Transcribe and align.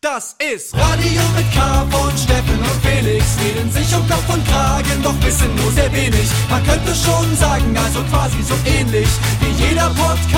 Das 0.00 0.36
ist 0.38 0.76
Radio 0.76 1.22
mit 1.34 1.52
K 1.52 1.84
von 1.90 2.16
Steffen 2.16 2.56
und 2.56 2.86
Felix. 2.86 3.36
Reden 3.42 3.68
sich 3.72 3.92
um 3.96 4.08
Kopf 4.08 4.32
und 4.32 4.46
Kragen, 4.46 5.02
doch 5.02 5.20
wissen 5.24 5.52
nur 5.56 5.72
sehr 5.72 5.92
wenig. 5.92 6.30
Man 6.48 6.64
könnte 6.64 6.94
schon 6.94 7.34
sagen, 7.34 7.76
also 7.76 8.04
quasi 8.04 8.40
so 8.44 8.54
ähnlich 8.64 9.08
wie 9.40 9.50
jeder 9.64 9.90
Podcast. 9.90 10.30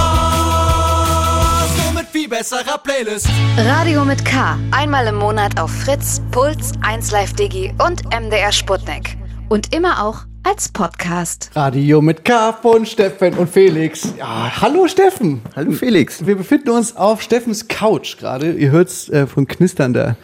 Nur 1.85 1.93
mit 1.93 2.09
viel 2.11 2.27
besserer 2.27 2.79
Playlist. 2.79 3.29
Radio 3.59 4.07
mit 4.07 4.25
K. 4.25 4.59
Einmal 4.71 5.07
im 5.09 5.17
Monat 5.17 5.61
auf 5.61 5.71
Fritz, 5.71 6.23
Puls, 6.31 6.73
1Live 6.81 7.37
Digi 7.37 7.75
und 7.87 8.05
MDR 8.19 8.53
Sputnik. 8.53 9.19
Und 9.51 9.75
immer 9.75 10.03
auch 10.03 10.25
als 10.43 10.69
Podcast. 10.69 11.51
Radio 11.55 12.01
mit 12.01 12.25
K 12.25 12.53
von 12.53 12.87
Steffen 12.87 13.35
und 13.35 13.49
Felix. 13.49 14.15
Ja, 14.19 14.61
hallo 14.61 14.87
Steffen. 14.89 15.43
Hallo 15.55 15.73
Felix. 15.73 16.27
Wir 16.27 16.37
befinden 16.37 16.71
uns 16.71 16.97
auf 16.97 17.23
Steffens 17.23 17.69
Couch 17.69 18.17
gerade. 18.19 18.53
Ihr 18.53 18.71
hört 18.71 18.89
es 18.89 19.09
äh, 19.09 19.27
von 19.27 19.47
Knistern 19.47 19.93
da. 19.93 20.17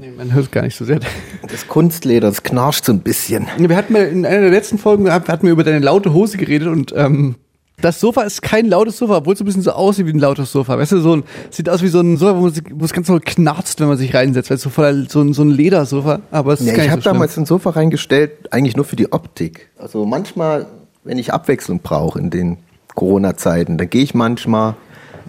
Nee, 0.00 0.12
man 0.16 0.32
hört 0.32 0.46
es 0.46 0.50
gar 0.50 0.62
nicht 0.62 0.76
so 0.76 0.84
sehr. 0.84 1.00
Das 1.48 1.66
Kunstleder, 1.66 2.28
das 2.28 2.42
knarscht 2.42 2.84
so 2.84 2.92
ein 2.92 3.00
bisschen. 3.00 3.46
Wir 3.58 3.76
hatten 3.76 3.92
mal 3.92 4.06
in 4.06 4.24
einer 4.24 4.42
der 4.42 4.50
letzten 4.50 4.78
Folgen 4.78 5.10
hatten 5.10 5.46
wir 5.46 5.52
über 5.52 5.64
deine 5.64 5.80
laute 5.80 6.12
Hose 6.12 6.38
geredet 6.38 6.68
und 6.68 6.92
ähm, 6.96 7.36
das 7.80 8.00
Sofa 8.00 8.22
ist 8.22 8.42
kein 8.42 8.66
lautes 8.66 8.98
Sofa, 8.98 9.18
obwohl 9.18 9.34
es 9.34 9.40
ein 9.40 9.44
bisschen 9.44 9.62
so 9.62 9.70
aussieht 9.72 10.06
wie 10.06 10.10
ein 10.12 10.18
lautes 10.18 10.50
Sofa. 10.50 10.76
Weißt 10.78 10.92
du, 10.92 11.00
so 11.00 11.16
ein, 11.16 11.24
sieht 11.50 11.68
aus 11.68 11.82
wie 11.82 11.88
so 11.88 12.00
ein 12.00 12.16
Sofa, 12.16 12.36
wo, 12.36 12.42
man 12.42 12.52
sich, 12.52 12.64
wo 12.72 12.84
es 12.84 12.92
ganz 12.92 13.06
so 13.06 13.18
knarzt, 13.24 13.80
wenn 13.80 13.88
man 13.88 13.96
sich 13.96 14.12
reinsetzt. 14.14 14.50
Weil 14.50 14.56
es 14.56 14.62
so 14.62 14.70
voller, 14.70 15.06
so 15.08 15.20
ein, 15.20 15.32
so 15.32 15.42
ein 15.42 15.50
Ledersofa. 15.50 16.20
Aber 16.30 16.54
es 16.54 16.60
ist 16.60 16.66
Ja, 16.66 16.74
gar 16.74 16.84
ich 16.84 16.90
habe 16.90 17.02
so 17.02 17.10
damals 17.10 17.36
ein 17.38 17.46
Sofa 17.46 17.70
reingestellt, 17.70 18.52
eigentlich 18.52 18.76
nur 18.76 18.84
für 18.84 18.96
die 18.96 19.12
Optik. 19.12 19.68
Also 19.78 20.04
manchmal, 20.04 20.66
wenn 21.04 21.18
ich 21.18 21.32
Abwechslung 21.32 21.80
brauche 21.80 22.18
in 22.18 22.30
den 22.30 22.58
Corona-Zeiten, 22.94 23.78
dann 23.78 23.88
gehe 23.88 24.02
ich 24.02 24.14
manchmal 24.14 24.74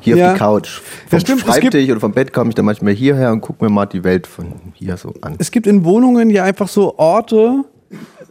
hier 0.02 0.16
Ja. 0.17 0.27
auf 0.27 0.34
die 0.34 0.39
Couch. 0.39 0.77
Ja, 0.77 1.09
Vom 1.09 1.20
stimmt, 1.20 1.41
es 1.41 1.45
Schreibtisch 1.47 1.89
oder 1.91 2.00
vom 2.00 2.13
Bett 2.13 2.34
komme 2.34 2.50
ich 2.50 2.55
dann 2.55 2.66
manchmal 2.66 2.94
hierher 2.94 3.31
und 3.31 3.41
gucke 3.41 3.63
mir 3.63 3.70
mal 3.70 3.86
die 3.86 4.03
Welt 4.03 4.25
von 4.27 4.53
hier 4.73 4.97
so 4.97 5.13
an. 5.22 5.36
Es 5.38 5.52
gibt 5.52 5.67
in 5.67 5.84
Wohnungen 5.84 6.30
ja 6.30 6.45
einfach 6.45 6.67
so 6.67 6.97
Orte. 6.97 7.63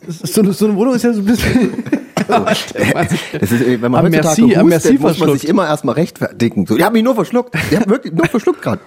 So, 0.09 0.51
so 0.53 0.67
eine 0.67 0.77
Wohnung 0.77 0.95
ist 0.95 1.05
ja 1.05 1.13
so 1.13 1.21
ein 1.21 1.25
bisschen. 1.27 1.85
Das 3.41 3.53
ist, 3.53 3.67
wenn 3.67 3.81
man 3.81 3.95
Am 3.95 4.07
heutzutage 4.13 4.43
Merci- 4.43 4.43
hustet, 4.43 4.65
Merci 4.67 4.93
muss 4.95 5.01
man 5.03 5.15
verschluckt. 5.15 5.41
sich 5.41 5.49
immer 5.51 5.67
erstmal 5.67 5.95
rechtfertigen. 5.95 6.67
So, 6.67 6.77
ich 6.77 6.83
habe 6.83 6.93
mich 6.93 7.03
nur 7.05 7.15
verschluckt. 7.15 7.55
Ich 7.71 7.77
habe 7.79 7.91
wirklich 7.91 8.13
nur 8.15 8.27
verschluckt 8.27 8.63
gerade. 8.63 8.81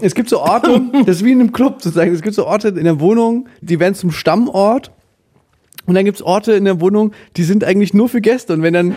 Es 0.00 0.14
gibt 0.14 0.28
so 0.28 0.40
Orte, 0.40 0.80
das 1.06 1.16
ist 1.18 1.24
wie 1.24 1.32
in 1.32 1.40
einem 1.40 1.52
Club 1.52 1.80
sozusagen. 1.80 2.12
Es 2.12 2.22
gibt 2.22 2.34
so 2.34 2.46
Orte 2.46 2.68
in 2.68 2.84
der 2.84 2.98
Wohnung, 3.00 3.48
die 3.60 3.78
werden 3.78 3.94
zum 3.94 4.10
Stammort. 4.10 4.90
Und 5.86 5.94
dann 5.94 6.04
gibt's 6.04 6.22
Orte 6.22 6.52
in 6.52 6.64
der 6.64 6.80
Wohnung, 6.80 7.12
die 7.36 7.44
sind 7.44 7.64
eigentlich 7.64 7.94
nur 7.94 8.08
für 8.08 8.20
Gäste. 8.20 8.52
Und 8.52 8.62
wenn 8.62 8.74
dann, 8.74 8.94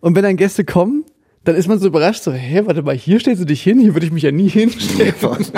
und 0.00 0.14
wenn 0.16 0.22
dann 0.22 0.36
Gäste 0.36 0.64
kommen, 0.64 1.04
dann 1.48 1.56
ist 1.56 1.66
man 1.66 1.78
so 1.78 1.86
überrascht, 1.86 2.24
so, 2.24 2.30
hä, 2.30 2.60
warte 2.66 2.82
mal, 2.82 2.94
hier 2.94 3.18
stellst 3.20 3.40
du 3.40 3.46
dich 3.46 3.62
hin, 3.62 3.80
hier 3.80 3.94
würde 3.94 4.04
ich 4.04 4.12
mich 4.12 4.22
ja 4.22 4.30
nie 4.30 4.50
hinstellen. 4.50 5.14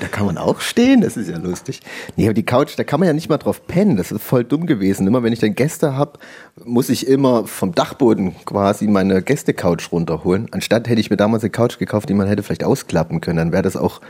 da 0.00 0.06
kann 0.06 0.26
man 0.26 0.38
auch 0.38 0.60
stehen, 0.60 1.00
das 1.00 1.16
ist 1.16 1.28
ja 1.28 1.38
lustig. 1.38 1.80
Nee, 2.14 2.26
aber 2.26 2.34
die 2.34 2.44
Couch, 2.44 2.74
da 2.76 2.84
kann 2.84 3.00
man 3.00 3.08
ja 3.08 3.12
nicht 3.12 3.28
mal 3.28 3.38
drauf 3.38 3.66
pennen, 3.66 3.96
das 3.96 4.12
ist 4.12 4.22
voll 4.22 4.44
dumm 4.44 4.64
gewesen. 4.64 5.04
Immer 5.08 5.24
wenn 5.24 5.32
ich 5.32 5.40
dann 5.40 5.56
Gäste 5.56 5.96
hab, 5.96 6.20
muss 6.64 6.88
ich 6.88 7.08
immer 7.08 7.48
vom 7.48 7.74
Dachboden 7.74 8.36
quasi 8.44 8.86
meine 8.86 9.22
Gästecouch 9.22 9.90
runterholen. 9.90 10.46
Anstatt 10.52 10.88
hätte 10.88 11.00
ich 11.00 11.10
mir 11.10 11.16
damals 11.16 11.42
eine 11.42 11.50
Couch 11.50 11.78
gekauft, 11.78 12.08
die 12.08 12.14
man 12.14 12.28
hätte 12.28 12.44
vielleicht 12.44 12.62
ausklappen 12.62 13.20
können, 13.20 13.38
dann 13.38 13.52
wäre 13.52 13.62
das 13.62 13.76
auch 13.76 14.00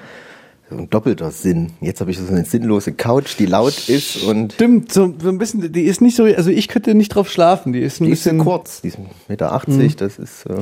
so 0.68 0.76
ein 0.76 0.90
doppelter 0.90 1.30
Sinn. 1.30 1.72
Jetzt 1.80 2.00
habe 2.00 2.10
ich 2.10 2.18
so 2.18 2.26
eine 2.26 2.44
sinnlose 2.44 2.92
Couch, 2.92 3.38
die 3.38 3.46
laut 3.46 3.88
ist 3.88 4.24
und 4.24 4.54
Stimmt, 4.54 4.92
so, 4.92 5.14
so 5.20 5.28
ein 5.28 5.38
bisschen, 5.38 5.72
die 5.72 5.82
ist 5.82 6.00
nicht 6.00 6.16
so, 6.16 6.24
also 6.24 6.50
ich 6.50 6.68
könnte 6.68 6.94
nicht 6.94 7.10
drauf 7.10 7.30
schlafen, 7.30 7.72
die 7.72 7.80
ist 7.80 8.00
ein 8.00 8.06
die 8.06 8.12
ist 8.12 8.24
bisschen 8.24 8.38
zu 8.38 8.44
kurz, 8.44 8.80
die 8.80 8.88
ist 8.88 8.98
1,80 8.98 9.02
Meter, 9.28 9.52
80, 9.52 9.96
das 9.96 10.18
ist... 10.18 10.46
Äh, 10.46 10.54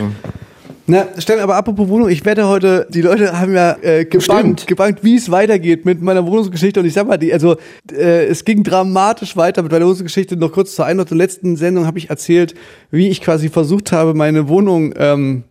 Na, 0.87 1.07
Stellen, 1.17 1.41
aber 1.41 1.57
apropos 1.57 1.89
Wohnung, 1.89 2.11
ich 2.11 2.23
werde 2.27 2.47
heute, 2.47 2.87
die 2.91 3.01
Leute 3.01 3.39
haben 3.41 3.55
ja 3.55 3.79
äh, 3.81 4.05
gebannt, 4.05 4.67
gebannt, 4.67 4.99
wie 5.03 5.17
es 5.17 5.31
weitergeht 5.31 5.87
mit 5.87 6.03
meiner 6.03 6.27
Wohnungsgeschichte 6.27 6.81
und 6.81 6.87
ich 6.87 6.93
sag 6.93 7.07
mal, 7.07 7.17
die, 7.17 7.33
also 7.33 7.57
äh, 7.91 8.27
es 8.27 8.45
ging 8.45 8.63
dramatisch 8.63 9.39
weiter 9.39 9.63
mit 9.63 9.73
meiner 9.73 9.87
Wohnungsgeschichte. 9.87 10.37
Noch 10.37 10.53
kurz 10.53 10.75
zur 10.75 10.85
Einordnung 10.85 11.19
der 11.19 11.27
letzten 11.27 11.57
Sendung 11.57 11.87
habe 11.87 11.97
ich 11.97 12.11
erzählt, 12.11 12.55
wie 12.91 13.09
ich 13.09 13.23
quasi 13.23 13.49
versucht 13.49 13.93
habe, 13.93 14.13
meine 14.13 14.49
Wohnung 14.49 14.93
ähm, 14.99 15.45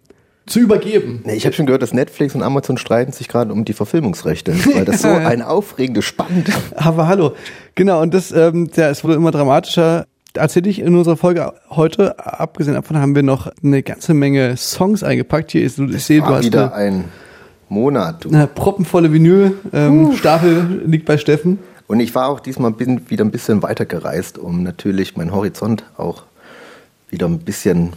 zu 0.45 0.59
übergeben. 0.59 1.21
Nee, 1.25 1.35
ich 1.35 1.45
habe 1.45 1.55
schon 1.55 1.65
gehört, 1.65 1.81
dass 1.81 1.93
Netflix 1.93 2.35
und 2.35 2.43
Amazon 2.43 2.77
streiten 2.77 3.11
sich 3.11 3.27
gerade 3.27 3.53
um 3.53 3.65
die 3.65 3.73
Verfilmungsrechte, 3.73 4.53
weil 4.75 4.85
das 4.85 5.01
so 5.01 5.07
ein 5.07 5.41
aufregendes 5.41 6.05
Spannend. 6.05 6.49
Aber 6.75 7.07
hallo, 7.07 7.33
genau 7.75 8.01
und 8.01 8.13
das, 8.13 8.31
ähm, 8.31 8.69
ja, 8.75 8.89
es 8.89 9.03
wurde 9.03 9.15
immer 9.15 9.31
dramatischer. 9.31 10.05
Erzähle 10.35 10.69
ich 10.69 10.79
in 10.79 10.95
unserer 10.95 11.15
Folge 11.15 11.53
heute, 11.69 12.17
abgesehen 12.19 12.73
davon 12.73 12.97
haben 12.97 13.15
wir 13.15 13.21
noch 13.21 13.51
eine 13.63 13.83
ganze 13.83 14.15
Menge 14.15 14.57
Songs 14.57 15.03
eingepackt. 15.03 15.51
Hier 15.51 15.63
ist, 15.63 15.77
ich 15.77 16.03
sehe, 16.03 16.21
du 16.21 16.25
War 16.25 16.37
hast 16.37 16.45
wieder 16.45 16.73
ein 16.73 17.05
Monat. 17.69 18.25
Du. 18.25 18.29
eine 18.29 18.47
proppenvolle 18.47 19.13
Vinyl, 19.13 19.55
ähm, 19.71 20.13
Stapel 20.13 20.81
liegt 20.85 21.05
bei 21.05 21.17
Steffen. 21.17 21.59
Und 21.87 21.99
ich 21.99 22.15
war 22.15 22.29
auch 22.29 22.39
diesmal 22.39 22.71
bin 22.71 23.09
wieder 23.09 23.23
ein 23.23 23.31
bisschen 23.31 23.61
weiter 23.61 23.85
gereist, 23.85 24.37
um 24.37 24.63
natürlich 24.63 25.15
meinen 25.15 25.31
Horizont 25.31 25.83
auch 25.97 26.23
wieder 27.09 27.27
ein 27.27 27.39
bisschen 27.39 27.93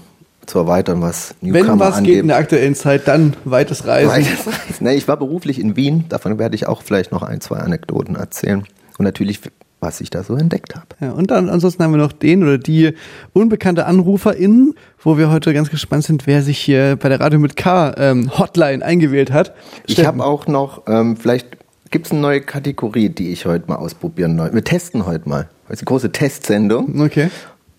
zu 0.47 0.59
erweitern, 0.59 1.01
was 1.03 1.35
Newcomer 1.41 1.73
Wenn 1.73 1.79
was 1.81 1.97
angeht. 1.97 2.15
geht 2.15 2.23
in 2.23 2.29
der 2.29 2.37
aktuellen 2.37 2.75
Zeit, 2.75 3.07
dann 3.09 3.35
weites 3.45 3.87
Reisen. 3.87 4.11
Weites 4.11 4.47
Reisen. 4.47 4.77
Nee, 4.81 4.95
ich 4.95 5.09
war 5.09 5.17
beruflich 5.17 5.61
in 5.61 5.77
Wien, 5.77 6.05
davon 6.09 6.39
werde 6.39 6.55
ich 6.55 6.67
auch 6.67 6.83
vielleicht 6.83 7.13
noch 7.13 7.23
ein, 7.23 7.41
zwei 7.41 7.59
Anekdoten 7.59 8.17
erzählen. 8.17 8.65
Und 8.99 9.05
natürlich, 9.05 9.41
was 9.81 10.01
ich 10.01 10.09
da 10.11 10.23
so 10.23 10.37
entdeckt 10.37 10.75
habe. 10.75 10.87
Ja, 11.01 11.13
und 11.13 11.31
dann 11.31 11.49
ansonsten 11.51 11.83
haben 11.83 11.93
wir 11.93 11.99
noch 11.99 12.13
den 12.13 12.43
oder 12.43 12.59
die 12.59 12.95
unbekannte 13.33 13.87
AnruferInnen, 13.87 14.75
wo 15.03 15.19
wir 15.19 15.31
heute 15.31 15.53
ganz 15.53 15.71
gespannt 15.71 16.05
sind, 16.05 16.27
wer 16.27 16.43
sich 16.43 16.59
hier 16.59 16.97
bei 16.97 17.09
der 17.09 17.21
Radio 17.21 17.39
mit 17.39 17.57
K 17.57 17.95
ähm, 17.99 18.31
Hotline 18.39 18.85
eingewählt 18.85 19.33
hat. 19.33 19.53
Ich 19.87 19.95
Steffen. 19.95 20.07
habe 20.09 20.25
auch 20.25 20.47
noch, 20.47 20.83
ähm, 20.89 21.17
vielleicht 21.17 21.49
gibt 21.91 22.07
es 22.07 22.13
eine 22.13 22.21
neue 22.21 22.41
Kategorie, 22.41 23.11
die 23.11 23.33
ich 23.33 23.47
heute 23.47 23.69
mal 23.69 23.77
ausprobieren 23.77 24.39
will. 24.39 24.53
Wir 24.53 24.65
testen 24.65 25.07
heute 25.07 25.29
mal. 25.29 25.49
Das 25.69 25.75
ist 25.75 25.83
eine 25.83 25.87
große 25.87 26.13
Testsendung. 26.13 27.01
Okay. 27.01 27.31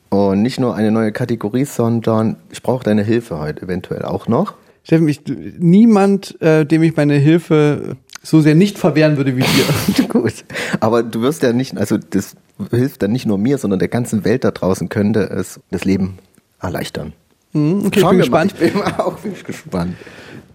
Und 0.09 0.41
nicht 0.41 0.59
nur 0.59 0.75
eine 0.75 0.91
neue 0.91 1.11
Kategorie, 1.11 1.65
sondern 1.65 2.37
ich 2.51 2.63
brauche 2.63 2.83
deine 2.83 3.03
Hilfe 3.03 3.39
heute 3.39 3.63
eventuell 3.63 4.03
auch 4.03 4.27
noch. 4.27 4.53
Steffen, 4.83 5.07
ich, 5.09 5.21
niemand, 5.59 6.41
äh, 6.41 6.65
dem 6.65 6.81
ich 6.83 6.95
meine 6.95 7.15
Hilfe 7.15 7.97
so 8.23 8.41
sehr 8.41 8.55
nicht 8.55 8.77
verwehren 8.77 9.17
würde 9.17 9.35
wie 9.35 9.41
dir. 9.41 10.03
Gut. 10.07 10.45
Aber 10.79 11.03
du 11.03 11.21
wirst 11.21 11.43
ja 11.43 11.53
nicht, 11.53 11.77
also 11.77 11.97
das 11.97 12.35
hilft 12.71 13.01
dann 13.01 13.11
nicht 13.11 13.25
nur 13.25 13.37
mir, 13.37 13.57
sondern 13.57 13.79
der 13.79 13.87
ganzen 13.87 14.23
Welt 14.25 14.43
da 14.43 14.51
draußen 14.51 14.89
könnte 14.89 15.21
es 15.21 15.59
das 15.71 15.85
Leben 15.85 16.17
erleichtern. 16.61 17.13
Hm, 17.53 17.85
okay, 17.85 17.87
ich 17.87 17.91
bin 17.91 18.01
wir 18.01 18.03
mal. 18.03 18.17
gespannt. 18.17 18.55
Ich 18.59 18.73
bin 18.73 18.81
auch 18.97 19.19
bin 19.19 19.33
gespannt. 19.45 19.95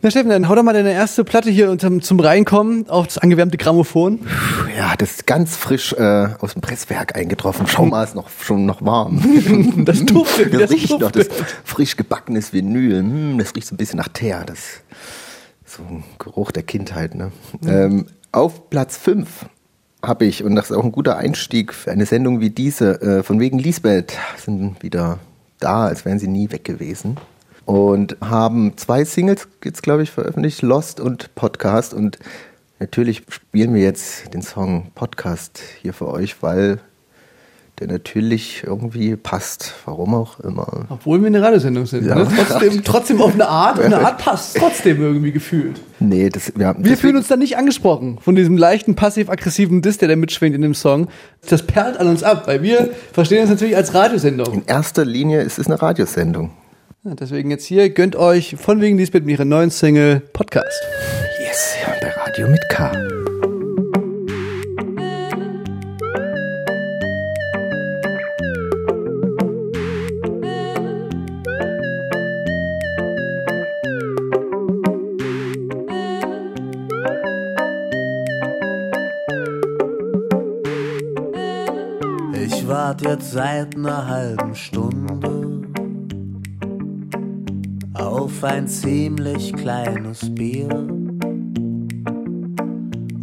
Na 0.04 0.10
Steffen, 0.10 0.30
dann 0.30 0.48
hau 0.48 0.56
doch 0.56 0.64
mal 0.64 0.72
deine 0.72 0.92
erste 0.92 1.22
Platte 1.22 1.48
hier 1.48 1.70
unterm, 1.70 2.02
zum 2.02 2.18
Reinkommen 2.18 2.90
auf 2.90 3.06
das 3.06 3.18
angewärmte 3.18 3.56
Grammophon. 3.56 4.18
Ja, 4.76 4.96
das 4.96 5.12
ist 5.12 5.26
ganz 5.28 5.56
frisch 5.56 5.92
äh, 5.92 6.28
aus 6.40 6.54
dem 6.54 6.60
Presswerk 6.60 7.14
eingetroffen. 7.14 7.68
Schau 7.68 7.86
mal, 7.86 8.02
ist 8.02 8.16
noch 8.16 8.28
schon 8.28 8.66
noch 8.66 8.84
warm. 8.84 9.22
Das 9.84 10.04
duftet, 10.04 10.52
Das, 10.54 10.62
das 10.62 10.70
riecht 10.72 10.90
noch, 10.90 11.12
das 11.12 11.28
duftet. 11.28 11.46
frisch 11.64 11.96
gebackenes 11.96 12.52
Vinyl. 12.52 12.98
Hm, 12.98 13.38
das 13.38 13.54
riecht 13.54 13.68
so 13.68 13.74
ein 13.74 13.78
bisschen 13.78 13.98
nach 13.98 14.08
Teer. 14.08 14.42
Das 14.44 14.80
so 15.64 15.82
ein 15.88 16.02
Geruch 16.18 16.50
der 16.50 16.64
Kindheit. 16.64 17.14
Ne? 17.14 17.30
Ähm, 17.64 18.06
auf 18.32 18.70
Platz 18.70 18.96
5 18.96 19.46
habe 20.04 20.24
ich, 20.24 20.42
und 20.42 20.56
das 20.56 20.70
ist 20.70 20.76
auch 20.76 20.84
ein 20.84 20.90
guter 20.90 21.16
Einstieg 21.16 21.72
für 21.72 21.92
eine 21.92 22.06
Sendung 22.06 22.40
wie 22.40 22.50
diese, 22.50 23.00
äh, 23.00 23.22
von 23.22 23.38
wegen 23.38 23.60
Lisbeth 23.60 24.14
sind 24.36 24.82
wieder 24.82 25.20
da, 25.60 25.84
als 25.86 26.04
wären 26.04 26.18
sie 26.18 26.26
nie 26.26 26.50
weg 26.50 26.64
gewesen. 26.64 27.18
Und 27.64 28.16
haben 28.20 28.76
zwei 28.76 29.04
Singles 29.04 29.48
jetzt, 29.64 29.82
glaube 29.82 30.02
ich, 30.02 30.10
veröffentlicht, 30.10 30.62
Lost 30.62 31.00
und 31.00 31.34
Podcast. 31.34 31.94
Und 31.94 32.18
natürlich 32.80 33.22
spielen 33.28 33.74
wir 33.74 33.82
jetzt 33.82 34.34
den 34.34 34.42
Song 34.42 34.90
Podcast 34.94 35.60
hier 35.80 35.92
für 35.92 36.08
euch, 36.08 36.42
weil 36.42 36.80
der 37.82 37.88
natürlich 37.88 38.62
irgendwie 38.64 39.16
passt. 39.16 39.74
Warum 39.86 40.14
auch 40.14 40.38
immer. 40.40 40.86
Obwohl 40.88 41.20
wir 41.20 41.26
eine 41.26 41.42
Radiosendung 41.42 41.86
sind. 41.86 42.06
Ja. 42.06 42.14
Ne? 42.14 42.28
Trotzdem, 42.36 42.84
trotzdem 42.84 43.22
auf 43.22 43.34
eine 43.34 43.48
Art, 43.48 43.80
eine 43.80 43.98
Art 43.98 44.18
passt 44.18 44.56
trotzdem 44.56 45.00
irgendwie 45.00 45.32
gefühlt. 45.32 45.80
Nee, 45.98 46.28
das, 46.28 46.52
wir, 46.54 46.66
haben, 46.66 46.84
Wir 46.84 46.96
fühlen 46.96 47.16
uns 47.16 47.28
da 47.28 47.36
nicht 47.36 47.56
angesprochen 47.56 48.18
von 48.20 48.34
diesem 48.34 48.56
leichten 48.56 48.94
passiv-aggressiven 48.94 49.82
Diss, 49.82 49.98
der 49.98 50.08
da 50.08 50.16
mitschwingt 50.16 50.54
in 50.54 50.62
dem 50.62 50.74
Song. 50.74 51.08
Das 51.48 51.62
perlt 51.62 51.96
an 51.96 52.08
uns 52.08 52.22
ab, 52.22 52.46
weil 52.46 52.62
wir 52.62 52.90
verstehen 53.12 53.40
das 53.40 53.50
natürlich 53.50 53.76
als 53.76 53.94
Radiosendung. 53.94 54.52
in 54.52 54.64
erster 54.66 55.04
Linie 55.04 55.42
ist 55.42 55.58
es 55.58 55.66
eine 55.66 55.80
Radiosendung. 55.80 56.50
Ja, 57.04 57.16
deswegen 57.16 57.50
jetzt 57.50 57.64
hier, 57.64 57.90
gönnt 57.90 58.14
euch 58.14 58.54
von 58.56 58.80
wegen 58.80 58.96
Lisbeth 58.96 59.24
mit 59.24 59.32
ihrer 59.32 59.44
neuen 59.44 59.70
Single 59.70 60.20
Podcast. 60.32 60.80
Yes, 61.44 61.74
ja, 61.82 61.92
bei 62.00 62.10
Radio 62.10 62.46
mit 62.46 62.68
K. 62.68 62.92
Ich 82.44 82.68
wart 82.68 83.02
jetzt 83.02 83.32
seit 83.32 83.74
einer 83.74 84.06
halben 84.06 84.54
Stunde 84.54 85.41
auf 88.22 88.44
ein 88.44 88.68
ziemlich 88.68 89.52
kleines 89.52 90.32
Bier. 90.32 90.68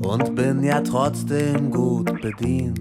und 0.02 0.36
bin 0.36 0.62
ja 0.64 0.82
trotzdem 0.82 1.72
gut 1.72 2.20
bedient. 2.22 2.80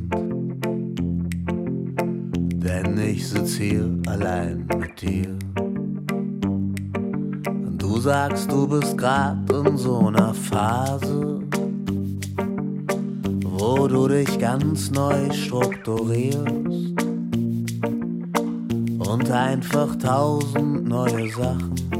Denn 2.64 2.98
ich 2.98 3.28
sitz 3.28 3.56
hier 3.56 3.88
allein 4.06 4.66
mit 4.78 5.00
dir. 5.00 5.28
Und 7.66 7.76
du 7.78 7.98
sagst, 7.98 8.50
du 8.50 8.66
bist 8.66 8.98
grad 8.98 9.38
in 9.52 9.76
so 9.76 10.08
einer 10.08 10.34
Phase, 10.34 11.40
wo 13.44 13.86
du 13.86 14.08
dich 14.08 14.38
ganz 14.40 14.90
neu 14.90 15.30
strukturierst 15.30 16.38
und 18.98 19.30
einfach 19.30 19.94
tausend 19.96 20.88
neue 20.88 21.30
Sachen 21.30 21.97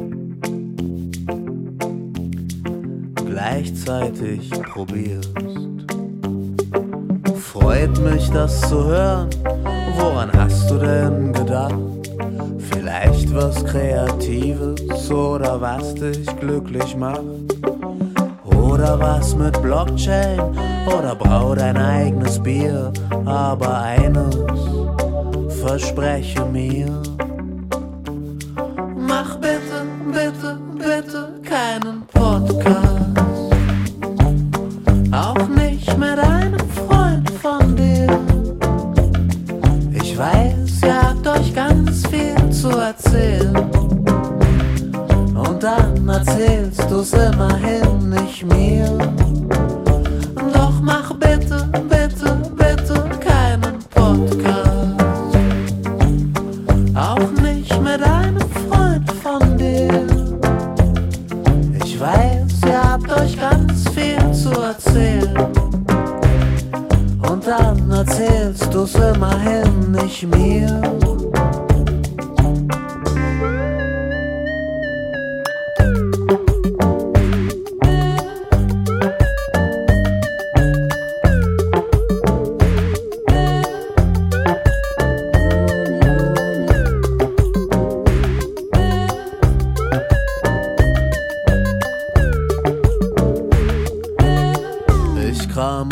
gleichzeitig 3.38 4.50
probierst. 4.50 5.30
Freut 7.36 7.96
mich 8.00 8.28
das 8.30 8.60
zu 8.62 8.84
hören, 8.84 9.30
woran 9.96 10.30
hast 10.36 10.68
du 10.68 10.78
denn 10.78 11.32
gedacht? 11.32 11.74
Vielleicht 12.58 13.32
was 13.32 13.64
Kreatives 13.64 15.10
oder 15.10 15.60
was 15.60 15.94
dich 15.94 16.26
glücklich 16.40 16.96
macht? 16.96 17.22
Oder 18.44 18.98
was 18.98 19.36
mit 19.36 19.60
Blockchain 19.62 20.40
oder 20.86 21.14
brau 21.14 21.54
dein 21.54 21.76
eigenes 21.76 22.42
Bier, 22.42 22.92
aber 23.24 23.82
eines 23.82 24.36
verspreche 25.60 26.44
mir. 26.46 27.00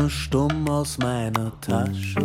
Krame 0.07 0.11
stumm 0.11 0.69
aus 0.69 0.99
meiner 0.99 1.53
Tasche 1.61 2.21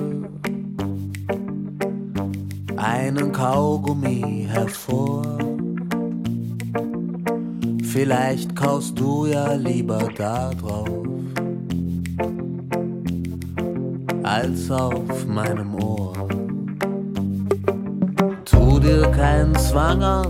einen 2.78 3.32
Kaugummi 3.32 4.48
hervor. 4.48 5.24
Vielleicht 7.84 8.56
kaust 8.56 9.00
du 9.00 9.26
ja 9.26 9.54
lieber 9.54 10.10
da 10.16 10.52
drauf, 10.52 10.90
als 14.24 14.70
auf 14.70 15.26
meinem 15.28 15.76
Ohr. 15.76 16.14
Tu 18.46 18.80
dir 18.80 19.10
keinen 19.12 19.56
Zwang 19.56 20.04
an, 20.04 20.28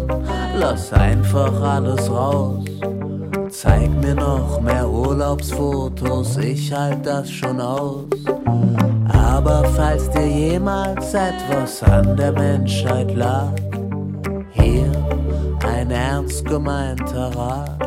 lass 0.57 0.94
einfach 0.94 1.62
alles 1.62 2.09
raus. 2.09 2.70
Zeig 3.62 3.92
mir 4.02 4.16
noch 4.16 4.60
mehr 4.60 4.90
Urlaubsfotos, 4.90 6.36
ich 6.38 6.74
halt 6.74 7.06
das 7.06 7.30
schon 7.30 7.62
aus. 7.62 8.08
Aber 9.08 9.63
falls 9.75 10.10
dir 10.10 10.25
jemals 10.25 11.13
etwas 11.13 11.84
an 11.84 12.18
der 12.18 12.31
Menschheit 12.31 13.16
lag, 13.16 13.52
hier 14.54 14.92
ein 15.75 15.92
ernst 15.92 16.44
gemeinter 16.46 17.36
Rat. 17.36 17.81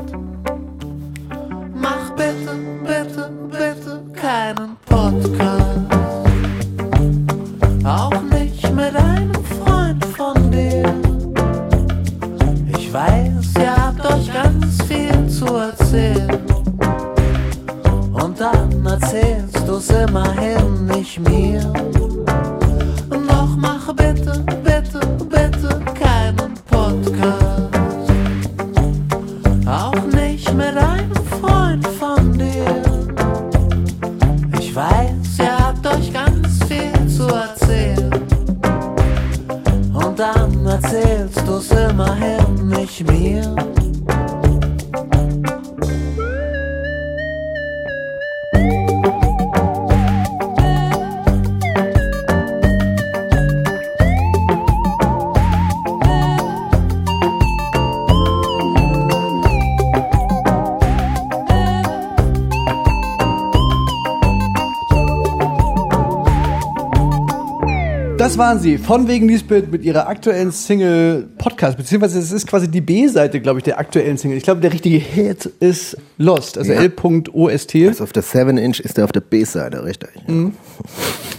Das 68.34 68.38
waren 68.40 68.58
sie, 68.58 68.78
von 68.78 69.06
wegen 69.06 69.28
Lisbeth 69.28 69.70
mit 69.70 69.84
ihrer 69.84 70.08
aktuellen 70.08 70.50
Single 70.50 71.28
Podcast, 71.38 71.76
beziehungsweise 71.76 72.18
es 72.18 72.32
ist 72.32 72.48
quasi 72.48 72.68
die 72.68 72.80
B-Seite, 72.80 73.40
glaube 73.40 73.60
ich, 73.60 73.62
der 73.62 73.78
aktuellen 73.78 74.18
Single. 74.18 74.36
Ich 74.36 74.42
glaube, 74.42 74.60
der 74.60 74.72
richtige 74.72 74.96
Hit 74.96 75.46
ist 75.60 75.96
Lost, 76.18 76.58
also 76.58 76.72
Ja. 76.72 76.80
L.OST. 76.80 77.76
Also 77.86 78.02
auf 78.02 78.10
der 78.12 78.24
7-Inch 78.24 78.80
ist 78.80 78.98
er 78.98 79.04
auf 79.04 79.12
der 79.12 79.20
B-Seite, 79.20 79.84
richtig. 79.84 80.10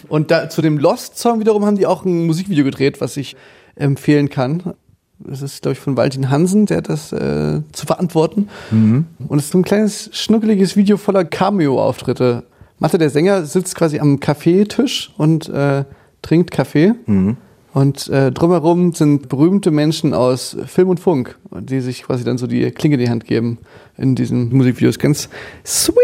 Und 0.08 0.32
da, 0.32 0.48
zu 0.48 0.62
dem 0.62 0.78
Lost-Song 0.78 1.42
wiederum 1.42 1.66
haben 1.66 1.76
die 1.76 1.86
auch 1.86 2.06
ein 2.06 2.28
Musikvideo 2.28 2.64
gedreht, 2.64 3.02
was 3.02 3.18
ich 3.18 3.36
empfehlen 3.76 4.30
kann. 4.30 4.64
Das 5.20 5.42
ist, 5.42 5.64
glaube 5.64 5.74
ich, 5.74 5.80
von 5.80 5.98
Valentin 5.98 6.30
Hansen, 6.30 6.66
der 6.66 6.78
hat 6.78 6.88
das 6.88 7.12
äh, 7.12 7.60
zu 7.74 7.86
verantworten. 7.86 8.48
Und 9.28 9.38
es 9.38 9.44
ist 9.48 9.52
so 9.52 9.58
ein 9.58 9.66
kleines, 9.66 10.12
schnuckeliges 10.14 10.78
Video 10.78 10.96
voller 10.96 11.26
Cameo-Auftritte. 11.26 12.44
Mathe, 12.80 12.98
der 12.98 13.10
Sänger, 13.10 13.44
sitzt 13.44 13.76
quasi 13.76 14.00
am 14.00 14.22
Kaffeetisch 14.22 15.12
und 15.18 15.50
äh, 15.50 15.84
trinkt 16.26 16.52
Kaffee. 16.52 16.94
Und 17.74 18.08
äh, 18.08 18.32
drumherum 18.32 18.94
sind 18.94 19.28
berühmte 19.30 19.70
Menschen 19.70 20.14
aus 20.14 20.56
Film 20.66 20.90
und 20.90 21.00
Funk, 21.00 21.38
die 21.52 21.82
sich 21.82 22.04
quasi 22.04 22.24
dann 22.24 22.38
so 22.38 22.48
die 22.48 22.72
Klinge 22.72 22.96
in 22.96 23.02
die 23.02 23.10
Hand 23.10 23.26
geben 23.26 23.58
in 23.98 24.16
diesen 24.16 24.56
Musikvideos. 24.56 24.98
Ganz 24.98 25.30
sweet. 25.66 25.96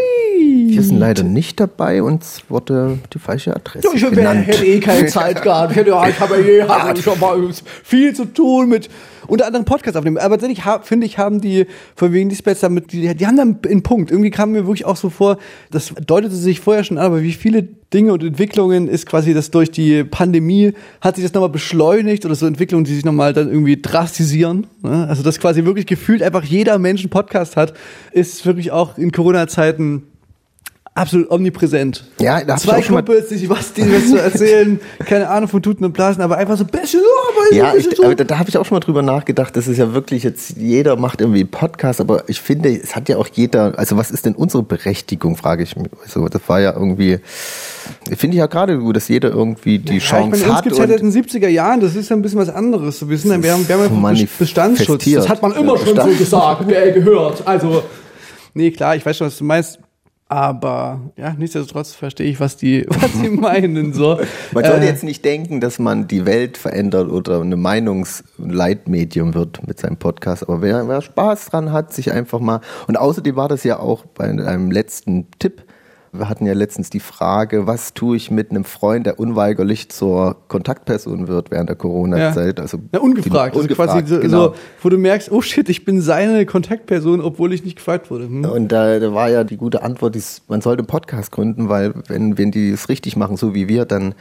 Wir 0.73 0.83
sind 0.83 0.99
leider 0.99 1.23
nicht 1.23 1.59
dabei, 1.59 2.03
uns 2.03 2.43
wurde 2.49 2.99
die 3.13 3.19
falsche 3.19 3.55
Adresse 3.55 3.87
Ja, 3.87 3.93
ich 3.93 4.09
genannt. 4.15 4.47
hätte 4.47 4.65
eh 4.65 4.79
keine 4.79 5.05
Zeit 5.07 5.41
gehabt. 5.41 5.71
Ich, 5.71 5.77
hätte, 5.77 5.89
ja, 5.91 6.07
ich 6.07 6.19
habe 6.19 6.35
eh 6.41 6.61
hab 6.63 6.97
schon 7.01 7.19
mal 7.19 7.37
viel 7.83 8.13
zu 8.13 8.25
tun 8.25 8.69
mit 8.69 8.89
unter 9.31 9.47
anderem 9.47 9.63
Podcast 9.63 9.95
aufnehmen. 9.95 10.17
Aber 10.17 10.37
tatsächlich 10.37 10.63
finde 10.83 11.05
ich, 11.05 11.17
haben 11.17 11.39
die 11.39 11.65
von 11.95 12.11
wegen 12.11 12.27
Dispatch 12.27 12.59
damit, 12.59 12.91
die, 12.91 13.15
die 13.15 13.27
haben 13.27 13.37
dann 13.37 13.59
einen 13.65 13.81
Punkt. 13.81 14.11
Irgendwie 14.11 14.29
kam 14.29 14.51
mir 14.51 14.67
wirklich 14.67 14.85
auch 14.85 14.97
so 14.97 15.09
vor, 15.09 15.37
das 15.71 15.93
deutete 16.05 16.35
sich 16.35 16.59
vorher 16.59 16.83
schon 16.83 16.97
an, 16.97 17.05
aber 17.05 17.21
wie 17.23 17.31
viele 17.31 17.63
Dinge 17.93 18.11
und 18.11 18.23
Entwicklungen 18.23 18.89
ist 18.89 19.05
quasi 19.05 19.33
das 19.33 19.49
durch 19.49 19.71
die 19.71 20.03
Pandemie, 20.03 20.73
hat 20.99 21.15
sich 21.15 21.23
das 21.23 21.33
nochmal 21.33 21.49
beschleunigt 21.49 22.25
oder 22.25 22.35
so 22.35 22.45
Entwicklungen, 22.45 22.83
die 22.83 22.93
sich 22.93 23.05
nochmal 23.05 23.31
dann 23.31 23.47
irgendwie 23.47 23.81
drastisieren. 23.81 24.67
Ne? 24.83 25.07
Also 25.07 25.23
dass 25.23 25.39
quasi 25.39 25.63
wirklich 25.63 25.85
gefühlt 25.85 26.21
einfach 26.21 26.43
jeder 26.43 26.77
Mensch 26.77 27.01
einen 27.01 27.09
Podcast 27.09 27.55
hat, 27.55 27.73
ist 28.11 28.45
wirklich 28.45 28.71
auch 28.71 28.97
in 28.97 29.13
Corona-Zeiten 29.13 30.03
absolut 30.93 31.31
omnipräsent. 31.31 32.03
Ja, 32.19 32.43
da 32.43 32.55
ich 32.55 32.61
Zwei 32.63 32.81
Kumpels, 32.81 33.29
die 33.29 33.49
was, 33.49 33.73
die 33.73 33.81
was 33.93 34.09
zu 34.09 34.17
erzählen, 34.21 34.79
keine 35.05 35.29
Ahnung 35.29 35.47
von 35.47 35.61
Tuten 35.63 35.85
und 35.85 35.93
Blasen, 35.93 36.21
aber 36.21 36.37
einfach 36.37 36.57
so 36.57 36.65
bisschen, 36.65 36.99
oh, 37.01 37.55
Ja, 37.55 37.73
ich, 37.75 37.87
so. 37.95 38.03
aber 38.03 38.15
da, 38.15 38.25
da 38.25 38.37
habe 38.39 38.49
ich 38.49 38.57
auch 38.57 38.65
schon 38.65 38.75
mal 38.75 38.81
drüber 38.81 39.01
nachgedacht. 39.01 39.55
Das 39.55 39.67
ist 39.67 39.77
ja 39.77 39.93
wirklich 39.93 40.23
jetzt, 40.23 40.57
jeder 40.57 40.97
macht 40.97 41.21
irgendwie 41.21 41.45
Podcast, 41.45 42.01
aber 42.01 42.23
ich 42.27 42.41
finde, 42.41 42.69
es 42.77 42.93
hat 42.95 43.07
ja 43.07 43.17
auch 43.17 43.27
jeder, 43.31 43.79
also 43.79 43.95
was 43.95 44.11
ist 44.11 44.25
denn 44.25 44.35
unsere 44.35 44.63
Berechtigung, 44.63 45.37
frage 45.37 45.63
ich 45.63 45.75
mich. 45.77 45.89
Also 46.03 46.27
das 46.27 46.41
war 46.47 46.59
ja 46.59 46.73
irgendwie, 46.73 47.19
finde 48.17 48.35
ich 48.35 48.39
ja 48.39 48.47
gerade 48.47 48.77
gut, 48.77 48.97
dass 48.97 49.07
jeder 49.07 49.29
irgendwie 49.29 49.79
die 49.79 49.93
Ja, 49.93 49.97
ich 49.97 50.03
Chance 50.03 50.29
meine, 50.31 50.43
uns 50.43 50.53
hat. 50.57 50.63
gibt's 50.63 50.77
ja 50.77 50.83
und- 50.83 50.89
seit 50.91 50.99
den 51.01 51.11
70er 51.11 51.47
Jahren, 51.47 51.79
das 51.79 51.95
ist 51.95 52.09
ja 52.09 52.17
ein 52.17 52.21
bisschen 52.21 52.39
was 52.39 52.49
anderes. 52.49 53.07
Wir, 53.07 53.17
sind, 53.17 53.31
ja- 53.31 53.41
wir 53.41 53.53
haben, 53.53 53.67
wir 53.67 53.77
haben 53.77 54.27
Bestandsschutz. 54.37 55.05
Das 55.09 55.29
hat 55.29 55.41
man 55.41 55.53
immer 55.53 55.77
Ja, 55.77 55.85
schon 55.85 55.95
so 55.95 56.17
gesagt, 56.17 56.67
gehört. 56.67 57.43
Also, 57.47 57.81
nee, 58.53 58.71
klar, 58.71 58.97
ich 58.97 59.05
weiß 59.05 59.15
schon, 59.17 59.27
was 59.27 59.37
du 59.37 59.45
meinst. 59.45 59.79
Aber 60.31 61.11
ja, 61.17 61.33
nichtsdestotrotz 61.37 61.91
verstehe 61.91 62.25
ich, 62.25 62.39
was 62.39 62.55
die, 62.55 62.85
was 62.87 63.11
die 63.21 63.27
meinen. 63.27 63.91
So. 63.91 64.17
Man 64.53 64.63
sollte 64.63 64.85
Äh, 64.85 64.87
jetzt 64.87 65.03
nicht 65.03 65.25
denken, 65.25 65.59
dass 65.59 65.77
man 65.77 66.07
die 66.07 66.25
Welt 66.25 66.57
verändert 66.57 67.09
oder 67.11 67.41
eine 67.41 67.57
Meinungsleitmedium 67.57 69.33
wird 69.33 69.67
mit 69.67 69.81
seinem 69.81 69.97
Podcast. 69.97 70.43
Aber 70.43 70.61
wer, 70.61 70.87
wer 70.87 71.01
Spaß 71.01 71.47
dran 71.47 71.73
hat, 71.73 71.93
sich 71.93 72.13
einfach 72.13 72.39
mal. 72.39 72.61
Und 72.87 72.97
außerdem 72.97 73.35
war 73.35 73.49
das 73.49 73.65
ja 73.65 73.79
auch 73.79 74.05
bei 74.05 74.23
einem 74.23 74.71
letzten 74.71 75.27
Tipp. 75.37 75.63
Wir 76.13 76.27
hatten 76.27 76.45
ja 76.45 76.53
letztens 76.53 76.89
die 76.89 76.99
Frage, 76.99 77.67
was 77.67 77.93
tue 77.93 78.17
ich 78.17 78.31
mit 78.31 78.51
einem 78.51 78.65
Freund, 78.65 79.05
der 79.05 79.19
unweigerlich 79.19 79.89
zur 79.89 80.35
Kontaktperson 80.47 81.27
wird 81.27 81.51
während 81.51 81.69
der 81.69 81.77
Corona-Zeit. 81.77 82.59
Also 82.59 82.79
ja, 82.93 82.99
ungefragt. 82.99 83.55
Die, 83.55 83.59
Also 83.59 83.59
ungefragt, 83.59 83.91
quasi 83.91 84.15
so, 84.15 84.19
genau. 84.19 84.43
so, 84.49 84.55
wo 84.81 84.89
du 84.89 84.97
merkst, 84.97 85.31
oh 85.31 85.41
shit, 85.41 85.69
ich 85.69 85.85
bin 85.85 86.01
seine 86.01 86.45
Kontaktperson, 86.45 87.21
obwohl 87.21 87.53
ich 87.53 87.63
nicht 87.63 87.77
gefragt 87.77 88.11
wurde. 88.11 88.25
Hm? 88.25 88.45
Und 88.45 88.71
da, 88.71 88.99
da 88.99 89.13
war 89.13 89.29
ja 89.29 89.43
die 89.43 89.57
gute 89.57 89.83
Antwort, 89.83 90.17
man 90.47 90.61
sollte 90.61 90.81
einen 90.81 90.87
Podcast 90.87 91.31
gründen, 91.31 91.69
weil 91.69 91.93
wenn, 92.07 92.37
wenn 92.37 92.51
die 92.51 92.71
es 92.71 92.89
richtig 92.89 93.15
machen, 93.15 93.37
so 93.37 93.55
wie 93.55 93.67
wir, 93.69 93.85
dann 93.85 94.13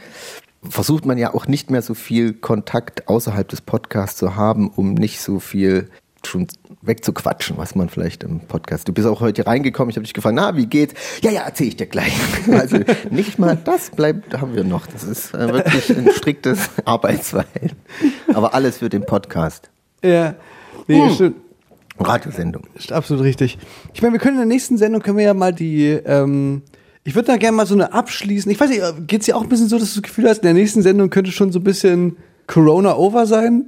versucht 0.63 1.05
man 1.05 1.17
ja 1.17 1.33
auch 1.33 1.47
nicht 1.47 1.71
mehr 1.71 1.81
so 1.81 1.93
viel 1.93 2.33
Kontakt 2.33 3.07
außerhalb 3.07 3.47
des 3.47 3.61
Podcasts 3.61 4.17
zu 4.17 4.35
haben, 4.35 4.69
um 4.69 4.93
nicht 4.93 5.21
so 5.21 5.39
viel 5.39 5.89
schon 6.23 6.47
wegzuquatschen, 6.81 7.57
was 7.57 7.75
man 7.75 7.89
vielleicht 7.89 8.23
im 8.23 8.39
Podcast. 8.41 8.87
Du 8.87 8.93
bist 8.93 9.07
auch 9.07 9.21
heute 9.21 9.45
reingekommen, 9.45 9.89
ich 9.91 9.95
habe 9.97 10.03
dich 10.03 10.13
gefragt, 10.13 10.35
na, 10.35 10.55
wie 10.57 10.65
geht's? 10.65 10.93
Ja, 11.21 11.31
ja, 11.31 11.41
erzähl 11.45 11.67
ich 11.67 11.75
dir 11.77 11.85
gleich. 11.87 12.13
Also 12.51 12.77
nicht 13.09 13.37
mal 13.39 13.55
das 13.63 13.91
bleibt, 13.91 14.39
haben 14.39 14.55
wir 14.55 14.63
noch. 14.63 14.87
Das 14.87 15.03
ist 15.03 15.33
äh, 15.33 15.53
wirklich 15.53 15.95
ein 15.95 16.09
striktes 16.11 16.69
Arbeitsverhältnis. 16.85 17.73
Aber 18.33 18.53
alles 18.53 18.79
für 18.79 18.89
den 18.89 19.05
Podcast. 19.05 19.69
Ja, 20.03 20.35
nee, 20.87 21.05
Hm. 21.07 21.13
stimmt. 21.13 21.35
Radiosendung. 21.99 22.63
Ist 22.75 22.91
absolut 22.91 23.23
richtig. 23.23 23.59
Ich 23.93 24.01
meine, 24.01 24.13
wir 24.13 24.19
können 24.19 24.37
in 24.37 24.47
der 24.47 24.55
nächsten 24.55 24.77
Sendung 24.77 25.01
können 25.01 25.17
wir 25.17 25.25
ja 25.25 25.33
mal 25.35 25.53
die, 25.53 25.85
ähm, 25.89 26.63
ich 27.03 27.13
würde 27.13 27.27
da 27.27 27.37
gerne 27.37 27.55
mal 27.57 27.67
so 27.67 27.75
eine 27.75 27.93
abschließen. 27.93 28.51
Ich 28.51 28.59
weiß 28.59 28.69
nicht, 28.69 28.81
geht's 29.07 29.25
dir 29.27 29.37
auch 29.37 29.43
ein 29.43 29.49
bisschen 29.49 29.67
so, 29.69 29.77
dass 29.77 29.93
du 29.93 30.01
das 30.01 30.09
Gefühl 30.09 30.27
hast, 30.27 30.37
in 30.37 30.43
der 30.43 30.53
nächsten 30.55 30.81
Sendung 30.81 31.09
könnte 31.11 31.31
schon 31.31 31.51
so 31.51 31.59
ein 31.59 31.63
bisschen 31.63 32.17
Corona 32.47 32.95
over 32.97 33.27
sein, 33.27 33.65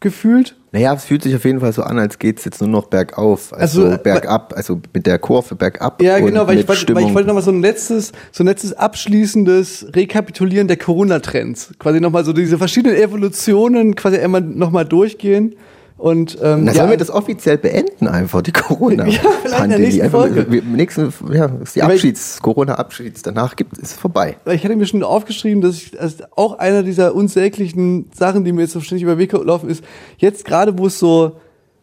gefühlt? 0.00 0.56
Naja, 0.72 0.94
es 0.94 1.04
fühlt 1.04 1.22
sich 1.22 1.34
auf 1.34 1.44
jeden 1.44 1.60
Fall 1.60 1.72
so 1.72 1.82
an, 1.82 1.98
als 1.98 2.18
geht's 2.18 2.44
jetzt 2.44 2.60
nur 2.60 2.70
noch 2.70 2.86
bergauf, 2.86 3.52
also, 3.52 3.86
Also, 3.86 4.02
bergab, 4.02 4.52
also 4.56 4.80
mit 4.92 5.06
der 5.06 5.18
Kurve 5.18 5.56
bergab. 5.56 6.00
Ja, 6.00 6.16
und 6.16 6.26
genau, 6.26 6.46
weil 6.46 6.54
ich, 6.54 6.60
mit 6.60 6.68
wollte, 6.68 6.94
weil 6.94 7.06
ich 7.06 7.14
wollte 7.14 7.26
nochmal 7.26 7.42
so 7.42 7.50
ein 7.50 7.60
letztes, 7.60 8.12
so 8.30 8.44
ein 8.44 8.46
letztes 8.46 8.72
abschließendes 8.72 9.88
Rekapitulieren 9.94 10.68
der 10.68 10.76
Corona-Trends. 10.76 11.74
Quasi 11.78 12.00
nochmal 12.00 12.24
so 12.24 12.32
diese 12.32 12.56
verschiedenen 12.56 12.96
Evolutionen 12.96 13.96
quasi 13.96 14.18
einmal 14.18 14.42
nochmal 14.42 14.84
durchgehen. 14.84 15.56
Und 16.00 16.38
ähm, 16.42 16.64
Na, 16.64 16.72
ja, 16.72 16.78
sollen 16.78 16.90
wir 16.90 16.96
das 16.96 17.10
offiziell 17.10 17.58
beenden 17.58 18.08
einfach, 18.08 18.40
die 18.40 18.52
corona 18.52 19.06
Ja, 19.08 19.20
vielleicht 19.42 19.64
in 19.64 19.70
der 19.70 19.78
nächsten 19.80 20.00
Einfach- 20.02 20.20
Folge. 20.20 20.62
nächsten, 20.62 21.12
ja, 21.30 21.44
ist 21.62 21.76
die 21.76 21.82
Abschieds, 21.82 22.40
Corona-Abschieds, 22.40 23.20
danach 23.22 23.54
gibt 23.54 23.76
es 23.78 23.92
vorbei. 23.92 24.36
Ich 24.46 24.64
hatte 24.64 24.76
mir 24.76 24.86
schon 24.86 25.02
aufgeschrieben, 25.02 25.60
dass 25.60 25.76
ich 25.76 25.90
dass 25.90 26.16
auch 26.36 26.58
einer 26.58 26.82
dieser 26.82 27.14
unsäglichen 27.14 28.10
Sachen, 28.14 28.44
die 28.44 28.52
mir 28.52 28.62
jetzt 28.62 28.72
so 28.72 28.80
ständig 28.80 29.02
über 29.02 29.14
den 29.16 29.18
Weg 29.18 29.32
laufen, 29.32 29.68
ist, 29.68 29.84
jetzt 30.16 30.46
gerade, 30.46 30.78
wo 30.78 30.86
es 30.86 30.98
so 30.98 31.32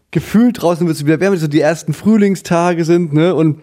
gefühlt 0.10 0.62
draußen 0.62 0.88
wird 0.88 0.98
es 0.98 1.06
wieder 1.06 1.20
wärmer, 1.20 1.38
so 1.38 1.48
die 1.48 1.62
ersten 1.62 1.94
Frühlingstage 1.94 2.86
sind, 2.86 3.14
ne, 3.14 3.36
und 3.36 3.60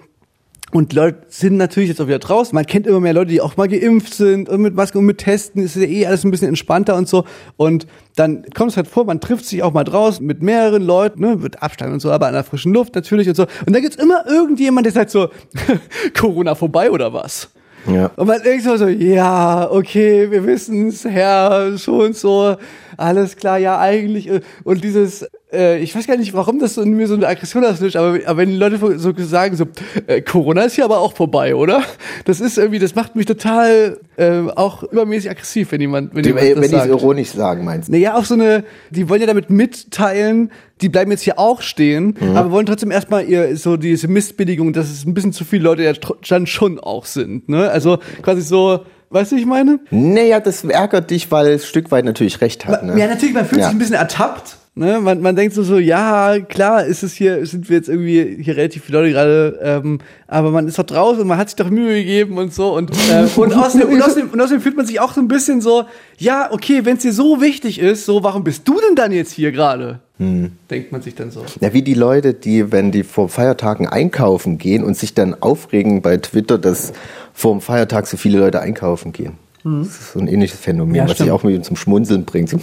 und 0.74 0.92
Leute 0.92 1.18
sind 1.28 1.56
natürlich 1.56 1.88
jetzt 1.90 2.00
auch 2.00 2.08
wieder 2.08 2.18
draußen. 2.18 2.52
Man 2.52 2.66
kennt 2.66 2.88
immer 2.88 2.98
mehr 2.98 3.12
Leute, 3.12 3.30
die 3.30 3.40
auch 3.40 3.56
mal 3.56 3.68
geimpft 3.68 4.12
sind 4.12 4.48
und 4.48 4.60
mit 4.60 4.74
Maske 4.74 4.98
und 4.98 5.04
mit 5.04 5.18
Testen 5.18 5.62
ist 5.62 5.76
ja 5.76 5.82
eh 5.82 6.04
alles 6.04 6.24
ein 6.24 6.32
bisschen 6.32 6.48
entspannter 6.48 6.96
und 6.96 7.08
so. 7.08 7.24
Und 7.56 7.86
dann 8.16 8.44
kommt 8.56 8.72
es 8.72 8.76
halt 8.76 8.88
vor, 8.88 9.04
man 9.04 9.20
trifft 9.20 9.44
sich 9.44 9.62
auch 9.62 9.72
mal 9.72 9.84
draußen 9.84 10.26
mit 10.26 10.42
mehreren 10.42 10.82
Leuten, 10.82 11.20
ne, 11.20 11.36
mit 11.36 11.62
Abstand 11.62 11.92
und 11.92 12.00
so, 12.00 12.10
aber 12.10 12.26
an 12.26 12.32
der 12.32 12.42
frischen 12.42 12.74
Luft 12.74 12.96
natürlich 12.96 13.28
und 13.28 13.36
so. 13.36 13.46
Und 13.64 13.72
da 13.72 13.78
gibt's 13.78 13.94
immer 13.94 14.26
irgendjemand, 14.26 14.84
der 14.84 14.92
sagt 14.92 15.10
so, 15.10 15.28
Corona 16.18 16.56
vorbei 16.56 16.90
oder 16.90 17.12
was? 17.12 17.50
Ja. 17.86 18.10
Und 18.16 18.26
man 18.26 18.42
denkt 18.42 18.64
so, 18.64 18.76
so 18.76 18.88
ja, 18.88 19.70
okay, 19.70 20.28
wir 20.28 20.44
wissen's, 20.44 21.04
Herr, 21.04 21.76
so 21.76 22.02
und 22.02 22.16
so, 22.16 22.56
alles 22.96 23.36
klar, 23.36 23.58
ja, 23.58 23.78
eigentlich. 23.78 24.28
äh, 24.28 24.40
Und 24.64 24.82
dieses, 24.82 25.24
äh, 25.54 25.78
ich 25.78 25.94
weiß 25.94 26.06
gar 26.06 26.16
nicht, 26.16 26.34
warum 26.34 26.58
das 26.58 26.74
so 26.74 26.82
in 26.82 26.94
mir 26.96 27.06
so 27.06 27.14
eine 27.14 27.26
Aggression 27.26 27.64
auslöst, 27.64 27.96
aber, 27.96 28.18
aber 28.26 28.36
wenn 28.38 28.48
die 28.50 28.56
Leute 28.56 28.78
so 28.98 29.12
sagen, 29.18 29.56
so, 29.56 29.66
äh, 30.06 30.20
Corona 30.20 30.62
ist 30.62 30.74
hier 30.74 30.84
aber 30.84 30.98
auch 30.98 31.14
vorbei, 31.14 31.54
oder? 31.54 31.82
Das 32.24 32.40
ist 32.40 32.58
irgendwie, 32.58 32.78
das 32.78 32.94
macht 32.94 33.16
mich 33.16 33.26
total 33.26 33.98
äh, 34.16 34.40
auch 34.56 34.82
übermäßig 34.82 35.30
aggressiv, 35.30 35.72
wenn 35.72 35.80
jemand, 35.80 36.14
wenn 36.14 36.24
jemand 36.24 36.44
Wenn 36.56 36.62
ich 36.64 36.72
es 36.72 36.86
ironisch 36.86 37.28
sagen 37.30 37.64
meinst. 37.64 37.88
Naja, 37.90 38.14
auch 38.16 38.24
so 38.24 38.34
eine, 38.34 38.64
die 38.90 39.08
wollen 39.08 39.20
ja 39.20 39.26
damit 39.26 39.50
mitteilen, 39.50 40.50
die 40.80 40.88
bleiben 40.88 41.10
jetzt 41.10 41.22
hier 41.22 41.38
auch 41.38 41.62
stehen, 41.62 42.16
Mhm. 42.20 42.36
aber 42.36 42.50
wollen 42.50 42.66
trotzdem 42.66 42.90
erstmal 42.90 43.24
ihr, 43.28 43.56
so 43.56 43.76
diese 43.76 44.08
Missbilligung, 44.08 44.72
dass 44.72 44.90
es 44.90 45.04
ein 45.04 45.14
bisschen 45.14 45.32
zu 45.32 45.44
viele 45.44 45.64
Leute 45.64 45.82
ja 45.84 45.92
dann 46.28 46.46
schon 46.46 46.78
auch 46.80 47.06
sind, 47.06 47.48
ne? 47.48 47.70
Also 47.70 47.98
quasi 48.22 48.42
so, 48.42 48.80
weißt 49.10 49.32
du, 49.32 49.36
wie 49.36 49.40
ich 49.40 49.46
meine? 49.46 49.78
Naja, 49.90 50.40
das 50.40 50.64
ärgert 50.64 51.10
dich, 51.10 51.30
weil 51.30 51.48
es 51.48 51.62
ein 51.62 51.66
Stück 51.66 51.90
weit 51.90 52.04
natürlich 52.04 52.40
recht 52.40 52.66
hat. 52.66 52.84
Ne? 52.84 52.98
Ja, 52.98 53.06
natürlich, 53.06 53.34
man 53.34 53.44
fühlt 53.46 53.60
Ja. 53.60 53.66
sich 53.68 53.76
ein 53.76 53.78
bisschen 53.78 53.94
ertappt. 53.94 54.56
Ne? 54.76 54.98
Man, 55.00 55.20
man 55.20 55.36
denkt 55.36 55.54
so, 55.54 55.62
so, 55.62 55.78
ja, 55.78 56.40
klar, 56.40 56.84
ist 56.84 57.04
es 57.04 57.12
hier, 57.14 57.46
sind 57.46 57.68
wir 57.68 57.76
jetzt 57.76 57.88
irgendwie 57.88 58.42
hier 58.42 58.56
relativ 58.56 58.84
viele 58.84 58.98
Leute 58.98 59.12
gerade, 59.12 59.60
ähm, 59.62 60.00
aber 60.26 60.50
man 60.50 60.66
ist 60.66 60.76
doch 60.80 60.84
draußen 60.84 61.22
und 61.22 61.28
man 61.28 61.38
hat 61.38 61.48
sich 61.48 61.54
doch 61.54 61.70
Mühe 61.70 61.94
gegeben 61.94 62.38
und 62.38 62.52
so. 62.52 62.74
Und, 62.74 62.90
äh, 62.90 63.24
und, 63.36 63.52
außerdem, 63.54 63.88
und, 63.88 64.02
außerdem, 64.02 64.30
und 64.30 64.40
außerdem 64.40 64.60
fühlt 64.60 64.76
man 64.76 64.84
sich 64.84 64.98
auch 64.98 65.12
so 65.12 65.20
ein 65.20 65.28
bisschen 65.28 65.60
so, 65.60 65.84
ja, 66.18 66.50
okay, 66.50 66.84
wenn 66.84 66.96
es 66.96 67.02
dir 67.02 67.12
so 67.12 67.40
wichtig 67.40 67.78
ist, 67.78 68.04
so, 68.04 68.24
warum 68.24 68.42
bist 68.42 68.66
du 68.66 68.80
denn 68.80 68.96
dann 68.96 69.12
jetzt 69.12 69.30
hier 69.30 69.52
gerade? 69.52 70.00
Hm. 70.18 70.50
Denkt 70.68 70.90
man 70.90 71.02
sich 71.02 71.14
dann 71.14 71.30
so. 71.30 71.44
Ja, 71.60 71.72
wie 71.72 71.82
die 71.82 71.94
Leute, 71.94 72.34
die, 72.34 72.72
wenn 72.72 72.90
die 72.90 73.04
vor 73.04 73.28
Feiertagen 73.28 73.86
einkaufen 73.86 74.58
gehen 74.58 74.82
und 74.82 74.96
sich 74.96 75.14
dann 75.14 75.34
aufregen 75.40 76.02
bei 76.02 76.16
Twitter, 76.16 76.58
dass 76.58 76.92
vor 77.32 77.52
dem 77.52 77.60
Feiertag 77.60 78.08
so 78.08 78.16
viele 78.16 78.40
Leute 78.40 78.60
einkaufen 78.60 79.12
gehen. 79.12 79.43
Das 79.64 79.86
ist 79.86 80.12
so 80.12 80.20
ein 80.20 80.28
ähnliches 80.28 80.60
Phänomen. 80.60 80.94
Ja, 80.94 81.08
was 81.08 81.16
sich 81.16 81.30
auch 81.30 81.42
mit 81.42 81.64
zum 81.64 81.76
Schmunzeln 81.76 82.24
bringt. 82.26 82.50
So, 82.50 82.58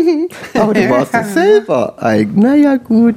aber 0.54 0.72
du 0.72 0.88
warst 0.90 1.14
doch 1.14 1.24
selber 1.24 2.02
eig. 2.02 2.34
Naja, 2.34 2.76
gut. 2.76 3.16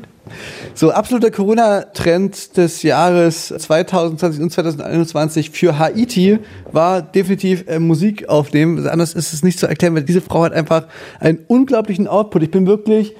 So, 0.73 0.91
absoluter 0.91 1.31
Corona-Trend 1.31 2.57
des 2.57 2.83
Jahres 2.83 3.47
2020 3.47 4.41
und 4.41 4.51
2021 4.51 5.49
für 5.51 5.79
Haiti 5.79 6.39
war 6.71 7.01
definitiv 7.01 7.65
äh, 7.67 7.79
Musik 7.79 8.27
aufnehmen. 8.29 8.85
Anders 8.87 9.13
ist 9.13 9.33
es 9.33 9.41
nicht 9.41 9.57
zu 9.57 9.67
erklären, 9.67 9.95
weil 9.95 10.03
diese 10.03 10.21
Frau 10.21 10.43
hat 10.43 10.53
einfach 10.53 10.87
einen 11.19 11.39
unglaublichen 11.47 12.07
Output. 12.07 12.43
Ich 12.43 12.51
bin 12.51 12.67
wirklich, 12.67 13.15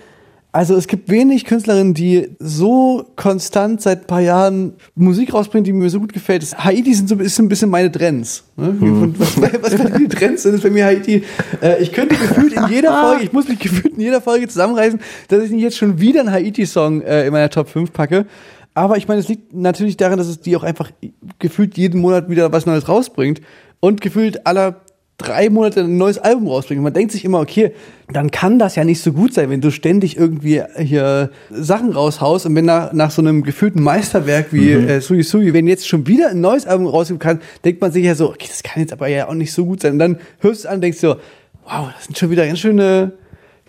also 0.52 0.76
es 0.76 0.88
gibt 0.88 1.10
wenig 1.10 1.46
Künstlerinnen, 1.46 1.94
die 1.94 2.30
so 2.40 3.06
konstant 3.16 3.82
seit 3.82 4.02
ein 4.02 4.08
paar 4.08 4.22
Jahren 4.22 4.74
Musik 4.96 5.34
rausbringen, 5.34 5.64
die 5.64 5.74
mir 5.74 5.90
so 5.92 6.00
gut 6.00 6.12
gefällt. 6.12 6.42
Das 6.42 6.58
Haiti 6.58 6.94
sind 6.96 7.08
so, 7.08 7.16
ist 7.16 7.36
so 7.36 7.44
ein 7.44 7.50
bisschen 7.50 7.70
meine 7.70 7.92
Trends. 7.92 8.44
Ne? 8.56 8.68
Hm. 8.68 9.14
Was, 9.20 9.40
was 9.40 9.76
bei 9.76 9.98
die 9.98 10.08
Trends 10.08 10.44
sind, 10.44 10.56
ist 10.56 10.64
bei 10.64 10.72
mir 10.72 10.86
Haiti. 10.86 11.24
Äh, 11.62 11.84
ich 11.84 11.92
könnte 11.92 12.16
gefühlt 12.16 12.54
in 12.54 12.68
jeder 12.68 13.00
Folge, 13.02 13.24
ich 13.26 13.32
muss 13.32 13.48
mich 13.48 13.60
gefühlt 13.60 13.94
in 13.94 14.02
jeder 14.02 14.22
Folge 14.22 14.48
zusammenreißen, 14.48 15.00
dass 15.28 15.44
ich 15.44 15.52
nicht 15.52 15.62
jetzt 15.62 15.78
schon 15.78 16.00
wieder 16.00 16.22
einen 16.22 16.32
Haiti-Song 16.32 17.02
äh, 17.02 17.28
in 17.28 17.32
meiner 17.32 17.52
Top 17.52 17.70
5 17.70 17.94
packe. 17.94 18.26
Aber 18.74 18.98
ich 18.98 19.08
meine, 19.08 19.20
es 19.20 19.28
liegt 19.28 19.54
natürlich 19.54 19.98
daran, 19.98 20.18
dass 20.18 20.28
es 20.28 20.40
die 20.40 20.56
auch 20.56 20.64
einfach 20.64 20.90
gefühlt 21.38 21.78
jeden 21.78 22.02
Monat 22.02 22.28
wieder 22.28 22.52
was 22.52 22.66
Neues 22.66 22.88
rausbringt 22.88 23.42
und 23.82 24.02
gefühlt 24.02 24.48
aller 24.48 24.82
drei 25.20 25.50
Monate 25.50 25.82
ein 25.82 25.98
neues 25.98 26.18
Album 26.18 26.48
rausbringt. 26.48 26.80
Und 26.80 26.86
man 26.86 26.94
denkt 26.94 27.12
sich 27.12 27.26
immer, 27.26 27.40
okay, 27.42 27.74
dann 28.12 28.32
kann 28.32 28.58
das 28.58 28.76
ja 28.76 28.86
nicht 28.86 29.04
so 29.04 29.12
gut 29.12 29.34
sein, 29.34 29.50
wenn 29.50 29.62
du 29.62 29.70
ständig 29.70 30.18
irgendwie 30.18 30.64
hier 30.78 31.30
Sachen 31.52 31.92
raushaust 31.92 32.46
und 32.48 32.56
wenn 32.56 32.66
nach, 32.66 32.94
nach 32.94 33.12
so 33.12 33.22
einem 33.22 33.44
gefühlten 33.44 33.84
Meisterwerk 33.84 34.52
wie 34.52 34.72
äh, 34.72 35.02
Sui 35.02 35.22
Sui, 35.22 35.54
wenn 35.54 35.68
jetzt 35.68 35.88
schon 35.88 36.08
wieder 36.08 36.30
ein 36.30 36.42
neues 36.42 36.66
Album 36.66 36.88
rauskommen 36.88 37.20
kann, 37.20 37.42
denkt 37.66 37.82
man 37.82 37.92
sich 37.92 38.06
ja 38.06 38.16
so, 38.16 38.30
okay, 38.30 38.48
das 38.48 38.64
kann 38.64 38.82
jetzt 38.82 38.94
aber 38.94 39.08
ja 39.08 39.28
auch 39.28 39.34
nicht 39.34 39.52
so 39.52 39.66
gut 39.66 39.82
sein. 39.82 39.94
Und 39.94 40.00
dann 40.00 40.18
hörst 40.40 40.64
du 40.64 40.66
es 40.66 40.66
an 40.66 40.76
und 40.76 40.82
denkst 40.82 41.00
so, 41.00 41.18
wow, 41.66 41.90
das 41.94 42.06
sind 42.06 42.18
schon 42.18 42.32
wieder 42.32 42.48
ganz 42.48 42.60
schöne, 42.60 43.12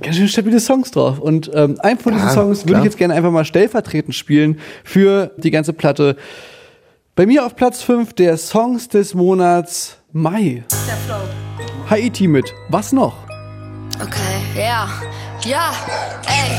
ganz 0.01 0.17
schön 0.17 0.29
stabile 0.29 0.61
Songs 0.61 0.93
drauf. 0.93 1.19
Und 1.19 1.51
ähm, 1.53 1.81
einen 1.81 1.99
von 1.99 2.13
diesen 2.13 2.29
Ja, 2.29 2.35
Songs 2.35 2.67
würde 2.67 2.79
ich 2.79 2.85
jetzt 2.85 2.97
gerne 2.97 3.15
einfach 3.15 3.33
mal 3.33 3.45
stellvertretend 3.45 4.15
spielen 4.15 4.61
für 4.85 5.33
die 5.37 5.51
ganze 5.51 5.73
Platte. 5.73 6.17
Bei 7.17 7.27
mir 7.27 7.45
auf 7.45 7.57
Platz 7.57 7.83
5 7.83 8.13
der 8.15 8.37
Songs 8.37 8.89
des 8.89 9.15
Monats 9.15 10.00
Mai. 10.13 10.65
Haiti 11.89 12.27
mit 12.27 12.53
Was 12.69 12.91
noch? 12.91 13.15
Okay, 14.03 14.43
ja, 14.57 14.89
ja, 15.45 15.73
ey. 16.27 16.59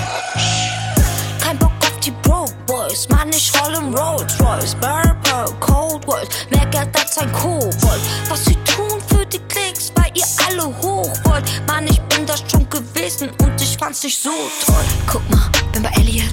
Kein 1.42 1.58
Bock 1.58 1.72
auf 1.82 2.00
die 2.00 2.12
Broke 2.24 2.54
Boys, 2.66 3.10
Mann, 3.10 3.30
ich 3.30 3.52
roll 3.60 3.74
im 3.74 3.94
Rolls 3.94 4.40
Royce. 4.40 4.76
Burper, 4.76 5.52
Cold 5.60 6.08
Words, 6.08 6.48
mehr 6.50 6.66
Geld 6.68 6.96
als 6.98 7.18
ein 7.18 7.30
Kobold. 7.34 8.02
Was 8.30 8.46
sie 8.46 8.56
tun 8.64 9.02
für 9.08 9.26
die 9.26 9.40
Klicks, 9.50 9.92
weil 9.96 10.12
ihr 10.14 10.24
alle 10.48 10.68
hoch 10.68 11.12
wollt. 11.26 11.44
Mann, 11.68 11.86
ich 11.88 12.00
bin 12.04 12.26
das 12.26 12.44
schon 12.50 12.70
gewesen 12.70 13.32
und 13.42 13.62
ich 13.62 13.76
fand's 13.78 14.02
nicht 14.04 14.18
so 14.18 14.30
toll. 14.66 14.86
Guck 15.08 15.30
mal, 15.30 15.50
bin 15.74 15.84
bei 15.84 15.90
Elliot, 16.00 16.32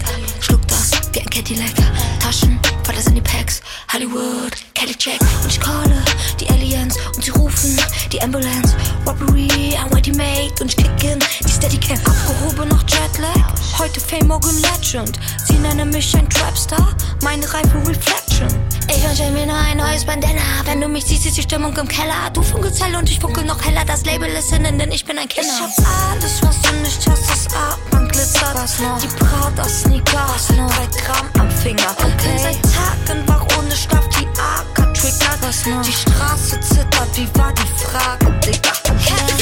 wie 1.19 1.23
ein 1.23 1.31
Cadillac. 1.31 1.75
Taschen, 2.21 2.59
das 2.85 3.07
in 3.07 3.15
die 3.15 3.21
Packs. 3.21 3.61
Hollywood, 3.93 4.53
Kelly 4.75 4.95
Jack 4.99 5.21
und 5.43 5.51
ich 5.51 5.61
calle 5.61 6.03
die 6.41 6.49
Aliens 6.51 6.97
und 7.15 7.25
sie 7.25 7.31
rufen 7.31 7.77
die 8.13 8.21
Ambulance. 8.23 8.75
Robbery, 9.07 9.77
I'm 9.77 9.95
ready 9.95 10.13
made 10.13 10.53
und 10.61 10.71
ich 10.71 10.77
kick 10.77 11.05
in 11.05 11.19
die 11.19 11.51
Steadicam. 11.51 11.99
Abgehoben 11.99 12.69
noch 12.69 12.83
Jetlag, 12.89 13.53
heute 13.79 14.01
Fame, 14.01 14.29
morgen 14.29 14.63
Legend. 14.63 15.19
Sie 15.47 15.55
nennen 15.55 15.91
mich 15.91 16.15
ein 16.17 16.29
Trapstar, 16.29 16.95
meine 17.23 17.53
Reife 17.53 17.79
Reflection. 17.87 18.49
Ich 18.89 19.03
wünsche 19.07 19.31
mir 19.31 19.47
nur 19.47 19.57
ein 19.57 19.77
neues 19.77 20.05
Bandana. 20.05 20.41
Wenn 20.65 20.81
du 20.81 20.89
mich 20.89 21.05
siehst, 21.05 21.27
ist 21.27 21.37
die 21.37 21.43
Stimmung 21.43 21.77
im 21.77 21.89
Keller. 21.89 22.31
Du 22.33 22.43
funkelst 22.43 22.83
hell 22.83 22.95
und 22.97 23.09
ich 23.11 23.19
funkel 23.21 23.45
noch 23.45 23.63
heller. 23.65 23.85
Das 23.87 24.05
Label 24.05 24.29
ist 24.29 24.53
innen, 24.53 24.79
denn 24.79 24.91
ich 24.93 25.05
bin 25.05 25.19
ein 25.19 25.29
Kenner. 25.29 25.49
Ich 25.49 25.79
hab 25.79 26.13
alles, 26.13 26.43
was 26.43 26.63
du 26.63 26.73
nicht 26.77 27.07
hast, 27.09 27.31
das 27.31 27.55
Armband 27.55 28.13
glitzert. 28.13 28.55
Was 28.55 28.79
noch? 28.81 28.99
Die 28.99 29.09
Prada-Sneaker, 29.09 30.27
was 30.29 30.51
noch? 30.51 30.69
Drei 30.69 30.87
Gramm 31.09 31.31
am 31.41 31.51
Finger. 31.51 31.91
Okay. 31.97 32.13
Bin 32.23 32.39
seit 32.39 32.63
Tagen 32.63 33.27
wach 33.27 33.43
ohne 33.59 33.75
Schlaf, 33.75 34.07
die 34.11 34.27
AK 34.39 34.93
triggert. 34.93 35.39
Was? 35.41 35.63
Die 35.63 35.93
Straße 35.93 36.61
zittert, 36.61 37.09
wie 37.15 37.29
war 37.39 37.51
die 37.55 37.83
Frage, 37.83 38.31
Digga? 38.45 38.73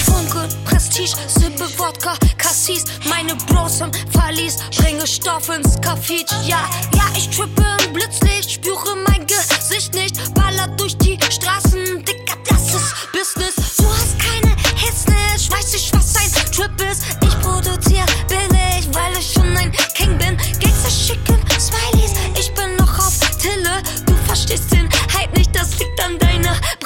Funke, 0.04 0.48
Prestige, 0.64 1.16
Sippe 1.26 1.66
Wodka, 1.76 2.14
Cassis. 2.38 2.84
Meine 3.08 3.34
Bros 3.34 3.80
im 3.80 3.90
Verlies, 4.12 4.58
bringe 4.76 5.04
Stoff 5.08 5.48
ins 5.48 5.76
Café. 5.78 6.24
Ja, 6.44 6.68
ja, 6.94 7.04
ich 7.16 7.30
trippe 7.30 7.64
im 7.84 7.92
Blitzlicht, 7.92 8.52
spüre 8.52 8.96
mein 9.08 9.26
Gesicht 9.26 9.92
nicht. 9.94 10.34
Baller 10.34 10.68
durch 10.76 10.96
die 10.98 11.18
Straßen, 11.28 12.04
Digga, 12.04 12.34
das 12.48 12.74
ist 12.74 12.94
Business. 13.10 13.76
Du 13.76 13.86
hast 13.88 14.16
keine 14.20 14.54
Hits 14.76 15.06
nicht, 15.08 15.52
weiß 15.52 15.74
ich, 15.74 15.92
was 15.92 16.14
ein 16.14 16.52
Trip 16.52 16.80
ist. 16.88 17.02
Ich 17.22 17.40
produziere 17.40 18.06
billig, 18.28 18.88
weil 18.92 19.18
ich 19.18 19.32
schon 19.32 19.56
ein 19.56 19.72
King 19.94 20.16
bin. 20.18 20.36
Gangster 20.60 20.90
schicken 20.90 21.45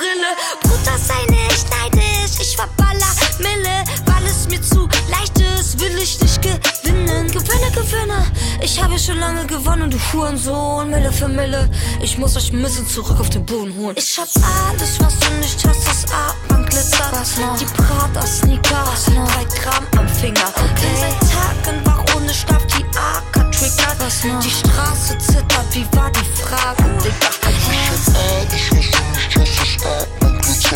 Brille. 0.00 0.32
Bruder, 0.62 0.96
sei 0.96 1.26
nicht 1.28 1.66
neidisch, 1.68 2.40
ich 2.40 2.56
verballer 2.56 3.12
Mille, 3.38 3.84
weil 4.06 4.24
es 4.24 4.48
mir 4.48 4.62
zu 4.62 4.88
leicht 5.10 5.38
ist, 5.38 5.78
will 5.78 5.94
ich 5.98 6.18
nicht 6.22 6.40
gewinnen. 6.40 7.30
Gewinne, 7.30 7.70
gewinne, 7.70 8.26
ich 8.62 8.82
habe 8.82 8.98
schon 8.98 9.18
lange 9.18 9.46
gewonnen, 9.46 9.90
du 9.90 9.98
Hurensohn, 10.12 10.90
Mille 10.90 11.12
für 11.12 11.28
Mille. 11.28 11.68
Ich 12.02 12.18
muss 12.18 12.36
euch 12.36 12.52
ein 12.52 12.62
bisschen 12.62 12.86
zurück 12.86 13.18
auf 13.20 13.30
den 13.30 13.44
Boden 13.44 13.74
holen. 13.76 13.96
Ich 13.98 14.18
hab 14.18 14.28
alles, 14.68 15.00
was 15.00 15.18
du 15.18 15.32
nicht 15.40 15.66
hast, 15.66 15.86
das 15.86 16.04
Armband 16.12 16.70
glitzert. 16.70 17.12
Was 17.12 17.38
noch? 17.38 17.56
Die 17.58 17.64
Prada-Sneaker, 17.64 18.84
was 18.86 19.08
noch? 19.08 19.30
Drei 19.32 19.44
Gramm 19.44 19.86
am 19.98 20.08
Finger. 20.08 20.52
Okay. 20.54 20.70
Bin 20.80 20.96
seit 20.96 21.20
Tagen 21.30 21.86
wach 21.86 22.16
ohne 22.16 22.32
Schlaf, 22.34 22.66
die 22.66 22.84
AK 22.84 23.52
triggert. 23.52 23.96
Was 23.98 24.24
noch? 24.24 24.40
Die 24.40 24.50
Straße 24.50 25.18
zittert, 25.18 25.66
wie 25.72 25.86
war 25.96 26.10
die 26.10 26.24
Frage, 26.40 26.84
Digga? 27.02 27.30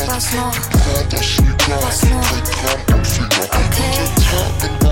Was 0.07 0.33
noch? 0.33 0.55
Was 1.81 2.03
noch? 2.05 2.33
Okay. 3.51 4.84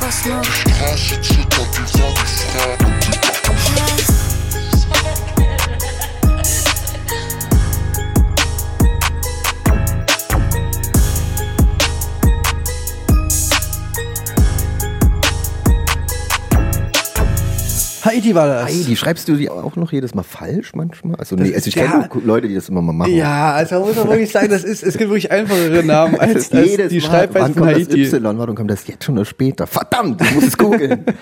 Franchement. 0.00 0.40
Des 0.40 0.72
phrases, 0.72 1.18
c'est 1.20 1.54
quand 1.54 1.66
tu 1.72 1.82
vois 1.98 2.08
des 2.08 2.26
phrases. 2.26 3.29
Haiti 18.04 18.34
war 18.34 18.46
das. 18.46 18.64
Heidi, 18.66 18.96
schreibst 18.96 19.28
du 19.28 19.36
die 19.36 19.50
auch 19.50 19.76
noch 19.76 19.92
jedes 19.92 20.14
Mal 20.14 20.22
falsch 20.22 20.74
manchmal? 20.74 21.16
Also, 21.16 21.36
nee, 21.36 21.54
also 21.54 21.68
ich 21.68 21.74
ja. 21.74 21.86
kenne 21.86 22.08
nur 22.12 22.22
Leute, 22.24 22.48
die 22.48 22.54
das 22.54 22.68
immer 22.68 22.82
mal 22.82 22.92
machen. 22.92 23.14
Ja, 23.14 23.52
also 23.52 23.76
man 23.76 23.88
muss 23.88 23.96
man 23.96 24.08
wirklich 24.08 24.30
sagen, 24.30 24.48
das 24.48 24.64
ist, 24.64 24.82
es 24.82 24.96
gibt 24.96 25.10
wirklich 25.10 25.30
einfachere 25.30 25.82
Namen 25.82 26.14
Das 26.14 26.20
als, 26.20 26.52
als 26.52 26.68
jedes 26.68 26.90
die. 26.90 27.00
Schreibweise 27.00 27.44
Wann 27.44 27.54
von 27.54 27.62
kommt 27.64 27.76
das 27.76 27.88
Haiti. 27.88 28.02
Y? 28.02 28.38
Warum 28.38 28.54
kommt 28.54 28.70
das 28.70 28.86
jetzt 28.86 29.04
schon 29.04 29.16
oder 29.16 29.24
später? 29.24 29.66
Verdammt, 29.66 30.20
ich 30.22 30.34
muss 30.34 30.44
es 30.44 30.58
googeln. 30.58 31.04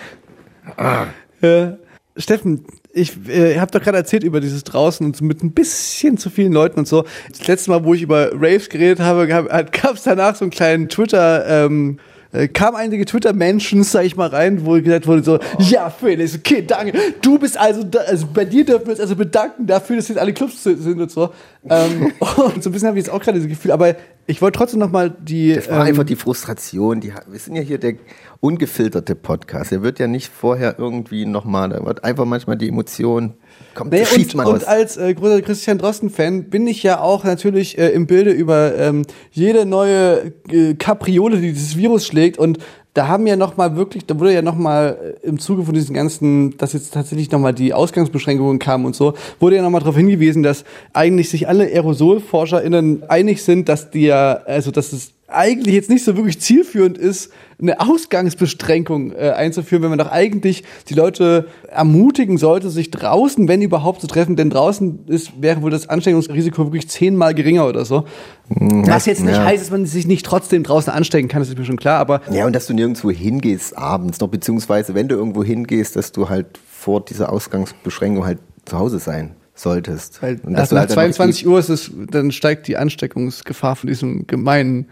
Äh, 1.40 1.74
Steffen, 2.18 2.64
ich 2.92 3.28
äh, 3.28 3.58
habe 3.58 3.70
doch 3.70 3.80
gerade 3.80 3.96
erzählt 3.96 4.24
über 4.24 4.40
dieses 4.40 4.64
draußen 4.64 5.06
und 5.06 5.20
mit 5.22 5.42
ein 5.42 5.52
bisschen 5.52 6.18
zu 6.18 6.30
vielen 6.30 6.52
Leuten 6.52 6.80
und 6.80 6.88
so. 6.88 7.04
Das 7.30 7.46
letzte 7.46 7.70
Mal, 7.70 7.84
wo 7.84 7.94
ich 7.94 8.02
über 8.02 8.32
Raves 8.32 8.68
geredet 8.68 9.00
habe, 9.00 9.26
gab 9.28 9.94
es 9.94 10.02
danach 10.02 10.34
so 10.34 10.44
einen 10.44 10.50
kleinen 10.50 10.88
Twitter, 10.88 11.46
ähm, 11.46 11.98
äh, 12.32 12.48
kam 12.48 12.74
einige 12.74 13.04
Twitter-Mentions, 13.04 13.90
sag 13.90 14.04
ich 14.04 14.16
mal, 14.16 14.28
rein, 14.28 14.66
wo 14.66 14.72
gesagt 14.72 15.06
wurde 15.06 15.22
so, 15.22 15.38
ja, 15.58 15.88
Felix, 15.88 16.34
okay, 16.36 16.62
danke. 16.66 16.92
Du 17.22 17.38
bist 17.38 17.58
also, 17.58 17.82
da, 17.84 18.00
also 18.00 18.26
bei 18.32 18.44
dir 18.44 18.64
dürfen 18.64 18.86
wir 18.86 18.92
uns 18.92 19.00
also 19.00 19.16
bedanken 19.16 19.66
dafür, 19.66 19.96
dass 19.96 20.08
jetzt 20.08 20.18
alle 20.18 20.32
Clubs 20.32 20.62
sind 20.62 21.00
und 21.00 21.10
so. 21.10 21.30
Ähm, 21.68 22.12
und 22.20 22.62
so 22.62 22.68
ein 22.68 22.72
bisschen 22.72 22.88
habe 22.88 22.98
ich 22.98 23.06
jetzt 23.06 23.14
auch 23.14 23.20
gerade 23.20 23.38
das 23.38 23.48
Gefühl, 23.48 23.72
aber 23.72 23.96
ich 24.26 24.42
wollte 24.42 24.58
trotzdem 24.58 24.80
noch 24.80 24.90
mal 24.90 25.10
die... 25.10 25.54
Das 25.54 25.70
war 25.70 25.80
ähm, 25.80 25.88
einfach 25.88 26.04
die 26.04 26.16
Frustration. 26.16 27.00
Die, 27.00 27.12
wir 27.26 27.38
sind 27.38 27.56
ja 27.56 27.62
hier 27.62 27.78
der 27.78 27.94
ungefilterte 28.40 29.14
Podcast. 29.14 29.70
Der 29.70 29.82
wird 29.82 29.98
ja 29.98 30.06
nicht 30.06 30.30
vorher 30.30 30.78
irgendwie 30.78 31.24
nochmal, 31.24 31.70
da 31.70 31.84
wird 31.84 32.04
einfach 32.04 32.26
manchmal 32.26 32.56
die 32.56 32.68
Emotion, 32.68 33.34
kommt, 33.78 33.92
Naja, 33.92 34.04
schießt 34.04 34.34
und, 34.34 34.36
man 34.36 34.46
und 34.48 34.66
als 34.66 34.96
äh, 34.96 35.14
großer 35.14 35.40
Christian 35.40 35.78
Drosten-Fan 35.78 36.44
bin 36.44 36.66
ich 36.66 36.82
ja 36.82 37.00
auch 37.00 37.24
natürlich 37.24 37.78
äh, 37.78 37.90
im 37.90 38.06
Bilde 38.06 38.30
über 38.30 38.76
ähm, 38.76 39.04
jede 39.30 39.64
neue 39.64 40.32
äh, 40.50 40.74
Kapriole, 40.74 41.40
die 41.40 41.52
dieses 41.52 41.76
Virus 41.76 42.06
schlägt. 42.06 42.38
Und 42.38 42.58
da 42.94 43.06
haben 43.06 43.26
ja 43.28 43.36
noch 43.36 43.56
mal 43.56 43.76
wirklich, 43.76 44.06
da 44.06 44.18
wurde 44.18 44.34
ja 44.34 44.42
noch 44.42 44.56
mal 44.56 45.16
äh, 45.22 45.26
im 45.26 45.38
Zuge 45.38 45.62
von 45.62 45.74
diesen 45.74 45.94
ganzen, 45.94 46.56
dass 46.58 46.72
jetzt 46.72 46.92
tatsächlich 46.92 47.30
noch 47.30 47.38
mal 47.38 47.54
die 47.54 47.72
Ausgangsbeschränkungen 47.72 48.58
kamen 48.58 48.84
und 48.84 48.96
so, 48.96 49.14
wurde 49.38 49.56
ja 49.56 49.62
noch 49.62 49.70
mal 49.70 49.78
darauf 49.78 49.96
hingewiesen, 49.96 50.42
dass 50.42 50.64
eigentlich 50.92 51.30
sich 51.30 51.46
alle 51.48 51.64
AerosolforscherInnen 51.64 53.04
einig 53.08 53.44
sind, 53.44 53.68
dass 53.68 53.90
die 53.90 54.06
ja, 54.06 54.32
also 54.44 54.72
dass 54.72 54.92
es 54.92 55.12
eigentlich 55.28 55.74
jetzt 55.74 55.90
nicht 55.90 56.04
so 56.04 56.16
wirklich 56.16 56.40
zielführend 56.40 56.96
ist, 56.96 57.30
eine 57.60 57.80
Ausgangsbeschränkung 57.80 59.12
äh, 59.12 59.30
einzuführen, 59.30 59.82
wenn 59.82 59.90
man 59.90 59.98
doch 59.98 60.10
eigentlich 60.10 60.64
die 60.88 60.94
Leute 60.94 61.48
ermutigen 61.68 62.38
sollte, 62.38 62.70
sich 62.70 62.90
draußen, 62.90 63.46
wenn 63.46 63.60
überhaupt, 63.60 64.00
zu 64.00 64.06
treffen, 64.06 64.36
denn 64.36 64.48
draußen 64.48 65.06
ist, 65.06 65.42
wäre 65.42 65.60
wohl 65.60 65.70
das 65.70 65.88
Ansteckungsrisiko 65.88 66.66
wirklich 66.66 66.88
zehnmal 66.88 67.34
geringer 67.34 67.66
oder 67.66 67.84
so. 67.84 68.04
Was 68.48 69.06
jetzt 69.06 69.22
nicht 69.22 69.36
ja. 69.36 69.44
heißt, 69.44 69.64
dass 69.64 69.70
man 69.70 69.84
sich 69.84 70.06
nicht 70.06 70.24
trotzdem 70.24 70.62
draußen 70.62 70.92
anstecken 70.92 71.28
kann, 71.28 71.40
das 71.40 71.50
ist 71.50 71.58
mir 71.58 71.64
schon 71.64 71.76
klar, 71.76 71.98
aber 71.98 72.22
Ja, 72.30 72.46
und 72.46 72.54
dass 72.54 72.66
du 72.66 72.72
nirgendwo 72.72 73.10
hingehst 73.10 73.76
abends 73.76 74.20
noch, 74.20 74.28
beziehungsweise 74.28 74.94
wenn 74.94 75.08
du 75.08 75.16
irgendwo 75.16 75.44
hingehst, 75.44 75.96
dass 75.96 76.12
du 76.12 76.28
halt 76.28 76.46
vor 76.70 77.04
dieser 77.04 77.30
Ausgangsbeschränkung 77.32 78.24
halt 78.24 78.38
zu 78.64 78.78
Hause 78.78 78.98
sein 78.98 79.34
solltest. 79.54 80.22
weil 80.22 80.34
und 80.34 80.44
du 80.44 80.50
nach 80.50 80.60
halt 80.60 80.72
dann 80.72 80.84
noch 80.84 80.94
22 80.94 81.46
Uhr 81.46 81.58
ist 81.58 81.68
es, 81.68 81.90
dann 82.10 82.30
steigt 82.32 82.68
die 82.68 82.76
Ansteckungsgefahr 82.76 83.76
von 83.76 83.88
diesem 83.88 84.26
gemeinen 84.26 84.86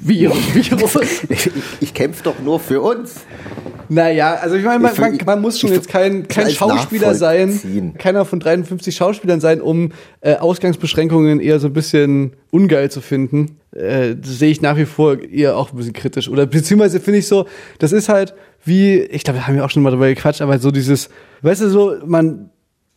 Virus. 0.00 0.54
Virus. 0.54 0.98
ich, 1.28 1.50
ich 1.80 1.94
kämpfe 1.94 2.24
doch 2.24 2.38
nur 2.40 2.60
für 2.60 2.80
uns. 2.80 3.20
Naja, 3.88 4.34
also 4.34 4.54
ich 4.54 4.64
meine, 4.64 4.78
man, 4.78 4.92
man, 4.96 5.18
man 5.26 5.40
muss 5.40 5.58
schon 5.58 5.72
jetzt 5.72 5.88
kein, 5.88 6.28
kein 6.28 6.48
Schauspieler 6.48 7.14
sein, 7.14 7.94
keiner 7.98 8.24
von 8.24 8.38
53 8.38 8.94
Schauspielern 8.94 9.40
sein, 9.40 9.60
um 9.60 9.90
äh, 10.20 10.36
Ausgangsbeschränkungen 10.36 11.40
eher 11.40 11.58
so 11.58 11.66
ein 11.66 11.72
bisschen 11.72 12.34
ungeil 12.52 12.88
zu 12.88 13.00
finden. 13.00 13.58
Äh, 13.72 14.14
sehe 14.22 14.50
ich 14.50 14.62
nach 14.62 14.76
wie 14.76 14.84
vor 14.84 15.20
eher 15.20 15.56
auch 15.56 15.72
ein 15.72 15.76
bisschen 15.76 15.92
kritisch. 15.92 16.28
Oder 16.28 16.46
beziehungsweise 16.46 17.00
finde 17.00 17.18
ich 17.18 17.26
so, 17.26 17.46
das 17.80 17.90
ist 17.90 18.08
halt 18.08 18.34
wie, 18.64 19.00
ich 19.00 19.24
glaube, 19.24 19.40
da 19.40 19.46
haben 19.48 19.56
wir 19.56 19.64
auch 19.64 19.70
schon 19.70 19.82
mal 19.82 19.90
drüber 19.90 20.08
gequatscht, 20.08 20.40
aber 20.40 20.60
so 20.60 20.70
dieses, 20.70 21.08
weißt 21.42 21.62
du 21.62 21.70
so, 21.70 21.96
man 22.06 22.50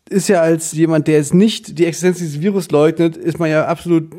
ist 0.10 0.30
ja 0.30 0.42
als 0.42 0.74
jemand, 0.74 1.08
der 1.08 1.16
jetzt 1.16 1.34
nicht 1.34 1.80
die 1.80 1.86
Existenz 1.86 2.20
dieses 2.20 2.40
Virus 2.40 2.70
leugnet, 2.70 3.18
ist 3.18 3.40
man 3.40 3.50
ja 3.50 3.66
absolut 3.66 4.12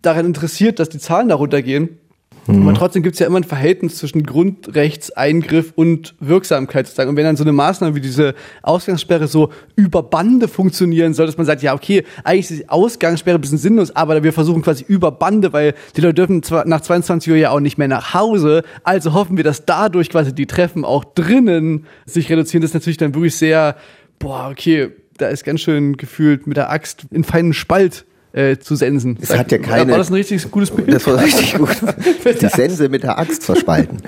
daran 0.00 0.24
interessiert, 0.24 0.78
dass 0.78 0.88
die 0.88 0.98
Zahlen 0.98 1.28
darunter 1.28 1.60
gehen. 1.60 1.98
Aber 2.46 2.74
trotzdem 2.74 3.02
gibt 3.02 3.14
es 3.14 3.20
ja 3.20 3.26
immer 3.26 3.38
ein 3.38 3.44
Verhältnis 3.44 3.96
zwischen 3.96 4.24
Grundrechtseingriff 4.24 5.72
und 5.74 6.14
Wirksamkeit 6.20 6.86
sozusagen. 6.86 7.10
Und 7.10 7.16
wenn 7.16 7.24
dann 7.24 7.36
so 7.36 7.44
eine 7.44 7.52
Maßnahme 7.52 7.94
wie 7.94 8.00
diese 8.00 8.34
Ausgangssperre 8.62 9.28
so 9.28 9.50
über 9.76 10.02
Bande 10.02 10.48
funktionieren 10.48 11.14
soll, 11.14 11.26
dass 11.26 11.36
man 11.36 11.46
sagt, 11.46 11.62
ja, 11.62 11.74
okay, 11.74 12.04
eigentlich 12.22 12.50
ist 12.50 12.60
die 12.60 12.68
Ausgangssperre 12.68 13.38
ein 13.38 13.40
bisschen 13.40 13.58
sinnlos, 13.58 13.94
aber 13.96 14.22
wir 14.22 14.32
versuchen 14.32 14.62
quasi 14.62 14.84
über 14.86 15.10
Bande, 15.10 15.52
weil 15.52 15.74
die 15.96 16.00
Leute 16.00 16.14
dürfen 16.14 16.42
zwar 16.42 16.66
nach 16.66 16.82
22 16.82 17.32
Uhr 17.32 17.38
ja 17.38 17.50
auch 17.50 17.60
nicht 17.60 17.78
mehr 17.78 17.88
nach 17.88 18.14
Hause, 18.14 18.62
also 18.82 19.14
hoffen 19.14 19.36
wir, 19.36 19.44
dass 19.44 19.64
dadurch 19.64 20.10
quasi 20.10 20.34
die 20.34 20.46
Treffen 20.46 20.84
auch 20.84 21.04
drinnen 21.04 21.86
sich 22.04 22.30
reduzieren. 22.30 22.60
Das 22.60 22.70
ist 22.70 22.74
natürlich 22.74 22.98
dann 22.98 23.14
wirklich 23.14 23.36
sehr, 23.36 23.76
boah, 24.18 24.48
okay, 24.50 24.90
da 25.16 25.28
ist 25.28 25.44
ganz 25.44 25.60
schön 25.60 25.96
gefühlt 25.96 26.46
mit 26.46 26.56
der 26.56 26.70
Axt 26.70 27.06
in 27.10 27.24
feinen 27.24 27.54
Spalt 27.54 28.04
äh, 28.34 28.58
zu 28.58 28.74
sensen. 28.74 29.16
Es 29.20 29.36
hat 29.36 29.52
ja 29.52 29.58
keine- 29.58 29.92
War 29.92 29.98
das 29.98 30.10
ein 30.10 30.14
richtig 30.14 30.50
gutes 30.50 30.70
Bild? 30.70 30.92
Das 30.92 31.06
war 31.06 31.22
richtig 31.22 31.54
gut. 31.56 31.68
Die 32.40 32.48
Sense 32.48 32.88
mit 32.88 33.04
der 33.04 33.18
Axt 33.18 33.44
verspalten. 33.44 33.98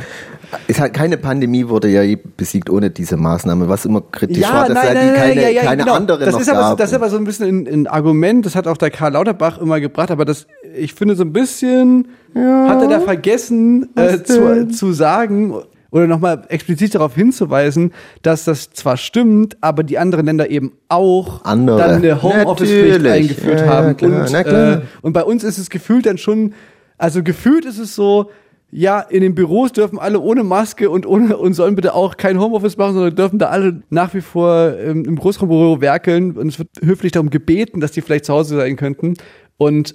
Es 0.68 0.80
hat 0.80 0.94
keine 0.94 1.16
Pandemie 1.16 1.68
wurde 1.68 1.88
ja 1.88 2.16
besiegt 2.36 2.68
ohne 2.70 2.90
diese 2.90 3.16
Maßnahme, 3.16 3.68
was 3.68 3.84
immer 3.84 4.00
kritisch 4.00 4.38
Ja, 4.38 4.52
war, 4.52 4.68
dass 4.68 4.74
nein, 4.76 4.96
ja 4.96 5.02
nein, 5.04 5.14
keine, 5.14 5.42
ja, 5.42 5.48
ja, 5.48 5.62
keine 5.62 5.82
genau. 5.82 5.94
andere 5.94 6.24
das 6.24 6.34
noch 6.34 6.40
ist 6.40 6.48
aber, 6.48 6.60
gab. 6.60 6.78
Das 6.78 6.90
ist 6.90 6.94
aber 6.94 7.08
so 7.10 7.16
ein 7.16 7.24
bisschen 7.24 7.66
ein, 7.66 7.66
ein 7.66 7.86
Argument, 7.86 8.46
das 8.46 8.54
hat 8.54 8.66
auch 8.66 8.76
der 8.76 8.90
Karl 8.90 9.12
Lauterbach 9.12 9.58
immer 9.58 9.80
gebracht, 9.80 10.10
aber 10.10 10.24
das, 10.24 10.46
ich 10.76 10.94
finde 10.94 11.16
so 11.16 11.24
ein 11.24 11.32
bisschen, 11.32 12.08
hat 12.34 12.82
er 12.82 12.88
da 12.88 13.00
vergessen 13.00 13.88
äh, 13.96 14.22
zu, 14.22 14.68
zu 14.68 14.92
sagen 14.92 15.54
oder 15.90 16.06
nochmal 16.06 16.44
explizit 16.48 16.94
darauf 16.94 17.14
hinzuweisen, 17.14 17.92
dass 18.22 18.44
das 18.44 18.70
zwar 18.70 18.96
stimmt, 18.96 19.56
aber 19.60 19.82
die 19.82 19.98
anderen 19.98 20.26
Länder 20.26 20.50
eben 20.50 20.72
auch 20.88 21.44
Andere. 21.44 21.78
dann 21.78 21.90
eine 21.96 22.22
Homeoffice-Pflicht 22.22 23.06
eingeführt 23.06 23.60
Ja, 23.60 23.66
ja, 23.66 23.72
haben. 23.72 23.96
klar, 23.96 24.26
und. 24.26 24.34
Äh, 24.34 24.80
und 25.02 25.12
bei 25.12 25.22
uns 25.24 25.44
ist 25.44 25.58
es 25.58 25.70
gefühlt 25.70 26.06
dann 26.06 26.18
schon, 26.18 26.54
also 26.98 27.22
gefühlt 27.22 27.64
ist 27.64 27.78
es 27.78 27.94
so, 27.94 28.30
ja, 28.72 29.00
in 29.00 29.20
den 29.22 29.34
Büros 29.34 29.72
dürfen 29.72 29.98
alle 29.98 30.20
ohne 30.20 30.42
Maske 30.42 30.90
und 30.90 31.06
ohne 31.06 31.36
und 31.36 31.54
sollen 31.54 31.76
bitte 31.76 31.94
auch 31.94 32.16
kein 32.16 32.40
Homeoffice 32.40 32.76
machen, 32.76 32.94
sondern 32.94 33.14
dürfen 33.14 33.38
da 33.38 33.46
alle 33.46 33.82
nach 33.90 34.12
wie 34.12 34.20
vor 34.20 34.74
ähm, 34.76 35.04
im 35.04 35.16
Großraumbüro 35.16 35.80
werkeln 35.80 36.32
und 36.36 36.48
es 36.48 36.58
wird 36.58 36.68
höflich 36.82 37.12
darum 37.12 37.30
gebeten, 37.30 37.80
dass 37.80 37.92
die 37.92 38.00
vielleicht 38.02 38.24
zu 38.24 38.32
Hause 38.34 38.56
sein 38.56 38.76
könnten 38.76 39.14
und 39.56 39.94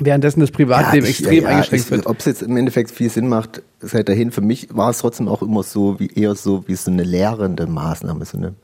währenddessen 0.00 0.40
das 0.40 0.50
Privatleben 0.50 1.06
ich- 1.06 1.20
extrem 1.20 1.44
ja, 1.44 1.48
eingeschränkt 1.50 1.84
ich- 1.86 1.90
wird. 1.90 2.06
Ob 2.06 2.18
es 2.18 2.24
jetzt 2.24 2.42
im 2.42 2.56
Endeffekt 2.56 2.90
viel 2.90 3.10
Sinn 3.10 3.28
macht, 3.28 3.62
sei 3.80 4.02
dahin. 4.02 4.30
Für 4.30 4.40
mich 4.40 4.68
war 4.74 4.90
es 4.90 4.98
trotzdem 4.98 5.28
auch 5.28 5.42
immer 5.42 5.62
so, 5.62 6.00
wie 6.00 6.08
eher 6.08 6.34
so 6.34 6.64
wie 6.66 6.74
so 6.74 6.90
eine 6.90 7.02
lehrende 7.04 7.66
Maßnahme, 7.66 8.24
so 8.24 8.36
eine 8.38 8.54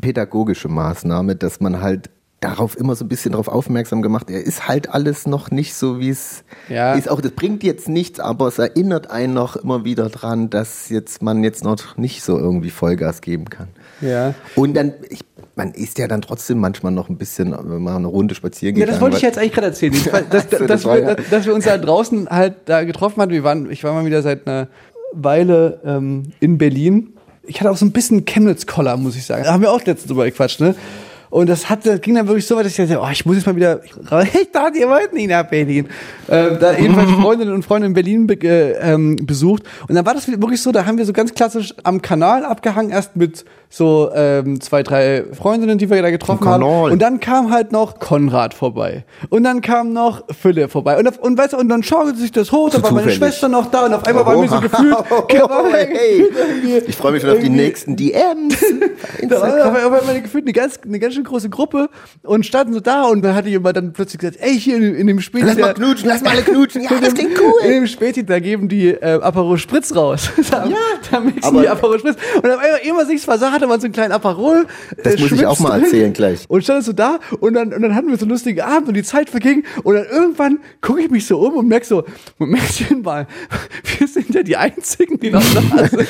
pädagogische 0.00 0.68
Maßnahme, 0.68 1.36
dass 1.36 1.60
man 1.60 1.80
halt 1.80 2.10
darauf 2.44 2.76
immer 2.76 2.94
so 2.94 3.04
ein 3.04 3.08
bisschen 3.08 3.32
darauf 3.32 3.48
aufmerksam 3.48 4.02
gemacht. 4.02 4.30
Er 4.30 4.42
ist 4.44 4.68
halt 4.68 4.90
alles 4.90 5.26
noch 5.26 5.50
nicht 5.50 5.74
so, 5.74 5.98
wie 6.00 6.10
es 6.10 6.44
Ja. 6.68 6.94
ist. 6.94 7.08
Auch 7.10 7.20
das 7.20 7.32
bringt 7.32 7.62
jetzt 7.64 7.88
nichts, 7.88 8.20
aber 8.20 8.48
es 8.48 8.58
erinnert 8.58 9.10
einen 9.10 9.32
noch 9.34 9.56
immer 9.56 9.84
wieder 9.84 10.08
dran, 10.10 10.50
dass 10.50 10.88
jetzt 10.90 11.22
man 11.22 11.42
jetzt 11.42 11.64
noch 11.64 11.96
nicht 11.96 12.22
so 12.22 12.38
irgendwie 12.38 12.70
Vollgas 12.70 13.20
geben 13.20 13.46
kann. 13.50 13.68
Ja. 14.00 14.34
Und 14.56 14.74
dann, 14.76 14.92
ich, 15.08 15.20
man 15.56 15.70
ist 15.72 15.98
ja 15.98 16.06
dann 16.08 16.20
trotzdem 16.20 16.58
manchmal 16.58 16.92
noch 16.92 17.08
ein 17.08 17.16
bisschen, 17.16 17.52
wenn 17.52 17.82
man 17.82 17.96
eine 17.96 18.08
Runde 18.08 18.34
spazieren 18.34 18.76
Ja, 18.76 18.84
geht. 18.84 18.94
das 18.94 19.00
wollte 19.00 19.16
ich 19.16 19.22
jetzt 19.22 19.38
eigentlich 19.38 19.52
gerade 19.52 19.68
erzählen. 19.68 19.94
Dass, 20.30 20.48
das 20.48 20.66
dass, 20.66 20.84
war 20.84 20.96
wir, 20.96 21.02
ja- 21.02 21.14
dass, 21.14 21.28
dass 21.30 21.46
wir 21.46 21.54
uns 21.54 21.64
da 21.64 21.78
draußen 21.78 22.28
halt 22.28 22.54
da 22.66 22.84
getroffen 22.84 23.22
hatten. 23.22 23.32
Wir 23.32 23.44
waren, 23.44 23.70
ich 23.70 23.82
war 23.84 23.92
mal 23.94 24.04
wieder 24.04 24.20
seit 24.22 24.46
einer 24.46 24.68
Weile 25.12 25.80
ähm, 25.84 26.32
in 26.40 26.58
Berlin. 26.58 27.14
Ich 27.46 27.60
hatte 27.60 27.70
auch 27.70 27.76
so 27.76 27.84
ein 27.86 27.92
bisschen 27.92 28.24
Chemnitz-Koller, 28.24 28.96
muss 28.96 29.16
ich 29.16 29.24
sagen. 29.26 29.44
Da 29.44 29.52
haben 29.52 29.60
wir 29.62 29.70
auch 29.70 29.84
letztens 29.84 30.08
drüber 30.08 30.24
gequatscht, 30.24 30.60
ne? 30.60 30.74
Und 31.34 31.48
das, 31.48 31.68
hat, 31.68 31.84
das 31.84 32.00
ging 32.00 32.14
dann 32.14 32.28
wirklich 32.28 32.46
so 32.46 32.54
weit, 32.54 32.64
dass 32.64 32.78
ich 32.78 32.88
dachte, 32.88 33.02
oh, 33.02 33.08
ich 33.10 33.26
muss 33.26 33.34
jetzt 33.34 33.44
mal 33.44 33.56
wieder, 33.56 33.80
ich, 34.22 34.52
dachte, 34.52 34.78
ihr 34.78 34.88
wollt 34.88 35.12
nicht 35.12 35.28
nach 35.28 35.42
Berlin. 35.42 35.88
Ähm, 36.28 36.58
da 36.60 36.78
jedenfalls 36.78 37.10
Freundinnen 37.20 37.52
und 37.52 37.64
Freunde 37.64 37.88
in 37.88 37.92
Berlin 37.92 38.28
be, 38.28 38.34
äh, 38.34 38.92
ähm, 38.92 39.16
besucht. 39.16 39.64
Und 39.88 39.96
dann 39.96 40.06
war 40.06 40.14
das 40.14 40.28
wirklich 40.28 40.62
so, 40.62 40.70
da 40.70 40.86
haben 40.86 40.96
wir 40.96 41.04
so 41.04 41.12
ganz 41.12 41.34
klassisch 41.34 41.74
am 41.82 42.00
Kanal 42.00 42.44
abgehangen, 42.44 42.92
erst 42.92 43.16
mit 43.16 43.44
so 43.68 44.12
ähm, 44.14 44.60
zwei, 44.60 44.84
drei 44.84 45.24
Freundinnen, 45.32 45.78
die 45.78 45.90
wir 45.90 46.00
da 46.00 46.10
getroffen 46.10 46.46
haben. 46.46 46.62
Und 46.62 47.02
dann 47.02 47.18
kam 47.18 47.50
halt 47.50 47.72
noch 47.72 47.98
Konrad 47.98 48.54
vorbei. 48.54 49.04
Und 49.30 49.42
dann 49.42 49.60
kam 49.60 49.92
noch 49.92 50.22
Philipp 50.30 50.70
vorbei. 50.70 50.96
Und, 50.96 51.08
auf- 51.08 51.18
und 51.18 51.36
weißt 51.36 51.54
du, 51.54 51.56
und 51.56 51.68
dann 51.68 51.82
schaute 51.82 52.14
sich 52.14 52.30
das 52.30 52.52
hoch, 52.52 52.70
da 52.70 52.80
war 52.80 52.92
meine. 52.92 53.10
Schwester 53.10 53.48
noch 53.48 53.66
da 53.72 53.86
und 53.86 53.94
auf 53.94 54.06
einmal 54.06 54.24
war 54.24 54.38
mir 54.38 54.48
so 54.48 54.60
gefühlt, 54.60 54.94
Oh, 55.10 55.64
hey. 55.72 56.28
Ich 56.86 56.94
freue 56.94 57.10
mich 57.12 57.22
schon 57.22 57.30
auf 57.30 57.40
die 57.40 57.48
nächsten 57.48 57.96
DMs. 57.96 58.54
da 59.28 59.40
war 59.40 59.86
auf 59.88 59.92
einmal 60.00 60.22
gefühlt 60.22 60.44
eine 60.44 60.52
ganz, 60.52 60.78
eine 60.84 61.00
ganz 61.00 61.14
schön 61.24 61.30
große 61.30 61.48
Gruppe 61.50 61.88
und 62.22 62.46
standen 62.46 62.72
so 62.74 62.80
da 62.80 63.04
und 63.04 63.22
dann 63.22 63.34
hatte 63.34 63.48
jemand 63.48 63.76
dann 63.76 63.92
plötzlich 63.92 64.20
gesagt, 64.20 64.38
ey, 64.40 64.58
hier 64.58 64.76
in, 64.76 64.94
in 64.94 65.06
dem 65.06 65.20
Späti. 65.20 65.44
Lass 65.46 65.56
mal 65.58 65.68
da- 65.68 65.74
knutschen, 65.74 66.08
lass 66.08 66.22
mal 66.22 66.30
alle 66.30 66.42
knutschen. 66.42 66.82
Ja, 66.82 66.90
das 67.00 67.14
klingt 67.14 67.38
cool. 67.40 67.52
In 67.64 67.70
dem 67.70 67.86
Späti, 67.86 68.24
da 68.24 68.38
geben 68.38 68.68
die 68.68 68.88
äh, 68.88 69.20
Aperol 69.20 69.58
Spritz 69.58 69.94
raus. 69.94 70.30
da, 70.50 70.66
Ja, 70.66 70.76
da 71.10 71.20
mixen 71.20 71.42
aber- 71.44 71.62
die 71.62 71.68
Aperol 71.68 71.98
Spritz. 71.98 72.16
Und 72.36 72.50
auf 72.50 72.58
einmal, 72.58 72.80
immer 72.84 73.06
sich's 73.06 73.24
versah, 73.24 73.50
hatte 73.52 73.66
man 73.66 73.80
so 73.80 73.86
einen 73.86 73.94
kleinen 73.94 74.12
Aperol. 74.12 74.66
Das 75.02 75.14
äh, 75.14 75.20
muss 75.20 75.32
ich 75.32 75.46
auch 75.46 75.58
mal 75.60 75.82
erzählen 75.82 76.12
gleich. 76.12 76.44
Und 76.48 76.62
stand 76.62 76.84
so 76.84 76.92
da 76.92 77.18
und 77.40 77.54
dann, 77.54 77.72
und 77.72 77.82
dann 77.82 77.94
hatten 77.94 78.08
wir 78.08 78.16
so 78.16 78.24
einen 78.24 78.30
lustigen 78.32 78.60
Abend 78.60 78.88
und 78.88 78.94
die 78.94 79.02
Zeit 79.02 79.30
verging 79.30 79.64
und 79.82 79.94
dann 79.94 80.04
irgendwann 80.06 80.58
gucke 80.80 81.00
ich 81.00 81.10
mich 81.10 81.26
so 81.26 81.38
um 81.38 81.54
und 81.56 81.68
merk 81.68 81.84
so, 81.84 82.04
Momentchen 82.38 83.02
mal, 83.02 83.26
wir 83.98 84.06
sind 84.06 84.34
ja 84.34 84.42
die 84.42 84.56
Einzigen, 84.56 85.18
die 85.18 85.30
noch 85.30 85.42
da 85.54 85.86
sind. 85.88 86.00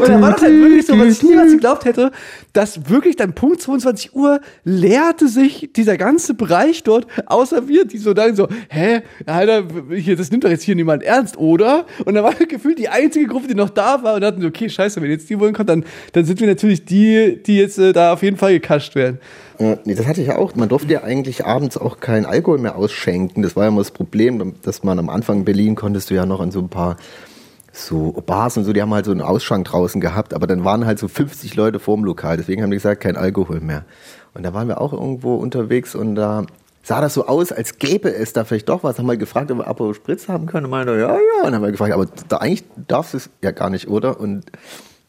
Und 0.00 0.08
dann 0.08 0.22
war 0.22 0.32
das 0.32 0.42
halt 0.42 0.54
wirklich 0.54 0.86
so, 0.86 0.98
was 0.98 1.08
ich 1.08 1.22
niemals 1.22 1.52
geglaubt 1.52 1.84
hätte, 1.84 2.12
dass 2.52 2.88
wirklich 2.88 3.16
dann 3.16 3.34
Punkt 3.34 3.60
22 3.60 4.14
Uhr 4.14 4.40
leerte 4.64 5.28
sich 5.28 5.70
dieser 5.74 5.96
ganze 5.96 6.34
Bereich 6.34 6.82
dort, 6.82 7.06
außer 7.26 7.68
wir, 7.68 7.84
die 7.84 7.98
so 7.98 8.14
dann 8.14 8.36
so, 8.36 8.48
hä, 8.68 9.02
Alter, 9.26 9.64
hier, 9.94 10.16
das 10.16 10.30
nimmt 10.30 10.44
doch 10.44 10.50
jetzt 10.50 10.62
hier 10.62 10.74
niemand 10.74 11.02
ernst, 11.02 11.36
oder? 11.36 11.86
Und 12.04 12.14
dann 12.14 12.24
war 12.24 12.34
gefühlt 12.48 12.78
die 12.78 12.88
einzige 12.88 13.26
Gruppe, 13.26 13.48
die 13.48 13.54
noch 13.54 13.70
da 13.70 14.02
war 14.02 14.14
und 14.14 14.20
dachten, 14.20 14.44
okay, 14.44 14.68
scheiße, 14.68 15.00
wenn 15.02 15.10
jetzt 15.10 15.28
die 15.30 15.38
wollen 15.38 15.54
kommt, 15.54 15.68
dann, 15.68 15.84
dann 16.12 16.24
sind 16.24 16.40
wir 16.40 16.46
natürlich 16.46 16.84
die, 16.84 17.42
die 17.42 17.56
jetzt 17.56 17.78
äh, 17.78 17.92
da 17.92 18.12
auf 18.12 18.22
jeden 18.22 18.36
Fall 18.36 18.52
gekascht 18.52 18.94
werden. 18.94 19.18
Ja, 19.58 19.78
nee, 19.84 19.94
das 19.94 20.06
hatte 20.06 20.20
ich 20.20 20.28
ja 20.28 20.36
auch. 20.36 20.54
Man 20.54 20.68
durfte 20.68 20.92
ja 20.92 21.02
eigentlich 21.02 21.44
abends 21.44 21.76
auch 21.76 22.00
keinen 22.00 22.26
Alkohol 22.26 22.58
mehr 22.58 22.76
ausschenken. 22.76 23.42
Das 23.42 23.54
war 23.54 23.64
ja 23.64 23.68
immer 23.68 23.80
das 23.80 23.90
Problem, 23.90 24.54
dass 24.62 24.82
man 24.82 24.98
am 24.98 25.08
Anfang 25.08 25.38
in 25.38 25.44
Berlin 25.44 25.74
konntest 25.74 26.10
du 26.10 26.14
ja 26.14 26.26
noch 26.26 26.40
an 26.40 26.50
so 26.50 26.60
ein 26.60 26.68
paar 26.68 26.96
so 27.72 28.12
Bars 28.26 28.56
und 28.56 28.64
so, 28.64 28.72
die 28.72 28.82
haben 28.82 28.92
halt 28.92 29.06
so 29.06 29.12
einen 29.12 29.22
Ausschank 29.22 29.66
draußen 29.66 30.00
gehabt, 30.00 30.34
aber 30.34 30.46
dann 30.46 30.64
waren 30.64 30.84
halt 30.84 30.98
so 30.98 31.08
50 31.08 31.54
Leute 31.54 31.78
vorm 31.78 32.04
Lokal, 32.04 32.36
deswegen 32.36 32.62
haben 32.62 32.70
die 32.70 32.76
gesagt, 32.76 33.00
kein 33.00 33.16
Alkohol 33.16 33.60
mehr. 33.60 33.84
Und 34.34 34.42
da 34.44 34.54
waren 34.54 34.68
wir 34.68 34.80
auch 34.80 34.92
irgendwo 34.92 35.34
unterwegs 35.36 35.94
und 35.94 36.14
da 36.14 36.46
sah 36.82 37.00
das 37.00 37.14
so 37.14 37.26
aus, 37.26 37.52
als 37.52 37.78
gäbe 37.78 38.12
es 38.12 38.32
da 38.32 38.44
vielleicht 38.44 38.68
doch 38.68 38.82
was. 38.82 38.98
Haben 38.98 39.06
wir 39.06 39.16
gefragt, 39.16 39.50
ob 39.50 39.58
wir 39.58 39.66
Aperol 39.66 39.94
Spritz 39.94 40.28
haben 40.28 40.46
können 40.46 40.66
und 40.66 40.70
meinte, 40.70 40.92
ja, 40.92 41.14
ja. 41.14 41.16
Und 41.38 41.44
dann 41.44 41.54
haben 41.56 41.62
wir 41.62 41.70
gefragt, 41.70 41.92
aber 41.92 42.06
da 42.28 42.38
eigentlich 42.38 42.64
darfst 42.88 43.14
du 43.14 43.18
es 43.18 43.30
ja 43.42 43.50
gar 43.50 43.70
nicht, 43.70 43.88
oder? 43.88 44.18
Und 44.18 44.44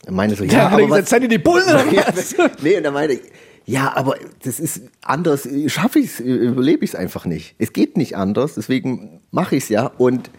er 0.06 0.12
meinte 0.12 0.36
so, 0.36 0.44
ja, 0.44 0.52
Ja, 0.52 0.60
er 0.60 0.68
aber 0.68 0.82
gesagt, 0.84 1.04
was, 1.04 1.10
seid 1.10 1.24
ihr 1.24 1.30
die 1.30 1.38
Bullen 1.38 1.64
oder 1.68 1.86
was? 1.86 2.36
nee, 2.62 2.78
und 2.78 2.86
er 2.86 2.92
meinte, 2.92 3.20
ja, 3.66 3.94
aber 3.96 4.16
das 4.44 4.60
ist 4.60 4.82
anders, 5.02 5.48
schaffe 5.68 6.00
ich 6.00 6.06
es, 6.06 6.20
überlebe 6.20 6.84
ich 6.84 6.92
es 6.92 6.96
einfach 6.96 7.26
nicht. 7.26 7.56
Es 7.60 7.72
geht 7.72 7.96
nicht 7.98 8.18
anders, 8.18 8.56
deswegen 8.56 9.22
mache 9.32 9.56
ich 9.56 9.64
es 9.64 9.70
ja. 9.70 9.92
Und 9.98 10.30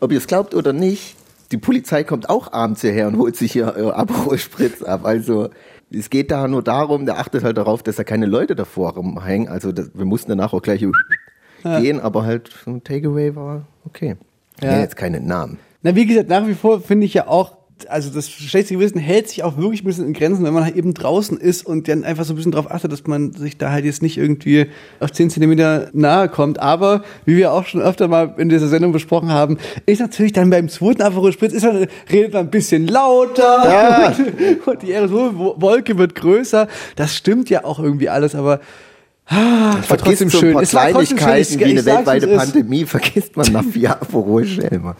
ob 0.00 0.12
ihr 0.12 0.18
es 0.18 0.28
glaubt 0.28 0.54
oder 0.54 0.72
nicht, 0.72 1.16
die 1.50 1.56
Polizei 1.56 2.04
kommt 2.04 2.28
auch 2.28 2.52
abends 2.52 2.82
hierher 2.82 3.08
und 3.08 3.18
holt 3.18 3.36
sich 3.36 3.52
hier 3.52 3.74
äh, 3.76 3.90
Aperol 3.90 4.38
Spritz 4.38 4.82
ab. 4.82 5.04
Also 5.04 5.48
es 5.90 6.10
geht 6.10 6.30
da 6.30 6.48
nur 6.48 6.62
darum, 6.62 7.06
der 7.06 7.18
achtet 7.18 7.44
halt 7.44 7.56
darauf, 7.56 7.82
dass 7.82 7.96
da 7.96 8.04
keine 8.04 8.26
Leute 8.26 8.54
davor 8.54 8.94
rumhängen. 8.94 9.48
Also 9.48 9.72
das, 9.72 9.90
wir 9.94 10.04
mussten 10.04 10.30
danach 10.30 10.52
auch 10.52 10.62
gleich 10.62 10.84
gehen, 11.62 12.00
aber 12.00 12.24
halt 12.24 12.50
so 12.64 12.70
ein 12.70 12.84
Takeaway 12.84 13.34
war 13.34 13.66
okay. 13.84 14.16
Ja. 14.60 14.72
Ja. 14.72 14.80
jetzt 14.80 14.96
keine 14.96 15.20
Namen. 15.20 15.58
Na, 15.82 15.94
wie 15.94 16.06
gesagt, 16.06 16.28
nach 16.28 16.46
wie 16.46 16.54
vor 16.54 16.80
finde 16.80 17.06
ich 17.06 17.14
ja 17.14 17.28
auch, 17.28 17.57
also 17.88 18.10
das 18.10 18.28
schlechte 18.30 18.74
Gewissen 18.74 18.98
hält 18.98 19.28
sich 19.28 19.42
auch 19.44 19.56
wirklich 19.56 19.82
ein 19.82 19.86
bisschen 19.86 20.06
in 20.06 20.12
Grenzen, 20.12 20.44
wenn 20.44 20.52
man 20.52 20.64
halt 20.64 20.74
eben 20.76 20.94
draußen 20.94 21.38
ist 21.38 21.64
und 21.64 21.86
dann 21.88 22.04
einfach 22.04 22.24
so 22.24 22.32
ein 22.32 22.36
bisschen 22.36 22.52
drauf 22.52 22.70
achtet, 22.70 22.90
dass 22.92 23.06
man 23.06 23.32
sich 23.32 23.56
da 23.58 23.70
halt 23.70 23.84
jetzt 23.84 24.02
nicht 24.02 24.16
irgendwie 24.18 24.66
auf 25.00 25.12
10 25.12 25.30
Zentimeter 25.30 25.88
nahe 25.92 26.28
kommt. 26.28 26.58
Aber, 26.58 27.02
wie 27.24 27.36
wir 27.36 27.52
auch 27.52 27.66
schon 27.66 27.80
öfter 27.80 28.08
mal 28.08 28.34
in 28.38 28.48
dieser 28.48 28.68
Sendung 28.68 28.92
besprochen 28.92 29.30
haben, 29.30 29.58
ist 29.86 30.00
natürlich 30.00 30.32
dann 30.32 30.50
beim 30.50 30.68
zweiten 30.68 31.02
Aperol 31.02 31.32
Spritz, 31.32 31.52
ist 31.52 31.64
man, 31.64 31.86
redet 32.10 32.32
man 32.32 32.46
ein 32.46 32.50
bisschen 32.50 32.86
lauter 32.88 33.64
Ja. 33.64 34.16
und 34.66 34.82
die 34.82 34.92
Aerosolwolke 34.94 35.96
wird 35.98 36.14
größer. 36.14 36.68
Das 36.96 37.14
stimmt 37.14 37.50
ja 37.50 37.64
auch 37.64 37.78
irgendwie 37.78 38.08
alles, 38.08 38.34
aber 38.34 38.60
ah, 39.26 39.76
es 39.80 39.90
war 39.90 39.98
trotzdem 39.98 40.30
so 40.30 40.38
ein 40.38 40.40
schön. 40.40 40.52
paar 40.54 40.62
Es 40.62 40.70
trotzdem 40.70 41.06
schön. 41.06 41.16
Kleinigkeiten 41.18 41.52
Ich- 41.54 41.58
wie 41.60 41.64
eine 41.78 41.84
weltweite. 41.84 42.26
Pandemie 42.28 42.84
vergisst 42.86 43.36
man 43.36 43.52
nach 43.52 43.64
vier 43.64 43.90
Aperol 43.92 44.44
schnell 44.46 44.78
mal. 44.78 44.94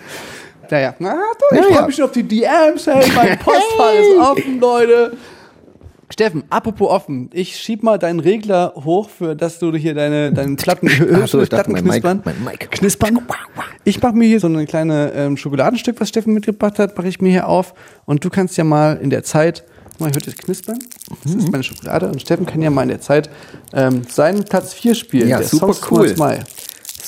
Naja, 0.70 0.94
na, 0.98 1.14
du, 1.14 1.56
ich 1.56 1.60
Ja, 1.60 1.62
freue 1.66 1.74
ja. 1.76 1.86
mich 1.86 1.96
schon 1.96 2.04
auf 2.04 2.12
die 2.12 2.22
DMs, 2.22 2.86
hey, 2.86 3.10
mein 3.14 3.38
Postfach 3.38 3.92
ist 3.94 4.18
offen, 4.18 4.60
Leute. 4.60 5.16
Steffen, 6.10 6.42
apropos 6.48 6.88
offen, 6.90 7.28
ich 7.34 7.56
schieb 7.58 7.82
mal 7.82 7.98
deinen 7.98 8.20
Regler 8.20 8.72
hoch, 8.76 9.10
für 9.10 9.36
dass 9.36 9.58
du 9.58 9.74
hier 9.74 9.92
deine, 9.94 10.32
deinen 10.32 10.56
Platten, 10.56 10.88
Ach 11.22 11.28
so, 11.28 11.42
ich 11.42 11.50
dachte, 11.50 11.70
mein 11.70 11.84
Mic- 11.84 11.90
knispern. 12.02 12.22
mein 12.24 12.42
Mic. 12.44 12.70
Knispern. 12.70 13.20
Ich 13.84 14.02
mache 14.02 14.14
mir 14.14 14.26
hier 14.26 14.40
so 14.40 14.46
eine 14.46 14.64
kleine 14.64 15.12
ähm, 15.14 15.36
Schokoladenstück, 15.36 16.00
was 16.00 16.08
Steffen 16.08 16.32
mitgebracht 16.32 16.78
hat, 16.78 16.96
mache 16.96 17.08
ich 17.08 17.20
mir 17.20 17.28
hier 17.30 17.46
auf 17.46 17.74
und 18.06 18.24
du 18.24 18.30
kannst 18.30 18.56
ja 18.56 18.64
mal 18.64 18.96
in 19.02 19.10
der 19.10 19.22
Zeit, 19.22 19.64
mal, 19.98 20.06
hört 20.10 20.26
es 20.26 20.34
knispern? 20.36 20.78
Das 21.24 21.34
Mhm. 21.34 21.40
ist 21.40 21.52
meine 21.52 21.62
Schokolade 21.62 22.06
und 22.08 22.22
Steffen 22.22 22.46
kann 22.46 22.62
ja 22.62 22.70
mal 22.70 22.84
in 22.84 22.88
der 22.88 23.02
Zeit 23.02 23.28
ähm, 23.74 24.02
seinen 24.08 24.44
Platz 24.44 24.72
4 24.72 24.94
spielen. 24.94 25.28
Ja, 25.28 25.38
der 25.38 25.46
super 25.46 25.74
Songs 25.74 25.90
cool. 25.90 26.14
May. 26.16 26.38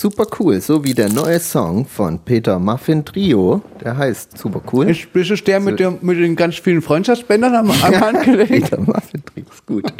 Super 0.00 0.26
cool, 0.38 0.62
so 0.62 0.82
wie 0.82 0.94
der 0.94 1.12
neue 1.12 1.38
Song 1.38 1.84
von 1.84 2.20
Peter 2.20 2.58
Muffin 2.58 3.04
Trio, 3.04 3.60
der 3.84 3.98
heißt 3.98 4.38
super 4.38 4.62
cool. 4.72 4.88
Ich 4.88 5.10
bin 5.10 5.22
der 5.46 5.60
mit, 5.60 5.78
der, 5.78 5.90
mit 5.90 6.16
den 6.16 6.36
ganz 6.36 6.54
vielen 6.54 6.80
Freundschaftsbändern 6.80 7.54
am, 7.54 7.70
am 7.70 8.00
Handgelenk. 8.00 8.48
Peter 8.48 8.80
Muffin 8.80 9.22
Trio 9.26 9.44
ist 9.52 9.66
gut. 9.66 9.92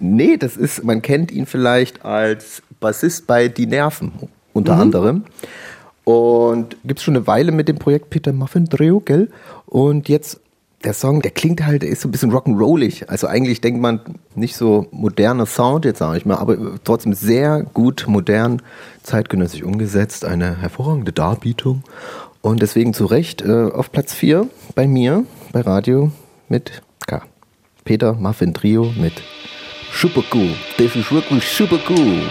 nee, 0.00 0.38
das 0.38 0.56
ist, 0.56 0.82
man 0.82 1.02
kennt 1.02 1.30
ihn 1.30 1.44
vielleicht 1.44 2.06
als 2.06 2.62
Bassist 2.80 3.26
bei 3.26 3.48
Die 3.48 3.66
Nerven 3.66 4.12
unter 4.54 4.78
anderem. 4.78 5.24
Und 6.04 6.78
gibt 6.82 7.00
es 7.00 7.04
schon 7.04 7.16
eine 7.16 7.26
Weile 7.26 7.52
mit 7.52 7.68
dem 7.68 7.76
Projekt 7.76 8.08
Peter 8.08 8.32
Muffin 8.32 8.64
Trio, 8.64 9.00
gell? 9.00 9.28
Und 9.66 10.08
jetzt 10.08 10.40
der 10.84 10.92
Song, 10.92 11.22
der 11.22 11.30
klingt 11.30 11.64
halt, 11.64 11.82
der 11.82 11.90
ist 11.90 12.02
so 12.02 12.08
ein 12.08 12.12
bisschen 12.12 12.32
rock'n'rollig. 12.32 13.08
Also 13.08 13.26
eigentlich 13.26 13.60
denkt 13.60 13.80
man 13.80 14.00
nicht 14.34 14.56
so 14.56 14.86
moderner 14.90 15.46
Sound, 15.46 15.84
jetzt 15.84 15.98
sage 15.98 16.18
ich 16.18 16.26
mal, 16.26 16.36
aber 16.36 16.56
trotzdem 16.84 17.12
sehr 17.12 17.62
gut 17.62 18.04
modern, 18.06 18.62
zeitgenössisch 19.02 19.62
umgesetzt, 19.62 20.24
eine 20.24 20.60
hervorragende 20.60 21.12
Darbietung. 21.12 21.82
Und 22.40 22.62
deswegen 22.62 22.94
zu 22.94 23.06
Recht 23.06 23.42
äh, 23.42 23.70
auf 23.72 23.90
Platz 23.90 24.14
4 24.14 24.48
bei 24.74 24.86
mir, 24.86 25.24
bei 25.52 25.62
Radio 25.62 26.12
mit 26.48 26.82
K. 27.06 27.22
Peter 27.84 28.12
Muffin 28.12 28.54
Trio 28.54 28.92
mit 28.96 29.14
Super 29.92 30.22
cool. 30.34 30.50
Das 30.78 30.94
ist 30.94 31.10
wirklich 31.10 31.48
super 31.48 31.78
cool. 31.88 32.22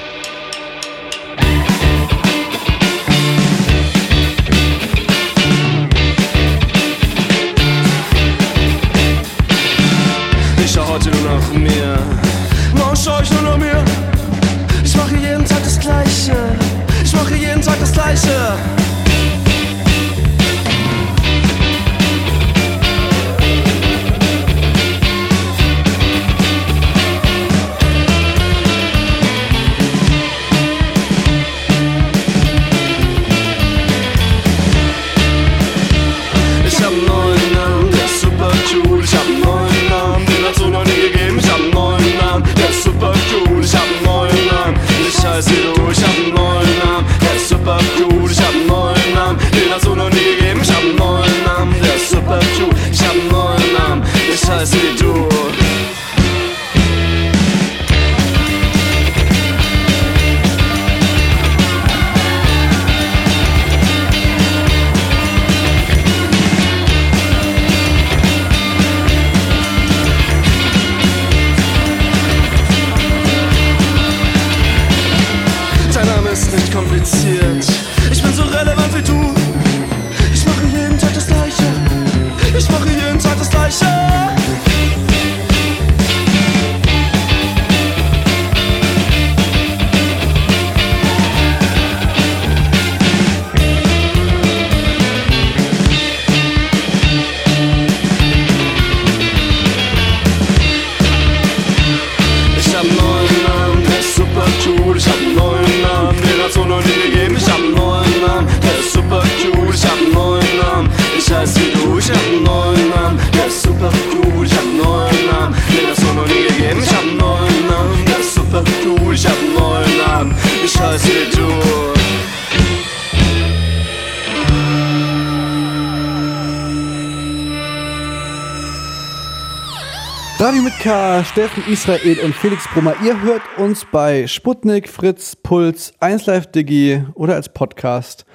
Radio 130.38 130.64
mit 130.64 130.78
K, 130.80 131.24
Steffen 131.24 131.64
Israel 131.72 132.20
und 132.20 132.36
Felix 132.36 132.68
Brummer. 132.74 132.94
Ihr 133.02 133.22
hört 133.22 133.42
uns 133.58 133.86
bei 133.90 134.28
Sputnik, 134.28 134.90
Fritz, 134.90 135.34
Puls, 135.36 135.94
1Live 136.02 136.48
Digi 136.48 137.06
oder 137.14 137.36
als 137.36 137.48
Podcast 137.48 138.26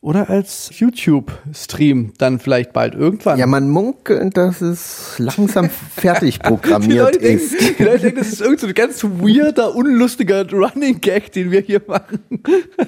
oder 0.00 0.30
als 0.30 0.70
YouTube-Stream 0.78 2.12
dann 2.18 2.38
vielleicht 2.38 2.72
bald 2.72 2.94
irgendwann. 2.94 3.36
Ja, 3.36 3.46
man 3.46 3.68
munkelt, 3.68 4.36
dass 4.36 4.60
es 4.60 5.18
langsam 5.18 5.68
fertig 5.96 6.38
die 6.38 6.48
programmiert 6.48 7.14
Leute, 7.14 7.18
denken, 7.18 7.44
ist. 7.44 7.78
die 7.78 7.82
Leute 7.82 7.98
denken, 7.98 8.18
das 8.18 8.28
ist 8.28 8.40
irgend 8.40 8.60
so 8.60 8.68
ein 8.68 8.74
ganz 8.74 9.02
weirder, 9.02 9.74
unlustiger 9.74 10.48
Running 10.48 11.00
Gag, 11.00 11.32
den 11.32 11.50
wir 11.50 11.62
hier 11.62 11.82
machen. 11.84 12.20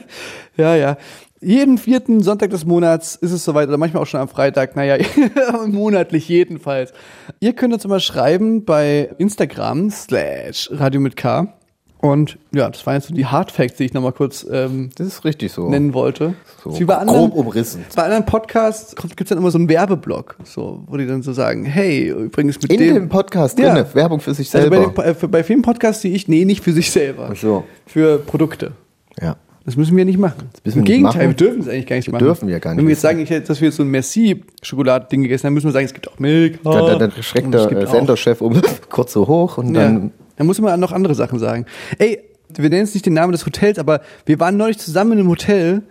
ja, 0.57 0.77
ja. 0.77 0.97
Jeden 1.43 1.77
vierten 1.79 2.23
Sonntag 2.23 2.51
des 2.51 2.65
Monats 2.65 3.17
ist 3.17 3.33
es 3.33 3.45
soweit, 3.45 3.69
oder 3.69 3.77
manchmal 3.77 4.03
auch 4.03 4.07
schon 4.07 4.21
am 4.21 4.29
Freitag, 4.29 4.77
naja, 4.77 4.97
monatlich 5.67 6.29
jedenfalls. 6.29 6.93
Ihr 7.41 7.53
könnt 7.53 7.75
uns 7.75 7.85
immer 7.85 8.01
schreiben 8.01 8.65
bei 8.65 9.11
Instagram 9.19 9.91
slash 9.91 10.71
Radio 10.73 11.01
mit 11.01 11.17
K. 11.17 11.53
Und 11.99 12.37
ja, 12.53 12.69
das 12.69 12.85
waren 12.85 12.95
jetzt 12.95 13.07
so 13.09 13.15
die 13.15 13.27
Hard 13.27 13.53
Facts, 13.53 13.77
die 13.77 13.85
ich 13.85 13.93
nochmal 13.95 14.11
kurz 14.13 14.45
ähm, 14.51 14.91
Das 14.97 15.07
ist 15.07 15.25
richtig 15.25 15.53
so. 15.53 15.69
nennen 15.69 15.95
wollte. 15.95 16.35
So 16.65 16.77
Wie 16.81 16.85
bei 16.85 16.97
anderen, 16.97 17.31
grob 17.31 17.47
umrissen. 17.47 17.85
Bei 17.95 18.03
anderen 18.03 18.27
Podcasts 18.27 18.97
gibt 18.97 19.21
es 19.21 19.29
dann 19.29 19.39
immer 19.39 19.53
so 19.53 19.59
einen 19.59 19.69
Werbeblock, 19.69 20.37
so, 20.43 20.83
wo 20.89 20.97
die 20.97 21.07
dann 21.07 21.23
so 21.23 21.33
sagen, 21.33 21.65
hey, 21.65 22.09
übrigens 22.09 22.61
mit 22.61 22.73
In 22.73 22.79
dem, 22.81 22.95
dem 22.95 23.09
Podcast 23.09 23.57
Ja. 23.61 23.73
drinne, 23.73 23.87
Werbung 23.95 24.19
für 24.19 24.35
sich 24.35 24.53
also 24.53 24.69
bei, 24.69 24.77
selber. 24.79 25.03
den, 25.05 25.11
äh, 25.11 25.15
für, 25.15 25.29
bei 25.29 25.45
vielen 25.45 25.63
Podcasts, 25.63 26.03
die 26.03 26.13
ich, 26.13 26.27
nee, 26.27 26.45
nicht 26.45 26.65
für 26.65 26.73
sich 26.73 26.91
selber. 26.91 27.29
Ach 27.33 27.37
so. 27.37 27.63
Für 27.87 28.19
Produkte. 28.19 28.73
ja. 29.21 29.37
Das 29.65 29.77
müssen 29.77 29.97
wir 29.97 30.05
nicht 30.05 30.19
machen. 30.19 30.51
Im 30.65 30.85
Gegenteil, 30.85 31.03
machen. 31.03 31.21
wir 31.21 31.35
dürfen 31.35 31.61
es 31.61 31.69
eigentlich 31.69 31.87
gar 31.87 31.97
nicht 31.97 32.11
machen. 32.11 32.25
dürfen 32.25 32.49
wir 32.49 32.59
gar 32.59 32.71
nicht 32.71 32.79
Wenn 32.79 32.87
wir 32.87 32.93
jetzt 32.93 33.03
sagen, 33.03 33.21
ich, 33.21 33.29
dass 33.29 33.61
wir 33.61 33.69
jetzt 33.69 33.77
so 33.77 33.85
ein 33.85 33.91
Merci-Schokoladending 33.91 35.23
gegessen 35.23 35.47
haben, 35.47 35.55
müssen 35.55 35.67
wir 35.67 35.73
sagen, 35.73 35.87
es 35.87 35.95
gibt 35.95 36.09
auch 36.09 36.19
Milka. 36.19 36.59
Da, 36.65 36.81
da, 36.81 36.97
da 36.97 37.05
und 37.05 37.25
schreckt 37.25 37.55
der 37.55 37.71
äh, 37.71 37.87
Senderchef 37.87 38.41
um 38.41 38.61
kurz 38.91 39.13
so 39.13 39.29
hoch 39.29 39.59
und 39.59 39.75
Ja, 39.75 39.83
dann 39.83 40.13
dann 40.37 40.47
muss 40.47 40.61
man 40.61 40.81
noch 40.81 40.93
andere 40.93 41.15
Sachen 41.15 41.39
sagen. 41.39 41.67
Ey, 41.99 42.21
wir 42.55 42.69
nennen 42.69 42.85
jetzt 42.85 42.95
nicht 42.95 43.07
den 43.07 43.15
Namen 43.15 43.33
des 43.33 43.47
Hotels, 43.47 43.79
aber 43.79 44.01
wir 44.27 44.41
waren 44.41 44.57
neulich 44.57 44.79
zusammen 44.79 45.13
in 45.13 45.19
einem 45.21 45.29
Hotel 45.29 45.83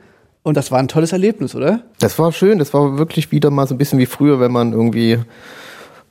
und 0.44 0.58
das 0.58 0.72
war 0.72 0.80
ein 0.80 0.88
tolles 0.88 1.12
Erlebnis, 1.12 1.56
oder? 1.56 1.84
Das 2.00 2.18
war 2.20 2.32
schön, 2.32 2.60
das 2.60 2.74
war 2.74 2.98
wirklich 2.98 3.32
wieder 3.32 3.52
mal 3.52 3.68
so 3.68 3.76
ein 3.76 3.78
bisschen 3.78 4.00
wie 4.00 4.06
früher, 4.06 4.40
wenn 4.40 4.52
man 4.52 4.74
irgendwie 4.74 5.20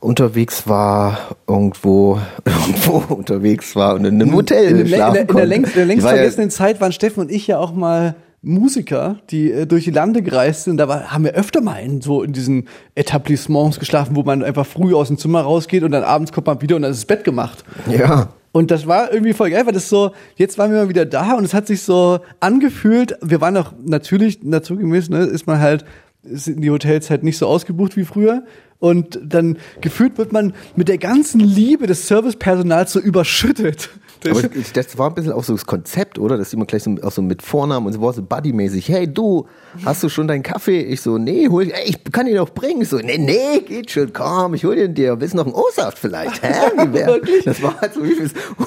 unterwegs 0.01 0.67
war, 0.69 1.37
irgendwo, 1.47 2.19
irgendwo 2.45 3.15
unterwegs 3.15 3.77
war 3.77 3.95
und 3.95 4.05
in 4.05 4.21
einem 4.21 4.35
Hotel 4.35 4.65
in, 4.65 4.77
der- 4.79 4.87
schlafen 4.87 5.17
in, 5.17 5.27
der, 5.27 5.31
in 5.31 5.37
der 5.37 5.47
längst, 5.47 5.73
in 5.73 5.77
der 5.79 5.87
längst 5.87 6.05
war 6.05 6.13
ja- 6.13 6.17
vergessenen 6.19 6.51
Zeit 6.51 6.81
waren 6.81 6.93
Steffen 6.93 7.21
und 7.21 7.31
ich 7.31 7.47
ja 7.47 7.59
auch 7.59 7.73
mal 7.75 8.15
Musiker, 8.43 9.19
die 9.31 9.53
äh, 9.53 9.67
durch 9.67 9.85
die 9.85 9.91
Lande 9.91 10.23
gereist 10.23 10.65
sind. 10.65 10.79
Da 10.79 10.89
war, 10.89 11.13
haben 11.13 11.25
wir 11.25 11.33
öfter 11.35 11.61
mal 11.61 11.77
in 11.77 12.01
so 12.01 12.23
in 12.23 12.33
diesen 12.33 12.69
Etablissements 12.95 13.79
geschlafen, 13.79 14.17
wo 14.17 14.23
man 14.23 14.43
einfach 14.43 14.65
früh 14.65 14.95
aus 14.95 15.09
dem 15.09 15.19
Zimmer 15.19 15.43
rausgeht 15.43 15.83
und 15.83 15.91
dann 15.91 16.05
abends 16.05 16.33
kommt 16.33 16.47
man 16.47 16.63
wieder 16.63 16.77
und 16.77 16.83
dann 16.83 16.91
ist 16.93 17.01
das 17.01 17.05
Bett 17.05 17.23
gemacht. 17.25 17.65
Ja, 17.91 18.31
Und 18.53 18.71
das 18.71 18.87
war 18.87 19.13
irgendwie 19.13 19.35
voll 19.35 19.51
geil, 19.51 19.67
weil 19.67 19.75
das 19.75 19.91
so, 19.91 20.13
jetzt 20.37 20.57
waren 20.57 20.73
wir 20.73 20.79
mal 20.79 20.89
wieder 20.89 21.05
da 21.05 21.35
und 21.35 21.45
es 21.45 21.53
hat 21.53 21.67
sich 21.67 21.83
so 21.83 22.21
angefühlt, 22.41 23.15
wir 23.21 23.43
waren 23.43 23.57
auch 23.59 23.73
natürlich, 23.85 24.43
naturgemäß, 24.43 25.11
ne, 25.11 25.19
ist 25.19 25.47
man 25.47 25.59
halt, 25.61 25.85
sind 26.23 26.63
die 26.63 26.71
Hotels 26.71 27.11
halt 27.11 27.23
nicht 27.23 27.37
so 27.37 27.47
ausgebucht 27.47 27.97
wie 27.99 28.05
früher. 28.05 28.43
Und 28.81 29.21
dann 29.23 29.59
gefühlt 29.83 30.19
wird 30.19 30.33
man 30.33 30.55
mit 30.75 30.89
der 30.89 30.99
ganzen 30.99 31.39
Liebe 31.39 31.87
des 31.87 32.09
Servicepersonals 32.09 32.93
so 32.93 33.01
überschüttet. 33.01 33.91
Das, 34.23 34.45
aber 34.45 34.51
das 34.75 34.99
war 34.99 35.09
ein 35.09 35.15
bisschen 35.15 35.33
auch 35.33 35.45
so 35.45 35.55
das 35.55 35.65
Konzept, 35.65 36.19
oder? 36.19 36.37
Dass 36.37 36.53
immer 36.53 36.67
gleich 36.67 36.83
so, 36.83 36.95
auch 37.03 37.11
so 37.11 37.23
mit 37.23 37.41
Vornamen 37.41 37.87
und 37.87 37.95
so 37.95 38.03
war 38.03 38.13
so 38.13 38.23
buddymäßig. 38.23 38.87
Hey, 38.91 39.11
du, 39.11 39.47
hast 39.83 40.03
du 40.03 40.11
schon 40.11 40.29
deinen 40.29 40.43
Kaffee? 40.43 40.83
Ich 40.83 41.01
so, 41.01 41.17
nee, 41.17 41.49
hol 41.49 41.63
ich, 41.63 41.75
ey, 41.75 41.85
ich 41.87 42.13
kann 42.13 42.27
ihn 42.27 42.37
auch 42.39 42.51
bringen. 42.51 42.83
Ich 42.83 42.91
so, 42.91 42.99
nee, 42.99 43.17
nee, 43.17 43.61
geht 43.61 43.91
schon, 43.91 44.13
komm, 44.13 44.53
ich 44.53 44.65
hol 44.67 44.77
den 44.77 44.95
dir. 44.95 45.19
Willst 45.19 45.33
du 45.33 45.39
noch 45.39 45.47
einen 45.47 45.55
O-Saft 45.55 45.99
vielleicht? 45.99 46.43
Hä? 46.43 46.53
Wie? 46.93 47.07
Wirklich? 47.07 47.45
Das 47.45 47.63
war 47.63 47.81
halt 47.81 47.95
so, 47.95 48.03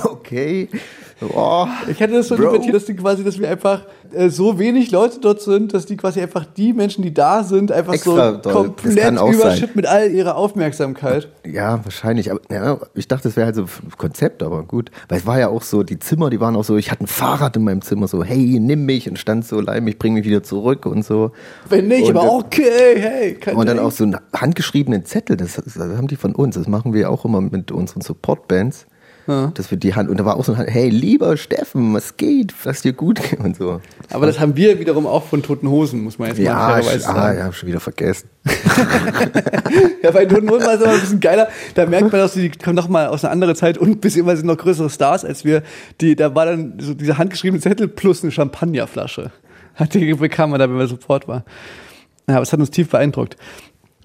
okay. 0.10 0.70
Oh. 1.22 1.68
ich 1.88 2.02
hatte 2.02 2.14
das 2.14 2.28
so 2.28 2.36
Bro. 2.36 2.46
interpretiert, 2.46 2.76
dass 2.76 2.86
die 2.86 2.96
quasi, 2.96 3.24
dass 3.24 3.40
wir 3.40 3.50
einfach 3.50 3.86
äh, 4.12 4.30
so 4.30 4.60
wenig 4.60 4.92
Leute 4.92 5.20
dort 5.20 5.42
sind, 5.42 5.74
dass 5.74 5.86
die 5.86 5.98
quasi 5.98 6.22
einfach 6.22 6.46
die 6.46 6.74
Menschen, 6.74 7.04
die 7.04 7.14
da 7.14 7.44
sind, 7.44 7.72
einfach 7.72 7.94
Extra 7.94 8.42
so 8.44 8.50
komplett 8.50 9.14
überschütten 9.14 9.76
mit 9.76 9.86
all 9.86 10.12
ihrer 10.12 10.36
Aufmerksamkeit. 10.36 11.30
Ja, 11.46 11.84
wahrscheinlich. 11.84 12.32
Aber 12.32 12.42
ja, 12.52 12.80
ich 12.94 13.08
dachte, 13.08 13.28
das 13.28 13.36
wäre 13.36 13.46
halt 13.46 13.56
so 13.56 13.64
ein 13.64 13.98
Konzept, 13.98 14.44
aber 14.44 14.64
gut. 14.64 14.92
Weil 15.10 15.20
es 15.20 15.26
war 15.26 15.40
ja 15.40 15.50
auch 15.50 15.64
so, 15.64 15.84
die 15.84 16.00
Zimmer, 16.00 16.30
die 16.30 16.40
waren 16.40 16.56
auch 16.56 16.64
so, 16.64 16.78
ich 16.78 16.92
hatte 16.92 17.04
ein 17.04 17.08
Fahrrad 17.08 17.56
in 17.56 17.64
meinem 17.64 17.82
Zimmer, 17.82 18.08
so, 18.08 18.24
hey, 18.24 18.60
nimm 18.60 18.86
mich 18.86 19.10
und 19.10 19.18
stand 19.18 19.46
so, 19.46 19.60
leih 19.60 19.82
mich, 19.82 19.98
bring 19.98 20.14
mich 20.14 20.26
wieder 20.26 20.44
zurück 20.44 20.86
und 20.86 21.04
so. 21.06 21.32
Wenn 21.70 21.88
nicht, 21.88 22.10
Und, 22.10 22.18
aber 22.18 22.34
okay, 22.34 22.96
hey. 22.98 23.34
kein 23.36 23.56
Und 23.56 23.68
dann 23.68 23.80
auch 23.80 23.92
so 23.92 24.04
einen 24.04 24.18
handgeschriebenen 24.36 25.06
Zettel, 25.06 25.38
das, 25.38 25.56
das 25.56 25.78
haben 25.78 26.08
die 26.08 26.16
von 26.16 26.36
uns, 26.36 26.56
das 26.56 26.68
machen 26.68 26.94
wir 26.94 27.10
auch 27.10 27.26
immer 27.26 27.42
mit 27.42 27.72
unseren 27.72 28.02
Support-Bands. 28.02 28.86
Dass 29.26 29.72
wir 29.72 29.78
die 29.78 29.96
Hand, 29.96 30.10
und 30.10 30.20
da 30.20 30.26
war 30.26 30.36
auch 30.36 30.44
so 30.44 30.54
ein, 30.54 30.66
hey, 30.68 30.90
lieber 30.90 31.38
Steffen, 31.38 31.94
was 31.94 32.18
geht, 32.18 32.54
was 32.64 32.82
dir 32.82 32.94
gut 32.94 33.22
geht 33.22 33.40
und 33.40 33.56
so. 33.56 33.82
Aber 34.10 34.26
das 34.26 34.40
haben 34.40 34.56
wir 34.58 34.80
wiederum 34.80 35.08
auch 35.08 35.24
von 35.24 35.42
Toten 35.42 35.70
Hosen, 35.70 36.04
muss 36.04 36.20
man 36.20 36.30
jetzt 36.30 36.40
mal 36.40 36.44
Ja, 36.46 36.70
fairerweise 36.70 36.98
ich, 36.98 37.08
ah, 37.08 37.14
sagen. 37.14 37.38
ja, 37.40 37.46
hab 37.46 37.56
schon 37.56 37.70
wieder 37.70 37.80
vergessen. 37.80 38.30
Ja, 40.04 40.12
bei 40.12 40.26
Toten 40.26 40.50
Hosen 40.50 40.66
war 40.66 40.74
es 40.74 40.82
aber 40.82 40.92
ein 40.92 41.00
bisschen 41.00 41.22
geiler. 41.22 41.48
Da 41.76 41.86
merkt 41.86 42.12
man, 42.12 42.20
dass 42.20 42.34
die 42.34 42.52
kommen 42.52 42.76
noch 42.76 42.90
mal 42.90 43.08
aus 43.08 43.24
einer 43.24 43.32
anderen 43.32 43.56
Zeit 43.56 43.78
und 43.78 44.02
beziehungsweise 44.02 44.46
noch 44.46 44.58
größere 44.58 44.90
Stars 44.90 45.24
als 45.24 45.46
wir. 45.46 45.64
Die, 46.02 46.16
da 46.16 46.36
war 46.36 46.46
dann 46.46 46.74
so 46.80 46.94
dieser 46.94 47.18
handgeschriebene 47.18 47.62
Zettel 47.62 47.88
plus 47.88 48.22
eine 48.22 48.32
Champagnerflasche. 48.32 49.32
Hat 49.76 49.94
die 49.94 50.14
bekam 50.14 50.50
man 50.52 50.60
da, 50.60 50.68
wenn 50.70 50.76
man 50.76 50.88
sofort 50.88 51.28
war. 51.30 51.46
Ja, 52.28 52.36
aber 52.36 52.44
es 52.44 52.52
hat 52.52 52.60
uns 52.60 52.70
tief 52.70 52.90
beeindruckt. 52.90 53.38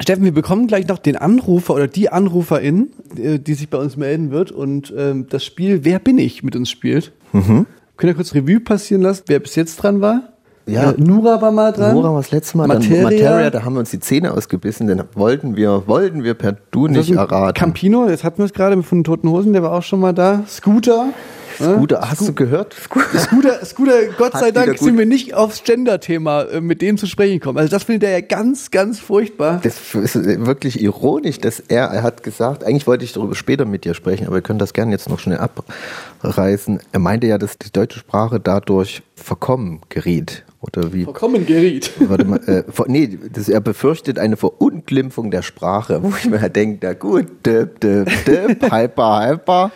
Steffen, 0.01 0.25
wir 0.25 0.33
bekommen 0.33 0.69
gleich 0.69 0.87
noch 0.87 0.99
den 0.99 1.17
Anrufer 1.17 1.75
oder 1.75 1.89
die 1.89 2.11
Anruferin, 2.11 2.91
äh, 3.17 3.39
die 3.39 3.55
sich 3.55 3.69
bei 3.69 3.79
uns 3.79 3.97
melden 3.97 4.31
wird 4.31 4.53
und 4.53 4.93
ähm, 4.97 5.27
das 5.29 5.45
Spiel 5.45 5.85
Wer 5.85 5.99
bin 5.99 6.19
ich 6.19 6.43
mit 6.43 6.55
uns 6.55 6.71
spielt. 6.71 7.13
Können 7.33 7.67
wir 7.97 8.15
kurz 8.15 8.35
Revue 8.35 8.61
passieren 8.61 9.03
lassen, 9.03 9.25
wer 9.27 9.41
bis 9.41 9.57
jetzt 9.57 9.77
dran 9.77 10.01
war? 10.01 10.33
Ja. 10.67 10.93
Äh, 10.93 11.01
Nura 11.01 11.41
war 11.41 11.51
mal 11.51 11.73
dran. 11.73 11.95
Nora 11.95 12.11
war 12.11 12.21
das 12.21 12.31
letzte 12.31 12.59
Mal, 12.59 12.69
Materia. 12.69 13.03
dann 13.03 13.03
Materia, 13.05 13.51
da 13.51 13.65
haben 13.65 13.75
wir 13.75 13.81
uns 13.81 13.91
die 13.91 14.01
Zähne 14.01 14.33
ausgebissen, 14.33 14.87
dann 14.87 15.03
wollten 15.15 15.57
wir, 15.57 15.85
wollten 15.87 16.23
wir 16.23 16.35
per 16.35 16.57
Du 16.71 16.87
Das 16.87 17.09
nicht 17.09 17.17
erraten. 17.17 17.55
Campino, 17.55 18.09
jetzt 18.09 18.23
hatten 18.23 18.39
wir 18.39 18.45
es 18.45 18.53
gerade 18.53 18.81
von 18.83 18.99
den 18.99 19.05
Toten 19.05 19.29
Hosen, 19.29 19.53
der 19.53 19.63
war 19.63 19.73
auch 19.73 19.83
schon 19.83 20.01
mal 20.01 20.13
da. 20.13 20.45
Scooter. 20.47 21.09
Scooter, 21.59 22.11
hast 22.11 22.21
du 22.27 22.33
gehört? 22.33 22.75
Scooter. 22.75 23.65
Scooter, 23.65 24.07
Gott 24.17 24.33
sei 24.33 24.51
Dank 24.51 24.79
sind 24.79 24.97
wir 24.97 25.07
nicht 25.07 25.35
aufs 25.35 25.65
Gender-Thema 25.65 26.43
äh, 26.43 26.61
mit 26.61 26.83
dem 26.83 26.97
zu 26.99 27.07
sprechen 27.07 27.35
gekommen. 27.41 27.59
Also 27.59 27.71
das 27.71 27.85
findet 27.85 28.05
er 28.05 28.11
ja 28.11 28.21
ganz, 28.21 28.71
ganz 28.71 29.01
furchtbar. 29.01 29.61
Das 29.63 29.95
ist 29.95 30.15
wirklich 30.47 30.81
ironisch, 30.81 31.39
dass 31.39 31.61
er, 31.61 31.87
er 31.87 32.03
hat 32.03 32.23
gesagt, 32.23 32.65
eigentlich 32.65 32.87
wollte 32.87 33.05
ich 33.05 33.13
darüber 33.13 33.35
später 33.35 33.65
mit 33.65 33.85
dir 33.85 33.95
sprechen, 33.95 34.27
aber 34.27 34.37
wir 34.37 34.43
können 34.43 34.59
das 34.59 34.73
gerne 34.73 34.93
jetzt 34.93 35.09
noch 35.09 35.19
schnell 35.19 35.39
abreißen. 36.21 36.81
Er 36.93 36.99
meinte 36.99 37.27
ja, 37.27 37.39
dass 37.39 37.59
die 37.59 37.71
deutsche 37.73 37.99
Sprache 37.99 38.41
dadurch 38.41 39.03
verkommen 39.15 39.81
geriet. 39.89 40.45
Oder 40.61 40.93
wie? 40.93 41.05
Vollkommen 41.05 41.47
geriet. 41.47 41.93
Warte 42.09 42.25
mal, 42.25 42.41
äh, 42.49 42.65
ver- 42.69 42.87
nee, 42.89 43.17
das, 43.33 43.49
er 43.49 43.61
befürchtet 43.61 44.19
eine 44.19 44.37
Verunglimpfung 44.37 45.31
der 45.31 45.43
Sprache, 45.43 46.03
wo 46.03 46.13
ich 46.19 46.29
mir 46.29 46.41
halt 46.41 46.57
denke, 46.57 46.85
na 46.85 46.95
gut, 46.95 47.27
dip, 47.47 47.79
dip, 47.81 48.09
dip, 48.25 48.63
hyper, 48.73 49.29
hyper. 49.29 49.71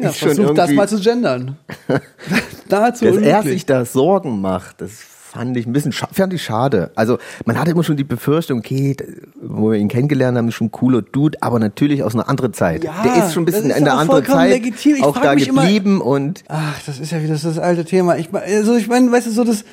Ja, 0.00 0.12
versuch 0.12 0.54
das 0.54 0.70
mal 0.70 0.88
zu 0.88 1.00
gendern. 1.00 1.56
Nahezu 2.68 3.04
dass 3.06 3.16
er 3.16 3.42
sich 3.42 3.66
da 3.66 3.84
Sorgen 3.84 4.40
macht, 4.40 4.80
das 4.80 4.92
fand 5.32 5.56
ich 5.56 5.66
ein 5.66 5.72
bisschen 5.72 5.92
fand 5.92 6.34
ich 6.34 6.42
schade. 6.42 6.90
Also 6.94 7.18
man 7.46 7.58
hatte 7.58 7.70
immer 7.70 7.82
schon 7.82 7.96
die 7.96 8.04
Befürchtung, 8.04 8.58
okay, 8.58 8.94
wo 9.40 9.70
wir 9.70 9.78
ihn 9.78 9.88
kennengelernt 9.88 10.36
haben, 10.36 10.48
ist 10.48 10.54
schon 10.54 10.66
ein 10.66 10.72
cooler 10.72 11.00
Dude, 11.00 11.38
aber 11.40 11.58
natürlich 11.58 12.02
aus 12.02 12.14
einer 12.14 12.28
anderen 12.28 12.52
Zeit. 12.52 12.84
Ja, 12.84 13.02
der 13.02 13.24
ist 13.24 13.32
schon 13.32 13.44
ein 13.44 13.46
bisschen 13.46 13.70
das 13.70 13.78
in 13.78 13.84
der 13.84 13.94
auch 13.94 14.00
anderen 14.00 14.24
Zeit 14.26 14.50
legitim. 14.50 14.96
Ich 14.96 15.02
auch 15.02 15.18
da 15.18 15.34
mich 15.34 15.48
immer- 15.48 15.62
geblieben 15.62 16.00
und 16.02 16.44
Ach, 16.48 16.78
das 16.84 16.98
ist 17.00 17.12
ja 17.12 17.22
wieder 17.22 17.34
das 17.34 17.58
alte 17.58 17.84
Thema. 17.86 18.18
Ich 18.18 18.28
also 18.34 18.76
ich 18.76 18.88
meine, 18.88 19.10
weißt 19.10 19.26
du, 19.26 19.30
so 19.30 19.44
das, 19.44 19.64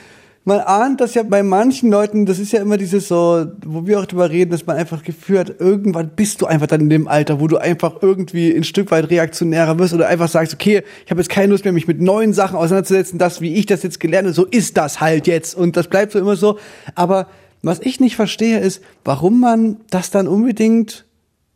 man 0.46 0.60
ahnt 0.62 1.02
das 1.02 1.14
ja 1.14 1.24
bei 1.24 1.44
manchen 1.44 1.92
Leuten, 1.92 2.26
das 2.26 2.40
ist 2.40 2.54
ja 2.54 2.62
immer 2.62 2.78
dieses 2.78 3.08
so, 3.08 3.46
wo 3.66 3.86
wir 3.86 4.00
auch 4.00 4.06
drüber 4.06 4.30
reden, 4.30 4.52
dass 4.52 4.66
man 4.66 4.78
einfach 4.78 5.04
geführt, 5.04 5.56
irgendwann 5.60 6.10
bist 6.10 6.42
du 6.42 6.46
einfach 6.46 6.68
dann 6.68 6.82
in 6.82 6.90
dem 6.90 7.08
Alter, 7.08 7.40
wo 7.40 7.48
du 7.48 7.58
einfach 7.58 8.02
irgendwie 8.02 8.56
ein 8.56 8.64
Stück 8.64 8.90
weit 8.92 9.10
reaktionärer 9.10 9.78
wirst 9.78 9.94
oder 9.94 10.08
einfach 10.08 10.30
sagst, 10.30 10.54
okay, 10.54 10.84
ich 11.06 11.12
habe 11.12 11.22
jetzt 11.22 11.30
keine 11.30 11.52
Lust 11.52 11.66
mehr, 11.66 11.74
mich 11.74 11.88
mit 11.88 12.02
neuen 12.02 12.34
Sachen 12.34 12.56
auseinanderzusetzen, 12.56 13.20
das, 13.20 13.42
wie 13.42 13.56
ich 13.56 13.66
das 13.66 13.84
jetzt 13.84 14.00
gelernt 14.00 14.28
habe, 14.28 14.34
so 14.34 14.46
ist 14.46 14.78
das 14.78 15.02
halt 15.02 15.28
jetzt 15.28 15.56
und 15.56 15.78
das 15.78 15.88
bleibt 15.88 16.14
so 16.14 16.20
immer 16.20 16.36
so. 16.36 16.58
Aber 16.96 17.28
was 17.62 17.80
ich 17.82 18.00
nicht 18.00 18.16
verstehe, 18.16 18.60
ist, 18.60 18.82
warum 19.04 19.40
man 19.40 19.78
das 19.90 20.10
dann 20.10 20.28
unbedingt 20.28 21.06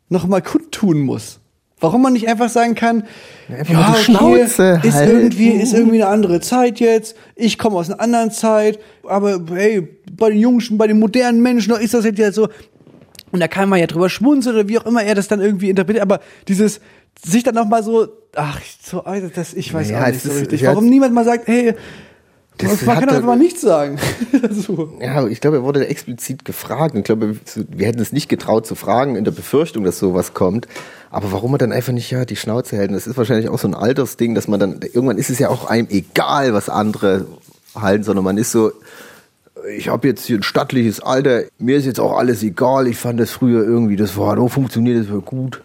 noch 0.10 0.28
mal 0.28 0.41
kundtun 0.41 1.00
muss. 1.00 1.39
Warum 1.84 2.02
man 2.02 2.13
nicht 2.13 2.30
einfach 2.30 2.48
sagen 2.50 2.76
kann, 2.76 3.04
Einfach 3.50 3.98
die 3.98 4.04
Schnauze 4.06 4.80
ist 4.84 4.93
halten. 4.96 5.12
irgendwie 5.17 5.50
ist 5.50 5.74
irgendwie 5.74 6.02
eine 6.02 6.10
andere 6.12 6.39
Zeit 6.39 6.80
jetzt. 6.80 7.17
Ich 7.36 7.58
komme 7.58 7.76
aus 7.76 7.89
einer 7.91 8.00
anderen 8.00 8.32
Zeit, 8.32 8.80
aber 9.06 9.39
hey, 9.54 9.86
bei 10.13 10.30
den 10.30 10.39
Jungen, 10.39 10.62
bei 10.78 10.88
den 10.88 10.98
modernen 10.98 11.41
Menschen 11.41 11.74
ist 11.76 11.93
das 11.93 12.06
jetzt 12.06 12.19
ja 12.19 12.32
so. 12.32 12.48
Und 13.32 13.39
da 13.41 13.50
kann 13.50 13.67
man 13.67 13.80
ja 13.80 13.88
drüber 13.88 14.10
schmunzeln 14.10 14.56
oder 14.56 14.69
wie 14.69 14.80
auch 14.80 14.86
immer 14.86 15.04
er 15.04 15.13
das 15.15 15.28
dann 15.28 15.41
irgendwie 15.41 15.69
interpretiert. 15.69 16.04
Aber 16.04 16.22
dieses 16.48 16.80
sich 17.22 17.43
dann 17.43 17.56
noch 17.56 17.67
mal 17.67 17.84
so, 17.84 18.08
ach, 18.36 18.62
so, 18.82 19.04
Alter, 19.04 19.30
das 19.30 19.54
ich 19.54 19.74
weiß 19.74 19.89
Ja, 19.89 20.04
auch 20.04 20.08
es 20.08 20.13
nicht 20.13 20.24
so 20.24 20.39
richtig. 20.39 20.62
ja, 20.62 20.69
Warum 20.69 20.88
niemand 20.88 21.13
mal 21.13 21.26
sagt, 21.26 21.48
hey, 21.48 21.74
Das 22.57 22.85
man 22.85 22.99
kann 22.99 23.07
doch 23.07 23.15
einfach 23.15 23.27
mal 23.27 23.37
nichts 23.37 23.61
sagen. 23.61 23.97
so. 24.51 24.93
Ja, 25.01 25.25
ich 25.27 25.41
glaube, 25.41 25.57
er 25.57 25.63
wurde 25.63 25.87
explizit 25.87 26.45
gefragt. 26.45 26.95
Ich 26.95 27.03
glaube, 27.03 27.35
wir 27.55 27.87
hätten 27.87 27.99
es 27.99 28.11
nicht 28.11 28.29
getraut 28.29 28.67
zu 28.67 28.75
fragen 28.75 29.15
in 29.15 29.23
der 29.23 29.31
Befürchtung, 29.31 29.83
dass 29.83 29.97
sowas 29.97 30.33
kommt. 30.33 30.67
Aber 31.09 31.31
warum 31.31 31.53
er 31.55 31.57
dann 31.57 31.71
einfach 31.71 31.93
nicht 31.93 32.11
ja 32.11 32.25
die 32.25 32.35
Schnauze 32.35 32.77
hält? 32.77 32.91
Das 32.91 33.07
ist 33.07 33.17
wahrscheinlich 33.17 33.49
auch 33.49 33.59
so 33.59 33.67
ein 33.67 33.75
Altersding, 33.75 34.35
dass 34.35 34.47
man 34.47 34.59
dann 34.59 34.79
irgendwann 34.81 35.17
ist 35.17 35.29
es 35.29 35.39
ja 35.39 35.49
auch 35.49 35.65
einem 35.65 35.87
egal, 35.89 36.53
was 36.53 36.69
andere 36.69 37.25
halten, 37.75 38.03
sondern 38.03 38.23
man 38.23 38.37
ist 38.37 38.51
so 38.51 38.71
ich 39.77 39.89
habe 39.89 40.07
jetzt 40.07 40.25
hier 40.25 40.37
ein 40.37 40.43
stattliches 40.43 40.99
Alter, 40.99 41.43
mir 41.57 41.77
ist 41.77 41.85
jetzt 41.85 41.99
auch 41.99 42.17
alles 42.17 42.43
egal. 42.43 42.87
Ich 42.87 42.97
fand 42.97 43.19
das 43.19 43.31
früher 43.31 43.63
irgendwie, 43.63 43.95
das 43.95 44.17
war, 44.17 44.37
oh, 44.37 44.47
funktioniert 44.47 44.99
das 44.99 45.11
war 45.11 45.21
gut. 45.21 45.61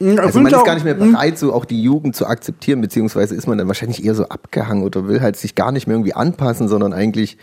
Also 0.00 0.40
man 0.40 0.52
ist 0.52 0.64
gar 0.64 0.74
nicht 0.74 0.84
mehr 0.84 0.94
bereit, 0.94 1.38
so 1.38 1.52
auch 1.52 1.66
die 1.66 1.82
Jugend 1.82 2.16
zu 2.16 2.26
akzeptieren, 2.26 2.80
beziehungsweise 2.80 3.34
ist 3.34 3.46
man 3.46 3.58
dann 3.58 3.68
wahrscheinlich 3.68 4.04
eher 4.04 4.14
so 4.14 4.24
abgehangen 4.24 4.82
oder 4.82 5.06
will 5.06 5.20
halt 5.20 5.36
sich 5.36 5.54
gar 5.54 5.72
nicht 5.72 5.86
mehr 5.86 5.96
irgendwie 5.96 6.14
anpassen, 6.14 6.68
sondern 6.68 6.92
eigentlich 6.94 7.36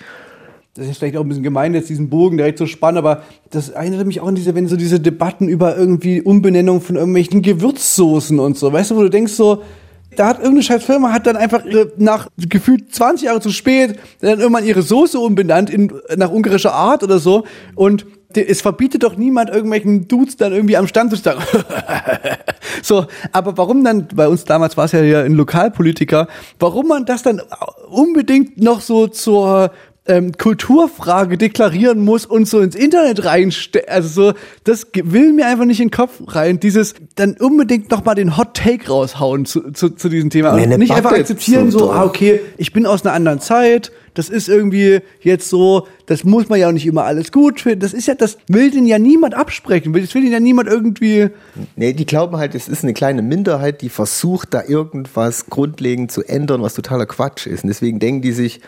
das 0.78 0.86
ist 0.88 1.00
vielleicht 1.00 1.18
auch 1.18 1.22
ein 1.22 1.28
bisschen 1.28 1.44
gemein, 1.44 1.74
jetzt 1.74 1.90
diesen 1.90 2.10
Bogen 2.10 2.38
direkt 2.38 2.60
zu 2.60 2.68
spannen, 2.68 3.00
aber 3.00 3.24
das 3.50 3.70
erinnert 3.70 4.06
mich 4.06 4.22
auch 4.22 4.28
an 4.28 4.36
diese, 4.36 4.54
wenn 4.54 4.68
so 4.68 4.78
diese 4.78 5.00
Debatten 5.00 5.48
über 5.48 5.76
irgendwie 5.76 6.22
Umbenennung 6.22 6.82
von 6.82 6.96
irgendwelchen 6.96 7.42
Gewürzsoßen 7.42 8.40
und 8.40 8.58
so, 8.58 8.72
weißt 8.72 8.92
du, 8.92 8.96
wo 8.96 9.02
du 9.02 9.10
denkst 9.10 9.34
so, 9.34 9.64
da 10.16 10.28
hat 10.28 10.38
irgendeine 10.38 10.64
scheiß 10.64 10.84
Firma 10.84 11.14
hat 11.14 11.26
dann 11.26 11.36
einfach 11.36 11.66
ihre, 11.66 11.92
nach 11.98 12.28
gefühlt 12.38 12.94
20 12.94 13.26
Jahre 13.26 13.42
zu 13.42 13.50
spät 13.50 14.00
dann 14.20 14.40
irgendwann 14.40 14.66
ihre 14.66 14.82
Soße 14.82 15.20
umbenannt 15.20 15.70
in, 15.70 15.92
nach 16.16 16.32
ungarischer 16.32 16.74
Art 16.74 17.04
oder 17.04 17.20
so 17.20 17.46
und 17.76 18.06
es 18.34 18.62
verbietet 18.62 19.04
doch 19.04 19.16
niemand 19.16 19.50
irgendwelchen 19.50 20.08
Dudes 20.08 20.36
dann 20.36 20.54
irgendwie 20.54 20.78
am 20.78 20.88
Stand 20.88 21.12
zu 21.12 21.18
sagen. 21.18 21.42
so, 22.82 23.06
aber 23.32 23.58
warum 23.58 23.84
dann, 23.84 24.08
bei 24.14 24.28
uns 24.28 24.44
damals 24.44 24.76
war 24.76 24.86
es 24.86 24.92
ja 24.92 25.22
ein 25.22 25.34
Lokalpolitiker, 25.34 26.28
warum 26.60 26.88
man 26.88 27.06
das 27.06 27.24
dann 27.24 27.42
unbedingt 27.90 28.62
noch 28.62 28.82
so 28.82 29.08
zur 29.08 29.72
ähm, 30.08 30.34
Kulturfrage 30.38 31.38
deklarieren 31.38 32.04
muss 32.04 32.26
und 32.26 32.48
so 32.48 32.60
ins 32.60 32.76
Internet 32.76 33.26
reinstellen. 33.26 33.88
Also 33.90 34.08
so, 34.10 34.34
das 34.64 34.88
will 34.94 35.34
mir 35.34 35.48
einfach 35.48 35.66
nicht 35.66 35.80
in 35.80 35.88
den 35.88 35.92
Kopf 35.92 36.20
rein. 36.28 36.60
Dieses 36.60 36.96
dann 37.16 37.36
unbedingt 37.40 37.92
noch 37.92 38.04
mal 38.04 38.16
den 38.16 38.38
Hot 38.38 38.56
Take 38.56 38.88
raushauen 38.88 39.46
zu, 39.46 39.72
zu, 39.72 39.90
zu 39.90 40.10
diesem 40.10 40.30
Thema. 40.30 40.54
Nee, 40.54 40.64
eine 40.64 40.78
nicht 40.78 40.94
einfach 40.94 41.12
akzeptieren, 41.12 41.72
so 41.72 41.78
so, 41.78 41.92
ah, 41.92 42.04
okay, 42.04 42.40
ich 42.58 42.74
bin 42.74 42.86
aus 42.86 43.06
einer 43.06 43.14
anderen 43.14 43.40
Zeit. 43.40 43.92
Das 44.14 44.30
ist 44.30 44.50
irgendwie 44.50 45.02
jetzt 45.22 45.48
so, 45.48 45.88
das 46.08 46.24
muss 46.24 46.50
man 46.50 46.60
ja 46.60 46.68
auch 46.68 46.72
nicht 46.72 46.88
immer 46.88 47.04
alles 47.04 47.32
gut 47.32 47.62
finden. 47.62 47.82
Das 47.82 47.94
ist 47.94 48.08
ja, 48.08 48.16
das 48.16 48.38
will 48.48 48.72
den 48.72 48.88
ja 48.88 48.98
niemand 48.98 49.36
absprechen. 49.36 49.94
Das 49.94 50.16
will 50.16 50.24
den 50.24 50.32
ja 50.32 50.40
niemand 50.40 50.68
irgendwie, 50.68 51.30
Nee, 51.76 51.94
die 51.94 52.06
glauben 52.06 52.38
halt, 52.38 52.56
es 52.56 52.68
ist 52.68 52.84
eine 52.84 52.94
kleine 52.94 53.22
Minderheit, 53.22 53.82
die 53.82 53.90
versucht, 53.90 54.56
da 54.56 54.64
irgendwas 54.64 55.48
grundlegend 55.48 56.12
zu 56.12 56.24
ändern, 56.24 56.64
was 56.64 56.74
totaler 56.74 57.06
Quatsch 57.06 57.46
ist. 57.46 57.64
Und 57.64 57.68
deswegen 57.68 58.00
denken 58.00 58.22
die 58.24 58.32
sich 58.32 58.60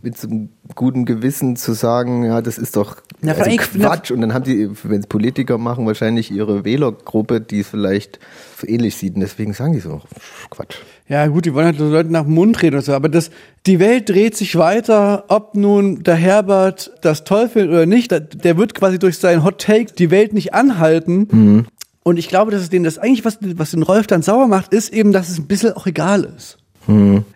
mit 0.00 0.16
so 0.16 0.28
einem 0.28 0.50
guten 0.76 1.04
Gewissen 1.04 1.56
zu 1.56 1.72
sagen, 1.72 2.24
ja, 2.24 2.40
das 2.40 2.56
ist 2.56 2.76
doch 2.76 2.96
Na, 3.20 3.32
also 3.32 3.42
allem- 3.44 3.58
na- 3.74 3.86
Quatsch. 3.88 4.10
Und 4.12 4.20
dann 4.20 4.32
haben 4.32 4.44
die, 4.44 4.70
wenn 4.84 5.00
es 5.00 5.06
Politiker 5.08 5.58
machen, 5.58 5.86
wahrscheinlich 5.86 6.30
ihre 6.30 6.64
Wählergruppe, 6.64 7.40
die 7.40 7.60
es 7.60 7.68
vielleicht 7.68 8.20
so 8.60 8.66
ähnlich 8.68 8.96
sieht. 8.96 9.14
Und 9.16 9.20
deswegen 9.22 9.52
sagen 9.54 9.72
die 9.72 9.80
so, 9.80 10.00
Quatsch. 10.50 10.76
Ja, 11.08 11.26
gut, 11.26 11.46
die 11.46 11.54
wollen 11.54 11.66
halt 11.66 11.78
so 11.78 11.88
Leute 11.88 12.12
nach 12.12 12.22
dem 12.24 12.34
Mund 12.34 12.62
reden 12.62 12.76
und 12.76 12.84
so, 12.84 12.92
aber 12.92 13.08
das, 13.08 13.30
die 13.66 13.80
Welt 13.80 14.08
dreht 14.08 14.36
sich 14.36 14.54
weiter, 14.56 15.24
ob 15.28 15.54
nun 15.56 16.02
der 16.04 16.14
Herbert 16.16 16.92
das 17.00 17.24
toll 17.24 17.48
findet 17.48 17.70
oder 17.72 17.86
nicht, 17.86 18.10
der- 18.12 18.56
wird 18.58 18.74
quasi 18.74 18.98
durch 18.98 19.18
seinen 19.18 19.42
Hot 19.42 19.58
Take 19.62 19.94
die 19.94 20.10
Welt 20.10 20.32
nicht 20.32 20.54
anhalten. 20.54 21.66
Und 22.04 22.18
ich 22.18 22.28
glaube, 22.28 22.50
dass 22.52 22.62
es 22.62 22.70
denen 22.70 22.84
das 22.84 22.98
eigentlich, 22.98 23.24
was, 23.24 23.38
was 23.56 23.72
den 23.72 23.82
Rolf 23.82 24.06
dann 24.06 24.22
sauer 24.22 24.46
macht, 24.46 24.72
ist 24.72 24.92
eben, 24.92 25.12
dass 25.12 25.28
es 25.28 25.38
ein 25.38 25.46
bisschen 25.46 25.72
auch 25.72 25.86
egal 25.86 26.24
ist. 26.36 26.57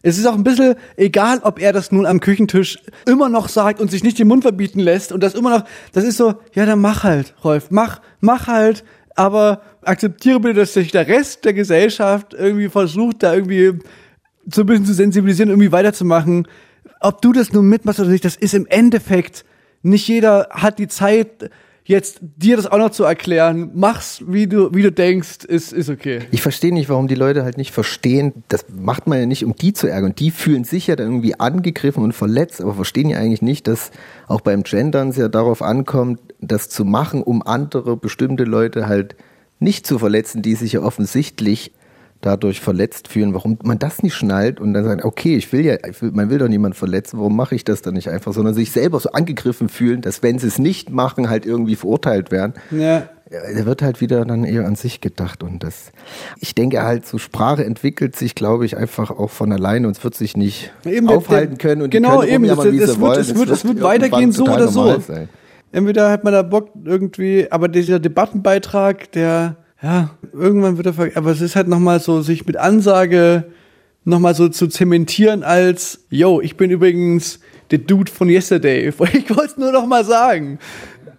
Es 0.03 0.19
ist 0.19 0.27
auch 0.27 0.35
ein 0.35 0.45
bisschen 0.45 0.77
egal, 0.97 1.41
ob 1.43 1.61
er 1.61 1.75
das 1.75 1.93
nun 1.93 2.07
am 2.07 2.21
Küchentisch 2.21 2.79
immer 3.07 3.29
noch 3.29 3.49
sagt 3.49 3.81
und 3.81 3.91
sich 3.91 4.03
nicht 4.03 4.19
den 4.19 4.29
Mund 4.29 4.43
verbieten 4.43 4.81
lässt 4.81 5.13
und 5.13 5.23
das 5.23 5.35
immer 5.35 5.51
noch, 5.51 5.65
das 5.93 6.05
ist 6.05 6.17
so, 6.17 6.35
ja, 6.55 6.65
dann 6.65 6.81
mach 6.81 7.05
halt, 7.05 7.35
Rolf, 7.45 7.67
mach, 7.71 8.01
mach 8.21 8.47
halt, 8.47 8.83
aber 9.15 9.61
akzeptiere 9.83 10.41
bitte, 10.41 10.61
dass 10.61 10.73
sich 10.73 10.91
der 10.91 11.07
Rest 11.07 11.45
der 11.45 11.53
Gesellschaft 11.53 12.33
irgendwie 12.33 12.71
versucht, 12.71 13.23
da 13.23 13.35
irgendwie 13.35 13.79
so 14.51 14.63
ein 14.63 14.67
bisschen 14.67 14.87
zu 14.87 14.95
sensibilisieren, 14.95 15.51
irgendwie 15.51 15.73
weiterzumachen. 15.73 16.49
Ob 17.01 17.21
du 17.21 17.33
das 17.33 17.53
nun 17.53 17.69
mitmachst 17.69 18.01
oder 18.01 18.09
nicht, 18.09 18.25
das 18.25 18.37
ist 18.37 18.55
im 18.55 18.67
Endeffekt, 18.67 19.45
nicht 19.83 20.09
jeder 20.09 20.49
hat 20.51 20.79
die 20.79 20.89
Zeit, 20.89 21.51
jetzt 21.85 22.21
dir 22.21 22.57
das 22.57 22.67
auch 22.67 22.79
noch 22.79 22.91
zu 22.91 23.05
erklären. 23.05 23.71
Mach's, 23.75 24.23
wie 24.27 24.47
du, 24.47 24.75
wie 24.75 24.83
du 24.83 24.93
denkst, 24.93 25.45
ist, 25.45 25.73
ist 25.73 25.89
okay. 25.89 26.21
Ich 26.31 26.43
verstehe 26.43 26.73
nicht, 26.73 26.89
warum 26.89 27.09
die 27.09 27.15
Leute 27.15 27.45
halt 27.45 27.57
nicht 27.57 27.73
verstehen. 27.73 28.45
Das 28.49 28.67
macht 28.75 29.07
man 29.07 29.19
ja 29.19 29.27
nicht, 29.27 29.45
um 29.45 29.55
die 29.57 29.73
zu 29.73 29.89
ärgern. 29.89 30.15
Die 30.15 30.31
fühlen 30.31 30.65
sich 30.65 30.87
ja 30.87 30.97
dann 30.97 31.09
irgendwie 31.09 31.39
angegriffen 31.39 32.03
und 32.03 32.13
verletzt, 32.13 32.61
aber 32.61 32.75
verstehen 32.75 33.11
ja 33.11 33.19
eigentlich 33.19 33.43
nicht, 33.43 33.67
dass 33.67 33.91
auch 34.29 34.41
beim 34.41 34.63
Gendern 34.63 35.09
es 35.09 35.17
ja 35.17 35.29
darauf 35.29 35.63
ankommt, 35.63 36.21
das 36.41 36.69
zu 36.69 36.85
machen, 36.85 37.23
um 37.23 37.43
andere 37.43 37.97
bestimmte 37.97 38.45
Leute 38.45 38.87
halt 38.87 39.17
nicht 39.59 39.87
zu 39.87 39.99
verletzen, 39.99 40.43
die 40.43 40.55
sich 40.55 40.73
ja 40.73 40.83
offensichtlich 40.83 41.73
dadurch 42.23 42.61
verletzt 42.61 43.09
fühlen, 43.09 43.35
warum 43.35 43.59
man 43.65 43.79
das 43.79 44.03
nicht 44.03 44.15
schnallt 44.15 44.59
und 44.61 44.73
dann 44.73 44.85
sagt, 44.85 45.05
okay, 45.05 45.37
ich 45.37 45.53
will 45.53 45.65
ja, 45.65 45.77
ich 45.87 46.01
will, 46.01 46.13
man 46.13 46.31
will 46.31 46.39
doch 46.39 46.49
niemanden 46.49 46.75
verletzen, 46.77 47.19
warum 47.19 47.37
mache 47.37 47.55
ich 47.55 47.65
das 47.65 47.83
dann 47.83 47.95
nicht 47.95 48.09
einfach, 48.09 48.33
sondern 48.33 48.55
sich 48.55 48.71
selber 48.73 48.99
so 49.01 49.11
angegriffen 49.13 49.69
fühlen, 49.69 50.01
dass 50.01 50.23
wenn 50.23 50.39
sie 50.39 50.47
es 50.47 50.59
nicht 50.59 50.89
machen, 50.91 51.29
halt 51.29 51.45
irgendwie 51.45 51.77
verurteilt 51.77 52.31
werden. 52.31 52.55
Ja. 52.71 53.09
Der 53.31 53.65
wird 53.67 53.81
halt 53.83 54.01
wieder 54.03 54.25
dann 54.27 54.45
eher 54.45 54.67
an 54.67 54.75
sich 54.77 55.01
gedacht 55.01 55.43
und 55.43 55.65
das, 55.65 55.91
ich 56.39 56.55
denke 56.55 56.83
halt, 56.83 57.07
so 57.07 57.17
Sprache 57.19 57.65
entwickelt 57.65 58.15
sich, 58.15 58.35
glaube 58.35 58.67
ich, 58.67 58.77
einfach 58.77 59.11
auch 59.11 59.31
von 59.31 59.51
alleine 59.53 59.87
und 59.89 59.97
es 59.97 60.05
wird 60.05 60.15
sich 60.15 60.37
nicht 60.37 60.71
Eben 60.85 61.09
aufhalten 61.09 61.57
können 61.59 61.81
und 61.83 61.91
genau, 61.91 62.23
die 62.23 62.29
eben, 62.29 62.47
das- 62.47 62.59
wie 62.67 62.71
sie 62.73 62.79
wird- 62.81 63.01
wollen. 63.01 63.21
es 63.21 63.35
wird- 63.35 63.49
es 63.51 63.65
wird 63.65 63.81
weitergehen, 63.83 64.33
so 64.33 64.45
oder 64.45 64.69
so. 64.69 64.99
sein. 65.01 65.29
Entweder 65.73 66.11
hat 66.11 66.23
man 66.25 66.35
da 66.35 66.43
Bock 66.43 66.69
irgendwie, 66.85 67.47
aber 67.51 67.69
dieser 67.69 67.99
Debattenbeitrag, 67.99 69.11
der, 69.13 69.57
ja, 69.83 70.11
irgendwann 70.33 70.77
wird 70.77 70.87
er, 70.87 70.95
ver 70.95 71.11
aber 71.17 71.31
es 71.31 71.41
ist 71.41 71.57
halt 71.57 71.69
nochmal 71.69 72.01
so, 72.01 72.23
sich 72.23 72.47
mit 72.47 72.57
Ansage 72.57 73.45
nochmal 74.05 74.35
so 74.35 74.49
zu 74.49 74.69
zementieren 74.69 75.43
als, 75.43 76.05
yo, 76.11 76.41
ich 76.41 76.57
bin 76.57 76.71
übrigens 76.71 77.41
der 77.71 77.79
Dude 77.79 78.11
von 78.11 78.29
Yesterday. 78.29 78.93
Ich 79.13 79.31
wollte 79.31 79.53
es 79.53 79.57
nur 79.57 79.73
noch 79.73 79.87
mal 79.87 80.05
sagen. 80.05 80.59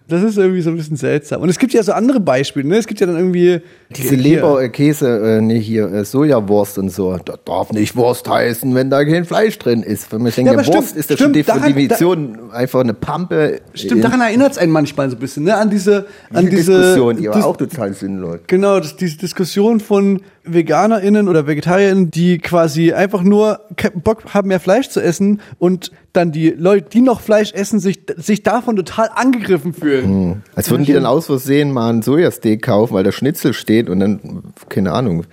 Das 0.06 0.22
ist 0.22 0.36
irgendwie 0.36 0.60
so 0.60 0.68
ein 0.68 0.76
bisschen 0.76 0.96
seltsam. 0.98 1.40
Und 1.40 1.48
es 1.48 1.58
gibt 1.58 1.72
ja 1.72 1.82
so 1.82 1.92
andere 1.92 2.20
Beispiele, 2.20 2.68
ne? 2.68 2.76
Es 2.76 2.86
gibt 2.86 3.00
ja 3.00 3.06
dann 3.06 3.16
irgendwie 3.16 3.62
Diese 3.96 4.10
hier- 4.16 4.18
Leber, 4.18 4.62
äh, 4.62 4.66
äh, 4.68 5.40
nee, 5.40 5.58
hier, 5.58 5.90
äh, 5.90 6.04
Sojawurst 6.04 6.76
und 6.76 6.90
so, 6.90 7.16
das 7.24 7.38
darf 7.46 7.72
nicht 7.72 7.96
Wurst 7.96 8.28
heißen, 8.28 8.74
wenn 8.74 8.90
da 8.90 9.02
kein 9.04 9.24
Fleisch 9.24 9.58
drin 9.58 9.82
ist. 9.82 10.12
Wenn 10.12 10.20
man 10.22 10.30
denkt, 10.32 10.52
Ja, 10.52 10.58
Wurst 10.58 10.68
stimmt, 10.68 10.96
ist 10.96 11.08
ja 11.10 11.16
schon 11.16 11.30
stimmt, 11.30 11.48
daran- 11.48 11.62
Definition 11.68 12.38
einfach 12.52 12.80
eine 12.80 12.92
Pampe. 12.92 13.62
Stimmt, 13.72 14.04
daran 14.04 14.20
erinnert 14.20 14.52
es 14.52 14.58
einen 14.58 14.72
manchmal 14.72 15.08
so 15.08 15.16
ein 15.16 15.20
bisschen, 15.20 15.44
ne? 15.44 15.56
An 15.56 15.70
diese, 15.70 16.04
an 16.34 16.44
die 16.44 16.50
diese 16.50 16.72
Diskussion, 16.76 17.16
die 17.16 17.28
war 17.28 17.46
auch 17.46 17.56
total 17.56 17.94
sinnlos. 17.94 18.40
Genau, 18.46 18.80
das, 18.80 18.96
diese 18.96 19.16
Diskussion 19.16 19.80
von 19.80 20.20
VeganerInnen 20.44 21.28
oder 21.28 21.46
VegetarierInnen, 21.46 22.10
die 22.10 22.36
quasi 22.38 22.92
einfach 22.92 23.22
nur 23.22 23.60
Bock 24.02 24.34
haben, 24.34 24.48
mehr 24.48 24.60
Fleisch 24.60 24.90
zu 24.90 25.00
essen 25.00 25.40
und 25.58 25.90
dann 26.16 26.32
die 26.32 26.50
Leute, 26.50 26.88
die 26.90 27.00
noch 27.00 27.20
Fleisch 27.20 27.52
essen, 27.52 27.80
sich, 27.80 28.00
sich 28.16 28.42
davon 28.42 28.76
total 28.76 29.10
angegriffen 29.14 29.72
fühlen. 29.74 30.42
Als 30.54 30.70
würden 30.70 30.84
die 30.84 30.92
dann 30.92 31.06
aus 31.06 31.26
Versehen 31.26 31.72
mal 31.72 31.92
ein 31.92 32.02
Sojasteak 32.02 32.62
kaufen, 32.62 32.94
weil 32.94 33.04
da 33.04 33.12
Schnitzel 33.12 33.52
steht 33.52 33.88
und 33.90 34.00
dann, 34.00 34.42
keine 34.68 34.92
Ahnung. 34.92 35.24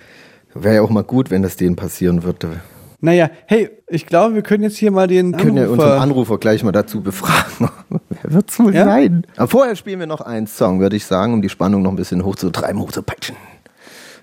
Wäre 0.54 0.74
ja 0.76 0.82
auch 0.82 0.90
mal 0.90 1.02
gut, 1.04 1.30
wenn 1.30 1.42
das 1.42 1.56
denen 1.56 1.76
passieren 1.76 2.24
würde. 2.24 2.60
Naja, 3.00 3.30
hey, 3.46 3.70
ich 3.88 4.06
glaube, 4.06 4.34
wir 4.36 4.42
können 4.42 4.62
jetzt 4.62 4.76
hier 4.76 4.90
mal 4.92 5.06
den 5.08 5.32
Wir 5.32 5.38
können 5.38 5.56
ja 5.56 5.64
unseren 5.66 5.88
Anrufer... 5.88 6.02
Anrufer 6.02 6.38
gleich 6.38 6.62
mal 6.62 6.70
dazu 6.72 7.00
befragen. 7.00 7.68
Wer 8.22 8.32
wird's 8.34 8.58
wohl 8.60 8.74
Ja? 8.74 8.84
sein? 8.84 9.26
Aber 9.36 9.48
vorher 9.48 9.74
spielen 9.76 9.98
wir 9.98 10.06
noch 10.06 10.20
einen 10.20 10.46
Song, 10.46 10.78
würde 10.78 10.94
ich 10.96 11.06
sagen, 11.06 11.32
um 11.34 11.42
die 11.42 11.48
Spannung 11.48 11.82
noch 11.82 11.90
ein 11.90 11.96
bisschen 11.96 12.24
hochzutreiben, 12.24 12.80
hochzupeitschen. 12.80 13.34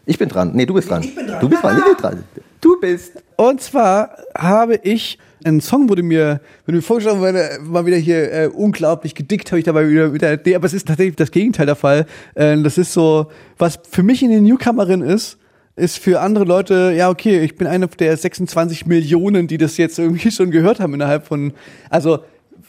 Ich 0.06 0.18
bin 0.18 0.30
dran. 0.30 0.52
Nee, 0.54 0.66
du 0.66 0.74
bist 0.74 0.90
dran. 0.90 1.04
Ich 1.04 1.14
bin 1.14 1.28
dran. 1.28 1.40
Du 1.42 1.50
bist 1.50 1.62
dran. 1.64 1.78
Ich 1.78 1.84
bin 1.84 1.98
dran. 1.98 2.24
Du 2.62 2.80
bist. 2.80 3.14
Und 3.36 3.62
zwar 3.62 4.12
habe 4.38 4.76
ich 4.76 5.20
ein 5.44 5.62
Song 5.62 5.90
wurde 5.90 6.04
mir, 6.04 6.42
wenn 6.66 6.76
mir 6.76 6.82
vorgeschlagen 6.82 7.20
wurde, 7.20 7.60
mal 7.64 7.86
wieder 7.86 7.98
hier 7.98 8.32
äh, 8.32 8.48
unglaublich 8.48 9.16
gedickt, 9.16 9.52
habe 9.52 9.60
ich 9.60 9.66
dabei 9.66 9.90
wieder, 9.90 10.14
wieder 10.14 10.38
nee, 10.44 10.56
aber 10.56 10.66
es 10.66 10.74
ist 10.74 10.88
tatsächlich 10.88 11.16
das 11.16 11.32
Gegenteil 11.32 11.66
der 11.66 11.76
Fall. 11.76 12.06
Äh, 12.36 12.62
das 12.62 12.78
ist 12.78 12.94
so, 12.94 13.28
was 13.58 13.80
für 13.90 14.04
mich 14.04 14.22
in 14.24 14.32
den 14.32 14.44
Newcomerin 14.44 15.02
ist, 15.02 15.38
ist 15.76 15.98
für 15.98 16.20
andere 16.20 16.44
Leute, 16.44 16.94
ja, 16.96 17.10
okay, 17.10 17.40
ich 17.40 17.56
bin 17.56 17.68
einer 17.68 17.88
der 17.88 18.16
26 18.16 18.86
Millionen, 18.86 19.48
die 19.48 19.58
das 19.58 19.78
jetzt 19.78 19.98
irgendwie 19.98 20.32
schon 20.32 20.52
gehört 20.52 20.80
haben 20.80 20.94
innerhalb 20.94 21.26
von, 21.26 21.54
also, 21.90 22.20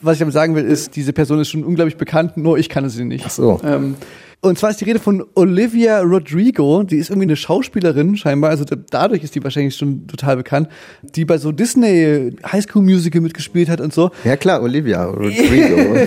was 0.01 0.15
ich 0.15 0.21
damit 0.21 0.35
sagen 0.35 0.55
will, 0.55 0.65
ist, 0.65 0.97
diese 0.97 1.13
Person 1.13 1.41
ist 1.41 1.51
schon 1.51 1.65
unglaublich 1.65 1.97
bekannt, 1.97 2.37
nur 2.37 2.59
ich 2.59 2.69
kann 2.69 2.89
sie 2.89 3.05
nicht. 3.05 3.25
Ach 3.27 3.31
so. 3.31 3.61
Ähm, 3.65 3.97
und 4.43 4.59
zwar 4.59 4.71
ist 4.71 4.81
die 4.81 4.85
Rede 4.85 4.99
von 4.99 5.25
Olivia 5.35 6.01
Rodrigo, 6.01 6.83
die 6.83 6.97
ist 6.97 7.11
irgendwie 7.11 7.27
eine 7.27 7.37
Schauspielerin 7.37 8.17
scheinbar, 8.17 8.51
also 8.51 8.65
da, 8.65 8.77
dadurch 8.77 9.23
ist 9.23 9.35
die 9.35 9.45
wahrscheinlich 9.45 9.77
schon 9.77 10.07
total 10.07 10.37
bekannt, 10.37 10.69
die 11.03 11.27
bei 11.27 11.37
so 11.37 11.53
Disney 11.53 12.33
High 12.51 12.65
School 12.65 12.83
Musical 12.83 13.21
mitgespielt 13.21 13.69
hat 13.69 13.81
und 13.81 13.93
so. 13.93 14.11
Ja 14.25 14.37
klar, 14.37 14.63
Olivia 14.63 15.05
Rodrigo. 15.05 16.07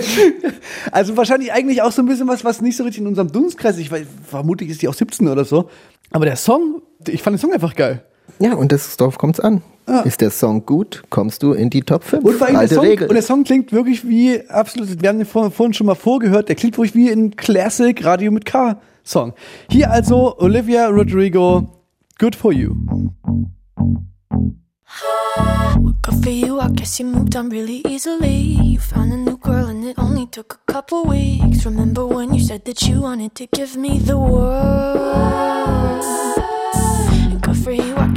Also 0.90 1.16
wahrscheinlich 1.16 1.52
eigentlich 1.52 1.82
auch 1.82 1.92
so 1.92 2.02
ein 2.02 2.06
bisschen 2.06 2.28
was, 2.28 2.44
was 2.44 2.60
nicht 2.60 2.76
so 2.76 2.84
richtig 2.84 3.02
in 3.02 3.06
unserem 3.06 3.30
Dunstkreis 3.30 3.76
ist. 3.76 3.82
Ich 3.82 3.90
weiß, 3.90 4.06
vermutlich 4.26 4.70
ist 4.70 4.82
die 4.82 4.88
auch 4.88 4.94
17 4.94 5.28
oder 5.28 5.44
so. 5.44 5.68
Aber 6.10 6.24
der 6.24 6.36
Song, 6.36 6.82
ich 7.06 7.22
fand 7.22 7.36
den 7.36 7.40
Song 7.40 7.52
einfach 7.52 7.74
geil. 7.74 8.04
Ja, 8.38 8.54
und 8.54 8.72
das, 8.72 8.96
darauf 8.96 9.18
kommt's 9.18 9.40
an. 9.40 9.62
Ist 10.04 10.22
der 10.22 10.30
Song 10.30 10.64
gut, 10.64 11.02
kommst 11.10 11.42
du 11.42 11.52
in 11.52 11.68
die 11.68 11.82
Top 11.82 12.04
5. 12.04 12.24
Und 12.24 12.34
vor 12.36 12.46
allem 12.46 12.54
der 12.54 12.60
Alte 12.62 12.74
Song, 12.76 12.86
Regel. 12.86 13.06
und 13.06 13.12
der 13.14 13.22
Song 13.22 13.44
klingt 13.44 13.70
wirklich 13.70 14.08
wie 14.08 14.40
absolut, 14.48 15.02
wir 15.02 15.08
haben 15.10 15.18
den 15.18 15.26
vor, 15.26 15.50
vorhin 15.50 15.74
schon 15.74 15.86
mal 15.86 15.94
vorgehört, 15.94 16.48
der 16.48 16.56
klingt 16.56 16.78
wirklich 16.78 16.94
wie 16.94 17.10
ein 17.10 17.36
Classic 17.36 18.02
Radio 18.02 18.30
mit 18.32 18.46
K 18.46 18.78
Song. 19.04 19.34
Hier 19.68 19.90
also 19.90 20.38
Olivia 20.38 20.88
Rodrigo, 20.88 21.68
Good 22.18 22.34
for 22.34 22.50
You. 22.52 22.74
Good 26.02 26.22
for 26.22 26.32
you, 26.32 26.58
I 26.60 26.68
guess 26.74 26.98
you 26.98 27.06
moved 27.06 27.36
on 27.36 27.50
really 27.50 27.82
easily. 27.86 28.56
You 28.62 28.78
found 28.80 29.12
a 29.12 29.16
new 29.16 29.36
girl 29.36 29.66
and 29.66 29.84
it 29.84 29.98
only 29.98 30.26
took 30.30 30.60
a 30.66 30.72
couple 30.72 31.04
weeks. 31.04 31.66
Remember 31.66 32.06
when 32.06 32.32
you 32.32 32.40
said 32.42 32.64
that 32.64 32.80
you 32.88 33.02
wanted 33.02 33.34
to 33.34 33.46
give 33.52 33.76
me 33.76 33.98
the 33.98 34.16
world? 34.16 36.04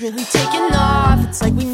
Really 0.00 0.24
taking 0.24 0.74
off. 0.74 1.24
It's 1.28 1.42
like 1.42 1.54
we 1.54 1.65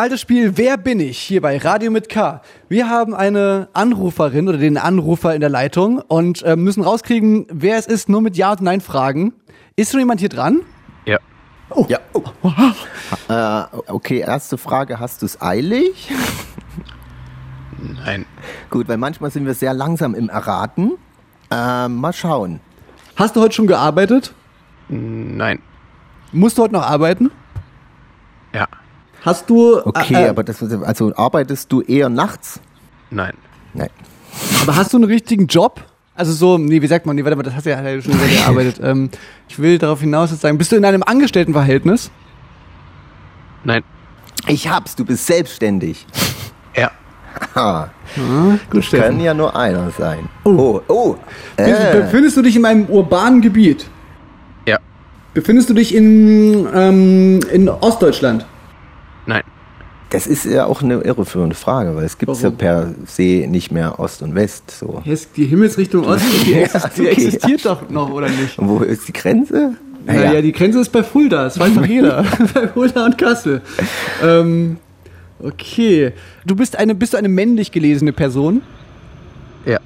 Das 0.00 0.04
alte 0.04 0.16
Spiel 0.16 0.56
Wer 0.56 0.78
bin 0.78 0.98
ich? 0.98 1.18
hier 1.18 1.42
bei 1.42 1.58
Radio 1.58 1.90
mit 1.90 2.08
K. 2.08 2.40
Wir 2.70 2.88
haben 2.88 3.14
eine 3.14 3.68
Anruferin 3.74 4.48
oder 4.48 4.56
den 4.56 4.78
Anrufer 4.78 5.34
in 5.34 5.42
der 5.42 5.50
Leitung 5.50 5.98
und 5.98 6.40
äh, 6.40 6.56
müssen 6.56 6.82
rauskriegen, 6.82 7.46
wer 7.50 7.76
es 7.76 7.86
ist, 7.86 8.08
nur 8.08 8.22
mit 8.22 8.34
Ja 8.34 8.52
und 8.52 8.62
Nein 8.62 8.80
fragen. 8.80 9.34
Ist 9.76 9.90
schon 9.90 10.00
jemand 10.00 10.20
hier 10.20 10.30
dran? 10.30 10.62
Ja. 11.04 11.18
Ja. 11.88 11.98
Oh. 12.14 12.24
Äh, 13.28 13.62
okay, 13.88 14.20
erste 14.20 14.56
Frage, 14.56 14.98
hast 14.98 15.20
du 15.20 15.26
es 15.26 15.42
eilig? 15.42 16.10
Nein. 18.06 18.24
Gut, 18.70 18.88
weil 18.88 18.96
manchmal 18.96 19.30
sind 19.30 19.44
wir 19.44 19.52
sehr 19.52 19.74
langsam 19.74 20.14
im 20.14 20.30
Erraten. 20.30 20.92
Ähm, 21.50 21.96
mal 21.96 22.14
schauen. 22.14 22.60
Hast 23.16 23.36
du 23.36 23.42
heute 23.42 23.54
schon 23.54 23.66
gearbeitet? 23.66 24.32
Nein. 24.88 25.60
Musst 26.32 26.56
du 26.56 26.62
heute 26.62 26.72
noch 26.72 26.88
arbeiten? 26.88 27.30
Ja. 28.54 28.66
Hast 29.22 29.48
du 29.50 29.78
Okay, 29.84 30.14
äh, 30.14 30.24
äh, 30.26 30.28
aber 30.28 30.42
das, 30.44 30.62
also 30.62 31.12
arbeitest 31.14 31.70
du 31.72 31.82
eher 31.82 32.08
nachts? 32.08 32.60
Nein. 33.10 33.34
Nein. 33.74 33.90
aber 34.62 34.76
hast 34.76 34.92
du 34.92 34.96
einen 34.96 35.04
richtigen 35.04 35.46
Job? 35.46 35.82
Also 36.14 36.32
so, 36.32 36.58
nee, 36.58 36.82
wie 36.82 36.86
sagt 36.86 37.06
man, 37.06 37.16
nee, 37.16 37.24
warte 37.24 37.36
mal, 37.36 37.42
das 37.42 37.54
hast 37.54 37.66
du 37.66 37.70
ja 37.70 37.78
schon 38.02 38.14
wieder 38.14 38.26
gearbeitet. 38.42 38.80
ähm, 38.82 39.10
ich 39.48 39.58
will 39.58 39.78
darauf 39.78 40.00
hinaus 40.00 40.30
jetzt 40.30 40.40
sagen, 40.40 40.58
bist 40.58 40.72
du 40.72 40.76
in 40.76 40.84
einem 40.84 41.02
Angestelltenverhältnis? 41.02 42.10
Nein. 43.64 43.82
Ich 44.48 44.68
hab's, 44.68 44.96
du 44.96 45.04
bist 45.04 45.26
selbstständig. 45.26 46.06
Ja. 46.76 46.90
Ha, 47.54 47.90
Gut, 48.70 48.90
kann 48.90 49.20
ja 49.20 49.34
nur 49.34 49.54
einer 49.56 49.90
sein. 49.92 50.28
Oh, 50.44 50.80
oh. 50.88 51.16
Bist- 51.56 51.68
Äh, 51.68 52.00
Befindest 52.02 52.36
du 52.36 52.42
dich 52.42 52.56
in 52.56 52.64
einem 52.64 52.86
urbanen 52.86 53.40
Gebiet? 53.40 53.86
Ja. 54.66 54.78
Befindest 55.32 55.70
du 55.70 55.74
dich 55.74 55.94
in, 55.94 56.66
ähm, 56.74 57.40
in 57.52 57.68
Ostdeutschland? 57.68 58.44
Nein. 59.26 59.42
das 60.10 60.26
ist 60.26 60.44
ja 60.44 60.66
auch 60.66 60.82
eine 60.82 61.00
irreführende 61.02 61.54
Frage, 61.54 61.94
weil 61.94 62.04
es 62.04 62.18
gibt 62.18 62.36
ja 62.40 62.50
per 62.50 62.94
se 63.06 63.46
nicht 63.48 63.70
mehr 63.70 64.00
Ost 64.00 64.22
und 64.22 64.34
West. 64.34 64.70
So. 64.70 65.02
Die 65.36 65.44
Himmelsrichtung 65.46 66.04
Ost, 66.04 66.24
die, 66.46 66.52
Ja, 66.52 66.58
exist 66.62 66.88
die 66.96 67.00
okay, 67.02 67.10
existiert 67.10 67.64
doch 67.64 67.88
noch, 67.90 68.10
oder 68.10 68.28
nicht? 68.28 68.58
Und 68.58 68.68
wo 68.68 68.78
ist 68.80 69.06
die 69.08 69.12
Grenze? 69.12 69.76
Naja, 70.06 70.40
die 70.40 70.52
Grenze 70.52 70.80
ist 70.80 70.90
bei 70.90 71.02
Fulda, 71.02 71.44
das 71.44 71.58
weiß 71.58 71.74
doch 71.74 71.84
jeder. 71.86 72.24
bei 72.54 72.68
Fulda 72.68 73.04
und 73.04 73.18
Kassel. 73.18 73.60
Ähm, 74.24 74.78
okay. 75.38 76.12
Du 76.46 76.56
bist 76.56 76.76
eine, 76.76 76.94
bist 76.94 77.12
du 77.12 77.18
eine 77.18 77.28
männlich 77.28 77.70
gelesene 77.70 78.12
Person? 78.12 78.62
Ja. 79.66 79.78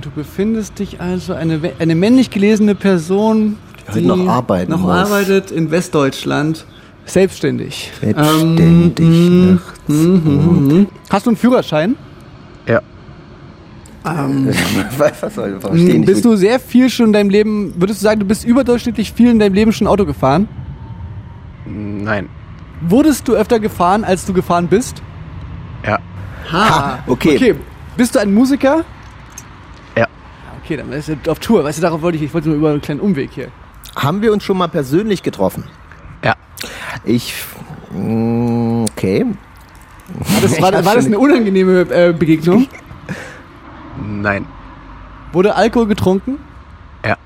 Du 0.00 0.10
befindest 0.10 0.78
dich 0.78 1.00
also 1.00 1.34
eine, 1.34 1.60
eine 1.78 1.94
männlich 1.94 2.30
gelesene 2.30 2.74
Person, 2.74 3.58
Die 3.88 3.92
heute 3.92 4.06
noch 4.06 4.26
arbeiten 4.28 4.70
noch 4.72 4.88
arbeitet 4.88 5.50
in 5.50 5.70
Westdeutschland, 5.70 6.64
selbstständig. 7.06 7.90
Selbstständig 8.00 8.98
Ähm, 8.98 9.54
nachts. 9.54 9.80
mhm. 9.88 10.86
Hast 11.10 11.26
du 11.26 11.30
einen 11.30 11.36
Führerschein? 11.36 11.96
Ja. 12.66 12.80
Was 14.98 15.34
soll 15.34 15.54
ich 15.56 15.60
verstehen? 15.60 16.04
bist 16.04 16.24
du 16.24 16.36
sehr 16.36 16.60
viel 16.60 16.88
schon 16.90 17.06
in 17.06 17.12
deinem 17.12 17.30
Leben, 17.30 17.74
würdest 17.76 18.00
du 18.00 18.04
sagen, 18.04 18.20
du 18.20 18.26
bist 18.26 18.44
überdurchschnittlich 18.44 19.12
viel 19.12 19.30
in 19.30 19.38
deinem 19.40 19.54
Leben 19.54 19.72
schon 19.72 19.86
Auto 19.88 20.04
gefahren? 20.06 20.48
Nein. 21.64 22.28
Wurdest 22.82 23.26
du 23.26 23.34
öfter 23.34 23.58
gefahren, 23.58 24.04
als 24.04 24.24
du 24.24 24.32
gefahren 24.32 24.68
bist? 24.68 25.02
Ja. 25.84 25.98
Ha, 26.52 27.00
okay. 27.08 27.34
Okay, 27.34 27.54
bist 27.96 28.14
du 28.14 28.20
ein 28.20 28.32
Musiker? 28.32 28.84
Ja. 29.96 30.06
Okay, 30.62 30.76
dann 30.76 30.92
ist 30.92 31.08
er 31.08 31.16
auf 31.28 31.40
Tour. 31.40 31.64
Weißt 31.64 31.78
du, 31.78 31.82
darauf 31.82 32.02
wollte 32.02 32.16
ich, 32.18 32.22
ich 32.24 32.34
wollte 32.34 32.48
nur 32.48 32.58
über 32.58 32.70
einen 32.70 32.80
kleinen 32.80 33.00
Umweg 33.00 33.30
hier. 33.32 33.48
Haben 33.96 34.22
wir 34.22 34.32
uns 34.32 34.44
schon 34.44 34.56
mal 34.58 34.68
persönlich 34.68 35.24
getroffen? 35.24 35.64
Ich. 37.06 37.34
mm, 37.92 38.84
Okay. 38.92 39.26
War 40.08 40.40
das, 40.42 40.60
war, 40.62 40.72
war 40.84 40.94
das 40.94 41.06
eine 41.06 41.18
unangenehme 41.18 41.80
äh, 41.90 42.12
Begegnung? 42.12 42.66
Nein. 44.04 44.46
Wurde 45.32 45.54
Alkohol 45.54 45.86
getrunken? 45.86 46.38
Ja. 47.04 47.16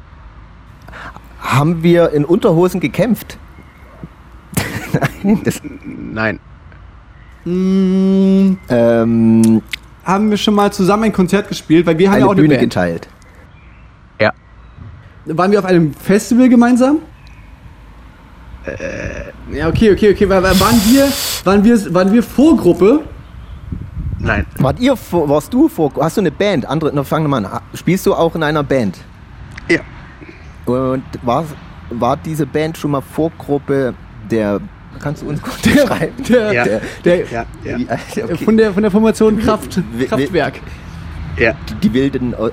Haben 1.41 1.83
wir 1.83 2.11
in 2.13 2.25
Unterhosen 2.25 2.81
gekämpft? 2.81 3.39
Nein. 5.25 5.41
Das, 5.45 5.61
Nein. 5.85 6.41
Mm, 7.45 8.57
ähm, 8.69 9.63
haben 10.05 10.31
wir 10.31 10.37
schon 10.37 10.55
mal 10.55 10.73
zusammen 10.73 11.05
ein 11.05 11.13
Konzert 11.13 11.49
gespielt? 11.49 11.87
Weil 11.87 11.99
wir 11.99 12.09
haben 12.09 12.15
eine 12.15 12.21
ja 12.23 12.27
auch 12.27 12.33
eine 12.33 12.43
Bühne 12.43 12.55
Band. 12.55 12.71
geteilt. 12.71 13.09
Ja. 14.21 14.33
Waren 15.27 15.53
wir 15.53 15.59
auf 15.59 15.65
einem 15.65 15.95
Festival 15.95 16.49
gemeinsam? 16.49 16.99
Ja, 19.53 19.69
okay, 19.69 19.93
okay, 19.93 20.11
okay. 20.13 20.29
War- 20.29 20.43
war- 20.43 20.59
Waren 20.61 20.81
wir, 20.93 21.09
waren 21.45 21.65
wir, 21.65 21.95
waren 21.95 22.13
wir 22.13 22.23
Vorgruppe? 22.23 23.01
Nein. 24.19 24.45
Wart 24.59 24.79
ihr 24.81 24.97
vor, 24.97 25.29
warst 25.29 25.53
du 25.53 25.69
vor, 25.69 25.93
hast 26.01 26.17
du 26.17 26.21
eine 26.21 26.31
Band? 26.31 26.67
Andere, 26.67 26.91
na, 26.95 27.03
fang 27.05 27.27
mal 27.29 27.45
an. 27.45 27.61
Spielst 27.75 28.05
du 28.07 28.15
auch 28.15 28.35
in 28.35 28.43
einer 28.43 28.63
Band? 28.63 28.99
Ja. 29.69 29.81
Und 30.67 31.03
war, 31.23 31.45
war 31.91 32.17
diese 32.19 32.45
Band 32.47 32.77
schon 32.77 32.91
mal 32.91 33.01
Vorgruppe 33.01 33.95
der, 34.31 34.61
kannst 35.03 35.23
du 35.23 35.29
uns 35.31 35.41
kurz 35.43 35.63
beschreiben? 35.63 36.13
Der, 36.29 36.53
Ja. 36.53 36.65
der, 36.65 36.81
der, 37.05 37.17
Ja. 37.31 37.47
Ja. 37.65 37.77
Okay. 38.25 38.45
von, 38.45 38.57
der, 38.59 38.73
von 38.75 38.83
der 38.83 38.91
Formation 38.93 39.39
Kraft, 39.41 39.81
Kraftwerk. 40.09 40.61
Ja. 41.39 41.55
die 41.83 41.93
wilden 41.95 42.35
äh, 42.35 42.51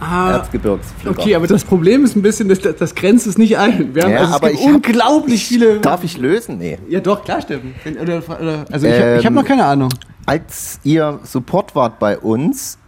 Ah, 0.00 0.32
Erzgebirgspflücker. 0.32 1.18
okay, 1.20 1.34
aber 1.34 1.46
das 1.46 1.64
Problem 1.64 2.04
ist 2.04 2.16
ein 2.16 2.22
bisschen, 2.22 2.48
das, 2.48 2.58
das 2.60 2.94
grenzt 2.94 3.26
es 3.26 3.38
nicht 3.38 3.56
ein. 3.58 3.94
Wir 3.94 4.02
haben, 4.02 4.10
Ja, 4.12 4.18
also 4.18 4.30
es 4.30 4.36
aber 4.36 4.48
gibt 4.48 4.60
ich 4.60 4.66
hab- 4.68 4.74
unglaublich 4.74 5.46
viele. 5.46 5.78
Darf 5.80 6.04
ich 6.04 6.18
lösen? 6.18 6.58
Nee. 6.58 6.78
Ja, 6.88 7.00
doch, 7.00 7.24
klar, 7.24 7.40
Steffen. 7.40 7.74
Oder, 8.00 8.22
oder, 8.40 8.64
also 8.70 8.86
ich, 8.86 8.92
hab- 8.92 9.00
Ähm, 9.02 9.18
ich 9.20 9.24
habe 9.26 9.34
noch 9.34 9.44
keine 9.44 9.64
Ahnung. 9.64 9.88
Als 10.26 10.80
ihr 10.84 11.20
Support 11.22 11.74
wart 11.74 11.98
bei 11.98 12.18
uns, 12.18 12.78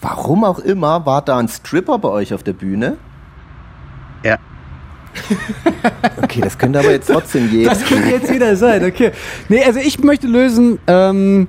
warum 0.00 0.42
auch 0.44 0.58
immer, 0.58 1.06
war 1.06 1.22
da 1.22 1.38
ein 1.38 1.48
Stripper 1.48 1.98
bei 1.98 2.08
euch 2.08 2.34
auf 2.34 2.42
der 2.42 2.54
Bühne? 2.54 2.96
Ja. 4.24 4.38
Okay, 6.22 6.40
das 6.40 6.58
könnte 6.58 6.80
aber 6.80 6.90
jetzt 6.90 7.08
trotzdem 7.08 7.48
jeder. 7.52 7.70
Das 7.70 7.84
könnte 7.84 8.08
jetzt 8.08 8.30
jeder 8.30 8.56
sein, 8.56 8.84
okay. 8.84 9.12
Nee, 9.48 9.62
also 9.64 9.78
ich 9.78 10.02
möchte 10.02 10.26
lösen, 10.26 10.78
ähm, 10.86 11.46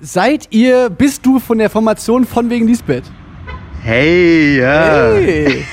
seid 0.00 0.48
ihr, 0.50 0.90
bist 0.90 1.24
du 1.24 1.38
von 1.38 1.56
der 1.58 1.70
Formation 1.70 2.26
von 2.26 2.50
wegen 2.50 2.66
Lisbeth? 2.66 3.04
Hey, 3.86 4.58
ja. 4.58 5.12
Hey. 5.14 5.64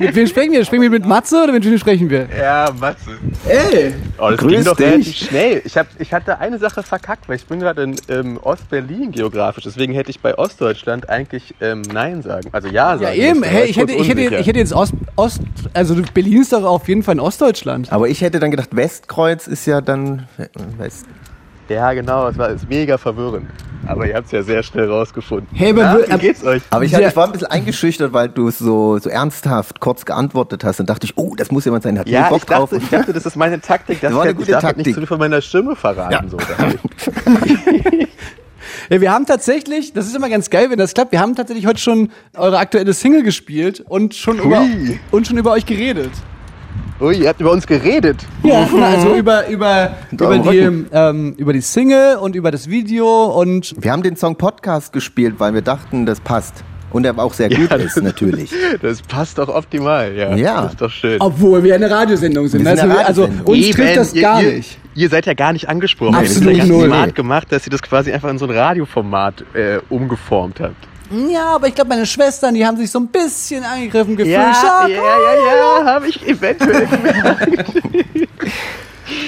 mit 0.00 0.16
wem 0.16 0.26
sprechen 0.26 0.50
wir? 0.50 0.64
Sprechen 0.64 0.82
wir 0.82 0.90
mit 0.90 1.06
Matze 1.06 1.44
oder 1.44 1.52
mit 1.52 1.64
wem 1.64 1.78
sprechen 1.78 2.10
wir? 2.10 2.26
Ja, 2.36 2.68
Matze. 2.80 3.12
Ey! 3.46 3.94
Oh, 4.18 4.30
das 4.30 4.40
Grüß 4.40 4.52
ging 4.52 4.64
doch 4.64 4.76
dich. 4.76 4.86
relativ 4.86 5.16
schnell. 5.16 5.62
Ich, 5.64 5.78
hab, 5.78 5.86
ich 6.00 6.12
hatte 6.12 6.40
eine 6.40 6.58
Sache 6.58 6.82
verkackt, 6.82 7.28
weil 7.28 7.36
ich 7.36 7.46
bin 7.46 7.60
gerade 7.60 7.84
in 7.84 7.94
ähm, 8.08 8.40
Ostberlin 8.42 9.12
geografisch. 9.12 9.62
Deswegen 9.62 9.92
hätte 9.92 10.10
ich 10.10 10.18
bei 10.18 10.36
Ostdeutschland 10.36 11.08
eigentlich 11.08 11.54
ähm, 11.60 11.82
Nein 11.82 12.22
sagen. 12.22 12.48
Also 12.50 12.66
Ja 12.66 12.98
sagen. 12.98 13.16
Ja, 13.16 13.30
eben. 13.30 13.44
Hey, 13.44 13.66
ich 13.66 13.76
hätte, 13.76 13.92
ich, 13.92 14.08
hätte, 14.08 14.22
ich 14.22 14.46
hätte 14.48 14.58
jetzt 14.58 14.72
Ost, 14.72 14.94
Ost, 15.14 15.42
also 15.72 15.94
Berlin 16.12 16.42
ist 16.42 16.52
doch 16.52 16.64
auf 16.64 16.88
jeden 16.88 17.04
Fall 17.04 17.14
in 17.14 17.20
Ostdeutschland. 17.20 17.92
Aber 17.92 18.08
ich 18.08 18.22
hätte 18.22 18.40
dann 18.40 18.50
gedacht, 18.50 18.70
Westkreuz 18.74 19.46
ist 19.46 19.66
ja 19.66 19.80
dann 19.80 20.26
West. 20.78 21.06
Ja, 21.72 21.92
genau. 21.92 22.28
Es 22.28 22.38
war 22.38 22.50
ist 22.50 22.68
mega 22.68 22.98
verwirrend. 22.98 23.48
Aber 23.84 24.06
ihr 24.06 24.14
habt 24.14 24.26
es 24.26 24.32
ja 24.32 24.42
sehr 24.44 24.62
schnell 24.62 24.88
rausgefunden. 24.88 25.48
Hey, 25.52 25.70
aber 25.70 25.82
Na, 25.82 25.96
wir- 25.98 26.14
wie 26.14 26.18
geht's 26.20 26.44
euch? 26.44 26.62
Aber 26.70 26.84
ich, 26.84 26.92
Ja. 26.92 26.98
hatte, 26.98 27.08
ich 27.08 27.16
war 27.16 27.26
ein 27.26 27.32
bisschen 27.32 27.48
eingeschüchtert, 27.48 28.12
weil 28.12 28.28
du 28.28 28.48
so, 28.50 28.98
so 28.98 29.10
ernsthaft 29.10 29.80
kurz 29.80 30.04
geantwortet 30.04 30.62
hast. 30.62 30.78
Dann 30.78 30.86
dachte 30.86 31.04
ich, 31.06 31.18
oh, 31.18 31.34
das 31.36 31.50
muss 31.50 31.64
jemand 31.64 31.82
sein, 31.82 31.98
hat 31.98 32.08
Ja, 32.08 32.28
Bock 32.28 32.38
ich 32.38 32.44
dachte, 32.44 32.76
drauf. 32.76 32.82
ich 32.84 32.88
dachte, 32.90 33.12
das 33.12 33.26
ist 33.26 33.34
meine 33.34 33.60
Taktik. 33.60 34.00
Das 34.00 34.10
Das 34.10 34.14
war 34.16 34.22
eine 34.22 34.30
ich 34.32 34.36
gute 34.36 34.52
darf 34.52 34.62
halt 34.62 34.76
Taktik. 34.76 34.86
nicht 34.86 34.94
zu 34.94 35.00
viel 35.00 35.08
von 35.08 35.18
meiner 35.18 35.40
Stimme 35.40 35.74
verraten. 35.74 36.12
Ja. 36.12 36.22
So. 36.30 36.36
Ja, 38.88 39.00
wir 39.00 39.12
haben 39.12 39.26
tatsächlich, 39.26 39.92
das 39.92 40.06
ist 40.06 40.14
immer 40.14 40.28
ganz 40.28 40.48
geil, 40.50 40.70
wenn 40.70 40.78
das 40.78 40.94
klappt, 40.94 41.10
wir 41.12 41.20
haben 41.20 41.34
tatsächlich 41.34 41.66
heute 41.66 41.80
schon 41.80 42.10
eure 42.36 42.58
aktuelle 42.58 42.92
Single 42.92 43.22
gespielt 43.24 43.80
und 43.88 44.14
schon, 44.14 44.38
über, 44.38 44.64
und 45.10 45.26
schon 45.26 45.38
über 45.38 45.50
euch 45.52 45.66
geredet. 45.66 46.10
Ui, 47.02 47.16
ihr 47.16 47.30
habt 47.30 47.40
über 47.40 47.50
uns 47.50 47.66
geredet. 47.66 48.24
Ja, 48.44 48.68
also 48.80 49.16
über, 49.16 49.48
über, 49.48 49.96
über, 50.12 50.38
die, 50.38 50.86
ähm, 50.92 51.34
über 51.36 51.52
die 51.52 51.60
Single 51.60 52.16
und 52.18 52.36
über 52.36 52.52
das 52.52 52.70
Video 52.70 53.24
und 53.24 53.74
Wir 53.76 53.90
haben 53.90 54.04
den 54.04 54.14
Song 54.14 54.36
Podcast 54.36 54.92
gespielt, 54.92 55.34
weil 55.38 55.52
wir 55.52 55.62
dachten, 55.62 56.06
das 56.06 56.20
passt. 56.20 56.62
Und 56.92 57.04
er 57.04 57.18
auch 57.18 57.32
sehr 57.32 57.48
gut 57.48 57.72
ist, 57.72 58.00
natürlich. 58.00 58.52
Das 58.82 59.02
passt 59.02 59.38
doch 59.38 59.48
optimal, 59.48 60.14
ja. 60.14 60.36
Ja. 60.36 60.62
Das 60.62 60.72
ist 60.72 60.80
doch 60.80 60.90
schön. 60.90 61.20
obwohl 61.20 61.64
wir 61.64 61.74
eine 61.74 61.90
Radiosendung 61.90 62.46
sind. 62.46 62.64
Wir 62.64 62.76
sind 62.76 62.80
also, 62.80 62.92
eine 62.92 63.06
also 63.06 63.22
Radiosendung. 63.22 63.52
uns 63.52 63.66
Eben, 63.66 63.76
trifft 63.76 63.96
das 63.96 64.14
gar 64.14 64.42
ihr, 64.42 64.52
nicht. 64.52 64.78
Ihr 64.94 65.08
seid 65.08 65.26
ja 65.26 65.34
gar 65.34 65.52
nicht 65.52 65.68
angesprochen. 65.68 66.14
Absolut 66.14 66.52
ihr 66.52 66.58
ja 66.58 66.66
null. 66.66 66.86
smart 66.86 67.16
gemacht, 67.16 67.50
dass 67.50 67.66
ihr 67.66 67.70
das 67.70 67.82
quasi 67.82 68.12
einfach 68.12 68.30
in 68.30 68.38
so 68.38 68.46
ein 68.46 68.52
Radioformat 68.52 69.44
äh, 69.54 69.78
umgeformt 69.88 70.60
habt. 70.60 70.91
Ja, 71.30 71.54
aber 71.54 71.68
ich 71.68 71.74
glaube, 71.74 71.90
meine 71.90 72.06
Schwestern, 72.06 72.54
die 72.54 72.66
haben 72.66 72.76
sich 72.76 72.90
so 72.90 72.98
ein 72.98 73.08
bisschen 73.08 73.64
angegriffen 73.64 74.16
gefühlt. 74.16 74.34
ja, 74.34 74.54
Sag, 74.54 74.88
ja, 74.88 74.96
ja, 74.98 75.84
habe 75.84 76.08
ich 76.08 76.26
eventuell. 76.26 76.88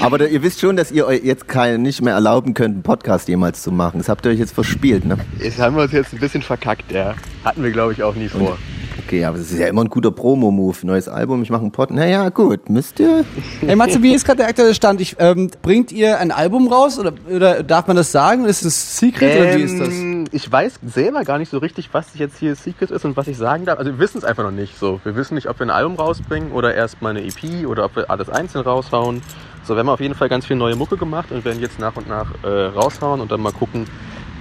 Aber 0.01 0.19
da, 0.19 0.25
ihr 0.25 0.43
wisst 0.43 0.61
schon, 0.61 0.77
dass 0.77 0.91
ihr 0.91 1.07
euch 1.07 1.23
jetzt 1.25 1.49
kein, 1.49 1.83
nicht 1.83 2.03
mehr 2.03 2.15
erlauben 2.15 2.55
könnt, 2.55 2.75
einen 2.75 2.83
Podcast 2.83 3.29
jemals 3.29 3.63
zu 3.63 3.71
machen. 3.71 3.99
Das 3.99 4.09
habt 4.09 4.25
ihr 4.25 4.33
euch 4.33 4.39
jetzt 4.39 4.55
verspielt, 4.55 5.05
ne? 5.05 5.19
Jetzt 5.39 5.59
haben 5.59 5.77
wir 5.77 5.83
uns 5.83 5.93
jetzt 5.93 6.13
ein 6.13 6.21
bisschen 6.21 6.43
verkackt, 6.43 6.91
ja. 6.93 7.15
Hatten 7.45 7.63
wir, 7.63 7.71
glaube 7.71 7.93
ich, 7.93 8.03
auch 8.03 8.15
nie 8.15 8.29
vor. 8.29 8.59
Okay, 9.07 9.25
aber 9.25 9.37
das 9.37 9.51
ist 9.51 9.59
ja 9.59 9.67
immer 9.67 9.83
ein 9.85 9.91
guter 9.91 10.11
Promo-Move. 10.11 10.79
Neues 10.83 11.09
Album, 11.09 11.43
ich 11.43 11.51
mache 11.51 11.61
einen 11.63 11.73
Pod. 11.73 11.91
Naja, 11.91 12.31
gut, 12.31 12.71
müsst 12.71 12.99
ihr. 13.01 13.25
Ey, 13.67 13.77
Matze, 13.77 14.03
wie 14.03 14.15
ist 14.15 14.25
gerade 14.25 14.39
der 14.39 14.49
aktuelle 14.49 14.75
Stand? 14.75 15.01
Ich, 15.01 15.17
ähm, 15.19 15.51
bringt 15.61 15.93
ihr 15.93 16.19
ein 16.19 16.31
Album 16.31 16.69
raus 16.69 16.99
oder, 16.99 17.13
oder 17.31 17.63
darf 17.63 17.87
man 17.87 17.97
das 17.97 18.13
sagen? 18.13 18.47
Ist 18.47 18.65
es 18.65 18.97
Secret 18.97 19.37
oder 19.41 19.57
wie 19.59 19.63
ist 19.63 19.79
das? 19.79 19.89
Ähm, 19.89 20.25
Ich 20.33 20.51
weiß 20.51 20.81
selber 20.87 21.23
gar 21.25 21.39
nicht 21.39 21.51
so 21.51 21.59
richtig, 21.59 21.91
was 21.93 22.07
jetzt 22.15 22.39
hier 22.39 22.55
Secret 22.55 22.91
ist 22.91 23.05
und 23.05 23.17
was 23.17 23.29
ich 23.29 23.37
sagen 23.37 23.67
darf. 23.67 23.79
Also 23.79 23.93
wir 23.93 23.99
wissen 23.99 24.19
es 24.19 24.25
einfach 24.25 24.43
noch 24.45 24.51
nicht 24.51 24.79
so. 24.79 25.01
Wir 25.05 25.15
wissen 25.17 25.35
nicht, 25.35 25.49
ob 25.51 25.59
wir 25.59 25.67
ein 25.67 25.71
Album 25.71 25.97
rausbringen 25.97 26.53
oder 26.53 26.75
erstmal 26.75 27.11
eine 27.17 27.27
EP 27.27 27.67
oder 27.67 27.85
ob 27.85 27.97
wir 27.97 28.11
alles 28.11 28.31
einzeln 28.31 28.65
raushauen. 28.65 29.21
So, 29.65 29.75
wir 29.75 29.81
haben 29.81 29.89
auf 29.89 30.01
jeden 30.01 30.15
Fall 30.15 30.29
ganz 30.29 30.47
viel 30.47 30.57
neue 30.57 30.77
Mucke 30.77 30.97
gemacht 30.97 31.31
und 31.31 31.45
werden 31.45 31.61
jetzt 31.61 31.79
nach 31.79 31.97
und 31.97 32.09
nach 32.09 32.27
äh, 32.43 32.49
raushauen 32.49 33.21
und 33.21 33.31
dann 33.33 33.41
mal 33.41 33.53
gucken, 33.53 33.87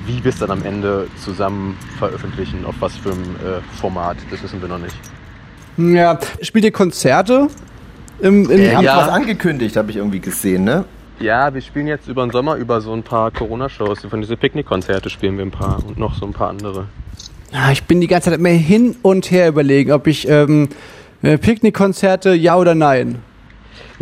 wie 0.05 0.23
wir 0.23 0.29
es 0.29 0.39
dann 0.39 0.51
am 0.51 0.63
Ende 0.63 1.07
zusammen 1.23 1.77
veröffentlichen, 1.97 2.65
auf 2.65 2.75
was 2.79 2.95
für 2.95 3.11
ein 3.11 3.21
äh, 3.45 3.61
Format, 3.79 4.17
das 4.31 4.43
wissen 4.43 4.61
wir 4.61 4.69
noch 4.69 4.79
nicht. 4.79 4.95
Ja, 5.77 6.19
spielt 6.41 6.65
ihr 6.65 6.71
Konzerte? 6.71 7.47
Im, 8.19 8.49
in, 8.49 8.59
Ihr 8.61 8.75
habt 8.75 8.83
Ja. 8.83 8.97
was 8.97 9.09
angekündigt, 9.09 9.75
habe 9.75 9.91
ich 9.91 9.97
irgendwie 9.97 10.19
gesehen, 10.19 10.63
ne? 10.63 10.85
Ja, 11.19 11.53
wir 11.53 11.61
spielen 11.61 11.87
jetzt 11.87 12.07
über 12.07 12.25
den 12.25 12.31
Sommer 12.31 12.55
über 12.55 12.81
so 12.81 12.93
ein 12.93 13.03
paar 13.03 13.31
Corona-Shows. 13.31 14.05
Von 14.09 14.21
diese 14.21 14.35
Picknickkonzerte 14.37 15.09
spielen 15.09 15.37
wir 15.37 15.45
ein 15.45 15.51
paar 15.51 15.83
und 15.85 15.97
noch 15.97 16.15
so 16.15 16.25
ein 16.25 16.33
paar 16.33 16.49
andere. 16.49 16.85
Ah, 17.51 17.71
ich 17.71 17.83
bin 17.83 18.01
die 18.01 18.07
ganze 18.07 18.29
Zeit 18.31 18.39
immer 18.39 18.49
hin 18.49 18.95
und 19.03 19.29
her 19.31 19.47
überlegen, 19.47 19.91
ob 19.91 20.07
ich 20.07 20.27
ähm, 20.27 20.69
äh, 21.21 21.37
Picknickkonzerte 21.37 22.33
ja 22.33 22.55
oder 22.57 22.75
nein. 22.75 23.19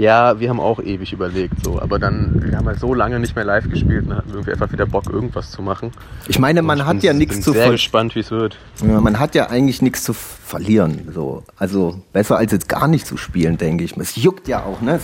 Ja, 0.02 0.40
wir 0.40 0.50
haben 0.50 0.60
auch 0.60 0.80
ewig 0.80 1.14
überlegt, 1.14 1.64
so. 1.64 1.80
Aber 1.80 2.00
dann, 2.00 2.42
wir 2.44 2.58
haben 2.58 2.66
halt 2.66 2.80
so 2.80 2.96
lange 2.96 3.20
nicht 3.20 3.36
mehr 3.36 3.46
live 3.46 3.70
gespielt 3.70 4.06
und 4.08 4.16
hatten 4.16 4.30
wir 4.30 4.34
irgendwie 4.38 4.52
einfach 4.54 4.72
wieder 4.72 4.88
Bock, 4.88 5.06
irgendwas 5.08 5.52
zu 5.52 5.62
machen. 5.62 5.92
Ich 6.28 6.40
meine, 6.40 6.64
man 6.64 6.80
Ich 6.80 6.86
hat 6.86 6.94
bin- 6.98 7.06
ja 7.06 7.14
nichts 7.14 7.36
bin 7.36 7.44
zu 7.44 7.52
sehr 7.54 7.66
ver 7.66 7.72
gespannt, 7.74 8.16
wie 8.16 8.22
es 8.22 8.32
wird. 8.32 8.58
ja, 8.84 9.00
man 9.00 9.20
hat 9.20 9.36
ja 9.36 9.52
eigentlich 9.52 9.84
nichts 9.84 10.04
zu 10.04 10.14
verlieren. 10.14 11.10
So. 11.14 11.44
Also 11.56 12.02
besser 12.14 12.38
als 12.38 12.52
jetzt 12.52 12.68
gar 12.68 12.88
nicht 12.88 13.06
zu 13.06 13.16
spielen, 13.16 13.58
denke 13.60 13.84
ich. 13.84 13.96
Es 13.98 14.16
juckt 14.16 14.48
ja 14.48 14.64
auch, 14.64 14.82
ne? 14.82 15.00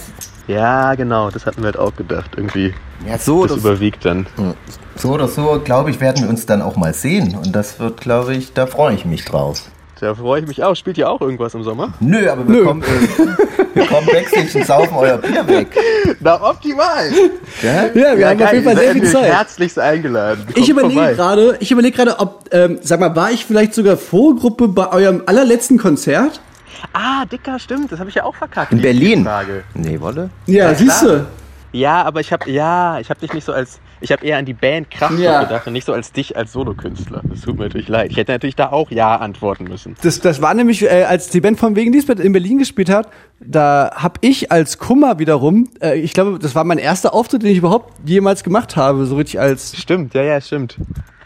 Ja, 0.48 0.96
genau, 0.96 1.30
das 1.30 1.46
hatten 1.46 1.58
wir 1.62 1.66
halt 1.66 1.78
auch 1.78 1.96
gedacht. 1.96 2.32
Irgendwie, 2.36 2.74
Ja, 3.08 3.20
so 3.20 3.44
das 3.46 3.52
so, 3.62 3.70
überwiegt 3.70 4.04
dann. 4.04 4.26
so 4.96 5.10
oder 5.12 5.28
so, 5.28 5.62
glaube 5.64 5.92
ich, 5.92 6.00
werden 6.02 6.24
wir 6.24 6.30
uns 6.30 6.48
dann 6.48 6.64
auch 6.64 6.76
mal 6.76 6.96
sehen. 6.96 7.36
Und 7.38 7.56
das 7.56 7.80
wird, 7.80 8.02
glaube 8.02 8.34
ich, 8.34 8.54
da 8.54 8.66
freue 8.66 8.96
ich 8.96 9.06
mich 9.06 9.26
drauf. 9.26 9.62
Da 10.00 10.14
freue 10.16 10.42
ich 10.42 10.48
mich 10.48 10.64
auch. 10.64 10.76
Spielt 10.76 10.98
ihr 10.98 11.10
auch 11.10 11.22
irgendwas 11.22 11.54
im 11.56 11.64
Sommer? 11.64 11.94
Nö, 12.00 12.30
aber 12.30 12.48
wir, 12.48 12.64
Kommen, 12.64 12.84
äh, 12.84 13.76
wir 13.76 13.86
kommen 13.88 14.08
backstage 14.08 14.60
und 14.60 14.66
saufen 14.66 14.96
euer 14.96 15.18
Bier 15.18 15.48
weg. 15.48 15.76
Na, 16.20 16.42
optimal! 16.42 17.10
Gell? 17.62 17.92
Ja, 17.96 18.18
wir 18.18 18.30
haben 18.30 18.42
auf 18.42 18.54
jeden 18.54 18.66
Fall 18.66 18.78
sehr 18.78 18.92
viel 18.94 19.12
Zeit. 19.12 19.24
herzlichst 19.34 19.80
eingeladen. 19.80 20.46
Kommt 20.46 20.58
Ich 20.58 20.70
überlege 20.70 21.16
gerade, 21.16 21.58
ich 21.60 21.72
überlege 21.72 21.96
gerade, 21.96 22.20
ob, 22.20 22.46
ähm, 22.52 22.80
sag 22.82 23.00
mal, 23.00 23.16
war 23.16 23.32
ich 23.32 23.46
vielleicht 23.46 23.74
sogar 23.74 23.98
Vorgruppe 23.98 24.68
bei 24.68 24.92
eurem 24.92 25.24
allerletzten 25.26 25.78
Konzert? 25.78 26.42
Ah, 26.94 27.26
Dicker, 27.26 27.58
stimmt, 27.58 27.92
das 27.92 28.00
habe 28.00 28.10
ich 28.10 28.16
ja 28.16 28.24
auch 28.24 28.36
verkackt. 28.36 28.72
In 28.72 28.82
Berlin. 28.82 29.24
Frage. 29.24 29.64
Nee, 29.74 30.00
wolle? 30.00 30.30
Ja, 30.46 30.70
Ja, 30.70 30.76
siehst 30.76 31.02
du. 31.02 31.26
Ja, 31.72 32.04
aber 32.04 32.22
ich 32.22 32.32
habe 32.32 32.50
ja, 32.50 33.00
ich 33.00 33.10
habe 33.10 33.20
dich 33.20 33.34
nicht 33.34 33.46
so 33.46 33.52
als 33.52 33.80
ich 34.02 34.12
habe 34.12 34.26
eher 34.26 34.38
an 34.38 34.46
die 34.46 34.54
Band 34.54 34.92
Kraftwerk 34.92 35.22
Ja. 35.22 35.44
gedacht 35.44 35.68
und 35.68 35.74
nicht 35.74 35.86
so 35.86 35.94
als 35.94 36.12
dich 36.12 36.36
als 36.38 36.52
Solokünstler. 36.54 37.22
Das 37.30 37.42
tut 37.42 37.58
mir 37.58 37.64
natürlich 37.66 37.88
leid. 37.88 38.12
Ich 38.12 38.18
hätte 38.18 38.32
natürlich 38.32 38.56
da 38.56 38.72
auch 38.72 38.92
ja 38.92 39.16
antworten 39.16 39.66
müssen. 39.66 39.96
Das, 40.02 40.20
das 40.20 40.42
war 40.42 40.54
nämlich, 40.54 40.84
äh, 40.84 41.04
als 41.04 41.30
die 41.30 41.42
Band 41.42 41.60
von 41.60 41.76
Wegen 41.76 41.92
Lisbeth 41.94 42.20
in 42.20 42.32
Berlin 42.34 42.60
gespielt 42.60 42.90
hat, 42.90 43.10
da 43.40 43.92
hab 43.96 44.20
ich 44.22 44.52
als 44.52 44.78
Kummer 44.78 45.20
wiederum, 45.20 45.70
äh, 45.82 46.00
ich 46.00 46.14
glaube, 46.14 46.40
das 46.40 46.56
war 46.56 46.64
mein 46.64 46.78
erster 46.78 47.14
Auftritt, 47.14 47.44
den 47.44 47.52
ich 47.52 47.58
überhaupt 47.58 47.94
jemals 48.08 48.44
gemacht 48.44 48.76
habe, 48.76 49.06
so 49.06 49.16
richtig 49.16 49.40
als 49.40 49.76
Stimmt, 49.78 50.14
ja, 50.14 50.24
ja, 50.24 50.42
stimmt. 50.42 50.78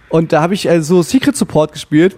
Und 0.10 0.34
da 0.34 0.42
habe 0.42 0.54
ich 0.54 0.68
äh, 0.68 0.82
so 0.82 1.02
Secret 1.02 1.36
Support 1.38 1.72
gespielt. 1.74 2.18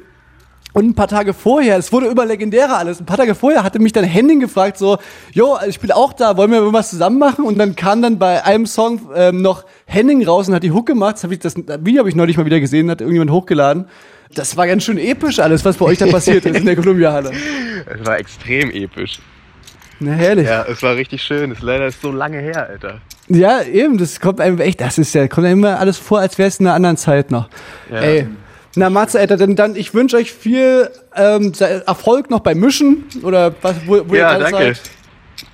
Und 0.74 0.88
ein 0.88 0.96
paar 0.96 1.08
Tage 1.08 1.34
vorher, 1.34 1.78
es 1.78 1.92
wurde 1.92 2.08
immer 2.08 2.26
legendärer 2.26 2.78
alles, 2.78 3.00
ein 3.00 3.06
paar 3.06 3.18
Tage 3.18 3.36
vorher 3.36 3.64
hatte 3.64 3.80
mich 3.80 3.94
dann 3.94 4.04
Henning 4.04 4.40
gefragt, 4.40 4.78
so, 4.80 4.98
jo, 5.32 5.58
ich 5.68 5.76
spiele 5.76 5.96
auch 5.96 6.14
da, 6.14 6.36
wollen 6.36 6.50
wir 6.50 6.58
irgendwas 6.58 6.90
zusammen 6.90 7.20
machen? 7.20 7.46
Und 7.46 7.60
dann 7.60 7.76
kam 7.76 8.02
dann 8.02 8.18
bei 8.18 8.44
einem 8.44 8.66
Song 8.66 9.02
ähm, 9.16 9.44
noch 9.44 9.66
Henning 9.86 10.26
raus 10.26 10.48
und 10.48 10.56
hat 10.56 10.64
die 10.64 10.72
Hook 10.72 10.88
gemacht. 10.88 11.16
Das, 11.16 11.24
hab 11.24 11.32
ich, 11.32 11.40
das 11.40 11.56
Video 11.56 12.00
habe 12.00 12.10
ich 12.10 12.16
neulich 12.16 12.38
mal 12.38 12.46
wieder 12.46 12.60
gesehen, 12.60 12.90
hat 12.90 13.02
irgendjemand 13.02 13.30
hochgeladen. 13.30 13.86
Das 14.34 14.58
war 14.58 14.66
ganz 14.66 14.84
schön 14.84 14.98
episch 14.98 15.40
alles, 15.40 15.64
was 15.64 15.78
bei 15.78 15.86
euch 15.86 16.00
da 16.00 16.08
passiert 16.08 16.44
ist 16.46 16.58
in 16.58 16.66
der 16.66 16.76
Columbia-Halle. 16.76 17.32
Es 17.86 18.06
war 18.06 18.18
extrem 18.18 18.72
episch. 18.72 19.20
Na 20.00 20.14
herrlich. 20.14 20.46
Ja. 20.46 20.64
Ja, 20.64 20.72
es 20.72 20.82
war 20.82 20.96
richtig 20.96 21.22
schön. 21.22 21.52
Es 21.52 21.58
ist 21.58 21.64
leider 21.64 21.92
so 21.92 22.12
lange 22.12 22.40
her, 22.40 22.70
Alter. 22.70 23.02
eben, 23.28 23.98
das 23.98 24.20
kommt 24.22 24.40
einem 24.40 24.60
echt, 24.60 24.80
das 24.80 24.98
ist 24.98 25.14
ja, 25.14 25.28
kommt 25.28 25.48
einem 25.48 25.60
immer 25.60 25.80
alles 25.80 25.98
vor, 25.98 26.20
als 26.20 26.38
wäre 26.38 26.48
es 26.48 26.60
in 26.60 26.66
einer 26.66 26.76
anderen 26.76 26.98
Zeit 26.98 27.30
noch. 27.30 27.50
Ja. 27.92 28.00
Ey. 28.00 28.28
Na, 28.76 28.90
Matze, 28.90 29.20
Alter, 29.20 29.38
dann, 29.38 29.56
dann 29.56 29.76
ich 29.76 29.94
wünsche 29.94 30.18
euch 30.18 30.32
viel 30.34 30.90
ähm, 31.16 31.52
Erfolg 31.86 32.30
noch 32.30 32.40
beim 32.40 32.60
Mischen 32.60 33.06
oder 33.22 33.54
was, 33.62 33.76
wo, 33.86 34.02
wo 34.08 34.14
ihr 34.14 34.20
Ja, 34.22 34.32
gerade 34.38 34.44
danke. 34.52 34.58
seid. 34.76 34.82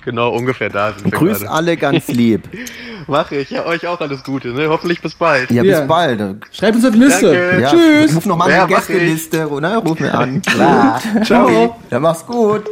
Genau, 0.04 0.30
ungefähr 0.34 0.70
da 0.70 0.92
sind 0.92 1.04
wir 1.04 1.10
Grüß 1.18 1.40
gerade. 1.40 1.50
alle 1.50 1.76
ganz 1.76 2.08
lieb. 2.08 2.48
Mache 3.06 3.36
ich. 3.36 3.50
Ja, 3.50 3.66
euch 3.66 3.86
auch 3.86 4.00
alles 4.00 4.22
Gute. 4.24 4.48
Ne? 4.48 4.68
Hoffentlich 4.68 5.02
bis 5.02 5.14
bald. 5.14 5.50
Ja, 5.50 5.62
Ja. 5.62 5.80
bis 5.80 5.88
bald. 5.88 6.20
Schreibt 6.52 6.76
uns 6.76 6.84
auf 6.86 6.92
die 6.92 6.98
Liste. 6.98 7.26
Danke. 7.32 7.60
Ja, 7.60 7.70
Tschüss. 7.70 8.16
Ruf 8.16 8.24
nochmal 8.26 8.50
Ja, 8.50 8.66
ich. 8.68 8.74
Gästeliste, 8.74 9.48
ne? 9.60 9.76
Ruf 9.76 9.98
mir 10.00 10.14
an. 10.14 10.40
Klar. 10.42 11.02
Ciao. 11.24 11.76
Ja, 11.90 11.98
mach's 12.00 12.24
gut. 12.24 12.64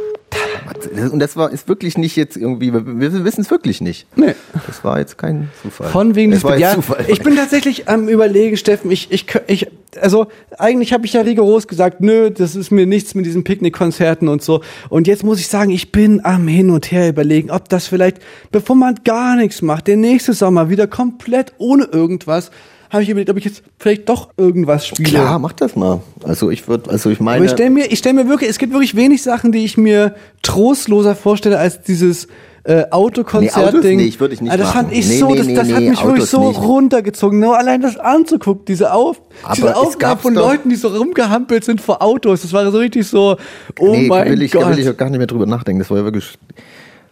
Und 1.11 1.19
das 1.19 1.35
war 1.35 1.51
ist 1.51 1.67
wirklich 1.67 1.97
nicht 1.97 2.15
jetzt 2.15 2.37
irgendwie, 2.37 2.73
wir, 2.73 2.85
wissen 2.85 3.41
es 3.41 3.51
wirklich 3.51 3.81
nicht. 3.81 4.05
Nee. 4.15 4.35
Das 4.67 4.83
war 4.83 4.99
jetzt 4.99 5.17
kein 5.17 5.49
Zufall. 5.61 5.89
Von 5.89 6.15
wegen 6.15 6.31
des 6.31 6.43
ja, 6.57 6.73
Zufall. 6.73 7.05
Ich 7.07 7.21
bin 7.21 7.35
tatsächlich 7.35 7.89
am 7.89 8.07
überlegen, 8.07 8.57
Steffen. 8.57 8.91
Ich, 8.91 9.11
ich, 9.11 9.25
ich, 9.47 9.67
also 9.99 10.27
eigentlich 10.57 10.93
habe 10.93 11.05
ich 11.05 11.13
ja 11.13 11.21
rigoros 11.21 11.67
gesagt, 11.67 12.01
nö, 12.01 12.31
das 12.31 12.55
ist 12.55 12.71
mir 12.71 12.85
nichts 12.85 13.15
mit 13.15 13.25
diesen 13.25 13.43
Picknickkonzerten 13.43 14.27
und 14.27 14.41
so. 14.41 14.61
Und 14.89 15.07
jetzt 15.07 15.23
muss 15.23 15.39
ich 15.39 15.47
sagen, 15.47 15.71
ich 15.71 15.91
bin 15.91 16.23
am 16.23 16.47
hin 16.47 16.69
und 16.69 16.91
her 16.91 17.09
überlegen, 17.09 17.51
ob 17.51 17.69
das 17.69 17.87
vielleicht, 17.87 18.19
bevor 18.51 18.75
man 18.75 18.95
gar 19.03 19.35
nichts 19.35 19.61
macht, 19.61 19.87
der 19.87 19.97
nächste 19.97 20.33
Sommer 20.33 20.69
wieder 20.69 20.87
komplett 20.87 21.53
ohne 21.57 21.85
irgendwas, 21.85 22.51
habe 22.89 23.03
ich 23.03 23.09
überlegt, 23.09 23.29
ob 23.29 23.37
ich 23.37 23.45
jetzt 23.45 23.63
vielleicht 23.77 24.09
doch 24.09 24.29
irgendwas 24.37 24.87
spiele. 24.87 25.09
Klar, 25.09 25.39
mach 25.39 25.53
das 25.53 25.75
mal. 25.75 26.01
Also 26.23 26.49
ich 26.49 26.67
würde, 26.67 26.89
also 26.89 27.09
ich 27.09 27.19
meine, 27.19 27.37
Aber 27.37 27.45
ich 27.45 27.51
stelle 27.51 27.69
mir, 27.69 27.91
ich 27.91 27.99
stell 27.99 28.13
mir 28.13 28.27
wirklich, 28.27 28.49
es 28.49 28.57
gibt 28.57 28.73
wirklich 28.73 28.95
wenig 28.95 29.21
Sachen, 29.21 29.51
die 29.51 29.63
ich 29.63 29.77
mir 29.77 30.15
trostloser 30.41 31.15
vorstelle 31.15 31.57
als 31.59 31.81
dieses 31.81 32.25
äh, 32.25 32.73
Nee, 32.75 32.83
Autos 32.91 33.25
Autokonzert-Ding. 33.25 34.19
würde 34.19 34.33
ich 34.33 34.41
nicht 34.41 34.51
Ah, 34.51 34.57
das 34.57 34.71
fand 34.71 34.89
machen. 34.89 34.99
ich 34.99 35.07
Nee, 35.07 35.17
so, 35.19 35.29
nee, 35.29 35.37
das, 35.37 35.47
nee, 35.47 35.53
das 35.55 35.71
hat 35.71 35.79
nee, 35.81 35.89
mich 35.91 36.03
wirklich 36.03 36.23
Autos 36.23 36.31
so 36.31 36.47
nicht. 36.49 36.59
runtergezogen. 36.61 37.39
Nur 37.39 37.57
allein 37.57 37.81
das 37.81 37.97
anzugucken, 37.97 38.65
diese 38.65 38.91
Auf, 38.93 39.21
Aber 39.43 39.55
diese 39.55 39.97
gab's 39.97 40.21
von 40.23 40.33
Leuten, 40.33 40.69
die 40.69 40.75
so 40.75 40.89
rumgehampelt 40.89 41.63
sind 41.63 41.79
vor 41.81 42.01
Autos. 42.01 42.41
Das 42.41 42.51
war 42.53 42.69
so 42.71 42.77
richtig 42.77 43.07
so, 43.07 43.37
oh 43.79 43.91
nee, 43.91 44.07
mein 44.07 44.29
will 44.29 44.41
ich, 44.41 44.51
Gott. 44.51 44.63
da 44.63 44.69
will 44.71 44.79
ich 44.79 44.89
auch 44.89 44.97
gar 44.97 45.09
nicht 45.09 45.19
mehr 45.19 45.27
drüber 45.27 45.45
nachdenken. 45.45 45.79
Das 45.79 45.89
war 45.89 45.97
ja 45.99 46.03
wirklich. 46.03 46.37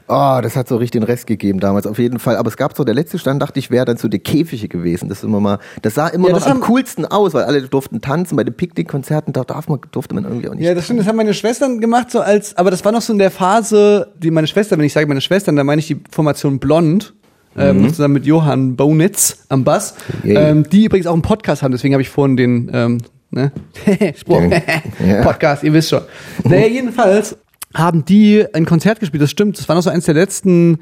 Oh, 0.10 0.40
das 0.42 0.56
hat 0.56 0.70
so 0.70 0.78
richtig 0.78 1.02
den 1.02 1.04
Rest 1.04 1.28
gegeben 1.28 1.60
damals, 1.60 1.86
auf 1.86 2.00
jeden 2.00 2.20
Fall. 2.20 2.38
Aber 2.38 2.48
es 2.48 2.56
gab 2.56 2.78
so, 2.78 2.86
der 2.86 2.96
letzte 2.96 3.20
Stand, 3.20 3.42
dachte 3.42 3.60
ich, 3.60 3.72
wäre 3.72 3.84
dann 3.84 3.98
so 3.98 4.08
die 4.08 4.20
Käfige 4.20 4.70
gewesen. 4.70 5.10
Das 5.10 5.18
ist 5.20 5.24
immer 5.26 5.42
mal, 5.42 5.60
das 5.82 5.96
sah 5.96 6.08
immer 6.08 6.28
Ja, 6.30 6.34
noch 6.34 6.40
das 6.40 6.50
am 6.50 6.62
coolsten 6.62 7.06
aus, 7.06 7.34
weil 7.34 7.44
alle 7.44 7.62
durften 7.64 8.00
tanzen. 8.00 8.38
Bei 8.38 8.46
den 8.46 8.54
Picknickkonzerten, 8.54 9.34
da 9.34 9.44
darf 9.44 9.68
man, 9.68 9.80
durfte 9.92 10.16
man 10.16 10.24
irgendwie 10.24 10.48
auch 10.50 10.54
nicht. 10.56 10.64
Ja, 10.64 10.74
das 10.74 10.86
stimmt, 10.86 11.02
das 11.02 11.08
haben 11.08 11.18
meine 11.18 11.34
Schwestern 11.34 11.82
gemacht, 11.82 12.10
so 12.10 12.22
als, 12.22 12.56
aber 12.58 12.72
das 12.72 12.86
war 12.86 12.94
noch 12.94 13.02
so 13.02 13.12
in 13.12 13.20
der 13.20 13.32
Phase, 13.32 14.08
die 14.18 14.32
meine 14.32 14.48
Schwestern, 14.48 14.80
wenn 14.80 14.86
ich 14.86 14.94
sage 14.94 15.08
meine 15.08 15.22
Schwestern, 15.22 15.58
dann 15.58 15.66
meine 15.66 15.80
ich 15.80 15.88
die 15.88 16.00
Formation 16.12 16.60
Blond. 16.60 17.14
Ähm, 17.60 17.90
zusammen 17.90 18.14
mit 18.14 18.26
Johann 18.28 18.76
Bonitz 18.76 19.46
am 19.50 19.64
Bass, 19.64 19.96
Yeah. 20.24 20.50
ähm, 20.50 20.70
die 20.70 20.86
übrigens 20.86 21.08
auch 21.08 21.14
einen 21.14 21.24
Podcast 21.24 21.64
haben, 21.64 21.72
deswegen 21.72 21.96
habe 21.96 22.04
ich 22.04 22.10
vorhin 22.10 22.38
den 22.38 22.70
ähm, 22.72 22.98
ne? 23.32 23.52
Spruch. 24.16 24.44
Podcast, 25.24 25.64
ihr 25.64 25.74
wisst 25.74 25.90
schon. 25.90 26.02
Naja, 26.44 26.68
jedenfalls 26.68 27.36
haben 27.74 28.06
die 28.06 28.46
ein 28.54 28.66
Konzert 28.66 29.00
gespielt, 29.00 29.22
das 29.22 29.32
stimmt, 29.32 29.58
das 29.60 29.68
war 29.68 29.76
noch 29.76 29.84
so 29.84 29.90
eins 29.90 30.06
der 30.06 30.16
letzten 30.16 30.80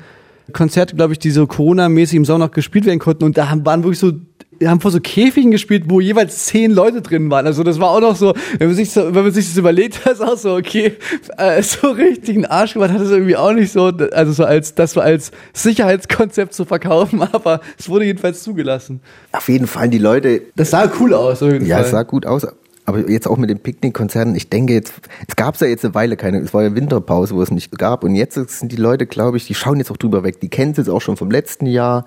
Konzerte, 0.53 0.95
glaube 0.95 1.13
ich, 1.13 1.19
die 1.19 1.31
so 1.31 1.47
Corona-mäßig 1.47 2.17
im 2.17 2.25
Sommer 2.25 2.45
noch 2.45 2.51
gespielt 2.51 2.85
werden 2.85 2.99
konnten 2.99 3.23
und 3.23 3.37
da 3.37 3.49
haben, 3.49 3.65
waren 3.65 3.83
wirklich 3.83 3.99
so 3.99 4.13
wir 4.59 4.69
haben 4.69 4.79
vor 4.79 4.91
so 4.91 4.99
Käfigen 4.99 5.51
gespielt, 5.51 5.83
wo 5.87 5.99
jeweils 5.99 6.45
zehn 6.45 6.71
Leute 6.71 7.01
drin 7.01 7.29
waren. 7.29 7.45
Also 7.45 7.63
das 7.63 7.79
war 7.79 7.89
auch 7.89 7.99
noch 7.99 8.15
so, 8.15 8.33
wenn 8.57 8.67
man 8.67 8.75
sich 8.75 8.91
so, 8.91 9.13
wenn 9.13 9.23
man 9.23 9.31
sich 9.31 9.47
das 9.47 9.57
überlegt 9.57 10.05
hat, 10.05 10.13
ist 10.13 10.21
auch 10.21 10.37
so, 10.37 10.55
okay, 10.55 10.93
äh, 11.37 11.61
so 11.61 11.89
richtig 11.89 12.35
einen 12.35 12.45
Arsch 12.45 12.73
gemacht 12.73 12.91
hat 12.91 13.01
es 13.01 13.11
irgendwie 13.11 13.35
auch 13.35 13.53
nicht 13.53 13.71
so, 13.71 13.87
also 14.11 14.31
so 14.31 14.45
als, 14.45 14.75
das 14.75 14.93
so 14.93 15.01
als 15.01 15.31
Sicherheitskonzept 15.53 16.53
zu 16.53 16.65
verkaufen, 16.65 17.21
aber 17.31 17.61
es 17.77 17.89
wurde 17.89 18.05
jedenfalls 18.05 18.43
zugelassen. 18.43 19.01
Auf 19.31 19.49
jeden 19.49 19.67
Fall, 19.67 19.89
die 19.89 19.97
Leute, 19.97 20.41
Das 20.55 20.71
sah 20.71 20.89
cool 20.99 21.13
aus, 21.13 21.41
ja, 21.41 21.81
es 21.81 21.91
sah 21.91 22.03
gut 22.03 22.25
aus. 22.25 22.47
Aber 22.85 23.09
jetzt 23.09 23.27
auch 23.27 23.37
mit 23.37 23.49
den 23.49 23.59
Picknickkonzerten, 23.59 24.35
ich 24.35 24.49
denke 24.49 24.73
jetzt, 24.73 24.93
es 25.27 25.35
gab 25.35 25.59
ja 25.59 25.67
jetzt 25.67 25.83
eine 25.83 25.95
Weile 25.95 26.17
keine, 26.17 26.37
es 26.39 26.53
war 26.53 26.63
ja 26.63 26.75
Winterpause, 26.75 27.33
wo 27.35 27.41
es 27.41 27.49
nicht 27.49 27.77
gab. 27.77 28.03
Und 28.03 28.13
jetzt 28.13 28.35
sind 28.35 28.71
die 28.71 28.77
Leute, 28.77 29.07
glaube 29.07 29.37
ich, 29.37 29.47
die 29.47 29.55
schauen 29.55 29.77
jetzt 29.77 29.91
auch 29.91 29.97
drüber 29.97 30.23
weg. 30.23 30.39
Die 30.39 30.49
kennen 30.49 30.71
es 30.71 30.77
jetzt 30.77 30.89
auch 30.89 31.01
schon 31.01 31.17
vom 31.17 31.31
letzten 31.31 31.65
Jahr. 31.65 32.05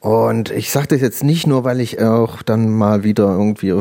Und 0.00 0.50
ich 0.50 0.70
sage 0.70 0.88
das 0.88 1.00
jetzt 1.00 1.24
nicht 1.24 1.46
nur, 1.46 1.64
weil 1.64 1.80
ich 1.80 2.02
auch 2.02 2.42
dann 2.42 2.68
mal 2.68 3.04
wieder 3.04 3.24
irgendwie 3.24 3.74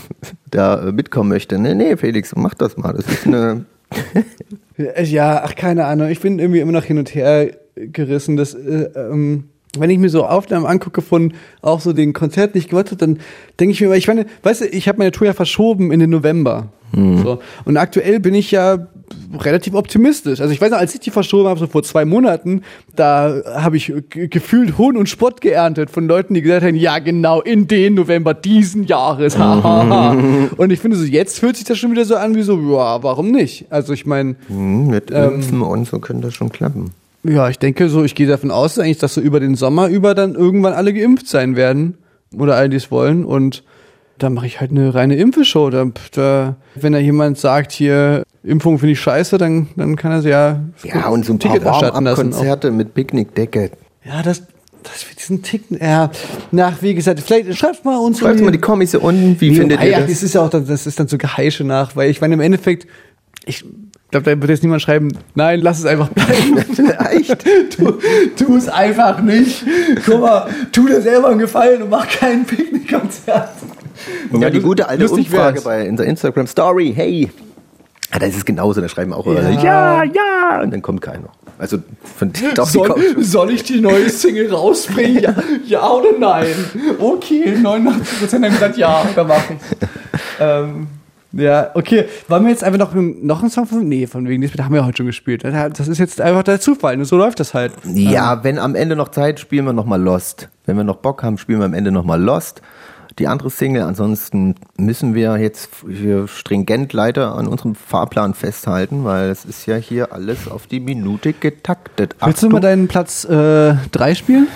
da 0.50 0.92
mitkommen 0.92 1.30
möchte. 1.30 1.58
Nee, 1.58 1.74
nee, 1.74 1.96
Felix, 1.96 2.32
mach 2.36 2.54
das 2.54 2.76
mal. 2.76 2.92
Das 2.92 3.06
ist 3.06 3.26
eine. 3.26 3.64
Ja, 4.76 5.42
ach, 5.44 5.54
keine 5.54 5.84
Ahnung. 5.84 6.08
Ich 6.08 6.20
bin 6.20 6.40
irgendwie 6.40 6.58
immer 6.58 6.72
noch 6.72 6.82
hin 6.82 6.98
und 6.98 7.14
her 7.14 7.52
gerissen. 7.76 8.36
Das, 8.36 8.54
äh, 8.54 8.88
ähm, 8.96 9.50
wenn 9.78 9.90
ich 9.90 9.98
mir 9.98 10.08
so 10.10 10.24
Aufnahmen 10.24 10.66
angucke 10.66 11.02
von 11.02 11.34
auch 11.62 11.80
so 11.80 11.92
den 11.92 12.12
Konzerten, 12.12 12.52
die 12.54 12.58
ich 12.60 12.68
gehört 12.68 12.88
habe, 12.90 12.96
dann 12.98 13.18
denke 13.60 13.72
ich 13.72 13.80
mir 13.80 13.86
immer, 13.88 13.96
ich 13.96 14.08
meine, 14.08 14.26
weißt 14.42 14.62
du, 14.62 14.64
ich 14.66 14.88
habe 14.88 14.98
meine 14.98 15.12
Tour 15.12 15.26
ja 15.26 15.32
verschoben 15.32 15.90
in 15.92 16.00
den 16.00 16.10
November. 16.10 16.68
So. 16.96 17.40
Und 17.64 17.76
aktuell 17.76 18.20
bin 18.20 18.34
ich 18.34 18.52
ja 18.52 18.86
relativ 19.40 19.74
optimistisch. 19.74 20.40
Also 20.40 20.52
ich 20.54 20.60
weiß 20.60 20.70
noch, 20.70 20.78
als 20.78 20.94
ich 20.94 21.00
die 21.00 21.10
verschoben 21.10 21.48
habe, 21.48 21.58
so 21.58 21.66
vor 21.66 21.82
zwei 21.82 22.04
Monaten, 22.04 22.62
da 22.94 23.42
habe 23.56 23.76
ich 23.76 23.92
ge- 24.10 24.28
gefühlt 24.28 24.78
Hohn 24.78 24.96
und 24.96 25.08
Spott 25.08 25.40
geerntet 25.40 25.90
von 25.90 26.06
Leuten, 26.06 26.34
die 26.34 26.42
gesagt 26.42 26.64
haben, 26.64 26.76
ja 26.76 27.00
genau, 27.00 27.40
in 27.40 27.66
den 27.66 27.94
November 27.94 28.32
diesen 28.32 28.84
Jahres. 28.84 29.34
und 30.56 30.70
ich 30.70 30.78
finde 30.78 30.96
so, 30.96 31.02
jetzt 31.04 31.40
fühlt 31.40 31.56
sich 31.56 31.64
das 31.64 31.78
schon 31.78 31.90
wieder 31.90 32.04
so 32.04 32.14
an 32.14 32.36
wie 32.36 32.42
so, 32.42 32.56
ja, 32.60 33.02
warum 33.02 33.32
nicht? 33.32 33.66
Also 33.70 33.92
ich 33.92 34.06
meine, 34.06 34.36
Hm, 34.46 34.86
mit 34.86 35.10
Ähm, 35.10 35.34
Impfen 35.34 35.62
und 35.62 35.88
so 35.88 35.98
könnte 35.98 36.28
das 36.28 36.34
schon 36.34 36.50
klappen. 36.52 36.92
Ja, 37.24 37.48
ich 37.48 37.58
denke 37.58 37.88
so, 37.88 38.04
ich 38.04 38.14
gehe 38.14 38.26
davon 38.26 38.50
aus, 38.50 38.78
eigentlich, 38.78 38.98
dass 38.98 39.14
so 39.14 39.20
über 39.20 39.40
den 39.40 39.54
Sommer 39.54 39.88
über 39.88 40.14
dann 40.14 40.34
irgendwann 40.34 40.72
alle 40.74 40.92
geimpft 40.92 41.26
sein 41.26 41.56
werden. 41.56 41.98
Oder 42.36 42.56
alle, 42.56 42.68
die 42.68 42.76
es 42.76 42.90
wollen. 42.90 43.24
Und 43.24 43.62
da 44.18 44.30
mache 44.30 44.46
ich 44.46 44.60
halt 44.60 44.70
eine 44.70 44.94
reine 44.94 45.16
Impfeshow. 45.16 45.70
Da, 45.70 45.86
da, 46.12 46.56
wenn 46.74 46.92
da 46.92 46.98
jemand 46.98 47.38
sagt, 47.38 47.72
hier, 47.72 48.24
Impfung 48.42 48.78
finde 48.78 48.92
ich 48.92 49.00
scheiße, 49.00 49.38
dann, 49.38 49.68
dann 49.76 49.96
kann 49.96 50.12
er 50.12 50.22
sie 50.22 50.30
ja, 50.30 50.60
Ja, 50.82 51.08
und 51.08 51.24
so 51.24 51.32
ein 51.32 51.38
paar 51.38 51.52
Ticket 51.52 51.66
erstatten 51.66 52.04
lassen. 52.04 52.18
Warm-Up-Konzerte 52.18 52.70
mit 52.70 52.94
Picknickdecke. 52.94 53.70
Ja, 54.04 54.22
das, 54.22 54.42
das 54.82 55.08
wird 55.08 55.18
diesen 55.20 55.42
Ticken, 55.42 55.78
ja, 55.80 56.10
nach, 56.50 56.82
wie 56.82 56.94
gesagt, 56.94 57.20
vielleicht 57.20 57.56
schreibt 57.56 57.84
mal 57.84 57.96
uns. 57.96 58.18
Schreibt 58.18 58.40
mal 58.40 58.50
die 58.50 58.58
Kommis 58.58 58.90
hier 58.90 59.02
unten, 59.02 59.40
wie 59.40 59.50
Nee, 59.50 59.56
findet 59.56 59.78
wobei, 59.78 59.86
ihr 59.86 59.92
ja, 59.92 60.00
das? 60.00 60.10
das 60.10 60.22
ist 60.22 60.34
ja 60.34 60.42
auch, 60.42 60.50
das 60.50 60.86
ist 60.86 61.00
dann 61.00 61.08
so 61.08 61.16
Geheische 61.18 61.64
nach, 61.64 61.96
weil 61.96 62.10
ich 62.10 62.20
meine, 62.20 62.34
im 62.34 62.40
Endeffekt, 62.40 62.86
ich 63.46 63.64
glaube, 64.14 64.30
da 64.30 64.40
wird 64.40 64.50
jetzt 64.50 64.62
niemand 64.62 64.80
schreiben, 64.80 65.08
nein, 65.34 65.60
lass 65.60 65.80
es 65.80 65.86
einfach 65.86 66.08
bleiben. 66.08 66.56
Echt? 67.10 67.44
Tu, 67.76 67.92
tu 68.36 68.56
es 68.56 68.68
einfach 68.68 69.20
nicht. 69.20 69.64
Guck 70.06 70.20
mal, 70.20 70.48
tu 70.70 70.86
dir 70.86 71.00
selber 71.00 71.28
einen 71.28 71.40
Gefallen 71.40 71.82
und 71.82 71.90
mach 71.90 72.08
kein 72.08 72.44
Picknickkonzert. 72.44 73.50
Ja, 74.32 74.50
die 74.50 74.60
gute 74.60 74.88
alte 74.88 75.08
Umfrage 75.08 75.56
wär's. 75.56 75.64
bei 75.64 75.88
unserer 75.88 76.06
Instagram 76.06 76.46
Story, 76.46 76.92
hey. 76.94 77.30
Ah, 78.10 78.20
da 78.20 78.26
ist 78.26 78.36
es 78.36 78.44
genauso, 78.44 78.80
da 78.80 78.88
schreiben 78.88 79.12
auch 79.12 79.26
Ja. 79.26 79.50
ja, 79.50 80.04
ja, 80.04 80.60
und 80.62 80.72
dann 80.72 80.82
kommt 80.82 81.00
keiner. 81.00 81.30
Also 81.58 81.78
von 82.16 82.32
doch, 82.54 82.68
Soll, 82.68 83.16
soll 83.18 83.50
ich 83.50 83.64
die 83.64 83.80
neue 83.80 84.08
Single 84.10 84.52
rausbringen? 84.52 85.22
Ja, 85.22 85.34
ja 85.64 85.90
oder 85.90 86.16
nein? 86.18 86.54
Okay, 86.98 87.56
89% 87.56 88.32
haben 88.32 88.42
gesagt 88.42 88.76
ja, 88.76 89.04
dann 89.16 89.26
mach 89.26 89.50
ich. 89.50 89.56
ähm, 90.40 90.86
ja, 91.36 91.70
okay. 91.74 92.06
Wollen 92.28 92.44
wir 92.44 92.50
jetzt 92.50 92.64
einfach 92.64 92.78
noch, 92.78 92.94
noch 92.94 93.40
einen 93.40 93.50
Song 93.50 93.66
von. 93.66 93.88
Nee, 93.88 94.06
von 94.06 94.28
wegen 94.28 94.42
Lisbeth 94.42 94.62
haben 94.62 94.74
wir 94.74 94.86
heute 94.86 94.98
schon 94.98 95.06
gespielt. 95.06 95.44
Das 95.44 95.88
ist 95.88 95.98
jetzt 95.98 96.20
einfach 96.20 96.42
der 96.42 96.60
Zufall. 96.60 96.96
Und 96.96 97.04
so 97.04 97.16
läuft 97.16 97.40
das 97.40 97.54
halt. 97.54 97.72
Ja, 97.84 98.44
wenn 98.44 98.58
am 98.58 98.74
Ende 98.74 98.96
noch 98.96 99.08
Zeit, 99.08 99.40
spielen 99.40 99.64
wir 99.66 99.72
nochmal 99.72 100.00
Lost. 100.00 100.48
Wenn 100.66 100.76
wir 100.76 100.84
noch 100.84 100.96
Bock 100.96 101.22
haben, 101.22 101.38
spielen 101.38 101.58
wir 101.58 101.66
am 101.66 101.74
Ende 101.74 101.90
nochmal 101.92 102.22
Lost. 102.22 102.62
Die 103.20 103.28
andere 103.28 103.48
Single, 103.48 103.82
ansonsten 103.82 104.56
müssen 104.76 105.14
wir 105.14 105.36
jetzt 105.36 105.70
hier 105.88 106.26
stringent 106.26 106.92
leider 106.92 107.36
an 107.36 107.46
unserem 107.46 107.76
Fahrplan 107.76 108.34
festhalten, 108.34 109.04
weil 109.04 109.30
es 109.30 109.44
ist 109.44 109.66
ja 109.66 109.76
hier 109.76 110.12
alles 110.12 110.48
auf 110.48 110.66
die 110.66 110.80
Minute 110.80 111.32
getaktet. 111.32 112.16
Willst 112.24 112.42
du 112.42 112.48
mal 112.48 112.58
deinen 112.58 112.88
Platz 112.88 113.24
3 113.24 114.14
spielen? 114.16 114.48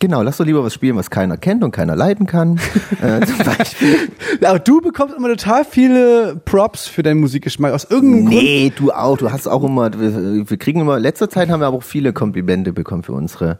Genau, 0.00 0.22
lass 0.22 0.36
doch 0.36 0.44
lieber 0.44 0.62
was 0.62 0.74
spielen, 0.74 0.96
was 0.96 1.10
keiner 1.10 1.36
kennt 1.36 1.64
und 1.64 1.72
keiner 1.72 1.96
leiden 1.96 2.26
kann. 2.26 2.60
äh, 3.02 3.24
zum 3.24 3.38
Beispiel. 3.38 3.96
Ja, 4.40 4.50
aber 4.50 4.58
du 4.58 4.80
bekommst 4.80 5.16
immer 5.16 5.28
total 5.28 5.64
viele 5.64 6.40
Props 6.44 6.86
für 6.86 7.02
deinen 7.02 7.20
Musikgeschmack. 7.20 7.72
Aus 7.72 7.84
irgendeinem 7.84 8.26
Grund. 8.26 8.42
Nee, 8.42 8.72
du 8.74 8.92
auch. 8.92 9.18
Du 9.18 9.30
hast 9.32 9.46
auch 9.46 9.64
immer, 9.64 9.92
wir, 9.98 10.48
wir 10.48 10.56
kriegen 10.56 10.80
immer, 10.80 10.98
letzter 10.98 11.28
Zeit 11.28 11.48
haben 11.48 11.60
wir 11.60 11.66
aber 11.66 11.78
auch 11.78 11.82
viele 11.82 12.12
Komplimente 12.12 12.72
bekommen 12.72 13.02
für 13.02 13.12
unsere, 13.12 13.58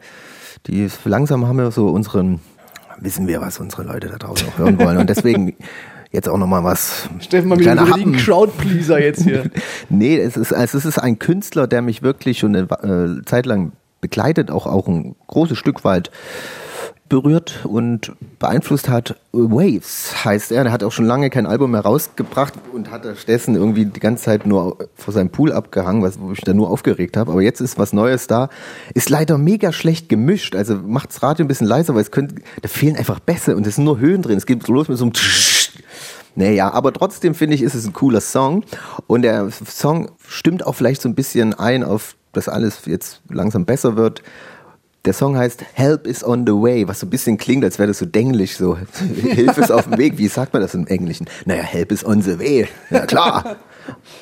die 0.67 0.89
langsam 1.05 1.47
haben 1.47 1.59
wir 1.59 1.71
so 1.71 1.89
unseren, 1.89 2.41
wissen 3.01 3.27
wir, 3.27 3.41
was 3.41 3.59
unsere 3.59 3.85
Leute 3.85 4.09
da 4.09 4.17
draußen 4.17 4.49
auch 4.49 4.59
hören 4.59 4.79
wollen. 4.79 4.99
Und 4.99 5.11
deswegen 5.11 5.55
jetzt 6.11 6.29
auch 6.29 6.39
nochmal 6.39 6.65
was. 6.65 7.09
Steffen 7.21 7.49
mal 7.49 7.59
wieder 7.59 7.73
einen. 7.73 8.17
Crowdpleaser 8.17 9.01
jetzt 9.01 9.23
hier. 9.23 9.45
Nee, 9.89 10.19
es 10.19 10.37
ist, 10.37 10.53
also 10.53 10.79
es 10.79 10.85
ist 10.85 10.99
ein 10.99 11.19
Künstler, 11.19 11.67
der 11.67 11.83
mich 11.83 12.03
wirklich 12.03 12.39
schon 12.39 12.55
eine 12.55 13.19
äh, 13.21 13.25
Zeit 13.25 13.47
lang 13.47 13.73
begleitet, 14.01 14.51
auch, 14.51 14.67
auch 14.67 14.87
ein 14.89 15.17
großes 15.27 15.59
Stück 15.59 15.85
weit 15.85 16.11
berührt 17.09 17.65
und 17.65 18.13
beeinflusst 18.39 18.89
hat. 18.89 19.17
Waves 19.33 20.25
heißt 20.25 20.53
er. 20.53 20.65
Der 20.65 20.73
hat 20.73 20.85
auch 20.85 20.93
schon 20.93 21.07
lange 21.07 21.31
kein 21.31 21.47
Album 21.47 21.71
mehr 21.71 21.81
rausgebracht 21.81 22.55
und 22.73 22.91
hat 22.91 23.07
stattdessen 23.17 23.55
irgendwie 23.55 23.87
die 23.87 24.01
ganze 24.01 24.25
Zeit 24.25 24.47
nur 24.47 24.77
vor 24.95 25.15
seinem 25.15 25.31
Pool 25.31 25.53
abgehangen, 25.53 26.03
was, 26.03 26.21
wo 26.21 26.33
ich 26.33 26.41
da 26.41 26.53
nur 26.53 26.71
aufgeregt 26.71 27.17
habe. 27.17 27.33
Aber 27.33 27.41
jetzt 27.41 27.61
ist 27.61 27.79
was 27.79 27.93
Neues 27.93 28.27
da. 28.27 28.51
Ist 28.95 29.09
leider 29.09 29.39
mega 29.39 29.73
schlecht 29.73 30.09
gemischt. 30.09 30.55
Also 30.55 30.77
macht's 30.77 31.23
Radio 31.23 31.45
ein 31.45 31.49
bisschen 31.49 31.67
leiser, 31.67 31.95
weil 31.95 32.03
es 32.03 32.11
könnte, 32.11 32.37
da 32.61 32.69
fehlen 32.69 32.97
einfach 32.97 33.21
Bässe 33.21 33.57
und 33.57 33.67
es 33.67 33.77
sind 33.77 33.85
nur 33.85 33.99
Höhen 33.99 34.23
drin. 34.23 34.37
Es 34.37 34.47
geht 34.47 34.69
los 34.69 34.89
mit 34.89 34.99
so 34.99 35.05
einem 35.05 35.13
naja, 36.35 36.71
aber 36.73 36.93
trotzdem 36.93 37.35
finde 37.35 37.57
ich, 37.57 37.63
ist 37.63 37.75
es 37.75 37.85
ein 37.85 37.93
cooler 37.93 38.21
Song. 38.21 38.63
Und 39.09 39.23
der 39.23 39.51
Song 39.51 40.13
stimmt 40.29 40.65
auch 40.65 40.75
vielleicht 40.75 41.03
so 41.03 41.09
ein 41.09 41.17
bisschen 41.17 41.53
ein 41.53 41.83
auf, 41.83 42.15
dass 42.33 42.49
alles 42.49 42.83
jetzt 42.87 43.21
langsam 43.29 43.65
besser 43.65 43.97
wird. 43.97 44.23
Der 45.05 45.13
Song 45.13 45.37
heißt 45.37 45.65
Help 45.75 46.07
is 46.07 46.25
on 46.25 46.45
the 46.47 46.53
way, 46.53 46.87
was 46.87 47.01
so 47.01 47.07
ein 47.07 47.11
bisschen 47.11 47.39
klingt, 47.39 47.65
als 47.65 47.79
wäre 47.79 47.89
das 47.89 47.99
so 47.99 48.07
denglisch, 48.07 48.57
so 48.57 48.77
Hilfe 49.23 49.61
ist 49.61 49.71
auf 49.71 49.85
dem 49.85 49.97
Weg. 49.97 50.19
Wie 50.19 50.29
sagt 50.29 50.53
man 50.53 50.61
das 50.61 50.75
im 50.75 50.87
Englischen? 50.87 51.27
Naja, 51.47 51.63
Help 51.63 51.93
is 51.93 52.05
on 52.05 52.21
the 52.21 52.39
way. 52.39 52.69
Ja, 52.91 53.07
klar. 53.07 53.57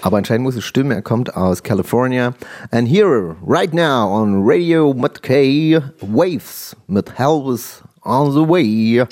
Aber 0.03 0.19
anscheinend 0.19 0.45
muss 0.45 0.55
es 0.55 0.65
stimmen, 0.65 0.93
er 0.93 1.03
kommt 1.03 1.35
aus 1.35 1.63
California. 1.63 2.35
And 2.71 2.89
here, 2.89 3.35
right 3.45 3.75
now 3.75 4.09
on 4.09 4.43
Radio 4.45 4.95
Matkay, 4.95 5.81
Waves 6.01 6.77
mit 6.87 7.19
Help 7.19 7.53
is 7.53 7.83
on 8.05 8.33
the 8.33 8.49
way. 8.49 9.05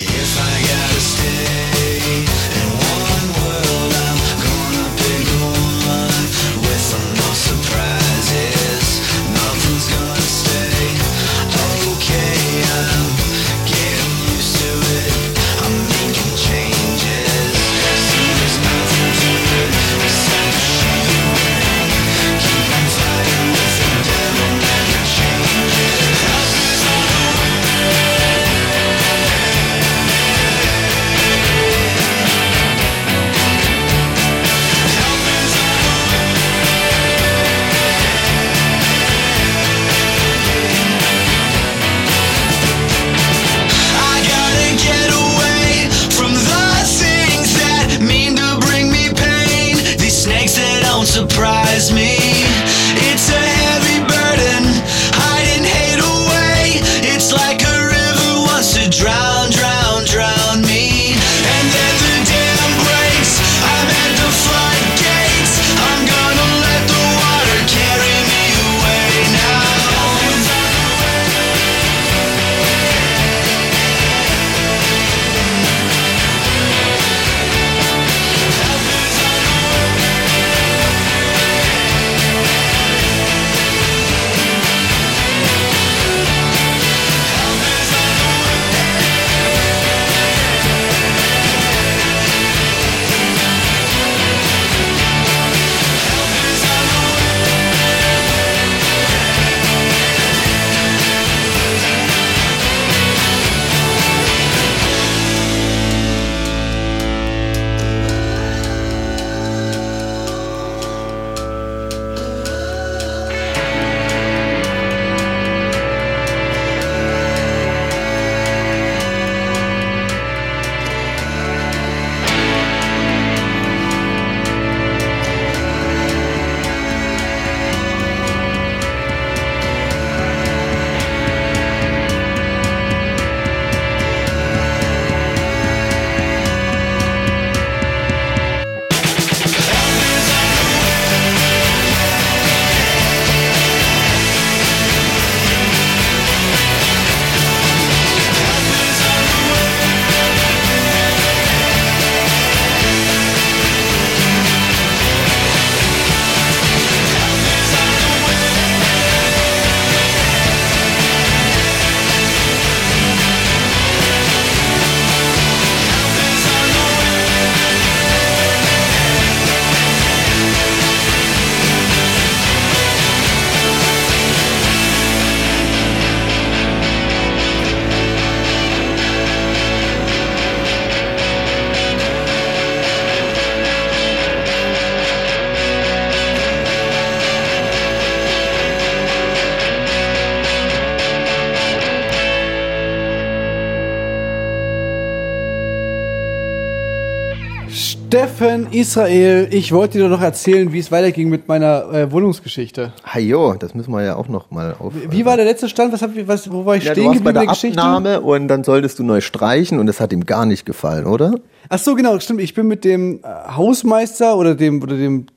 Steffen 198.35 198.67
Israel, 198.71 199.47
ich 199.51 199.71
wollte 199.71 199.97
dir 199.97 200.05
doch 200.05 200.17
noch 200.17 200.21
erzählen, 200.21 200.73
wie 200.73 200.79
es 200.79 200.91
weiterging 200.91 201.29
mit 201.29 201.47
meiner 201.47 201.89
äh, 201.93 202.11
Wohnungsgeschichte. 202.11 202.91
Hajo, 203.05 203.53
das 203.53 203.73
müssen 203.73 203.93
wir 203.93 204.03
ja 204.03 204.17
auch 204.17 204.27
noch 204.27 204.51
mal 204.51 204.75
auf. 204.77 204.91
Wie 205.09 205.25
war 205.25 205.37
der 205.37 205.45
letzte 205.45 205.69
Stand? 205.69 205.93
Was 205.93 206.01
hab, 206.01 206.11
was, 206.27 206.51
wo 206.51 206.65
war 206.65 206.75
ich 206.75 206.83
ja, 206.83 206.91
stehen 206.91 207.05
bei 207.05 207.13
geblieben 207.13 207.29
in 207.29 207.33
der 207.33 207.43
der 207.43 207.53
Geschichte? 207.53 207.81
Abnahme 207.81 208.19
und 208.21 208.49
dann 208.49 208.65
solltest 208.65 208.99
du 208.99 209.03
neu 209.03 209.21
streichen 209.21 209.79
und 209.79 209.87
das 209.87 210.01
hat 210.01 210.11
ihm 210.11 210.25
gar 210.25 210.45
nicht 210.45 210.65
gefallen, 210.65 211.05
oder? 211.05 211.35
Ach 211.69 211.79
so, 211.79 211.95
genau, 211.95 212.19
stimmt. 212.19 212.41
Ich 212.41 212.53
bin 212.53 212.67
mit 212.67 212.83
dem 212.83 213.21
äh, 213.23 213.55
Hausmeister 213.55 214.37
oder 214.37 214.53
dem 214.53 214.83
oder 214.83 214.97
dem 214.97 215.27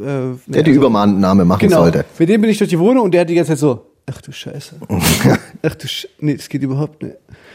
äh, 0.00 0.04
Der 0.48 0.64
die 0.64 0.70
also- 0.72 0.86
Übernahme 0.86 1.44
machen 1.44 1.60
genau. 1.68 1.82
sollte. 1.82 2.04
Für 2.14 2.26
den 2.26 2.40
bin 2.40 2.50
ich 2.50 2.58
durch 2.58 2.70
die 2.70 2.80
Wohnung 2.80 3.04
und 3.04 3.14
der 3.14 3.20
hat 3.20 3.30
die 3.30 3.36
ganze 3.36 3.52
Zeit 3.52 3.58
so, 3.58 3.86
ach 4.10 4.20
du 4.20 4.32
Scheiße. 4.32 4.74
ach 5.62 5.74
du 5.76 5.86
Sch 5.86 6.08
nee, 6.18 6.34
das 6.34 6.48
geht 6.48 6.62
überhaupt 6.64 7.00
nicht. 7.00 7.14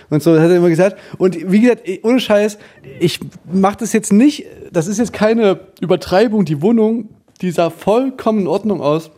Und 0.09 0.23
so 0.23 0.39
hat 0.39 0.49
er 0.49 0.55
immer 0.55 0.69
gesagt. 0.69 0.97
Und 1.17 1.51
wie 1.51 1.61
gesagt, 1.61 1.87
eh, 1.87 1.99
ohne 2.03 2.19
Scheiß, 2.19 2.57
ich 2.99 3.19
mach 3.51 3.75
das 3.75 3.93
jetzt 3.93 4.11
nicht, 4.11 4.45
das 4.71 4.87
ist 4.87 4.97
jetzt 4.97 5.13
keine 5.13 5.59
Übertreibung, 5.81 6.45
die 6.45 6.61
Wohnung, 6.61 7.09
die 7.41 7.51
sah 7.51 7.69
vollkommen 7.69 8.41
in 8.41 8.47
Ordnung 8.47 8.81
aus. 8.81 9.11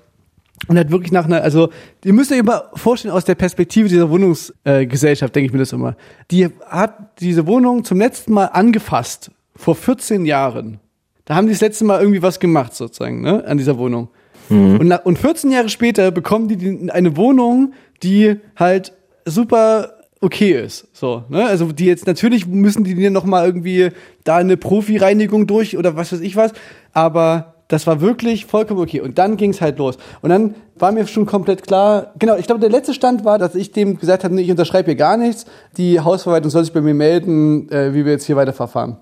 Und 0.68 0.78
hat 0.78 0.92
wirklich 0.92 1.12
nach 1.12 1.26
einer, 1.26 1.42
also, 1.42 1.70
ihr 2.06 2.14
müsst 2.14 2.32
euch 2.32 2.38
immer 2.38 2.66
vorstellen, 2.76 3.14
aus 3.16 3.26
der 3.26 3.34
Perspektive 3.34 3.90
dieser 3.90 4.12
Wohnungsgesellschaft, 4.12 5.32
äh, 5.32 5.34
denke 5.34 5.48
ich 5.48 5.54
mir 5.54 5.60
das 5.60 5.74
immer. 5.74 5.96
Die 6.30 6.50
hat 6.68 7.20
diese 7.20 7.48
Wohnung 7.48 7.84
zum 7.84 7.98
letzten 7.98 8.34
Mal 8.34 8.46
angefasst, 8.46 9.32
vor 9.56 9.76
14 9.76 10.24
Jahren. 10.26 10.80
Da 11.26 11.36
haben 11.36 11.48
die 11.48 11.54
das 11.54 11.62
letzte 11.62 11.86
Mal 11.86 12.00
irgendwie 12.00 12.22
was 12.22 12.40
gemacht, 12.40 12.76
sozusagen, 12.76 13.22
ne, 13.22 13.44
an 13.46 13.58
dieser 13.58 13.78
Wohnung. 13.80 14.10
Und, 14.52 14.88
nach, 14.88 15.06
und 15.06 15.18
14 15.18 15.50
Jahre 15.52 15.70
später 15.70 16.12
bekommen 16.12 16.50
die 16.50 16.92
eine 16.92 17.16
Wohnung, 17.16 17.74
die 18.04 18.36
halt 18.58 18.92
super 19.24 20.01
okay 20.22 20.52
ist. 20.54 20.88
So, 20.94 21.24
ne? 21.30 21.46
Also 21.46 21.72
die 21.72 21.86
jetzt 21.86 22.08
natürlich 22.08 22.48
müssen 22.48 22.84
die 22.84 22.96
dir 22.96 23.12
noch 23.12 23.26
mal 23.26 23.46
irgendwie 23.46 23.90
da 24.24 24.38
eine 24.38 24.56
Profi-Reinigung 24.56 25.48
durch 25.48 25.78
oder 25.78 25.96
was 25.96 26.14
weiß 26.14 26.22
ich 26.22 26.36
was, 26.36 26.54
aber 26.94 27.56
das 27.68 27.88
war 27.88 28.02
wirklich 28.02 28.46
vollkommen 28.46 28.82
okay. 28.82 29.00
Und 29.00 29.18
dann 29.18 29.38
ging 29.38 29.52
es 29.52 29.62
halt 29.62 29.80
los. 29.80 29.98
Und 30.22 30.30
dann 30.30 30.56
war 30.78 30.92
mir 30.92 31.08
schon 31.08 31.26
komplett 31.26 31.66
klar, 31.66 32.12
genau, 32.20 32.36
ich 32.36 32.46
glaube, 32.46 32.60
der 32.60 32.70
letzte 32.70 32.94
Stand 32.94 33.24
war, 33.24 33.40
dass 33.40 33.56
ich 33.56 33.72
dem 33.72 33.98
gesagt 33.98 34.24
habe, 34.24 34.36
nee, 34.36 34.42
ich 34.42 34.52
unterschreibe 34.52 34.88
hier 34.88 34.96
gar 34.96 35.16
nichts. 35.16 35.46
Die 35.78 36.00
Hausverwaltung 36.00 36.52
soll 36.52 36.66
sich 36.66 36.74
bei 36.74 36.82
mir 36.82 36.94
melden, 36.94 37.72
äh, 37.72 37.94
wie 37.94 38.04
wir 38.04 38.12
jetzt 38.12 38.26
hier 38.26 38.36
weiterverfahren. 38.36 38.98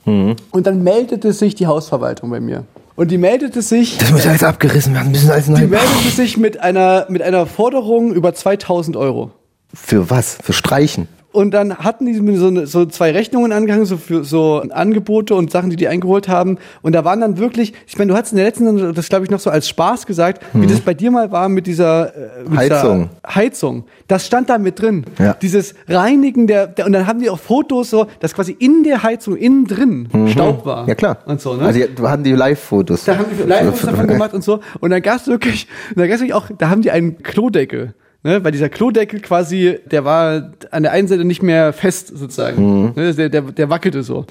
Und 0.51 0.67
dann 0.67 0.83
meldete 0.83 1.33
sich 1.33 1.55
die 1.55 1.65
Hausverwaltung 1.65 2.29
bei 2.29 2.39
mir. 2.39 2.63
Und 2.95 3.09
die 3.11 3.17
meldete 3.17 3.61
sich 3.61 3.97
Das 3.97 4.11
muss 4.11 4.27
alles 4.27 4.43
abgerissen 4.43 4.93
werden, 4.93 5.11
müssen 5.11 5.31
alles 5.31 5.45
die 5.45 5.51
neu. 5.51 5.59
meldete 5.61 6.09
sich 6.15 6.37
mit 6.37 6.59
einer, 6.59 7.07
mit 7.09 7.21
einer 7.23 7.47
Forderung 7.47 8.13
über 8.13 8.33
2000 8.33 8.97
Euro. 8.97 9.31
Für 9.73 10.09
was? 10.09 10.37
Für 10.43 10.53
Streichen? 10.53 11.07
Und 11.31 11.51
dann 11.51 11.75
hatten 11.77 12.07
die 12.07 12.15
so, 12.37 12.47
eine- 12.47 12.65
so 12.65 12.87
zwei 12.87 13.11
Rechnungen 13.11 13.51
angehangen, 13.51 13.85
so 13.85 13.97
für 13.97 14.23
so 14.23 14.63
Angebote 14.71 15.35
und 15.35 15.51
Sachen, 15.51 15.69
die 15.69 15.75
die 15.75 15.87
eingeholt 15.87 16.27
haben. 16.27 16.57
Und 16.81 16.93
da 16.93 17.05
waren 17.05 17.21
dann 17.21 17.37
wirklich, 17.37 17.73
ich 17.85 17.95
meine, 17.99 18.11
du 18.11 18.17
hast 18.17 18.31
in 18.31 18.37
der 18.37 18.47
letzten, 18.47 18.95
das 18.95 19.09
glaube 19.09 19.25
ich 19.25 19.29
noch 19.31 19.39
so 19.39 19.51
als 19.51 19.69
Spaß 19.69 20.07
gesagt, 20.07 20.43
wie 20.53 20.65
das 20.65 20.79
bei 20.79 20.95
dir 20.95 21.11
mal 21.11 21.31
war 21.31 21.47
mit 21.47 21.67
dieser, 21.67 22.15
äh, 22.15 22.49
mit 22.49 22.57
Heizung. 22.57 23.09
Dieser 23.21 23.35
Heizung. 23.35 23.83
Das 24.07 24.25
stand 24.25 24.49
da 24.49 24.57
mit 24.57 24.81
drin. 24.81 25.05
Ja. 25.19 25.35
Dieses 25.35 25.75
Reinigen 25.87 26.47
der, 26.47 26.65
der, 26.65 26.87
und 26.87 26.93
dann 26.93 27.05
haben 27.05 27.19
die 27.19 27.29
auch 27.29 27.37
Fotos 27.39 27.91
so, 27.91 28.07
dass 28.21 28.33
quasi 28.33 28.53
in 28.57 28.83
der 28.83 29.03
Heizung 29.03 29.35
innen 29.37 29.67
drin 29.67 30.09
Staub 30.31 30.65
war. 30.65 30.87
Ja 30.87 30.95
klar. 30.95 31.19
Und 31.27 31.39
so, 31.41 31.53
ne? 31.53 31.61
Also 31.63 31.79
die, 31.79 32.01
hatten 32.01 32.23
die 32.23 32.31
Live-Fotos. 32.33 33.05
Da 33.05 33.17
haben 33.19 33.25
die 33.37 33.47
Live 33.47 33.79
davon 33.85 34.07
gemacht 34.07 34.33
und 34.33 34.43
so. 34.43 34.61
Und 34.79 34.89
dann 34.89 35.03
gab's 35.03 35.27
wirklich, 35.27 35.67
da 35.95 36.07
gab's 36.07 36.21
wirklich 36.21 36.33
auch, 36.33 36.47
da 36.57 36.69
haben 36.71 36.81
die 36.81 36.89
einen 36.89 37.21
Klodeckel. 37.21 37.93
Ne, 38.21 38.43
weil 38.43 38.51
dieser 38.51 38.67
Klodeckel 38.67 39.21
quasi, 39.21 39.79
der 39.89 40.03
war 40.03 40.51
an 40.71 40.83
der 40.83 40.91
einen 40.91 41.07
Seite 41.07 41.23
nicht 41.23 41.41
mehr 41.41 41.71
fest 41.71 42.09
sozusagen. 42.09 42.91
Ne, 42.93 43.13
der, 43.13 43.29
der, 43.29 43.41
der 43.43 43.69
wackelte 43.69 44.03
so. 44.03 44.25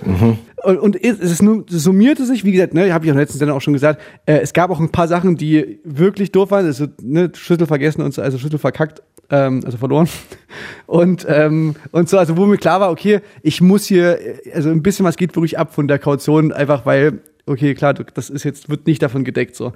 Und, 0.62 0.78
und 0.78 1.02
es 1.02 1.18
es 1.20 1.38
summierte 1.38 2.26
sich, 2.26 2.44
wie 2.44 2.52
gesagt, 2.52 2.74
ne, 2.74 2.92
habe 2.92 3.06
ich 3.06 3.10
auch 3.10 3.16
letztens 3.16 3.40
dann 3.40 3.48
auch 3.48 3.62
schon 3.62 3.72
gesagt, 3.72 4.02
äh, 4.26 4.40
es 4.40 4.52
gab 4.52 4.70
auch 4.70 4.78
ein 4.78 4.90
paar 4.90 5.08
Sachen, 5.08 5.36
die 5.36 5.78
wirklich 5.84 6.32
doof 6.32 6.50
waren. 6.50 6.66
Also 6.66 6.86
ne, 7.00 7.32
Schlüssel 7.34 7.66
vergessen 7.66 8.02
und 8.02 8.12
so, 8.12 8.20
also 8.20 8.36
Schlüssel 8.36 8.58
verkackt, 8.58 9.02
ähm, 9.30 9.62
also 9.64 9.78
verloren. 9.78 10.08
Und, 10.86 11.26
ähm, 11.28 11.76
und 11.92 12.08
so, 12.08 12.16
also 12.16 12.38
wo 12.38 12.46
mir 12.46 12.56
klar 12.56 12.80
war, 12.80 12.90
okay, 12.90 13.20
ich 13.42 13.60
muss 13.60 13.84
hier, 13.84 14.18
äh, 14.20 14.52
also 14.54 14.70
ein 14.70 14.82
bisschen 14.82 15.04
was 15.04 15.16
geht 15.16 15.36
wirklich 15.36 15.58
ab 15.58 15.74
von 15.74 15.86
der 15.86 15.98
Kaution, 15.98 16.50
einfach 16.50 16.86
weil, 16.86 17.20
okay, 17.44 17.74
klar, 17.74 17.92
das 17.92 18.30
ist 18.30 18.44
jetzt, 18.44 18.70
wird 18.70 18.86
nicht 18.86 19.02
davon 19.02 19.24
gedeckt 19.24 19.54
so. 19.54 19.72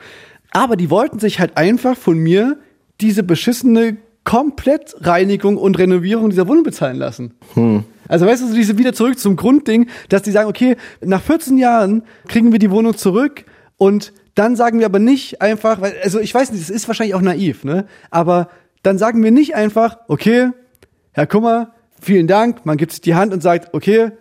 Aber 0.52 0.76
die 0.76 0.88
wollten 0.88 1.18
sich 1.18 1.38
halt 1.38 1.58
einfach 1.58 1.96
von 1.96 2.18
mir 2.18 2.56
diese 3.02 3.22
beschissene 3.22 3.96
Komplettreinigung 4.24 5.56
und 5.56 5.78
Renovierung 5.78 6.30
dieser 6.30 6.46
Wohnung 6.46 6.62
bezahlen 6.62 6.96
lassen. 6.96 7.34
Also 8.08 8.26
weißt 8.26 8.42
du, 8.42 8.48
so 8.48 8.54
diese 8.54 8.78
wieder 8.78 8.92
zurück 8.92 9.18
zum 9.18 9.36
Grundding, 9.36 9.88
dass 10.08 10.22
die 10.22 10.30
sagen, 10.30 10.48
okay, 10.48 10.76
nach 11.00 11.20
14 11.20 11.58
Jahren 11.58 12.04
kriegen 12.28 12.52
wir 12.52 12.58
die 12.58 12.70
Wohnung 12.70 12.96
zurück 12.96 13.44
und 13.76 14.12
dann 14.34 14.56
sagen 14.56 14.78
wir 14.78 14.86
aber 14.86 14.98
nicht 14.98 15.42
einfach, 15.42 15.80
weil, 15.80 15.94
also 16.02 16.20
ich 16.20 16.32
weiß 16.32 16.52
nicht, 16.52 16.62
das 16.62 16.70
ist 16.70 16.88
wahrscheinlich 16.88 17.14
auch 17.14 17.20
naiv, 17.20 17.64
ne? 17.64 17.86
Aber 18.10 18.48
dann 18.82 18.96
sagen 18.96 19.22
wir 19.22 19.30
nicht 19.30 19.54
einfach, 19.54 19.98
okay, 20.08 20.50
Herr 21.12 21.26
Kummer, 21.26 21.74
vielen 22.00 22.26
Dank, 22.26 22.64
man 22.64 22.76
gibt 22.76 22.92
sich 22.92 23.00
die 23.00 23.14
Hand 23.14 23.32
und 23.32 23.42
sagt, 23.42 23.74
okay, 23.74 24.12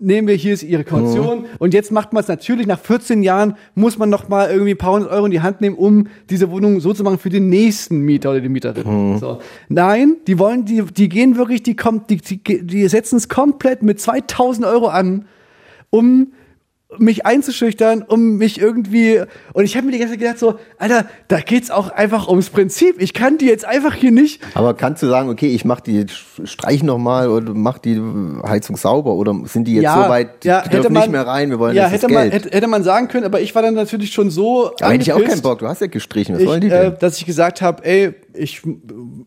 nehmen 0.00 0.28
wir, 0.28 0.34
hier 0.34 0.54
ist 0.54 0.62
Ihre 0.62 0.84
Kaution. 0.84 1.46
Und 1.58 1.74
jetzt 1.74 1.92
macht 1.92 2.12
man 2.12 2.22
es 2.22 2.28
natürlich, 2.28 2.66
nach 2.66 2.78
14 2.78 3.22
Jahren 3.22 3.56
muss 3.74 3.98
man 3.98 4.10
noch 4.10 4.28
mal 4.28 4.50
irgendwie 4.50 4.72
ein 4.72 4.78
paar 4.78 4.94
hundert 4.94 5.10
Euro 5.10 5.26
in 5.26 5.30
die 5.30 5.40
Hand 5.40 5.60
nehmen, 5.60 5.76
um 5.76 6.06
diese 6.28 6.50
Wohnung 6.50 6.80
so 6.80 6.92
zu 6.92 7.02
machen 7.04 7.18
für 7.18 7.30
den 7.30 7.48
nächsten 7.48 8.00
Mieter 8.00 8.30
oder 8.30 8.40
die 8.40 8.48
Mieterin. 8.48 9.18
So. 9.18 9.40
Nein, 9.68 10.16
die 10.26 10.38
wollen, 10.38 10.64
die, 10.64 10.82
die 10.82 11.08
gehen 11.08 11.36
wirklich, 11.36 11.62
die 11.62 11.76
kommt, 11.76 12.10
die, 12.10 12.16
die, 12.16 12.66
die 12.66 12.88
setzen 12.88 13.16
es 13.16 13.28
komplett 13.28 13.82
mit 13.82 14.00
2000 14.00 14.66
Euro 14.66 14.88
an, 14.88 15.26
um 15.90 16.32
mich 16.98 17.24
einzuschüchtern, 17.24 18.02
um 18.02 18.36
mich 18.36 18.60
irgendwie 18.60 19.22
und 19.52 19.64
ich 19.64 19.76
habe 19.76 19.86
mir 19.86 19.92
die 19.92 19.98
ganze 19.98 20.14
Zeit 20.14 20.20
gedacht 20.20 20.38
so, 20.38 20.58
Alter, 20.78 21.06
da 21.28 21.40
geht's 21.40 21.70
auch 21.70 21.90
einfach 21.90 22.28
ums 22.28 22.50
Prinzip. 22.50 23.00
Ich 23.00 23.14
kann 23.14 23.38
die 23.38 23.46
jetzt 23.46 23.64
einfach 23.64 23.94
hier 23.94 24.10
nicht 24.10 24.42
Aber 24.54 24.74
kannst 24.74 25.02
du 25.02 25.06
sagen, 25.06 25.28
okay, 25.28 25.48
ich 25.54 25.64
mach 25.64 25.80
die, 25.80 26.06
streich 26.44 26.82
noch 26.82 26.98
mal 26.98 27.28
oder 27.28 27.54
mach 27.54 27.78
die 27.78 28.00
Heizung 28.44 28.76
sauber 28.76 29.14
oder 29.14 29.34
sind 29.44 29.64
die 29.66 29.76
jetzt 29.76 29.92
so 29.92 30.00
weit, 30.00 30.44
die 30.44 30.48
dürfen 30.70 30.92
nicht 30.92 31.10
mehr 31.10 31.26
rein, 31.26 31.50
wir 31.50 31.58
wollen 31.58 31.76
ja, 31.76 31.86
hätte 31.86 32.08
man, 32.08 32.30
hätte, 32.30 32.50
hätte 32.50 32.66
man 32.66 32.82
sagen 32.82 33.08
können, 33.08 33.24
aber 33.24 33.40
ich 33.40 33.54
war 33.54 33.62
dann 33.62 33.74
natürlich 33.74 34.12
schon 34.12 34.30
so 34.30 34.72
aber 34.80 34.92
hätte 34.92 35.02
ich 35.02 35.12
auch 35.12 35.22
keinen 35.22 35.42
Bock, 35.42 35.60
du 35.60 35.68
hast 35.68 35.80
ja 35.80 35.86
gestrichen, 35.86 36.34
was 36.34 36.42
ich, 36.42 36.48
wollen 36.48 36.60
die 36.60 36.68
äh, 36.68 36.90
denn? 36.90 36.96
dass 36.98 37.18
ich 37.18 37.26
gesagt 37.26 37.62
habe, 37.62 37.84
ey, 37.84 38.14
ich 38.34 38.64
äh, 38.64 38.78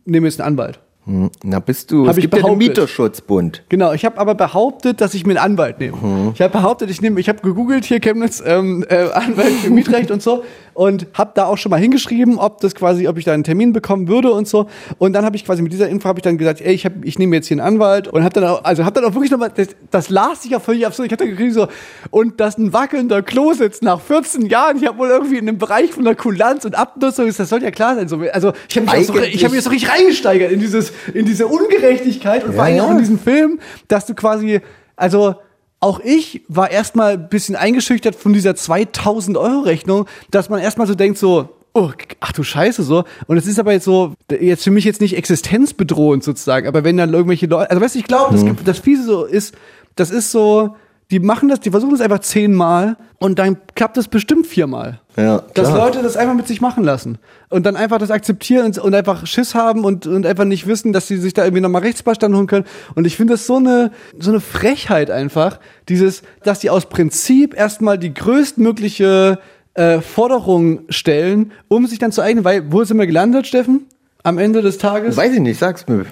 nehme 0.05 0.27
jetzt 0.27 0.41
einen 0.41 0.53
Anwalt. 0.53 0.79
Na 1.05 1.59
bist 1.59 1.91
du, 1.91 2.05
hab 2.05 2.11
es 2.11 2.17
ich 2.17 2.21
gibt 2.23 2.37
ja 2.37 2.47
den. 2.47 2.57
Mieterschutzbund. 2.57 3.63
Genau, 3.67 3.91
ich 3.91 4.05
habe 4.05 4.17
aber 4.17 4.35
behauptet, 4.35 5.01
dass 5.01 5.13
ich 5.13 5.25
mir 5.25 5.31
einen 5.31 5.53
Anwalt 5.53 5.79
nehme. 5.79 5.97
Mhm. 5.97 6.31
Ich 6.33 6.41
habe 6.41 6.51
behauptet, 6.51 6.89
ich 6.89 7.01
nehme, 7.01 7.19
ich 7.19 7.27
habe 7.27 7.41
gegoogelt 7.41 7.83
hier 7.83 7.99
Chemnitz 7.99 8.41
ähm, 8.45 8.85
äh, 8.89 9.09
Anwalt 9.11 9.51
für 9.51 9.69
Mietrecht 9.69 10.11
und 10.11 10.21
so 10.21 10.43
und 10.73 11.07
habe 11.13 11.31
da 11.35 11.45
auch 11.45 11.57
schon 11.57 11.69
mal 11.69 11.79
hingeschrieben, 11.79 12.37
ob 12.37 12.61
das 12.61 12.75
quasi, 12.75 13.07
ob 13.07 13.17
ich 13.17 13.25
da 13.25 13.33
einen 13.33 13.43
Termin 13.43 13.73
bekommen 13.73 14.07
würde 14.07 14.31
und 14.31 14.47
so. 14.47 14.67
Und 14.97 15.13
dann 15.13 15.25
habe 15.25 15.35
ich 15.35 15.45
quasi 15.45 15.61
mit 15.61 15.71
dieser 15.71 15.89
Info 15.89 16.07
habe 16.07 16.19
ich 16.19 16.23
dann 16.23 16.37
gesagt, 16.37 16.61
ey, 16.61 16.73
ich 16.73 16.85
habe, 16.85 16.95
ich 17.03 17.19
nehme 17.19 17.35
jetzt 17.35 17.47
hier 17.47 17.55
einen 17.55 17.67
Anwalt 17.67 18.07
und 18.07 18.23
habe 18.23 18.33
dann 18.33 18.45
auch, 18.45 18.63
also 18.63 18.85
habe 18.85 18.99
dann 18.99 19.09
auch 19.09 19.13
wirklich 19.13 19.31
nochmal, 19.31 19.51
das, 19.53 19.69
das 19.91 20.09
las 20.09 20.43
sich 20.43 20.51
ja 20.51 20.59
völlig 20.59 20.85
absurd. 20.85 21.07
Ich 21.07 21.13
hatte 21.13 21.27
gekriegt 21.27 21.53
so 21.53 21.67
und 22.09 22.39
das 22.39 22.57
ein 22.57 22.73
wackelnder 22.73 23.21
Klositz 23.21 23.81
nach 23.81 24.01
14 24.01 24.45
Jahren. 24.47 24.77
Ich 24.77 24.87
habe 24.87 24.97
wohl 24.97 25.09
irgendwie 25.09 25.37
in 25.37 25.45
dem 25.45 25.57
Bereich 25.57 25.91
von 25.91 26.03
der 26.03 26.15
Kulanz 26.15 26.65
und 26.65 26.75
Abnutzung, 26.75 27.31
das 27.35 27.49
soll 27.49 27.63
ja 27.63 27.71
klar 27.71 27.95
sein. 27.95 28.07
So, 28.07 28.19
also 28.31 28.53
ich 28.69 28.77
habe 28.77 28.97
mich, 28.97 29.07
so, 29.07 29.17
ich 29.19 29.43
habe 29.43 29.55
mich 29.55 29.63
so 29.63 29.69
richtig 29.69 29.89
reingesteigert 29.89 30.51
in 30.51 30.59
dieses, 30.59 30.91
in 31.13 31.25
diese 31.25 31.47
Ungerechtigkeit 31.47 32.43
und 32.43 32.53
vor 32.53 32.63
allem 32.63 32.77
Ja, 32.77 32.83
auch 32.83 32.87
ja. 32.87 32.93
in 32.93 32.99
diesem 32.99 33.19
Film, 33.19 33.59
dass 33.87 34.05
du 34.05 34.13
quasi, 34.15 34.61
also 34.95 35.35
auch 35.83 35.99
ich 35.99 36.43
war 36.47 36.71
erstmal 36.71 37.13
ein 37.13 37.29
bisschen 37.29 37.55
eingeschüchtert 37.55 38.15
von 38.15 38.31
dieser 38.31 38.55
2000 38.55 39.37
Euro 39.37 39.59
Rechnung, 39.59 40.07
dass 40.31 40.49
man 40.49 40.61
erstmal 40.61 40.87
so 40.87 40.95
denkt 40.95 41.17
so, 41.17 41.49
oh, 41.73 41.89
ach 42.21 42.31
du 42.31 42.41
Scheiße 42.41 42.83
so. 42.83 43.03
Und 43.27 43.37
es 43.37 43.45
ist 43.45 43.59
aber 43.59 43.73
jetzt 43.73 43.83
so, 43.83 44.13
jetzt 44.31 44.63
für 44.63 44.71
mich 44.71 44.85
jetzt 44.85 45.01
nicht 45.01 45.17
existenzbedrohend 45.17 46.23
sozusagen, 46.23 46.67
aber 46.67 46.85
wenn 46.85 46.95
dann 46.95 47.13
irgendwelche 47.13 47.47
Leute, 47.47 47.69
also 47.69 47.81
weißt 47.81 47.95
du, 47.95 47.99
ich 47.99 48.05
glaube, 48.05 48.33
das, 48.33 48.63
das 48.63 48.79
Fiese 48.79 49.03
so 49.03 49.25
ist, 49.25 49.55
das 49.95 50.09
ist 50.09 50.31
so, 50.31 50.75
die 51.13 51.19
machen 51.19 51.47
das, 51.47 51.59
die 51.59 51.69
versuchen 51.69 51.91
das 51.91 52.01
einfach 52.01 52.21
zehnmal 52.21 52.97
und 53.19 53.37
dann 53.37 53.57
klappt 53.75 53.97
das 53.97 54.07
bestimmt 54.07 54.47
viermal. 54.47 54.99
Ja, 55.15 55.43
Dass. 55.53 55.69
Leute 55.69 56.01
das 56.01 56.17
einfach 56.17 56.33
mit 56.33 56.47
sich 56.47 56.59
machen 56.59 56.83
lassen 56.83 57.19
und 57.49 57.67
dann 57.67 57.75
einfach 57.75 57.99
das 57.99 58.09
akzeptieren 58.09 58.65
und, 58.65 58.79
und 58.79 58.95
einfach 58.95 59.27
Schiss 59.27 59.53
haben 59.53 59.85
und, 59.85 60.07
und 60.07 60.25
einfach 60.25 60.45
nicht 60.45 60.65
wissen, 60.65 60.91
dass 60.91 61.07
sie 61.07 61.17
sich 61.17 61.35
da 61.35 61.43
irgendwie 61.43 61.61
nochmal 61.61 61.83
Rechtsbeistand 61.83 62.33
holen 62.35 62.47
können. 62.47 62.65
Und 62.95 63.05
ich 63.05 63.15
finde 63.15 63.35
das 63.35 63.45
so 63.45 63.57
eine, 63.57 63.91
so 64.17 64.31
eine 64.31 64.39
Frechheit 64.39 65.11
einfach, 65.11 65.59
dieses, 65.87 66.23
dass 66.41 66.57
die 66.57 66.71
aus 66.71 66.87
Prinzip 66.87 67.55
erstmal 67.55 67.99
die 67.99 68.11
größtmögliche 68.11 69.37
äh, 69.75 70.01
Forderung 70.01 70.79
stellen, 70.89 71.51
um 71.67 71.85
sich 71.85 71.99
dann 71.99 72.11
zu 72.11 72.23
eignen, 72.23 72.43
weil, 72.43 72.71
wo 72.71 72.83
sind 72.83 72.97
wir 72.97 73.05
gelandet, 73.05 73.45
Steffen? 73.45 73.85
Am 74.23 74.39
Ende 74.39 74.63
des 74.63 74.79
Tages? 74.79 75.15
Weiß 75.15 75.31
ich 75.31 75.41
nicht, 75.41 75.59
sag's 75.59 75.87
mir. 75.87 76.07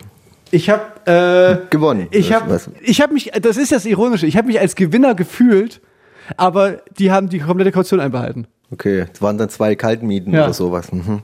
Ich 0.52 0.70
habe 0.70 0.82
äh, 1.06 1.68
Gewonnen. 1.70 2.08
Ich 2.12 2.34
habe 2.34 2.60
ich 2.82 3.02
habe 3.02 3.14
mich 3.14 3.32
das 3.42 3.58
ist 3.58 3.72
das 3.72 3.86
ironische, 3.86 4.28
ich 4.28 4.38
habe 4.38 4.48
mich 4.48 4.60
als 4.60 4.76
Gewinner 4.76 5.16
gefühlt, 5.16 5.82
aber 6.38 6.80
die 7.00 7.12
haben 7.12 7.30
die 7.30 7.40
komplette 7.40 7.72
Kaution 7.72 8.00
einbehalten. 8.00 8.48
Okay, 8.72 9.06
es 9.14 9.22
waren 9.22 9.38
dann 9.38 9.50
zwei 9.50 9.76
Kaltmieten 9.76 10.34
Ja. 10.34 10.46
oder 10.46 10.54
sowas. 10.54 10.92
Mhm. 10.92 11.22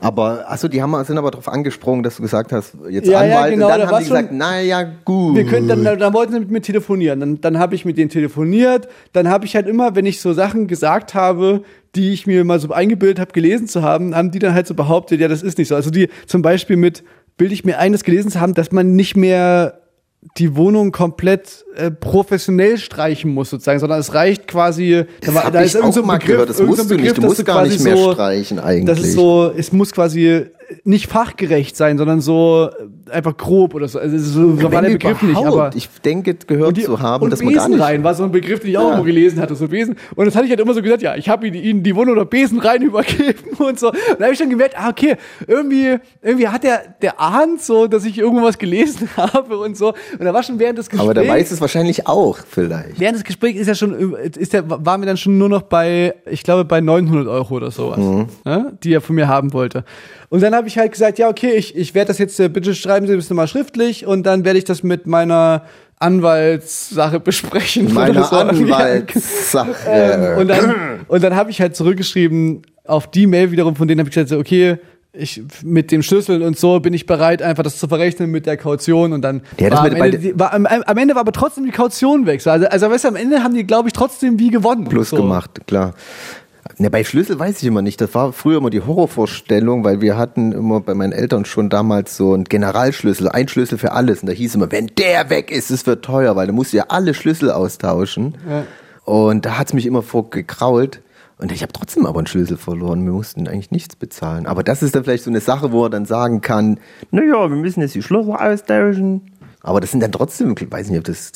Aber 0.00 0.44
achso, 0.50 0.68
die 0.68 0.82
haben, 0.82 1.02
sind 1.04 1.16
aber 1.16 1.30
darauf 1.30 1.48
angesprungen, 1.48 2.02
dass 2.02 2.16
du 2.16 2.22
gesagt 2.22 2.52
hast, 2.52 2.76
jetzt 2.90 3.08
Ja, 3.08 3.24
ja, 3.24 3.36
Anwalt. 3.38 3.54
genau, 3.54 3.66
und 3.66 3.70
da 3.70 3.78
dann 3.78 3.86
haben 3.86 3.92
war's 3.94 4.04
die 4.04 4.10
gesagt, 4.10 4.32
naja, 4.32 4.86
gut. 5.04 5.34
Wir 5.36 5.46
können 5.46 5.66
dann, 5.66 5.82
dann 5.82 6.12
wollten 6.12 6.32
sie 6.34 6.40
mit 6.40 6.50
mir 6.50 6.60
telefonieren. 6.60 7.20
Dann, 7.20 7.40
dann 7.40 7.58
habe 7.58 7.74
ich 7.74 7.84
mit 7.86 7.96
denen 7.96 8.10
telefoniert. 8.10 8.86
Dann 9.14 9.28
habe 9.28 9.46
ich 9.46 9.56
halt 9.56 9.66
immer, 9.66 9.96
wenn 9.96 10.04
ich 10.04 10.20
so 10.20 10.32
Sachen 10.34 10.66
gesagt 10.66 11.14
habe, 11.14 11.62
die 11.94 12.12
ich 12.12 12.26
mir 12.26 12.44
mal 12.44 12.60
so 12.60 12.70
eingebildet 12.70 13.18
habe, 13.18 13.32
gelesen 13.32 13.66
zu 13.66 13.82
haben, 13.82 14.14
haben 14.14 14.30
die 14.30 14.40
dann 14.40 14.52
halt 14.52 14.66
so 14.66 14.74
behauptet, 14.74 15.20
ja, 15.20 15.28
das 15.28 15.42
ist 15.42 15.56
nicht 15.56 15.68
so. 15.68 15.74
Also 15.74 15.90
die 15.90 16.08
zum 16.26 16.42
Beispiel 16.42 16.76
mit, 16.76 17.02
bilde 17.36 17.54
ich 17.54 17.64
mir 17.64 17.78
ein, 17.78 17.92
das 17.92 18.04
gelesen 18.04 18.30
zu 18.30 18.40
haben, 18.40 18.54
dass 18.54 18.72
man 18.72 18.94
nicht 18.94 19.16
mehr 19.16 19.80
die 20.38 20.56
Wohnung 20.56 20.90
komplett 20.90 21.64
äh, 21.76 21.90
professionell 21.90 22.78
streichen 22.78 23.32
muss 23.32 23.50
sozusagen, 23.50 23.78
sondern 23.78 24.00
es 24.00 24.14
reicht 24.14 24.48
quasi. 24.48 25.04
Das 25.20 25.34
hab 25.34 25.54
ich 25.62 25.76
auch 25.76 26.04
mal 26.04 26.18
gehört, 26.18 26.48
das 26.48 26.56
so 26.56 26.64
musst 26.64 26.90
du 26.90 26.96
nicht, 26.96 27.16
du 27.16 27.22
musst 27.22 27.44
gar 27.44 27.66
nicht 27.66 27.80
mehr 27.80 27.96
streichen 27.96 28.58
eigentlich. 28.58 28.86
Das 28.86 29.04
ist 29.04 29.14
so, 29.14 29.52
es 29.54 29.72
muss 29.72 29.92
quasi 29.92 30.46
nicht 30.84 31.06
fachgerecht 31.08 31.76
sein, 31.76 31.98
sondern 31.98 32.20
so 32.20 32.68
einfach 33.10 33.36
grob 33.36 33.74
oder 33.74 33.86
so. 33.88 33.98
Also 33.98 34.18
so, 34.18 34.62
war 34.72 34.82
der 34.82 34.90
Begriff 34.90 35.22
nicht, 35.22 35.36
aber 35.36 35.70
Ich 35.74 35.88
denke, 36.04 36.34
gehört 36.34 36.80
zu 36.80 37.00
haben, 37.00 37.24
und 37.24 37.30
dass 37.30 37.42
man 37.42 37.54
gar 37.54 37.68
nicht. 37.68 37.76
Besenrein 37.78 38.04
war 38.04 38.14
so 38.14 38.24
ein 38.24 38.32
Begriff, 38.32 38.60
den 38.60 38.70
ich 38.70 38.78
auch 38.78 38.82
Ja. 38.82 38.88
irgendwo 38.90 39.04
gelesen 39.04 39.40
hatte, 39.40 39.54
so 39.54 39.68
Besen. 39.68 39.96
Und 40.16 40.26
das 40.26 40.34
hatte 40.34 40.46
ich 40.46 40.50
halt 40.50 40.60
immer 40.60 40.74
so 40.74 40.82
gesagt, 40.82 41.02
ja, 41.02 41.14
ich 41.16 41.28
habe 41.28 41.46
ihnen 41.46 41.82
die 41.82 41.94
Wohnung 41.94 42.14
oder 42.14 42.24
Besen 42.24 42.58
rein 42.60 42.82
übergeben 42.82 43.54
und 43.58 43.78
so. 43.78 43.88
Und 43.88 43.96
da 44.18 44.24
habe 44.24 44.32
ich 44.32 44.38
schon 44.38 44.50
gemerkt, 44.50 44.74
ah, 44.78 44.88
okay, 44.90 45.16
irgendwie, 45.46 45.96
irgendwie 46.22 46.48
hat 46.48 46.64
der, 46.64 46.82
der 47.02 47.20
ahnt 47.20 47.60
so, 47.60 47.86
dass 47.86 48.04
ich 48.04 48.18
irgendwas 48.18 48.58
gelesen 48.58 49.08
habe 49.16 49.58
und 49.58 49.76
so. 49.76 49.88
Und 50.18 50.24
da 50.24 50.32
war 50.34 50.42
schon 50.42 50.58
während 50.58 50.78
des 50.78 50.88
Gesprächs. 50.88 51.10
Aber 51.10 51.14
der 51.14 51.28
weiß 51.30 51.50
es 51.50 51.60
wahrscheinlich 51.60 52.06
auch 52.06 52.38
vielleicht. 52.48 52.98
Während 52.98 53.16
des 53.16 53.24
Gesprächs 53.24 53.60
ist 53.60 53.66
ja 53.66 53.74
schon, 53.74 54.14
ist 54.14 54.52
der, 54.52 54.64
waren 54.68 55.00
wir 55.02 55.06
dann 55.06 55.16
schon 55.16 55.38
nur 55.38 55.48
noch 55.48 55.62
bei, 55.62 56.14
ich 56.30 56.42
glaube, 56.42 56.64
bei 56.64 56.80
900 56.80 57.26
Euro 57.28 57.54
oder 57.54 57.70
sowas, 57.70 57.98
ne, 58.44 58.72
die 58.82 58.92
er 58.94 59.00
von 59.00 59.14
mir 59.16 59.28
haben 59.28 59.52
wollte. 59.52 59.84
Und 60.34 60.42
dann 60.42 60.52
habe 60.52 60.66
ich 60.66 60.76
halt 60.76 60.90
gesagt, 60.90 61.20
ja, 61.20 61.28
okay, 61.28 61.52
ich, 61.52 61.76
ich 61.76 61.94
werde 61.94 62.08
das 62.08 62.18
jetzt, 62.18 62.40
äh, 62.40 62.48
bitte 62.48 62.74
schreiben 62.74 63.06
Sie 63.06 63.14
das 63.14 63.30
nochmal 63.30 63.46
schriftlich 63.46 64.04
und 64.04 64.24
dann 64.24 64.44
werde 64.44 64.58
ich 64.58 64.64
das 64.64 64.82
mit 64.82 65.06
meiner 65.06 65.62
Anwaltssache 66.00 67.20
besprechen. 67.20 67.94
Meine 67.94 68.24
so. 68.24 68.34
Anwaltssache. 68.34 69.76
Ähm, 69.86 70.38
und 70.38 70.48
dann, 70.48 70.74
und 71.06 71.22
dann 71.22 71.36
habe 71.36 71.52
ich 71.52 71.60
halt 71.60 71.76
zurückgeschrieben, 71.76 72.62
auf 72.84 73.08
die 73.12 73.28
Mail 73.28 73.52
wiederum, 73.52 73.76
von 73.76 73.86
denen 73.86 74.00
habe 74.00 74.08
ich 74.08 74.14
gesagt, 74.16 74.32
okay, 74.32 74.78
ich, 75.12 75.40
mit 75.62 75.92
dem 75.92 76.02
Schlüssel 76.02 76.42
und 76.42 76.58
so 76.58 76.80
bin 76.80 76.94
ich 76.94 77.06
bereit, 77.06 77.40
einfach 77.40 77.62
das 77.62 77.78
zu 77.78 77.86
verrechnen 77.86 78.32
mit 78.32 78.46
der 78.46 78.56
Kaution 78.56 79.12
und 79.12 79.22
dann 79.22 79.40
Ja, 79.60 79.70
das 79.70 79.78
war, 79.78 79.86
am, 79.86 79.94
Ende, 79.94 80.36
war 80.36 80.52
am, 80.52 80.66
am 80.66 80.98
Ende 80.98 81.14
war 81.14 81.20
aber 81.20 81.30
trotzdem 81.30 81.64
die 81.64 81.70
Kaution 81.70 82.26
weg. 82.26 82.40
So, 82.40 82.50
Also, 82.50 82.66
also 82.66 82.90
weißt 82.90 83.04
du, 83.04 83.08
am 83.08 83.16
Ende 83.16 83.44
haben 83.44 83.54
die, 83.54 83.64
glaube 83.64 83.88
ich, 83.88 83.92
trotzdem 83.92 84.40
wie 84.40 84.50
gewonnen. 84.50 84.88
Plus 84.88 85.10
so. 85.10 85.16
gemacht, 85.16 85.60
klar. 85.68 85.94
Ne, 86.78 86.90
bei 86.90 87.04
Schlüssel 87.04 87.38
weiß 87.38 87.58
ich 87.58 87.68
immer 87.68 87.82
nicht. 87.82 88.00
Das 88.00 88.14
war 88.14 88.32
früher 88.32 88.58
immer 88.58 88.70
die 88.70 88.80
Horrorvorstellung, 88.80 89.84
weil 89.84 90.00
wir 90.00 90.16
hatten 90.16 90.52
immer 90.52 90.80
bei 90.80 90.94
meinen 90.94 91.12
Eltern 91.12 91.44
schon 91.44 91.70
damals 91.70 92.16
so 92.16 92.32
einen 92.32 92.44
Generalschlüssel, 92.44 93.28
ein 93.28 93.48
Schlüssel 93.48 93.78
für 93.78 93.92
alles. 93.92 94.20
Und 94.22 94.28
da 94.28 94.32
hieß 94.32 94.54
immer, 94.54 94.72
wenn 94.72 94.88
der 94.98 95.30
weg 95.30 95.50
ist, 95.50 95.70
es 95.70 95.86
wird 95.86 96.04
teuer, 96.04 96.36
weil 96.36 96.46
da 96.46 96.52
musst 96.52 96.72
du 96.72 96.78
ja 96.78 96.86
alle 96.88 97.14
Schlüssel 97.14 97.50
austauschen. 97.50 98.36
Und 99.04 99.44
da 99.46 99.58
hat's 99.58 99.72
mich 99.72 99.86
immer 99.86 100.02
vorgekrault. 100.02 101.00
Und 101.36 101.52
ich 101.52 101.62
habe 101.62 101.72
trotzdem 101.72 102.06
aber 102.06 102.18
einen 102.18 102.26
Schlüssel 102.26 102.56
verloren. 102.56 103.04
Wir 103.04 103.12
mussten 103.12 103.46
eigentlich 103.46 103.70
nichts 103.70 103.96
bezahlen. 103.96 104.46
Aber 104.46 104.62
das 104.62 104.82
ist 104.82 104.94
dann 104.94 105.04
vielleicht 105.04 105.24
so 105.24 105.30
eine 105.30 105.40
Sache, 105.40 105.72
wo 105.72 105.84
er 105.84 105.90
dann 105.90 106.06
sagen 106.06 106.40
kann, 106.40 106.78
naja, 107.10 107.50
wir 107.50 107.56
müssen 107.56 107.80
jetzt 107.80 107.94
die 107.94 108.02
Schlüssel 108.02 108.32
austauschen. 108.32 109.32
Aber 109.60 109.80
das 109.80 109.90
sind 109.90 110.00
dann 110.00 110.12
trotzdem, 110.12 110.54
ich 110.58 110.70
weiß 110.70 110.90
nicht, 110.90 110.98
ob 110.98 111.04
das 111.04 111.32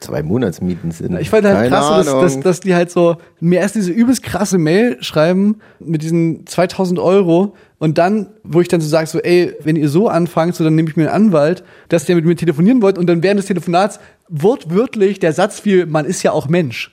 zwei 0.00 0.22
Monatsmieten 0.22 0.90
sind. 0.90 1.18
Ich 1.18 1.30
fand 1.30 1.46
halt 1.46 1.70
krass, 1.70 2.06
dass, 2.06 2.20
dass, 2.20 2.40
dass 2.40 2.60
die 2.60 2.74
halt 2.74 2.90
so 2.90 3.16
mir 3.40 3.60
erst 3.60 3.74
diese 3.74 3.92
übelst 3.92 4.22
krasse 4.22 4.58
Mail 4.58 4.96
schreiben 5.00 5.60
mit 5.78 6.02
diesen 6.02 6.46
2000 6.46 6.98
Euro 6.98 7.54
und 7.78 7.98
dann, 7.98 8.28
wo 8.42 8.60
ich 8.60 8.68
dann 8.68 8.80
so 8.80 8.88
sage, 8.88 9.06
so, 9.06 9.18
ey, 9.18 9.54
wenn 9.62 9.76
ihr 9.76 9.88
so 9.88 10.08
anfangt, 10.08 10.54
so, 10.54 10.64
dann 10.64 10.74
nehme 10.74 10.88
ich 10.88 10.96
mir 10.96 11.12
einen 11.12 11.26
Anwalt, 11.26 11.64
dass 11.88 12.04
der 12.04 12.16
mit 12.16 12.24
mir 12.24 12.36
telefonieren 12.36 12.82
wollt 12.82 12.98
und 12.98 13.06
dann 13.06 13.22
während 13.22 13.38
des 13.38 13.46
Telefonats 13.46 14.00
wortwörtlich 14.28 15.18
der 15.18 15.32
Satz 15.32 15.60
fiel, 15.60 15.86
man 15.86 16.06
ist 16.06 16.22
ja 16.22 16.32
auch 16.32 16.48
Mensch. 16.48 16.90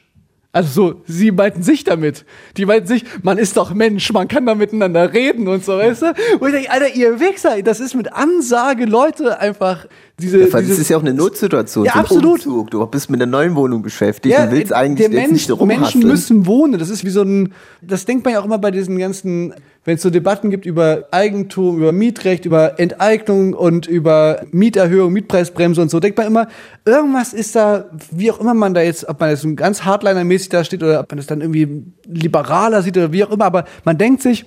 Also 0.54 0.70
so, 0.70 1.02
sie 1.06 1.32
meinten 1.32 1.64
sich 1.64 1.86
damit. 1.86 2.26
Die 2.58 2.66
meinten 2.66 2.88
sich, 2.88 3.06
man 3.24 3.38
ist 3.38 3.56
doch 3.56 3.74
Mensch, 3.74 4.12
man 4.12 4.28
kann 4.28 4.46
da 4.46 4.54
miteinander 4.54 5.14
reden 5.14 5.48
und 5.48 5.64
so, 5.64 5.78
weißt 5.78 6.02
du? 6.02 6.08
Und 6.40 6.48
ich 6.50 6.54
denke, 6.54 6.72
Alter, 6.72 6.94
ihr 6.94 7.22
Wichser, 7.22 7.62
das 7.62 7.80
ist 7.80 7.96
mit 7.96 8.12
Ansage 8.12 8.84
Leute 8.84 9.40
einfach 9.40 9.86
diese. 10.20 10.40
Ja, 10.40 10.46
dieses- 10.46 10.70
das 10.70 10.80
ist 10.80 10.90
ja 10.90 10.98
auch 10.98 11.02
eine 11.02 11.14
Notsituation. 11.14 11.86
Ja, 11.86 11.94
absolut. 11.96 12.46
Umzug. 12.46 12.72
Du 12.72 12.86
bist 12.86 13.10
mit 13.10 13.20
der 13.20 13.28
neuen 13.28 13.56
Wohnung 13.56 13.82
beschäftigt 13.82 14.38
und 14.38 14.52
willst 14.52 14.74
eigentlich 14.74 15.10
der 15.10 15.20
jetzt 15.20 15.30
Mensch, 15.30 15.48
nicht 15.50 15.66
Menschen 15.66 16.02
müssen 16.08 16.46
wohnen. 16.46 16.78
Das 16.80 16.90
ist 16.90 17.04
wie 17.06 17.10
so 17.10 17.22
ein, 17.24 17.54
das 17.82 18.06
denkt 18.06 18.24
man 18.26 18.34
ja 18.34 18.40
auch 18.42 18.46
immer 18.46 18.58
bei 18.60 18.72
diesen 18.72 18.98
ganzen, 18.98 19.54
wenn 19.84 19.96
es 19.96 20.02
so 20.02 20.10
Debatten 20.10 20.50
gibt 20.52 20.66
über 20.66 21.08
Eigentum, 21.12 21.78
über 21.78 21.92
Mietrecht, 21.92 22.46
über 22.46 22.80
Enteignung 22.80 23.54
und 23.54 23.88
über 23.88 24.42
Mieterhöhung, 24.52 25.12
Mietpreisbremse 25.14 25.82
und 25.82 25.90
so, 25.90 26.00
denkt 26.00 26.18
man 26.18 26.28
immer, 26.28 26.48
irgendwas 26.86 27.34
ist 27.34 27.56
da, 27.56 27.86
wie 28.12 28.32
auch 28.32 28.40
immer 28.40 28.54
man 28.54 28.74
da 28.74 28.82
jetzt, 28.82 29.08
ob 29.10 29.20
man 29.20 29.30
jetzt 29.32 29.44
ein 29.44 29.56
ganz 29.56 29.84
Hardliner-mäßig 29.84 30.50
da 30.50 30.64
steht 30.64 30.84
oder 30.84 31.00
ob 31.00 31.10
man 31.12 31.18
das 31.18 31.26
dann 31.28 31.42
irgendwie 31.42 31.84
liberaler 32.08 32.82
sieht 32.84 32.98
oder 32.98 33.12
wie 33.12 33.24
auch 33.24 33.32
immer, 33.32 33.46
aber 33.46 33.66
man 33.86 33.98
denkt 33.98 34.22
sich, 34.22 34.46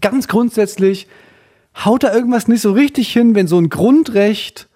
ganz 0.00 0.26
grundsätzlich 0.28 1.06
haut 1.84 2.02
da 2.04 2.12
irgendwas 2.14 2.48
nicht 2.48 2.62
so 2.62 2.72
richtig 2.72 3.12
hin, 3.12 3.34
wenn 3.34 3.46
so 3.46 3.58
ein 3.58 3.68
Grundrecht 3.68 4.68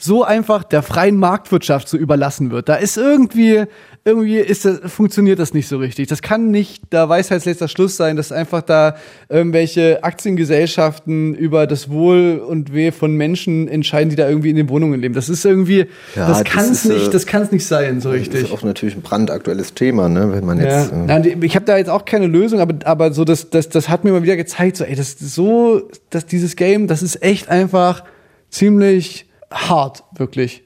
so 0.00 0.22
einfach 0.22 0.62
der 0.62 0.82
freien 0.82 1.16
Marktwirtschaft 1.16 1.88
so 1.88 1.96
überlassen 1.96 2.52
wird. 2.52 2.68
Da 2.68 2.76
ist 2.76 2.96
irgendwie, 2.96 3.64
irgendwie 4.04 4.36
ist 4.38 4.64
das, 4.64 4.78
funktioniert 4.86 5.40
das 5.40 5.52
nicht 5.54 5.66
so 5.66 5.78
richtig. 5.78 6.06
Das 6.06 6.22
kann 6.22 6.52
nicht 6.52 6.92
der 6.92 7.08
Weisheitsletzter 7.08 7.66
Schluss 7.66 7.96
sein, 7.96 8.16
dass 8.16 8.30
einfach 8.30 8.62
da 8.62 8.94
irgendwelche 9.28 10.04
Aktiengesellschaften 10.04 11.34
über 11.34 11.66
das 11.66 11.90
Wohl 11.90 12.38
und 12.46 12.72
Weh 12.72 12.92
von 12.92 13.16
Menschen 13.16 13.66
entscheiden, 13.66 14.08
die 14.10 14.16
da 14.16 14.28
irgendwie 14.28 14.50
in 14.50 14.56
den 14.56 14.68
Wohnungen 14.68 15.00
leben. 15.00 15.14
Das 15.14 15.28
ist 15.28 15.44
irgendwie, 15.44 15.86
Ja, 16.14 16.28
das 16.28 16.38
das 16.38 16.44
kann 16.44 16.64
es 16.70 16.86
äh, 16.86 16.92
nicht, 16.94 17.12
das 17.12 17.26
kann 17.26 17.42
es 17.42 17.50
nicht 17.50 17.66
sein, 17.66 18.00
so 18.00 18.10
Das 18.10 18.20
richtig. 18.20 18.42
ist 18.44 18.52
auch 18.52 18.62
natürlich 18.62 18.94
ein 18.94 19.02
brandaktuelles 19.02 19.74
Thema, 19.74 20.08
ne? 20.08 20.32
wenn 20.32 20.44
man 20.44 20.60
jetzt. 20.60 20.92
Ja, 20.92 21.16
und 21.16 21.44
ich 21.44 21.56
habe 21.56 21.66
da 21.66 21.76
jetzt 21.76 21.90
auch 21.90 22.04
keine 22.04 22.28
Lösung, 22.28 22.60
aber, 22.60 22.74
aber 22.86 23.12
so 23.12 23.24
das, 23.24 23.50
das, 23.50 23.68
das 23.68 23.88
hat 23.88 24.04
mir 24.04 24.12
mal 24.12 24.22
wieder 24.22 24.36
gezeigt, 24.36 24.76
so, 24.76 24.84
ey, 24.84 24.94
das 24.94 25.18
so, 25.18 25.82
dass 26.10 26.24
dieses 26.24 26.54
Game, 26.54 26.86
das 26.86 27.02
ist 27.02 27.20
echt 27.20 27.48
einfach 27.48 28.04
ziemlich 28.48 29.27
hart, 29.50 30.04
wirklich. 30.16 30.62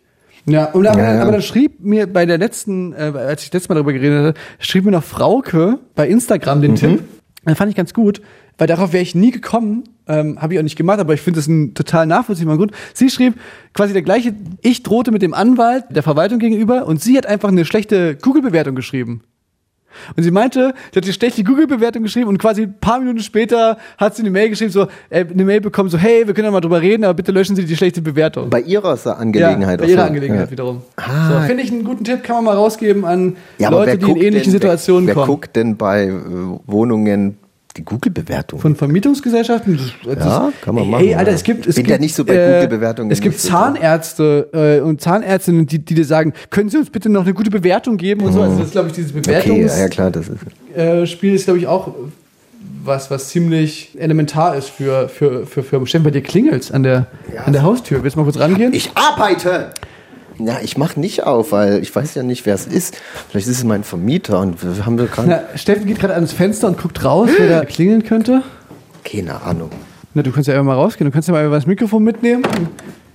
Ja, 0.47 0.66
und 0.72 0.87
aber, 0.87 0.99
Ja, 1.01 1.14
ja. 1.14 1.22
aber 1.22 1.33
dann 1.33 1.43
schrieb 1.43 1.80
mir 1.80 2.07
bei 2.12 2.26
der 2.26 2.37
letzten, 2.39 2.93
äh, 2.95 3.12
als 3.16 3.45
ich 3.45 3.53
letztes 3.53 3.68
Mal 3.68 3.76
darüber 3.76 3.93
geredet 3.93 4.24
hatte, 4.24 4.39
schrieb 4.59 4.85
mir 4.85 4.91
noch 4.91 5.05
Frauke 5.05 5.78
bei 5.95 6.09
Instagram 6.09 6.59
Mhm. 6.59 6.62
den 6.62 6.74
Tipp. 6.76 7.05
Den 7.47 7.57
fand 7.57 7.70
ich 7.70 7.76
ganz 7.76 7.93
gut, 7.95 8.22
weil 8.59 8.66
darauf 8.66 8.93
wäre 8.93 9.03
ich 9.03 9.14
nie 9.14 9.30
gekommen, 9.30 9.85
ähm, 10.09 10.41
habe 10.41 10.55
ich 10.55 10.59
auch 10.61 10.64
nicht 10.64 10.76
gemacht, 10.76 10.99
aber 11.01 11.14
ich 11.14 11.20
finde 11.20 11.39
das 11.39 11.47
ein 11.49 11.74
total 11.74 12.07
nachvollziehbarer 12.07 12.57
Grund. 12.57 12.72
Sie 12.95 13.09
schrieb 13.11 13.35
quasi 13.72 13.93
der 13.93 14.03
gleiche, 14.03 14.35
ich 14.62 14.83
drohte 14.83 15.11
mit 15.12 15.22
dem 15.22 15.33
Anwalt 15.35 15.85
der 15.91 16.03
Verwaltung 16.03 16.39
gegenüber 16.41 16.87
und 16.87 17.01
sie 17.01 17.16
hat 17.16 17.26
einfach 17.26 17.49
eine 17.49 17.64
schlechte 17.64 18.16
Google-Bewertung 18.16 18.74
geschrieben. 18.74 19.22
Und 20.16 20.22
sie 20.22 20.30
meinte, 20.30 20.74
sie 20.93 20.99
hat 20.99 21.07
die 21.07 21.12
schlechte 21.12 21.45
Google-Bewertung 21.45 22.03
geschrieben 22.03 22.28
und 22.28 22.38
quasi 22.38 22.62
ein 22.62 22.74
paar 22.80 22.99
Minuten 22.99 23.20
später 23.20 23.78
hat 23.99 24.16
sie 24.16 24.22
eine 24.22 24.30
Mail 24.30 24.51
geschrieben, 24.51 24.70
so, 24.70 24.88
äh, 25.11 25.24
eine 25.24 25.45
Mail 25.45 25.61
bekommen, 25.61 25.88
so, 25.88 25.99
hey, 25.99 26.26
wir 26.26 26.34
können 26.34 26.47
ja 26.47 26.51
mal 26.51 26.61
drüber 26.61 26.80
reden, 26.80 27.05
aber 27.05 27.14
bitte 27.14 27.32
löschen 27.32 27.57
Sie 27.57 27.64
die 27.64 27.76
schlechte 27.76 28.03
Bewertung. 28.03 28.51
Bei 28.51 28.61
ihrer 28.61 28.99
Angelegenheit. 29.18 29.80
Ja, 29.80 29.86
bei 29.86 29.93
ihrer. 29.93 30.05
Angelegenheit 30.05 30.47
ja. 30.47 30.51
wiederum. 30.51 30.82
Ah. 30.97 31.40
So, 31.40 31.47
Finde 31.47 31.62
ich 31.62 31.72
einen 31.72 31.84
guten 31.84 32.05
Tipp, 32.05 32.22
kann 32.22 32.36
man 32.36 32.45
mal 32.45 32.57
rausgeben 32.57 33.05
an 33.05 33.36
Ja, 33.59 33.70
Leute, 33.70 33.93
wer 33.93 33.97
die 33.97 34.11
in 34.11 34.16
ähnlichen 34.16 34.53
denn, 34.53 34.61
Situationen 34.61 35.07
wer, 35.07 35.16
wer 35.16 35.22
kommen. 35.22 35.26
guckt 35.26 35.57
denn 35.57 35.76
bei 35.76 36.07
äh, 36.07 36.12
Wohnungen 36.66 37.38
die 37.77 37.85
Google-Bewertung? 37.85 38.59
Von 38.61 38.77
Vermietungsgesellschaften? 38.77 39.79
Das, 40.05 40.16
Ja, 40.18 40.53
kann 40.61 40.75
man 40.75 40.89
machen, 40.91 41.05
Ey, 41.05 41.14
Alter, 41.14 41.31
ja. 41.31 41.37
es 41.37 41.43
gibt, 41.45 41.66
es 41.66 41.75
Bin 41.77 41.85
gibt, 41.85 41.91
ja 41.91 41.99
nicht 41.99 42.14
so 42.14 42.25
bei 42.25 42.35
äh, 42.35 42.55
Google-Bewertungen 42.64 43.11
Es 43.11 43.20
gibt 43.20 43.39
Zahnärzte 43.41 44.49
äh, 44.53 44.81
und 44.81 45.01
Zahnärztinnen, 45.01 45.66
die, 45.66 45.79
die 45.79 45.95
dir 45.95 46.05
sagen, 46.05 46.33
können 46.51 46.68
Sie 46.68 46.77
uns 46.79 46.91
bitte 46.91 47.09
noch 47.09 47.23
eine 47.23 47.35
gute 47.35 47.51
Bewertung 47.51 47.97
geben 47.97 48.23
und 48.23 48.33
so. 48.33 48.43
Also 48.43 48.57
das 48.59 48.66
ist, 48.66 48.73
glaube 48.73 48.89
ich, 48.89 48.95
dieses 48.95 49.11
Okay, 49.12 49.20
Bewertungs 49.23 49.73
ja, 49.77 49.83
ja 49.83 49.89
klar, 49.89 50.11
das 50.11 50.29
ist. 50.29 50.77
äh, 50.77 51.07
Spiel 51.07 51.35
ist, 51.35 51.45
glaube 51.45 51.59
ich, 51.59 51.66
auch 51.66 51.95
was, 52.85 53.11
was 53.11 53.29
ziemlich 53.29 53.97
elementar 53.99 54.57
ist 54.57 54.68
für, 54.68 55.09
für, 55.09 55.47
für 55.47 55.62
Firmen. 55.62 55.87
Stell 55.87 56.01
bei 56.01 56.11
dir 56.11 56.20
klingelt's 56.23 56.73
an 56.73 56.83
der, 56.83 57.07
an 57.45 57.53
der 57.53 57.62
Haustür. 57.62 58.03
Willst 58.03 58.16
du 58.16 58.20
mal 58.20 58.25
kurz 58.25 58.39
rangehen? 58.41 58.73
Ich 58.75 58.91
arbeite! 58.97 59.70
Ja, 60.39 60.59
ich 60.62 60.76
mach 60.76 60.97
nicht 60.97 61.24
auf, 61.24 61.53
weil 61.53 61.80
ich 61.83 61.95
weiß 61.95 62.14
ja 62.14 62.22
nicht, 62.22 62.47
wer 62.47 62.55
es 62.55 62.66
ist. 62.66 62.97
Vielleicht 63.30 63.49
ist 63.49 63.59
es 63.59 63.64
mein 63.64 63.85
Vermieter 63.85 64.41
und 64.41 64.62
wir 64.62 64.87
haben 64.87 64.99
wir 64.99 65.07
gerade 65.07 65.45
Steffen 65.57 65.87
geht 65.87 65.99
gerade 66.01 66.14
ans 66.14 66.33
Fenster 66.33 66.68
und 66.68 66.78
guckt 66.80 67.05
raus, 67.05 67.28
wer 67.39 67.49
da 67.49 67.64
klingeln 67.64 68.03
könnte. 68.05 68.43
keine 69.05 69.41
Ahnung. 69.43 69.70
Na, 70.14 70.22
du 70.22 70.30
kannst 70.33 70.49
ja 70.49 70.55
einfach 70.55 70.66
mal 70.66 70.74
rausgehen. 70.74 71.07
Du 71.11 71.12
kannst 71.12 71.28
ja 71.28 71.35
mal 71.35 71.49
das 71.51 71.66
Mikrofon 71.66 72.03
mitnehmen. 72.03 72.43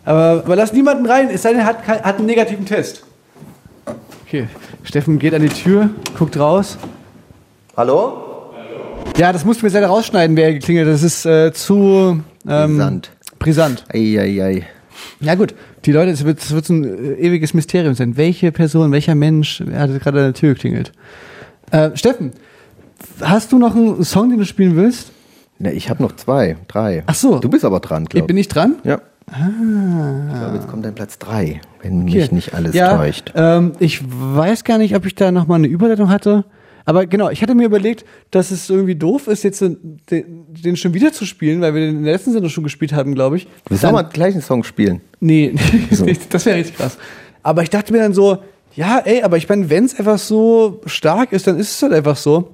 Aber, 0.05 0.41
aber 0.45 0.55
lass 0.55 0.73
niemanden 0.73 1.05
rein, 1.05 1.29
es 1.29 1.41
sei 1.41 1.49
denn, 1.49 1.59
er 1.59 1.65
hat, 1.65 1.87
hat 1.87 2.17
einen 2.17 2.25
negativen 2.25 2.65
Test. 2.65 3.03
Okay, 4.25 4.47
Steffen 4.83 5.19
geht 5.19 5.33
an 5.33 5.41
die 5.41 5.49
Tür, 5.49 5.89
guckt 6.17 6.37
raus. 6.37 6.77
Hallo? 7.75 8.23
Ja, 9.17 9.31
das 9.33 9.45
mussten 9.45 9.63
wir 9.63 9.69
leider 9.71 9.87
rausschneiden, 9.87 10.35
wer 10.35 10.53
geklingelt 10.53 10.87
hat. 10.87 10.93
Das 10.93 11.03
ist 11.03 11.25
äh, 11.25 11.51
zu 11.53 12.21
ähm, 12.47 12.77
Brisant. 12.77 13.11
brisant. 13.39 13.83
Eieiei. 13.93 14.65
Ja 15.19 15.35
gut, 15.35 15.55
die 15.85 15.91
Leute, 15.91 16.11
es 16.11 16.25
wird, 16.25 16.39
es 16.39 16.51
wird 16.51 16.65
so 16.65 16.73
ein 16.73 16.83
äh, 16.83 17.13
ewiges 17.15 17.53
Mysterium 17.53 17.93
sein. 17.93 18.17
Welche 18.17 18.51
Person, 18.51 18.91
welcher 18.91 19.15
Mensch 19.15 19.59
hat 19.73 19.89
gerade 20.01 20.19
an 20.19 20.25
der 20.25 20.33
Tür 20.33 20.53
geklingelt? 20.53 20.91
Äh, 21.71 21.91
Steffen, 21.95 22.31
hast 23.21 23.51
du 23.51 23.57
noch 23.57 23.75
einen 23.75 24.03
Song, 24.03 24.29
den 24.29 24.39
du 24.39 24.45
spielen 24.45 24.75
willst? 24.75 25.11
Na, 25.59 25.71
ich 25.71 25.89
habe 25.89 26.03
noch 26.03 26.15
zwei, 26.15 26.57
drei. 26.67 27.03
Ach 27.07 27.15
so. 27.15 27.39
Du 27.39 27.49
bist 27.49 27.65
aber 27.65 27.79
dran, 27.79 28.05
glaube 28.05 28.27
Bin 28.27 28.37
ich 28.37 28.47
dran? 28.47 28.75
Ja. 28.83 29.01
Ich 29.29 30.39
glaube, 30.39 30.55
jetzt 30.55 30.69
kommt 30.69 30.85
dein 30.85 30.95
Platz 30.95 31.19
drei, 31.19 31.59
wenn 31.81 32.05
mich 32.05 32.15
Okay. 32.15 32.33
nicht 32.33 32.53
alles 32.53 32.73
ja, 32.73 32.95
täuscht. 32.95 33.33
Ähm, 33.35 33.73
ich 33.79 34.01
weiß 34.09 34.63
gar 34.63 34.77
nicht, 34.77 34.95
ob 34.95 35.05
ich 35.05 35.15
da 35.15 35.33
nochmal 35.33 35.57
eine 35.57 35.67
Überleitung 35.67 36.09
hatte. 36.09 36.45
Aber 36.87 37.05
genau, 37.05 37.29
ich 37.29 37.41
hatte 37.41 37.53
mir 37.53 37.65
überlegt, 37.65 38.05
dass 38.31 38.49
es 38.49 38.69
irgendwie 38.69 38.95
doof 38.95 39.27
ist, 39.27 39.43
jetzt 39.43 39.59
den, 39.59 39.99
den 40.09 40.77
schon 40.77 40.93
wieder 40.93 41.11
zu 41.11 41.25
spielen, 41.25 41.59
weil 41.59 41.73
wir 41.73 41.81
den 41.81 41.97
in 41.97 42.03
der 42.05 42.13
letzten 42.13 42.31
Sendung 42.31 42.49
schon 42.49 42.63
gespielt 42.63 42.93
haben, 42.93 43.13
glaube 43.13 43.35
ich. 43.35 43.47
Wir 43.67 43.77
sollen 43.77 43.91
mal 43.91 44.03
gleich 44.03 44.33
einen 44.33 44.41
Song 44.41 44.63
spielen. 44.63 45.01
Nee, 45.19 45.53
das 46.29 46.45
wäre 46.45 46.57
richtig 46.57 46.77
krass. 46.77 46.97
Aber 47.43 47.61
ich 47.61 47.69
dachte 47.69 47.91
mir 47.91 47.99
dann 47.99 48.13
so, 48.13 48.37
ja, 48.73 48.99
ey, 48.99 49.21
aber 49.21 49.35
ich 49.35 49.49
meine, 49.49 49.69
wenn 49.69 49.83
es 49.83 49.99
einfach 49.99 50.17
so 50.17 50.79
stark 50.85 51.33
ist, 51.33 51.45
dann 51.45 51.59
ist 51.59 51.71
es 51.71 51.81
halt 51.81 51.91
einfach 51.91 52.15
so. 52.15 52.53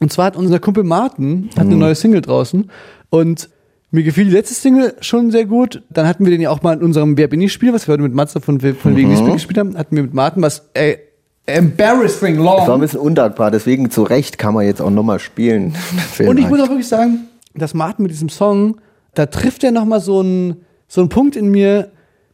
Und 0.00 0.10
zwar 0.10 0.24
hat 0.24 0.36
unser 0.36 0.58
Kumpel 0.58 0.82
Martin 0.82 1.50
hat 1.50 1.66
eine 1.66 1.76
neue 1.76 1.94
Single 1.94 2.22
draußen 2.22 2.70
und 3.10 3.50
mir 3.90 4.04
gefiel 4.04 4.24
die 4.24 4.30
letzte 4.30 4.54
Single 4.54 4.94
schon 5.02 5.30
sehr 5.30 5.44
gut. 5.44 5.82
Dann 5.90 6.06
hatten 6.06 6.24
wir 6.24 6.30
den 6.30 6.40
ja 6.40 6.48
auch 6.48 6.62
mal 6.62 6.78
in 6.78 6.82
unserem 6.82 7.18
Wer 7.18 7.28
bin 7.28 7.42
ich 7.42 7.52
Spiel, 7.52 7.74
was 7.74 7.86
wir 7.86 7.92
heute 7.92 8.04
mit 8.04 8.14
Matze 8.14 8.40
von, 8.40 8.58
von 8.58 8.96
wegen 8.96 9.10
Lisbeth 9.10 9.34
gespielt 9.34 9.58
haben, 9.58 9.76
hatten 9.76 9.96
wir 9.96 10.04
mit 10.04 10.14
Martin 10.14 10.40
was 10.40 10.70
ey, 10.72 10.98
embarrassing 11.46 12.36
Das 12.36 12.44
war 12.44 12.60
ein 12.62 12.66
long. 12.68 12.80
bisschen 12.80 13.00
undankbar, 13.00 13.50
deswegen 13.50 13.90
zu 13.90 14.02
Recht 14.02 14.38
kann 14.38 14.54
man 14.54 14.64
jetzt 14.66 14.80
auch 14.80 14.90
nochmal 14.90 15.18
spielen. 15.18 15.74
Und 16.18 16.38
ich 16.38 16.48
muss 16.48 16.60
auch 16.60 16.68
wirklich 16.68 16.88
sagen, 16.88 17.26
dass 17.54 17.74
Martin 17.74 18.04
mit 18.04 18.12
diesem 18.12 18.28
Song, 18.28 18.80
da 19.14 19.26
trifft 19.26 19.64
er 19.64 19.72
nochmal 19.72 20.00
so 20.00 20.20
einen 20.20 20.64
so 20.86 21.00
einen 21.00 21.08
Punkt 21.08 21.36
in 21.36 21.50
mir. 21.50 21.90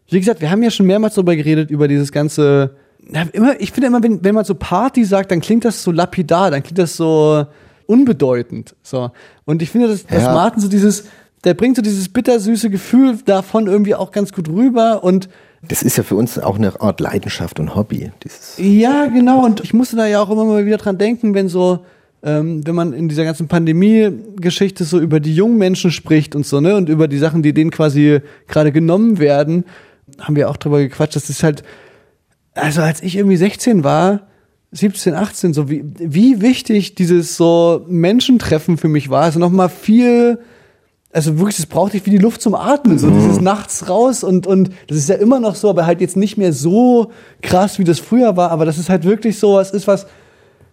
Wie 0.08 0.18
gesagt, 0.18 0.40
wir 0.40 0.50
haben 0.50 0.62
ja 0.62 0.70
schon 0.70 0.86
mehrmals 0.86 1.14
darüber 1.14 1.36
geredet, 1.36 1.70
über 1.70 1.88
dieses 1.88 2.12
ganze. 2.12 2.76
Ja, 3.12 3.24
immer, 3.32 3.60
ich 3.60 3.72
finde 3.72 3.86
immer, 3.88 4.02
wenn, 4.02 4.24
wenn 4.24 4.34
man 4.34 4.44
so 4.44 4.54
Party 4.54 5.04
sagt, 5.04 5.30
dann 5.30 5.40
klingt 5.40 5.64
das 5.64 5.82
so 5.82 5.92
lapidar, 5.92 6.50
dann 6.50 6.62
klingt 6.62 6.78
das 6.78 6.96
so 6.96 7.46
unbedeutend. 7.86 8.74
So. 8.82 9.10
Und 9.44 9.62
ich 9.62 9.70
finde, 9.70 9.88
dass, 9.88 10.06
dass 10.06 10.24
Ja. 10.24 10.32
Martin 10.34 10.60
so 10.60 10.68
dieses, 10.68 11.04
der 11.44 11.54
bringt 11.54 11.76
so 11.76 11.82
dieses 11.82 12.08
bittersüße 12.08 12.68
Gefühl 12.70 13.18
davon 13.24 13.66
irgendwie 13.68 13.94
auch 13.94 14.10
ganz 14.10 14.32
gut 14.32 14.48
rüber 14.48 15.04
und 15.04 15.28
Das 15.68 15.82
ist 15.82 15.96
ja 15.96 16.02
für 16.02 16.16
uns 16.16 16.38
auch 16.38 16.56
eine 16.56 16.80
Art 16.80 17.00
Leidenschaft 17.00 17.60
und 17.60 17.74
Hobby. 17.74 18.10
Dieses 18.24 18.54
Ja, 18.58 19.06
genau. 19.06 19.44
Und 19.44 19.60
ich 19.60 19.74
musste 19.74 19.96
da 19.96 20.06
ja 20.06 20.20
auch 20.20 20.30
immer 20.30 20.44
mal 20.44 20.66
wieder 20.66 20.76
dran 20.76 20.98
denken, 20.98 21.34
wenn 21.34 21.48
so, 21.48 21.84
ähm, 22.22 22.66
wenn 22.66 22.74
man 22.74 22.92
in 22.92 23.08
dieser 23.08 23.24
ganzen 23.24 23.48
Pandemie-Geschichte 23.48 24.84
so 24.84 25.00
über 25.00 25.20
die 25.20 25.34
jungen 25.34 25.58
Menschen 25.58 25.90
spricht 25.90 26.34
und 26.34 26.46
so, 26.46 26.60
ne, 26.60 26.76
und 26.76 26.88
über 26.88 27.08
die 27.08 27.18
Sachen, 27.18 27.42
die 27.42 27.52
denen 27.52 27.70
quasi 27.70 28.20
gerade 28.48 28.72
genommen 28.72 29.18
werden, 29.18 29.64
haben 30.20 30.36
wir 30.36 30.50
auch 30.50 30.56
drüber 30.56 30.78
gequatscht. 30.78 31.16
Das 31.16 31.30
ist 31.30 31.42
halt, 31.42 31.62
also 32.54 32.82
als 32.82 33.02
ich 33.02 33.16
irgendwie 33.16 33.36
16 33.36 33.84
war, 33.84 34.26
17, 34.72 35.14
18, 35.14 35.54
so 35.54 35.70
wie, 35.70 35.84
wie 35.98 36.40
wichtig 36.40 36.94
dieses 36.94 37.36
so 37.36 37.84
Menschentreffen 37.88 38.76
für 38.76 38.88
mich 38.88 39.10
war. 39.10 39.22
Also 39.22 39.38
nochmal 39.38 39.68
viel, 39.68 40.38
also 41.16 41.38
wirklich, 41.38 41.56
das 41.56 41.64
brauchte 41.66 41.96
ich 41.96 42.04
wie 42.04 42.10
die 42.10 42.18
Luft 42.18 42.42
zum 42.42 42.54
Atmen, 42.54 42.98
so 42.98 43.08
dieses 43.10 43.40
nachts 43.40 43.88
raus 43.88 44.22
und, 44.22 44.46
und 44.46 44.70
das 44.86 44.98
ist 44.98 45.08
ja 45.08 45.14
immer 45.14 45.40
noch 45.40 45.54
so, 45.54 45.70
aber 45.70 45.86
halt 45.86 46.02
jetzt 46.02 46.16
nicht 46.16 46.36
mehr 46.36 46.52
so 46.52 47.10
krass, 47.40 47.78
wie 47.78 47.84
das 47.84 47.98
früher 47.98 48.36
war, 48.36 48.50
aber 48.50 48.66
das 48.66 48.76
ist 48.76 48.90
halt 48.90 49.04
wirklich 49.04 49.38
so, 49.38 49.54
was 49.54 49.70
ist 49.70 49.86
was 49.86 50.06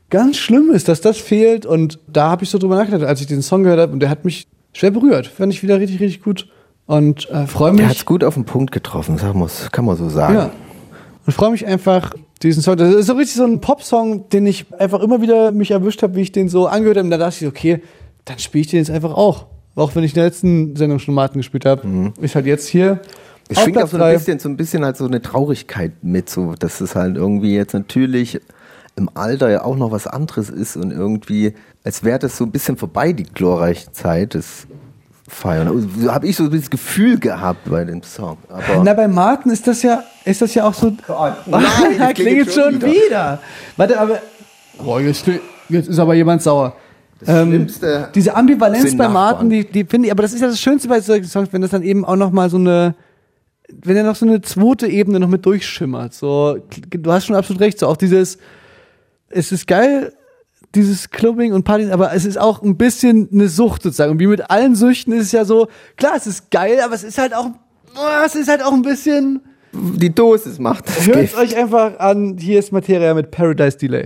ganz 0.09 0.37
schlimm 0.37 0.69
ist, 0.71 0.89
dass 0.89 0.99
das 0.99 1.17
fehlt 1.17 1.65
und 1.65 1.97
da 2.07 2.29
habe 2.29 2.43
ich 2.43 2.49
so 2.49 2.57
drüber 2.57 2.75
nachgedacht, 2.75 3.03
als 3.03 3.21
ich 3.21 3.27
diesen 3.27 3.41
Song 3.41 3.63
gehört 3.63 3.79
habe 3.79 3.93
und 3.93 4.01
der 4.01 4.09
hat 4.09 4.25
mich 4.25 4.47
schwer 4.73 4.91
berührt, 4.91 5.27
fand 5.27 5.53
ich 5.53 5.63
wieder 5.63 5.79
richtig, 5.79 6.01
richtig 6.01 6.21
gut 6.21 6.49
und 6.87 7.29
äh, 7.29 7.47
freue 7.47 7.71
Der 7.71 7.85
mich. 7.85 7.95
hat's 7.95 8.05
gut 8.05 8.25
auf 8.25 8.33
den 8.33 8.43
Punkt 8.43 8.73
getroffen, 8.73 9.17
sagen 9.17 9.39
muss, 9.39 9.71
kann 9.71 9.85
man 9.85 9.95
so 9.95 10.09
sagen. 10.09 10.35
Ja. 10.35 10.51
Und 11.25 11.31
freue 11.31 11.51
mich 11.51 11.65
einfach, 11.65 12.11
diesen 12.41 12.61
Song. 12.61 12.75
Das 12.75 12.93
ist 12.93 13.05
so 13.05 13.13
richtig 13.13 13.37
so 13.37 13.45
ein 13.45 13.61
Popsong, 13.61 14.27
den 14.27 14.45
ich 14.45 14.65
einfach 14.77 14.99
immer 14.99 15.21
wieder 15.21 15.53
mich 15.53 15.71
erwischt 15.71 16.03
habe, 16.03 16.15
wie 16.15 16.21
ich 16.21 16.33
den 16.33 16.49
so 16.49 16.67
angehört 16.67 16.97
habe. 16.97 17.05
Und 17.05 17.11
da 17.11 17.17
dachte 17.17 17.45
ich, 17.45 17.47
okay, 17.47 17.81
dann 18.25 18.39
spiele 18.39 18.63
ich 18.63 18.67
den 18.67 18.79
jetzt 18.79 18.91
einfach 18.91 19.13
auch. 19.13 19.45
Auch 19.75 19.95
wenn 19.95 20.03
ich 20.03 20.11
in 20.11 20.15
der 20.15 20.25
letzten 20.25 20.75
Sendung 20.75 20.99
schon 20.99 21.15
Martin 21.15 21.39
gespielt 21.39 21.65
habe. 21.65 22.13
Ist 22.21 22.35
halt 22.35 22.45
jetzt 22.45 22.67
hier. 22.67 22.99
Es 23.49 23.61
schwingt 23.61 23.81
auch 23.81 23.87
so 23.87 23.97
ein 23.97 24.13
bisschen, 24.13 24.39
so 24.39 24.49
ein 24.49 24.57
bisschen 24.57 24.85
halt 24.85 24.97
so 24.97 25.05
eine 25.05 25.21
Traurigkeit 25.21 25.91
mit, 26.03 26.29
so 26.29 26.53
dass 26.53 26.79
es 26.81 26.95
halt 26.95 27.17
irgendwie 27.17 27.55
jetzt 27.55 27.73
natürlich 27.73 28.39
im 28.95 29.09
Alter 29.15 29.49
ja 29.49 29.63
auch 29.63 29.75
noch 29.75 29.91
was 29.91 30.07
anderes 30.07 30.49
ist 30.49 30.77
und 30.77 30.91
irgendwie, 30.91 31.53
als 31.83 32.03
wäre 32.03 32.19
das 32.19 32.37
so 32.37 32.45
ein 32.45 32.51
bisschen 32.51 32.77
vorbei, 32.77 33.11
die 33.11 33.23
glorreiche 33.23 33.91
Zeit 33.91 34.35
des 34.35 34.67
Feiern. 35.27 35.89
So 35.99 36.13
habe 36.13 36.27
ich 36.27 36.35
so 36.35 36.47
das 36.47 36.69
Gefühl 36.69 37.19
gehabt 37.19 37.69
bei 37.69 37.83
dem 37.85 38.03
Song. 38.03 38.37
Aber 38.49 38.83
Na, 38.83 38.93
bei 38.93 39.07
Martin 39.07 39.51
ist 39.51 39.65
das 39.67 39.81
ja, 39.81 40.03
ist 40.25 40.41
das 40.41 40.53
ja 40.53 40.65
auch 40.65 40.73
so. 40.73 40.87
nein, 40.87 41.33
das 41.47 42.13
klingelt 42.13 42.15
klingelt 42.15 42.53
schon 42.53 42.63
schon 42.63 42.81
wieder. 42.81 42.87
wieder. 42.91 43.39
Warte, 43.77 43.99
aber. 43.99 44.19
Boah, 44.77 45.01
jetzt, 45.01 45.25
jetzt 45.69 45.89
ist 45.89 45.99
aber 45.99 46.13
jemand 46.13 46.41
sauer. 46.43 46.75
Ähm, 47.27 47.49
Schlimmste 47.49 48.09
diese 48.13 48.35
Ambivalenz 48.35 48.95
bei. 48.97 49.07
Martin, 49.07 49.49
die, 49.49 49.65
die 49.65 49.85
finde 49.85 50.07
ich, 50.07 50.11
aber 50.11 50.23
das 50.23 50.33
ist 50.33 50.41
ja 50.41 50.47
das 50.47 50.59
Schönste 50.59 50.87
bei 50.87 50.99
solchen 50.99 51.25
Songs, 51.25 51.49
wenn 51.51 51.61
das 51.61 51.71
dann 51.71 51.83
eben 51.83 52.05
auch 52.05 52.15
noch 52.15 52.31
mal 52.31 52.49
so 52.49 52.57
eine, 52.57 52.95
wenn 53.69 53.95
er 53.95 54.03
noch 54.03 54.15
so 54.15 54.25
eine 54.25 54.41
zweite 54.41 54.87
Ebene 54.87 55.19
noch 55.19 55.27
mit 55.27 55.45
durchschimmert. 55.45 56.13
So, 56.13 56.57
du 56.89 57.11
hast 57.11 57.25
schon 57.25 57.35
absolut 57.35 57.61
recht, 57.61 57.79
so 57.79 57.87
auch 57.87 57.97
dieses, 57.97 58.37
es 59.29 59.51
ist 59.51 59.67
geil, 59.67 60.13
dieses 60.75 61.09
Clubbing 61.09 61.53
und 61.53 61.63
Partys, 61.63 61.91
aber 61.91 62.13
es 62.13 62.25
ist 62.25 62.37
auch 62.37 62.61
ein 62.61 62.77
bisschen 62.77 63.29
eine 63.31 63.47
Sucht 63.47 63.83
sozusagen. 63.83 64.11
Und 64.13 64.19
wie 64.19 64.27
mit 64.27 64.49
allen 64.49 64.75
Süchten 64.75 65.13
ist 65.13 65.25
es 65.27 65.31
ja 65.31 65.45
so, 65.45 65.67
klar, 65.97 66.13
es 66.15 66.27
ist 66.27 66.49
geil, 66.51 66.79
aber 66.83 66.95
es 66.95 67.03
ist 67.03 67.17
halt 67.17 67.33
auch, 67.33 67.47
oh, 67.95 68.25
es 68.25 68.35
ist 68.35 68.49
halt 68.49 68.63
auch 68.63 68.73
ein 68.73 68.81
bisschen, 68.81 69.41
die 69.71 70.13
Dosis 70.13 70.59
macht 70.59 70.87
das 70.87 71.07
hört 71.07 71.35
euch 71.37 71.55
einfach 71.55 71.99
an, 71.99 72.37
hier 72.39 72.59
ist 72.59 72.71
Materia 72.71 73.13
mit 73.13 73.31
Paradise 73.31 73.77
Delay. 73.77 74.05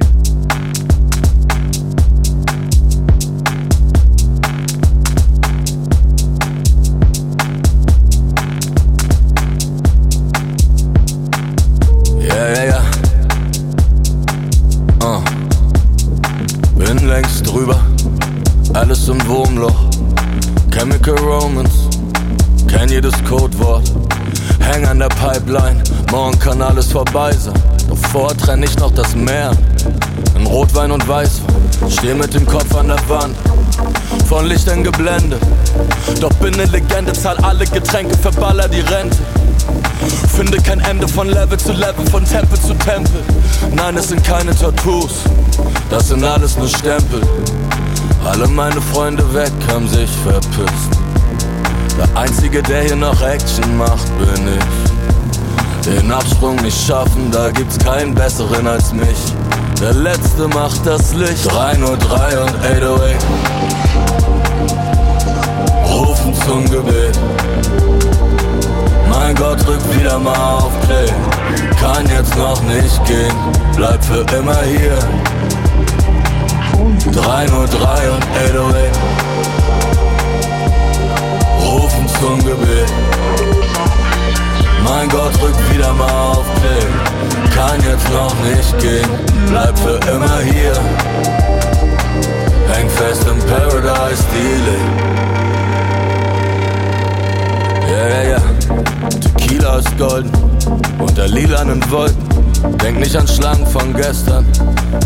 Vorbei 26.97 27.31
sein. 27.31 27.53
Doch 27.89 27.97
vorher 28.11 28.35
trenn 28.35 28.63
ich 28.63 28.75
noch 28.79 28.91
das 28.91 29.13
Meer 29.13 29.51
in 30.35 30.47
Rotwein 30.47 30.91
und 30.91 31.07
Weißwein. 31.07 31.55
Steh 31.89 32.15
mit 32.15 32.33
dem 32.33 32.43
Kopf 32.47 32.75
an 32.75 32.87
der 32.87 32.97
Wand, 33.07 33.35
von 34.27 34.47
Lichtern 34.47 34.83
geblendet. 34.83 35.39
Doch 36.19 36.33
bin 36.41 36.55
ne 36.55 36.65
Legende, 36.65 37.13
zahl 37.13 37.37
alle 37.43 37.65
Getränke, 37.67 38.17
verballer 38.17 38.67
die 38.67 38.79
Rente. 38.79 39.19
Finde 40.35 40.57
kein 40.57 40.79
Ende 40.79 41.07
von 41.07 41.27
Level 41.27 41.59
zu 41.59 41.71
Level, 41.71 42.03
von 42.09 42.25
Tempel 42.25 42.59
zu 42.59 42.73
Tempel. 42.73 43.21
Nein, 43.75 43.95
es 43.97 44.07
sind 44.07 44.23
keine 44.23 44.55
Tattoos, 44.55 45.21
das 45.91 46.07
sind 46.07 46.23
alles 46.23 46.57
nur 46.57 46.67
Stempel. 46.67 47.21
Alle 48.25 48.47
meine 48.47 48.81
Freunde 48.81 49.23
weg, 49.35 49.51
haben 49.71 49.87
sich 49.87 50.09
verpisst. 50.23 50.91
Der 51.95 52.19
Einzige, 52.19 52.63
der 52.63 52.85
hier 52.85 52.95
noch 52.95 53.21
Action 53.21 53.77
macht, 53.77 54.07
bin 54.17 54.47
ich. 54.47 54.96
Den 55.87 56.11
Absprung 56.11 56.57
nicht 56.57 56.85
schaffen, 56.85 57.31
da 57.31 57.49
gibt's 57.49 57.79
keinen 57.79 58.13
besseren 58.13 58.67
als 58.67 58.91
mich. 58.91 59.33
Der 59.79 59.93
Letzte 59.93 60.49
macht 60.49 60.85
das 60.85 61.13
Licht. 61.13 61.49
303 61.49 62.41
und 62.41 62.55
808. 62.55 63.15
Rufen 65.89 66.33
zum 66.45 66.69
Gebet. 66.69 67.17
Mein 69.09 69.33
Gott, 69.35 69.65
drück 69.65 69.79
wieder 69.97 70.19
mal 70.19 70.57
auf 70.57 70.71
Play. 70.81 71.07
Kann 71.79 72.05
jetzt 72.09 72.35
noch 72.35 72.61
nicht 72.63 73.05
gehen, 73.05 73.33
bleib 73.77 74.03
für 74.03 74.25
immer 74.35 74.61
hier. 74.63 74.97
303 77.13 78.09
und 78.11 78.25
808. 78.35 78.99
Rufen 81.63 82.07
zum 82.19 82.39
Gebet. 82.39 83.56
Mein 84.83 85.09
Gott, 85.09 85.33
drück 85.39 85.55
wieder 85.73 85.93
mal 85.93 86.31
auf 86.31 86.45
Play. 86.55 86.85
Kann 87.55 87.81
jetzt 87.81 88.11
noch 88.11 88.35
nicht 88.43 88.79
gehen, 88.79 89.09
bleib 89.49 89.77
für 89.79 89.99
immer 90.11 90.39
hier. 90.39 90.73
Häng 92.71 92.89
fest 92.89 93.25
im 93.27 93.39
Paradise 93.49 94.23
Delay. 94.33 94.83
Ja, 97.91 98.07
ja, 98.07 98.23
ja. 98.29 98.41
Tequila 99.19 99.77
ist 99.77 99.97
golden 99.97 100.31
unter 100.99 101.27
lilanen 101.27 101.81
Wolken. 101.91 102.27
Denk 102.81 102.99
nicht 102.99 103.15
an 103.15 103.27
Schlangen 103.27 103.65
von 103.67 103.93
gestern, 103.93 104.45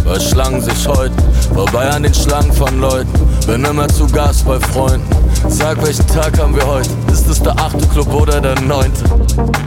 weil 0.06 0.20
Schlangen 0.20 0.62
sich 0.62 0.88
heute 0.88 1.14
vorbei 1.54 1.90
an 1.90 2.04
den 2.04 2.14
Schlangen 2.14 2.52
von 2.54 2.80
Leuten. 2.80 3.12
Bin 3.46 3.66
immer 3.66 3.88
zu 3.90 4.08
Gast 4.08 4.46
bei 4.46 4.60
Freunden, 4.60 5.08
Sag, 5.48 5.84
welchen 5.84 6.08
Tag 6.08 6.40
haben 6.40 6.56
wir 6.56 6.66
heute? 6.66 6.90
Ist 7.12 7.28
es 7.28 7.42
der 7.42 7.58
achte 7.58 7.86
Club 7.88 8.14
oder 8.14 8.40
der 8.40 8.60
neunte? 8.62 9.04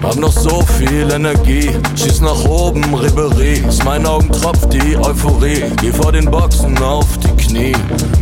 Hab 0.03 0.17
noch 0.17 0.33
so 0.33 0.63
viel 0.79 1.11
Energie, 1.11 1.71
schieß 1.97 2.21
nach 2.21 2.45
oben, 2.45 2.83
Ribery. 2.95 3.65
Aus 3.67 3.83
meinen 3.85 4.07
Augen 4.07 4.31
tropft 4.31 4.73
die 4.73 4.97
Euphorie. 4.97 5.65
Geh 5.81 5.93
vor 5.93 6.13
den 6.13 6.31
Boxen 6.31 6.77
auf 6.79 7.07
die 7.19 7.45
Knie. 7.45 7.77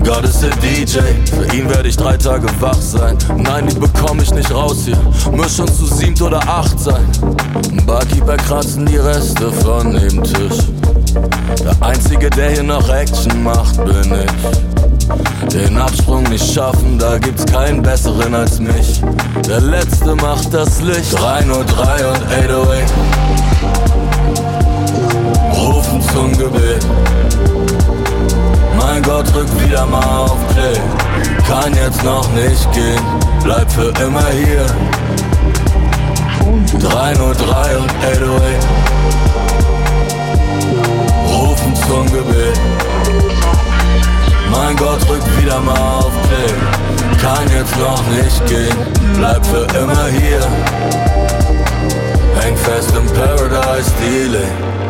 Gott 0.04 0.24
ist 0.24 0.42
der 0.42 0.50
DJ, 0.56 1.00
für 1.30 1.54
ihn 1.54 1.68
werde 1.68 1.88
ich 1.88 1.96
drei 1.96 2.16
Tage 2.16 2.46
wach 2.60 2.80
sein. 2.80 3.16
Nein, 3.36 3.66
die 3.66 3.78
bekomme 3.78 4.22
ich 4.22 4.32
nicht 4.32 4.52
raus 4.52 4.84
hier. 4.84 4.98
Muss 5.32 5.56
schon 5.56 5.68
zu 5.68 5.86
siebt 5.86 6.20
oder 6.22 6.40
acht 6.46 6.78
sein. 6.78 7.06
Barkeeper 7.86 8.36
kratzen 8.36 8.86
die 8.86 8.96
Reste 8.96 9.52
von 9.52 9.92
dem 9.92 10.22
Tisch. 10.22 10.58
Der 11.64 11.86
Einzige, 11.86 12.30
der 12.30 12.50
hier 12.50 12.62
noch 12.62 12.88
Action 12.88 13.42
macht, 13.42 13.76
bin 13.84 14.12
ich. 14.12 14.71
Den 15.52 15.78
Absprung 15.78 16.22
nicht 16.24 16.52
schaffen, 16.52 16.98
da 16.98 17.18
gibt's 17.18 17.44
keinen 17.46 17.82
besseren 17.82 18.34
als 18.34 18.58
mich. 18.58 19.02
Der 19.46 19.60
Letzte 19.60 20.14
macht 20.16 20.52
das 20.52 20.80
Licht. 20.80 21.18
3 21.18 21.44
nur 21.44 21.64
3 21.64 22.06
und 22.06 22.22
808. 22.22 22.92
Rufen 25.54 26.02
zum 26.12 26.32
Gebet. 26.38 26.86
Mein 28.78 29.02
Gott, 29.02 29.32
drück 29.32 29.48
wieder 29.62 29.86
mal 29.86 30.18
auf 30.18 30.36
Play. 30.48 30.80
Kann 31.46 31.74
jetzt 31.74 32.02
noch 32.04 32.28
nicht 32.32 32.72
gehen, 32.72 33.02
bleib 33.42 33.70
für 33.70 33.92
immer 34.02 34.26
hier. 34.30 34.66
3 36.80 37.14
nur 37.14 37.34
3 37.34 37.76
und 37.76 37.90
808 37.90 38.82
rufen 41.28 41.74
zum 41.86 42.06
Gebet. 42.06 43.31
Mein 44.52 44.76
Gott, 44.76 45.00
rück 45.08 45.22
wieder 45.40 45.58
mal 45.60 45.98
auf 45.98 46.12
Play. 46.28 46.54
Kann 47.20 47.48
jetzt 47.50 47.76
noch 47.78 48.02
nicht 48.08 48.46
gehen, 48.46 48.76
bleib 49.16 49.44
für 49.46 49.66
immer 49.78 50.06
hier. 50.06 50.40
Häng 52.40 52.56
fest 52.56 52.92
im 52.96 53.06
Paradise 53.06 53.90
Delay. 54.00 54.81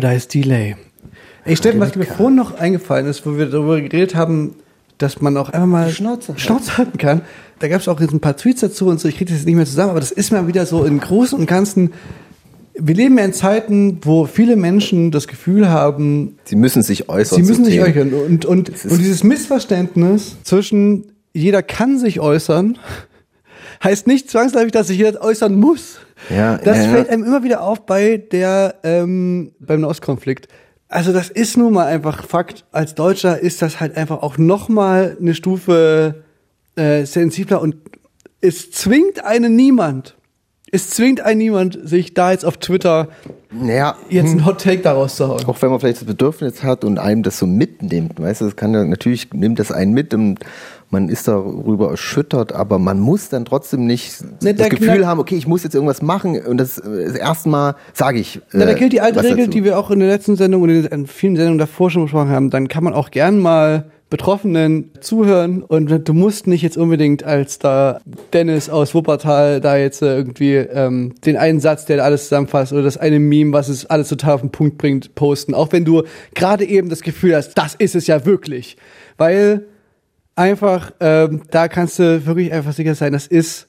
Paradise 0.00 0.26
Delay. 0.28 0.74
Ey, 1.44 1.56
Steffen, 1.56 1.78
was 1.78 1.94
mir 1.94 2.04
vorhin 2.04 2.34
noch 2.34 2.58
eingefallen 2.58 3.06
ist, 3.06 3.24
wo 3.26 3.36
wir 3.36 3.46
darüber 3.46 3.80
geredet 3.80 4.16
haben, 4.16 4.56
dass 4.98 5.20
man 5.20 5.36
auch 5.36 5.50
einfach 5.50 5.66
mal 5.66 5.90
Schnauze 5.90 6.28
halten. 6.28 6.40
Schnauze 6.40 6.78
halten 6.78 6.98
kann. 6.98 7.20
Da 7.60 7.68
gab 7.68 7.80
es 7.80 7.86
auch 7.86 8.00
jetzt 8.00 8.12
ein 8.12 8.18
paar 8.20 8.36
Tweets 8.36 8.60
dazu 8.60 8.88
und 8.88 8.98
so. 8.98 9.06
Ich 9.08 9.16
kriege 9.16 9.30
das 9.30 9.38
jetzt 9.40 9.46
nicht 9.46 9.54
mehr 9.54 9.66
zusammen, 9.66 9.90
aber 9.90 10.00
das 10.00 10.10
ist 10.10 10.32
mal 10.32 10.48
wieder 10.48 10.66
so 10.66 10.84
im 10.84 10.98
Großen 10.98 11.38
und 11.38 11.46
Ganzen. 11.46 11.92
Wir 12.76 12.96
leben 12.96 13.16
ja 13.18 13.24
in 13.24 13.32
Zeiten, 13.32 13.98
wo 14.02 14.26
viele 14.26 14.56
Menschen 14.56 15.12
das 15.12 15.28
Gefühl 15.28 15.68
haben, 15.68 16.38
Sie 16.44 16.56
müssen 16.56 16.82
sich 16.82 17.08
äußern. 17.08 17.36
sie 17.36 17.48
müssen 17.48 17.64
sich 17.64 17.74
Themen. 17.74 18.14
äußern. 18.14 18.14
Und, 18.14 18.44
und, 18.46 18.70
und 18.70 18.98
dieses 18.98 19.22
Missverständnis 19.22 20.36
zwischen 20.42 21.12
jeder 21.32 21.62
kann 21.62 21.98
sich 22.00 22.18
äußern, 22.18 22.78
heißt 23.84 24.08
nicht 24.08 24.28
zwangsläufig, 24.28 24.72
dass 24.72 24.88
sich 24.88 24.98
jeder 24.98 25.22
äußern 25.22 25.54
muss. 25.54 25.98
Ja, 26.30 26.58
das 26.58 26.78
ja, 26.78 26.84
fällt 26.84 27.08
einem 27.10 27.24
immer 27.24 27.42
wieder 27.42 27.62
auf 27.62 27.86
bei 27.86 28.16
der 28.16 28.76
ähm, 28.82 29.52
beim 29.58 29.80
Nahostkonflikt. 29.80 30.48
Also 30.88 31.12
das 31.12 31.28
ist 31.28 31.56
nun 31.56 31.72
mal 31.72 31.86
einfach 31.86 32.24
Fakt. 32.24 32.64
Als 32.70 32.94
Deutscher 32.94 33.40
ist 33.40 33.62
das 33.62 33.80
halt 33.80 33.96
einfach 33.96 34.22
auch 34.22 34.38
noch 34.38 34.68
mal 34.68 35.16
eine 35.20 35.34
Stufe 35.34 36.22
äh, 36.76 37.04
sensibler 37.04 37.60
und 37.60 37.76
es 38.40 38.70
zwingt 38.70 39.24
einen 39.24 39.56
niemand. 39.56 40.16
Es 40.70 40.90
zwingt 40.90 41.20
einen 41.20 41.38
niemand, 41.38 41.78
sich 41.82 42.14
da 42.14 42.32
jetzt 42.32 42.44
auf 42.44 42.56
Twitter 42.56 43.08
Naja, 43.50 43.96
jetzt 44.08 44.30
einen 44.30 44.44
Hot 44.44 44.60
Take 44.60 44.82
daraus 44.82 45.16
zu 45.16 45.28
hauen. 45.28 45.44
auch 45.46 45.62
wenn 45.62 45.70
man 45.70 45.78
vielleicht 45.78 45.98
das 45.98 46.04
Bedürfnis 46.04 46.62
hat 46.62 46.84
und 46.84 46.98
einem 46.98 47.22
das 47.22 47.38
so 47.38 47.46
mitnimmt, 47.46 48.20
weißt 48.20 48.40
du, 48.40 48.46
das 48.46 48.56
kann 48.56 48.74
ja, 48.74 48.84
natürlich 48.84 49.32
nimmt 49.32 49.58
das 49.60 49.70
einen 49.70 49.92
mit 49.92 50.12
und 50.14 50.40
man 50.94 51.08
ist 51.08 51.28
darüber 51.28 51.90
erschüttert, 51.90 52.52
aber 52.52 52.78
man 52.78 53.00
muss 53.00 53.28
dann 53.28 53.44
trotzdem 53.44 53.84
nicht 53.84 54.24
Ne, 54.42 54.54
das 54.54 54.70
Gefühl 54.70 55.06
haben, 55.06 55.18
okay, 55.20 55.34
ich 55.34 55.46
muss 55.46 55.64
jetzt 55.64 55.74
irgendwas 55.74 56.02
machen 56.02 56.40
und 56.46 56.56
das, 56.56 56.76
das 56.76 57.16
erste 57.16 57.48
Mal 57.48 57.74
sage 57.92 58.20
ich. 58.20 58.40
Na, 58.52 58.64
da 58.64 58.72
äh, 58.72 58.74
gilt 58.74 58.92
die 58.92 59.00
alte 59.00 59.22
Regel, 59.22 59.38
dazu. 59.38 59.50
die 59.50 59.64
wir 59.64 59.78
auch 59.78 59.90
in 59.90 59.98
der 59.98 60.08
letzten 60.08 60.36
Sendung 60.36 60.62
und 60.62 60.70
in 60.70 61.06
vielen 61.06 61.36
Sendungen 61.36 61.58
davor 61.58 61.90
schon 61.90 62.04
besprochen 62.04 62.30
haben. 62.30 62.50
Dann 62.50 62.68
kann 62.68 62.84
man 62.84 62.94
auch 62.94 63.10
gern 63.10 63.40
mal 63.40 63.90
Betroffenen 64.08 64.92
zuhören 65.00 65.62
und 65.62 66.08
du 66.08 66.12
musst 66.12 66.46
nicht 66.46 66.62
jetzt 66.62 66.76
unbedingt 66.76 67.24
als 67.24 67.58
da 67.58 68.00
Dennis 68.32 68.70
aus 68.70 68.94
Wuppertal 68.94 69.60
da 69.60 69.76
jetzt 69.76 70.02
äh, 70.02 70.14
irgendwie 70.14 70.54
ähm, 70.54 71.14
den 71.26 71.36
einen 71.36 71.58
Satz, 71.58 71.86
der 71.86 72.04
alles 72.04 72.24
zusammenfasst 72.24 72.72
oder 72.72 72.84
das 72.84 72.96
eine 72.96 73.18
Meme, 73.18 73.52
was 73.52 73.68
es 73.68 73.86
alles 73.86 74.08
total 74.08 74.34
auf 74.34 74.40
den 74.42 74.50
Punkt 74.50 74.78
bringt, 74.78 75.16
posten. 75.16 75.54
Auch 75.54 75.72
wenn 75.72 75.84
du 75.84 76.04
gerade 76.34 76.64
eben 76.64 76.88
das 76.88 77.00
Gefühl 77.00 77.34
hast, 77.34 77.54
das 77.54 77.74
ist 77.74 77.96
es 77.96 78.06
ja 78.06 78.24
wirklich. 78.24 78.76
Weil 79.16 79.64
einfach, 80.36 80.92
ähm, 81.00 81.42
da 81.50 81.68
kannst 81.68 81.98
du 81.98 82.26
wirklich 82.26 82.52
einfach 82.52 82.72
sicher 82.72 82.94
sein, 82.94 83.12
das 83.12 83.26
ist 83.26 83.68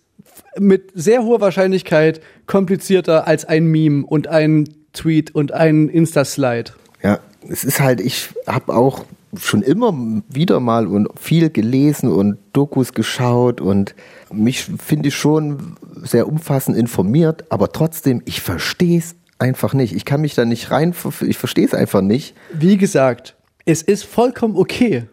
mit 0.58 0.92
sehr 0.94 1.24
hoher 1.24 1.42
Wahrscheinlichkeit 1.42 2.22
komplizierter 2.48 3.28
als 3.28 3.46
ein 3.46 3.66
Meme 3.66 4.06
und 4.06 4.28
ein 4.28 4.70
Tweet 4.94 5.36
und 5.36 5.52
ein 5.52 5.90
Insta-Slide. 5.90 6.72
Ja, 7.04 7.20
es 7.48 7.64
ist 7.64 7.80
halt, 7.80 8.00
ich 8.00 8.30
habe 8.48 8.74
auch 8.74 9.06
schon 9.38 9.62
immer 9.62 9.94
wieder 10.30 10.60
mal 10.62 10.88
und 10.88 11.10
viel 11.20 11.50
gelesen 11.50 12.10
und 12.10 12.38
Dokus 12.54 12.94
geschaut 12.94 13.60
und 13.60 13.94
mich 14.32 14.64
finde 14.64 15.10
ich 15.10 15.16
schon 15.16 15.76
sehr 16.04 16.28
umfassend 16.28 16.78
informiert, 16.78 17.44
aber 17.50 17.72
trotzdem, 17.72 18.22
ich 18.26 18.42
verstehe 18.42 19.00
es 19.00 19.16
einfach 19.40 19.74
nicht. 19.74 19.94
Ich 19.94 20.06
kann 20.06 20.22
mich 20.22 20.36
da 20.36 20.46
nicht 20.46 20.72
rein, 20.72 20.94
ich 21.22 21.38
verstehe 21.38 21.66
es 21.66 21.74
einfach 21.74 22.02
nicht. 22.02 22.34
Wie 22.54 22.78
gesagt, 22.78 23.36
es 23.66 23.82
ist 23.82 24.06
vollkommen 24.06 24.56
okay, 24.56 25.04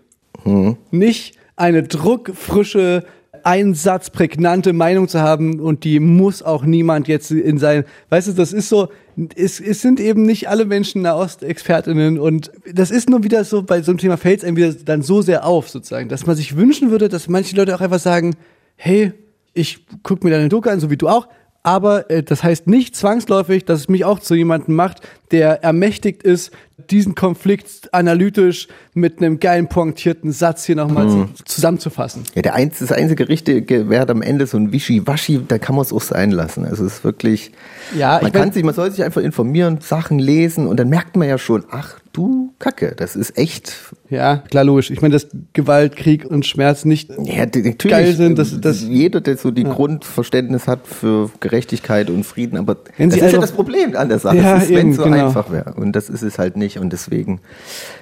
nicht 0.91 1.37
eine 1.57 1.83
druckfrische, 1.83 3.05
einsatzprägnante 3.45 4.73
Meinung 4.73 5.09
zu 5.09 5.21
haben 5.21 5.61
und 5.61 5.85
die 5.85 6.01
muss 6.01 6.43
auch 6.43 6.65
niemand 6.65 7.09
jetzt 7.09 7.31
in 7.31 7.59
sein, 7.59 7.85
weißt 8.11 8.29
du, 8.29 8.33
das 8.33 8.53
ist 8.53 8.69
so, 8.69 8.89
es, 9.35 9.61
es 9.61 9.81
sind 9.81 10.01
eben 10.01 10.23
nicht 10.23 10.49
alle 10.49 10.65
Menschen 10.65 11.03
Nahost-ExpertInnen 11.03 12.19
und 12.19 12.53
das 12.73 12.91
ist 12.91 13.11
nur 13.11 13.25
wieder 13.25 13.45
so, 13.45 13.63
bei 13.63 13.83
so 13.83 13.93
einem 13.93 13.99
Thema 13.99 14.17
fällt 14.17 14.39
es 14.39 14.45
einem 14.45 14.57
wieder 14.57 14.73
dann 14.73 15.03
so 15.03 15.23
sehr 15.23 15.45
auf, 15.45 15.69
sozusagen, 15.69 16.09
dass 16.09 16.27
man 16.27 16.37
sich 16.37 16.57
wünschen 16.57 16.91
würde, 16.91 17.09
dass 17.09 17.29
manche 17.29 17.57
Leute 17.57 17.75
auch 17.75 17.81
einfach 17.81 17.99
sagen, 17.99 18.37
hey, 18.77 19.13
ich 19.55 19.87
guck 20.03 20.25
mir 20.25 20.31
deine 20.31 20.49
Doku 20.49 20.69
an, 20.69 20.81
so 20.81 20.91
wie 20.91 20.97
du 20.97 21.09
auch, 21.09 21.29
aber 21.63 22.11
äh, 22.11 22.23
das 22.23 22.43
heißt 22.43 22.67
nicht 22.67 22.97
zwangsläufig, 22.97 23.65
dass 23.65 23.81
es 23.81 23.89
mich 23.89 24.05
auch 24.05 24.19
zu 24.19 24.35
jemandem 24.35 24.75
macht, 24.75 25.01
der 25.31 25.63
ermächtigt 25.63 26.23
ist, 26.23 26.53
diesen 26.91 27.15
Konflikt 27.15 27.93
analytisch 27.93 28.69
mit 28.95 29.19
einem 29.19 29.41
geilen 29.41 29.69
pointierten 29.69 30.33
Satz 30.33 30.65
hier 30.65 30.77
nochmal 30.77 31.09
zu, 31.09 31.29
zusammenzufassen. 31.45 32.25
Ja, 32.35 32.43
der 32.43 32.55
einz, 32.55 32.79
das 32.81 32.93
einzige 32.93 33.29
Richtige 33.29 33.89
wäre 33.89 34.09
am 34.11 34.23
Ende 34.23 34.47
so 34.47 34.59
ein 34.59 34.73
Wischi-Waschi, 34.73 35.41
da 35.47 35.59
kann 35.59 35.75
man 35.75 35.85
es 35.85 35.93
auch 35.93 36.03
sein 36.03 36.31
lassen. 36.31 36.65
Also 36.65 36.85
es 36.85 36.95
ist 36.95 37.05
wirklich, 37.05 37.53
Ja, 37.97 38.19
man 38.21 38.33
kann 38.33 38.53
sich, 38.53 38.65
man 38.65 38.75
soll 38.75 38.91
sich 38.91 39.03
einfach 39.03 39.23
informieren, 39.23 39.79
Sachen 39.81 40.19
lesen 40.19 40.67
und 40.67 40.79
dann 40.79 40.89
merkt 40.89 41.17
man 41.17 41.29
ja 41.29 41.39
schon, 41.39 41.65
ach 41.71 41.99
du 42.13 42.53
Kacke, 42.59 42.95
das 42.95 43.17
ist 43.17 43.39
echt, 43.39 43.75
Ja, 44.11 44.37
klar, 44.37 44.65
logisch. 44.65 44.91
Ich 44.91 45.01
meine, 45.01 45.13
dass 45.13 45.29
Gewalt, 45.55 45.97
Krieg 45.97 46.27
und 46.27 46.45
Schmerz 46.45 46.85
nicht 46.85 47.11
ja, 47.25 47.47
geil 47.47 48.15
sind, 48.15 48.39
dass 48.39 48.61
das 48.61 48.83
jeder, 48.83 49.23
der 49.23 49.39
so 49.39 49.51
die 49.51 49.65
Grundverständnis 49.65 50.69
hat 50.69 50.87
für 50.87 51.31
Gerechtigkeit 51.41 52.11
und 52.11 52.25
Frieden, 52.25 52.59
aber 52.59 52.77
Wenn 52.99 53.09
das 53.09 53.21
ist 53.21 53.33
ja 53.33 53.39
das 53.39 53.53
Problem 53.53 53.97
an 53.97 54.11
der 54.11 54.19
Sache, 54.19 54.37
Ja, 54.37 54.57
ist, 54.59 54.69
wenn 54.71 54.91
es 54.91 54.97
so 54.97 55.05
genau. 55.05 55.27
einfach 55.27 55.51
wäre 55.51 55.73
und 55.75 55.93
das 55.93 56.11
ist 56.11 56.23
es 56.23 56.39
halt 56.39 56.57
nicht 56.57 56.72
und 56.79 56.93
deswegen, 56.93 57.41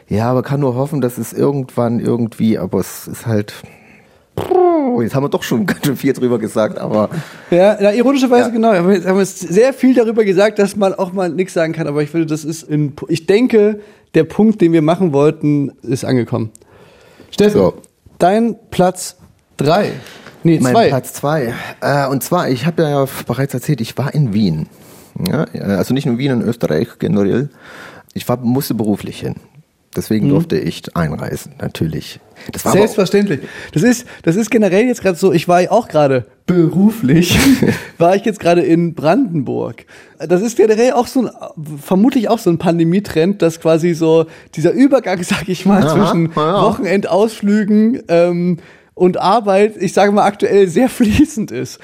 ja, 0.09 0.31
aber 0.31 0.43
kann 0.43 0.61
nur 0.61 0.75
hoffen, 0.75 1.01
dass 1.01 1.19
es 1.19 1.33
irgendwann 1.33 2.01
irgendwie, 2.01 2.59
aber 2.59 2.79
es 2.81 3.07
ist 3.09 3.27
halt, 3.27 3.55
jetzt 5.01 5.15
haben 5.15 5.25
wir 5.25 5.29
doch 5.29 5.43
schon 5.43 5.67
ganz 5.67 5.85
schön 5.87 5.97
viel 5.97 6.13
drüber 6.13 6.39
gesagt, 6.39 6.79
aber 6.79 7.11
Ja, 7.51 7.77
na, 7.81 7.93
ironischerweise 7.93 8.49
Ja. 8.49 8.55
genau. 8.55 8.73
Wir 8.73 8.79
haben 8.79 8.93
jetzt- 8.93 9.07
haben 9.07 9.19
jetzt 9.19 9.39
sehr 9.41 9.73
viel 9.73 9.95
darüber 9.95 10.25
gesagt, 10.25 10.59
dass 10.59 10.77
man 10.77 10.95
auch 10.95 11.13
mal 11.13 11.29
nichts 11.31 11.55
sagen 11.55 11.73
kann, 11.73 11.87
aber 11.87 12.03
ich 12.03 12.11
finde, 12.11 12.27
das 12.27 12.45
ist 12.45 12.63
in, 12.65 12.93
ich 13.09 13.27
denke, 13.27 13.81
der 14.15 14.25
Punkt, 14.25 14.61
den 14.61 14.73
wir 14.73 14.83
machen 14.83 15.13
wollten, 15.13 15.71
ist 15.83 16.05
angekommen. 16.05 16.51
Steffen, 17.31 17.61
So. 17.61 17.75
dein 18.19 18.57
Platz 18.71 19.17
drei. 19.57 19.93
Nee, 20.43 20.59
mein 20.61 20.73
zwei. 20.73 20.89
Platz 20.89 21.13
zwei. 21.13 21.55
Äh, 21.81 22.09
und 22.09 22.23
zwar, 22.25 22.49
ich 22.49 22.67
habe 22.67 22.83
ja 22.83 23.07
bereits 23.27 23.53
erzählt, 23.55 23.81
ich 23.81 23.97
war 23.99 24.13
in 24.15 24.33
Wien. 24.33 24.67
Ja, 25.29 25.45
äh, 25.53 25.61
also 25.61 25.93
nicht 25.95 26.07
nur 26.07 26.19
Wien, 26.19 26.33
in 26.33 26.43
Österreich 26.43 26.89
generell. 26.99 27.51
Ich 28.15 28.29
war, 28.29 28.37
musste 28.39 28.75
beruflich 28.75 29.21
hin. 29.21 29.35
Deswegen 29.97 30.27
Mhm. 30.27 30.31
durfte 30.31 30.57
ich 30.57 30.83
einreisen, 30.97 31.53
natürlich. 31.61 32.21
Das 32.53 32.65
war 32.65 32.73
Selbstverständlich. 32.73 33.41
Das 33.73 33.83
ist, 33.83 34.07
das 34.23 34.37
ist 34.37 34.49
generell 34.49 34.85
jetzt 34.87 35.03
gerade 35.03 35.17
so, 35.19 35.33
ich 35.33 35.49
war 35.49 35.63
ja 35.63 35.73
auch 35.73 35.89
gerade 35.89 36.27
beruflich 36.47 37.37
war 37.99 38.15
ich 38.15 38.25
jetzt 38.25 38.39
gerade 38.39 38.61
in 38.63 38.95
Brandenburg. 38.95 39.87
Das 40.19 40.43
ist 40.43 40.57
generell 40.57 40.93
auch 40.93 41.09
so 41.09 41.23
ein, 41.27 41.31
vermutlich 41.83 42.29
auch 42.29 42.39
so 42.39 42.51
ein 42.51 42.59
Pandemietrend, 42.59 43.43
dass 43.43 43.61
quasi 43.61 43.95
so 43.95 44.27
dieser 44.55 44.71
Übergang, 44.71 45.21
sag 45.25 45.49
ich 45.49 45.67
mal, 45.67 45.83
Aha, 45.85 45.93
zwischen 45.95 46.31
ja. 46.37 46.63
Wochenendausflügen 46.63 48.03
ähm, 48.09 48.59
und 48.95 49.19
Arbeit, 49.19 49.77
ich 49.79 49.93
sage 49.93 50.13
mal 50.13 50.25
aktuell 50.25 50.69
sehr 50.69 50.89
fließend 50.89 51.51
ist. 51.51 51.79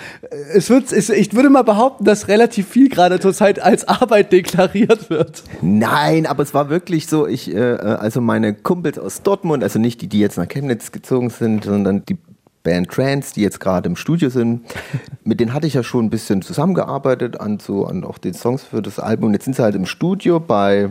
Es 0.53 0.69
wird, 0.71 0.93
es, 0.93 1.09
ich 1.09 1.35
würde 1.35 1.51
mal 1.51 1.63
behaupten, 1.63 2.05
dass 2.05 2.29
relativ 2.29 2.69
viel 2.69 2.89
gerade 2.89 3.21
zurzeit 3.21 3.61
als 3.61 3.89
Arbeit 3.89 4.33
deklariert 4.33 5.09
wird. 5.11 5.43
Nein, 5.63 6.27
aber 6.27 6.43
es 6.43 6.53
war 6.55 6.69
wirklich 6.69 7.07
so, 7.07 7.27
ich, 7.27 7.55
äh, 7.55 7.61
also 7.61 8.21
meine 8.21 8.55
Kumpels 8.55 8.99
aus 8.99 9.23
Dortmund, 9.23 9.63
also 9.63 9.79
nicht 9.79 10.03
die, 10.03 10.09
die 10.09 10.21
jetzt 10.21 10.37
nach 10.37 10.49
Chemnitz 10.49 10.93
gezogen 10.93 11.31
sind, 11.31 11.65
sondern 11.65 12.05
die 12.05 12.19
Band 12.63 12.91
Trance, 12.91 13.33
die 13.33 13.43
jetzt 13.43 13.61
gerade 13.61 13.89
im 13.89 13.97
Studio 13.97 14.29
sind, 14.29 14.63
mit 15.25 15.39
denen 15.41 15.55
hatte 15.55 15.69
ich 15.69 15.75
ja 15.75 15.85
schon 15.85 16.07
ein 16.07 16.11
bisschen 16.11 16.43
zusammengearbeitet 16.43 17.41
an 17.41 17.61
so 17.61 17.87
an 17.87 18.05
auch 18.05 18.19
den 18.19 18.35
Songs 18.35 18.65
für 18.65 18.83
das 18.83 18.99
Album. 18.99 19.29
Und 19.29 19.35
jetzt 19.35 19.45
sind 19.45 19.55
sie 19.55 19.63
halt 19.63 19.77
im 19.77 19.87
Studio 19.87 20.41
bei 20.41 20.91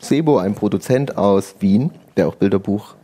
Sebo, 0.00 0.38
einem 0.38 0.54
Produzent 0.54 1.16
aus 1.16 1.56
Wien, 1.60 1.90
der 2.16 2.28
auch 2.28 2.34
Bilderbuch 2.34 2.94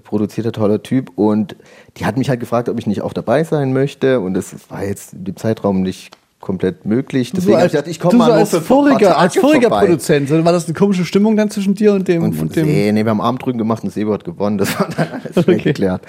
produzierter 0.00 0.52
toller 0.52 0.82
Typ 0.82 1.10
und 1.16 1.56
die 1.96 2.06
hat 2.06 2.16
mich 2.16 2.28
halt 2.28 2.40
gefragt, 2.40 2.68
ob 2.68 2.78
ich 2.78 2.86
nicht 2.86 3.02
auch 3.02 3.12
dabei 3.12 3.44
sein 3.44 3.72
möchte 3.72 4.20
und 4.20 4.34
das 4.34 4.54
war 4.68 4.84
jetzt 4.84 5.14
in 5.14 5.24
dem 5.24 5.36
Zeitraum 5.36 5.82
nicht 5.82 6.10
komplett 6.40 6.84
möglich. 6.86 7.32
Deswegen 7.32 7.54
so 7.54 7.58
als, 7.58 7.66
ich 7.66 7.72
gedacht, 7.72 7.88
ich 7.88 7.98
komme 8.00 8.18
mal 8.18 8.26
so 8.26 8.30
nur 8.32 8.40
als 8.40 8.50
für 8.50 8.60
voriger, 8.60 9.18
als 9.18 9.36
voriger 9.36 9.68
vorbei. 9.68 9.86
Produzent, 9.86 10.30
war 10.30 10.52
das 10.52 10.66
eine 10.66 10.74
komische 10.74 11.04
Stimmung 11.04 11.36
dann 11.36 11.50
zwischen 11.50 11.74
dir 11.74 11.92
und 11.92 12.06
dem 12.06 12.22
Und, 12.22 12.38
und 12.38 12.54
dem 12.54 12.66
nee, 12.66 12.92
nee, 12.92 13.04
wir 13.04 13.10
haben 13.10 13.20
Armdrücken 13.20 13.58
gemacht 13.58 13.82
und 13.82 13.90
Sebo 13.90 14.12
hat 14.12 14.24
gewonnen. 14.24 14.58
Das 14.58 14.78
war 14.78 14.88
dann 14.96 15.08
alles 15.12 15.36
Okay. 15.36 15.56
geklärt. 15.58 16.02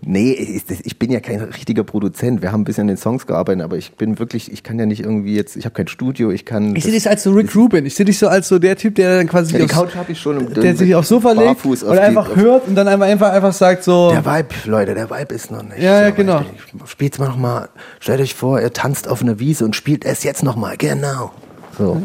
Nee, 0.00 0.62
ich 0.84 0.98
bin 0.98 1.10
ja 1.10 1.18
kein 1.18 1.40
richtiger 1.40 1.82
Produzent. 1.82 2.40
Wir 2.40 2.52
haben 2.52 2.60
ein 2.60 2.64
bisschen 2.64 2.82
an 2.82 2.86
den 2.88 2.96
Songs 2.96 3.26
gearbeitet, 3.26 3.62
aber 3.64 3.76
ich 3.76 3.92
bin 3.94 4.18
wirklich, 4.20 4.50
ich 4.52 4.62
kann 4.62 4.78
ja 4.78 4.86
nicht 4.86 5.00
irgendwie 5.00 5.34
jetzt, 5.34 5.56
ich 5.56 5.64
habe 5.64 5.74
kein 5.74 5.88
Studio, 5.88 6.30
ich 6.30 6.44
kann. 6.44 6.76
Ich 6.76 6.84
sehe 6.84 6.92
dich 6.92 7.08
als 7.08 7.24
so 7.24 7.32
Rick 7.32 7.54
Rubin. 7.56 7.84
Ich 7.84 7.96
sehe 7.96 8.06
dich 8.06 8.16
so 8.18 8.28
als 8.28 8.46
so 8.48 8.60
der 8.60 8.76
Typ, 8.76 8.94
der 8.94 9.16
dann 9.18 9.26
quasi 9.28 9.54
Ja, 9.54 9.58
die 9.58 9.66
Couch 9.66 9.96
habe 9.96 10.12
ich 10.12 10.20
schon. 10.20 10.54
der 10.54 10.76
sich 10.76 10.94
aufs 10.94 11.08
Sofa 11.08 11.32
legt 11.32 11.64
und 11.64 11.82
die- 11.82 11.98
einfach 11.98 12.36
hört 12.36 12.68
und 12.68 12.76
dann 12.76 12.86
einfach 12.86 13.06
einfach, 13.06 13.32
einfach 13.32 13.52
sagt 13.52 13.82
so 13.82 14.10
Der 14.12 14.24
Vibe, 14.24 14.48
Leute, 14.66 14.94
der 14.94 15.10
Vibe 15.10 15.34
ist 15.34 15.50
noch 15.50 15.62
nicht. 15.64 15.78
Ja, 15.80 16.02
ja, 16.02 16.10
genau. 16.10 16.42
Spielt's 16.86 17.18
mal 17.18 17.28
noch 17.28 17.36
mal. 17.36 17.68
Stellt 17.98 18.20
euch 18.20 18.34
vor, 18.34 18.60
ihr 18.60 18.72
tanzt 18.72 19.08
auf 19.08 19.20
einer 19.20 19.40
Wiese 19.40 19.64
und 19.64 19.74
spielt 19.74 20.04
es 20.04 20.22
jetzt 20.22 20.44
noch 20.44 20.54
mal. 20.54 20.76
Genau. 20.76 21.32
So. 21.76 22.02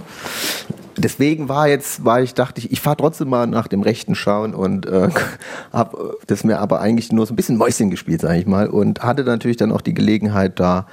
Deswegen 0.98 1.49
war 1.49 1.68
jetzt, 1.68 2.06
war 2.06 2.22
ich, 2.22 2.34
dachte 2.34 2.60
ich, 2.60 2.72
ich 2.72 2.82
fahre 2.82 2.98
trotzdem 2.98 3.30
mal 3.30 3.48
nach 3.48 3.68
dem 3.68 3.82
Rechten 3.82 4.15
schauen 4.15 4.53
und 4.53 4.86
äh, 4.86 5.10
hab 5.72 5.94
äh, 5.94 5.98
das 6.28 6.44
mir 6.44 6.60
aber 6.60 6.82
eigentlich 6.82 7.11
nur 7.11 7.26
so 7.26 7.34
ein 7.34 7.36
bisschen 7.36 7.57
Mäuschen 7.57 7.90
gespielt, 7.90 8.22
sage 8.22 8.40
ich 8.40 8.45
mal, 8.45 8.68
und 8.68 9.02
hatte 9.02 9.24
natürlich 9.24 9.57
dann 9.57 9.72
auch 9.72 9.82
die 9.82 9.94
Gelegenheit 9.94 10.60
da 10.60 10.88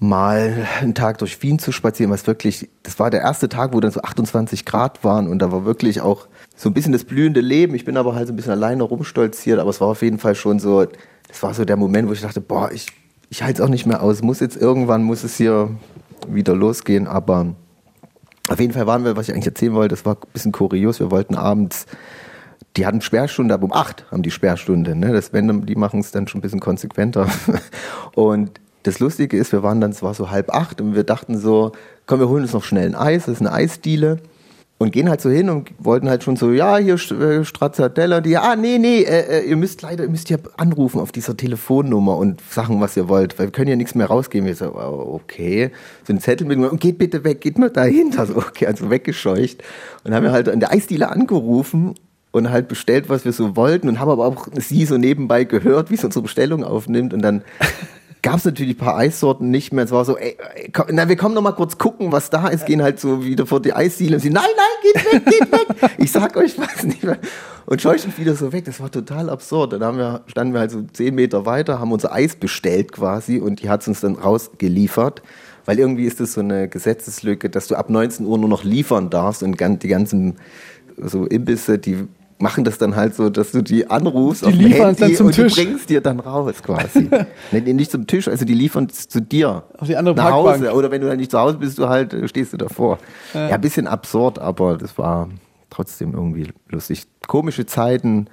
mal 0.00 0.66
einen 0.80 0.94
Tag 0.94 1.18
durch 1.18 1.42
Wien 1.42 1.58
zu 1.58 1.72
spazieren, 1.72 2.12
was 2.12 2.26
wirklich, 2.26 2.68
das 2.84 2.98
war 2.98 3.10
der 3.10 3.20
erste 3.20 3.48
Tag, 3.48 3.72
wo 3.72 3.80
dann 3.80 3.90
so 3.90 4.00
28 4.00 4.64
Grad 4.64 5.02
waren 5.02 5.26
und 5.28 5.40
da 5.40 5.50
war 5.50 5.64
wirklich 5.64 6.00
auch 6.00 6.28
so 6.56 6.68
ein 6.68 6.74
bisschen 6.74 6.92
das 6.92 7.04
blühende 7.04 7.40
Leben. 7.40 7.74
Ich 7.74 7.84
bin 7.84 7.96
aber 7.96 8.14
halt 8.14 8.28
so 8.28 8.32
ein 8.32 8.36
bisschen 8.36 8.52
alleine 8.52 8.84
rumstolziert, 8.84 9.58
aber 9.58 9.70
es 9.70 9.80
war 9.80 9.88
auf 9.88 10.02
jeden 10.02 10.18
Fall 10.18 10.34
schon 10.34 10.60
so, 10.60 10.86
das 11.28 11.42
war 11.42 11.52
so 11.54 11.64
der 11.64 11.76
Moment, 11.76 12.08
wo 12.08 12.12
ich 12.12 12.20
dachte, 12.20 12.40
boah, 12.40 12.70
ich, 12.72 12.86
ich 13.28 13.42
halte 13.42 13.60
es 13.60 13.66
auch 13.66 13.70
nicht 13.70 13.86
mehr 13.86 14.02
aus. 14.02 14.22
Muss 14.22 14.40
jetzt 14.40 14.56
irgendwann, 14.56 15.02
muss 15.02 15.24
es 15.24 15.36
hier 15.36 15.70
wieder 16.28 16.54
losgehen, 16.54 17.06
aber 17.06 17.54
auf 18.48 18.60
jeden 18.60 18.72
Fall 18.72 18.86
waren 18.86 19.04
wir, 19.04 19.16
was 19.16 19.28
ich 19.28 19.34
eigentlich 19.34 19.46
erzählen 19.46 19.74
wollte, 19.74 19.94
das 19.94 20.04
war 20.04 20.14
ein 20.14 20.32
bisschen 20.32 20.52
kurios. 20.52 21.00
Wir 21.00 21.10
wollten 21.10 21.34
abends, 21.34 21.86
die 22.76 22.86
hatten 22.86 23.00
Sperrstunde, 23.00 23.54
aber 23.54 23.64
um 23.64 23.72
acht 23.72 24.06
haben 24.10 24.22
die 24.22 24.30
Sperrstunde. 24.30 24.94
Ne? 24.94 25.12
Das, 25.12 25.32
wenn, 25.32 25.66
die 25.66 25.74
machen 25.74 26.00
es 26.00 26.10
dann 26.10 26.28
schon 26.28 26.38
ein 26.38 26.42
bisschen 26.42 26.60
konsequenter. 26.60 27.28
Und 28.14 28.60
das 28.84 29.00
Lustige 29.00 29.36
ist, 29.36 29.52
wir 29.52 29.62
waren 29.62 29.80
dann, 29.80 29.90
es 29.90 30.02
war 30.02 30.14
so 30.14 30.30
halb 30.30 30.50
acht 30.50 30.80
und 30.80 30.94
wir 30.94 31.04
dachten 31.04 31.36
so, 31.36 31.72
komm, 32.06 32.20
wir 32.20 32.28
holen 32.28 32.44
uns 32.44 32.52
noch 32.52 32.64
schnell 32.64 32.86
ein 32.86 32.94
Eis, 32.94 33.26
das 33.26 33.34
ist 33.34 33.40
eine 33.40 33.52
Eisdiele. 33.52 34.18
Und 34.80 34.92
gehen 34.92 35.08
halt 35.08 35.20
so 35.20 35.28
hin 35.28 35.50
und 35.50 35.70
wollten 35.80 36.08
halt 36.08 36.22
schon 36.22 36.36
so, 36.36 36.52
ja, 36.52 36.76
hier 36.76 36.94
äh, 36.94 37.44
Stracciatella, 37.44 38.20
die, 38.20 38.36
ah, 38.36 38.54
nee, 38.54 38.78
nee, 38.78 39.02
äh, 39.02 39.40
äh, 39.40 39.48
ihr 39.48 39.56
müsst 39.56 39.82
leider, 39.82 40.04
ihr 40.04 40.10
müsst 40.10 40.28
hier 40.28 40.38
anrufen 40.56 41.00
auf 41.00 41.10
dieser 41.10 41.36
Telefonnummer 41.36 42.16
und 42.16 42.40
Sachen, 42.48 42.80
was 42.80 42.96
ihr 42.96 43.08
wollt, 43.08 43.36
weil 43.40 43.46
wir 43.46 43.50
können 43.50 43.70
ja 43.70 43.74
nichts 43.74 43.96
mehr 43.96 44.06
rausgeben. 44.06 44.46
Wir 44.46 44.54
so, 44.54 44.66
oh, 44.66 45.20
okay, 45.20 45.72
so 46.06 46.12
einen 46.12 46.20
Zettel 46.20 46.46
mit, 46.46 46.58
und 46.58 46.80
geht 46.80 46.98
bitte 46.98 47.24
weg, 47.24 47.40
geht 47.40 47.58
mal 47.58 47.70
dahinter, 47.70 48.26
so, 48.26 48.36
okay, 48.36 48.66
also 48.66 48.88
weggescheucht. 48.88 49.64
Und 50.04 50.14
haben 50.14 50.22
wir 50.22 50.30
halt 50.30 50.48
an 50.48 50.60
der 50.60 50.70
Eisdiele 50.70 51.10
angerufen 51.10 51.96
und 52.30 52.50
halt 52.50 52.68
bestellt, 52.68 53.08
was 53.08 53.24
wir 53.24 53.32
so 53.32 53.56
wollten 53.56 53.88
und 53.88 53.98
haben 53.98 54.10
aber 54.10 54.26
auch 54.26 54.46
sie 54.54 54.84
so 54.84 54.96
nebenbei 54.96 55.42
gehört, 55.42 55.90
wie 55.90 55.96
sie 55.96 56.06
unsere 56.06 56.22
Bestellung 56.22 56.62
aufnimmt 56.62 57.12
und 57.12 57.22
dann 57.22 57.42
gab 58.22 58.36
es 58.36 58.44
natürlich 58.44 58.74
ein 58.74 58.78
paar 58.78 58.96
Eissorten 58.96 59.50
nicht 59.50 59.72
mehr. 59.72 59.84
Es 59.84 59.90
war 59.90 60.04
so, 60.04 60.16
ey, 60.16 60.36
ey 60.54 60.70
komm, 60.72 60.86
na, 60.92 61.08
wir 61.08 61.16
kommen 61.16 61.34
noch 61.34 61.42
mal 61.42 61.52
kurz 61.52 61.78
gucken, 61.78 62.12
was 62.12 62.30
da 62.30 62.48
ist. 62.48 62.66
Gehen 62.66 62.82
halt 62.82 63.00
so 63.00 63.24
wieder 63.24 63.46
vor 63.46 63.60
die 63.60 63.72
Eisdiele 63.72 64.16
und 64.16 64.20
sie, 64.20 64.30
nein, 64.30 64.44
nein, 64.56 64.92
geht 64.92 65.12
weg, 65.12 65.24
geht 65.26 65.52
weg. 65.52 65.90
Ich 65.98 66.12
sag 66.12 66.36
euch 66.36 66.58
was 66.58 66.84
nicht 66.84 67.02
mehr. 67.02 67.18
Und 67.66 67.82
scheuchen 67.82 68.12
wieder 68.16 68.34
so 68.34 68.52
weg. 68.52 68.64
Das 68.64 68.80
war 68.80 68.90
total 68.90 69.30
absurd. 69.30 69.74
Dann 69.74 69.84
haben 69.84 69.98
wir, 69.98 70.22
standen 70.26 70.54
wir 70.54 70.60
halt 70.60 70.70
so 70.70 70.82
zehn 70.92 71.14
Meter 71.14 71.46
weiter, 71.46 71.78
haben 71.78 71.92
unser 71.92 72.12
Eis 72.12 72.36
bestellt 72.36 72.92
quasi 72.92 73.38
und 73.38 73.62
die 73.62 73.68
hat 73.68 73.86
uns 73.86 74.00
dann 74.00 74.16
rausgeliefert. 74.16 75.22
Weil 75.64 75.78
irgendwie 75.78 76.06
ist 76.06 76.18
das 76.18 76.32
so 76.32 76.40
eine 76.40 76.68
Gesetzeslücke, 76.68 77.50
dass 77.50 77.66
du 77.66 77.76
ab 77.76 77.90
19 77.90 78.24
Uhr 78.24 78.38
nur 78.38 78.48
noch 78.48 78.64
liefern 78.64 79.10
darfst 79.10 79.42
und 79.42 79.60
die 79.82 79.88
ganzen 79.88 80.36
so 80.96 81.26
Imbisse, 81.26 81.78
die 81.78 82.08
machen 82.38 82.62
das 82.64 82.78
dann 82.78 82.94
halt 82.94 83.14
so, 83.16 83.30
dass 83.30 83.50
du 83.52 83.62
die 83.62 83.90
anrufst 83.90 84.42
Die 84.42 84.46
auf 84.46 84.52
dem 84.52 84.60
liefern 84.60 84.94
Handy 84.94 85.14
zum 85.16 85.26
und 85.26 85.32
Tisch. 85.34 85.54
die 85.54 85.64
bringst 85.64 85.90
dir 85.90 86.00
dann 86.00 86.20
raus 86.20 86.54
quasi. 86.62 87.10
nee, 87.52 87.60
nicht 87.72 87.90
zum 87.90 88.06
Tisch, 88.06 88.28
also 88.28 88.44
die 88.44 88.54
liefern 88.54 88.86
es 88.90 89.08
zu 89.08 89.20
dir. 89.20 89.64
Auf 89.78 89.88
die 89.88 89.96
andere 89.96 90.14
nach 90.14 90.30
Parkbank. 90.30 90.60
Hause. 90.62 90.72
Oder 90.74 90.90
wenn 90.90 91.00
du 91.00 91.08
dann 91.08 91.16
nicht 91.18 91.30
zu 91.32 91.38
Hause 91.38 91.56
bist, 91.58 91.78
du 91.78 91.88
halt, 91.88 92.12
äh, 92.14 92.28
stehst 92.28 92.52
du 92.52 92.56
davor. 92.56 92.98
Ja, 93.34 93.48
ein 93.48 93.60
bisschen 93.60 93.86
absurd, 93.88 94.38
aber 94.38 94.76
das 94.78 94.96
war 94.98 95.28
trotzdem 95.70 96.14
irgendwie 96.14 96.48
lustig. 96.68 97.04
Komische 97.26 97.66
Zeiten 97.66 98.28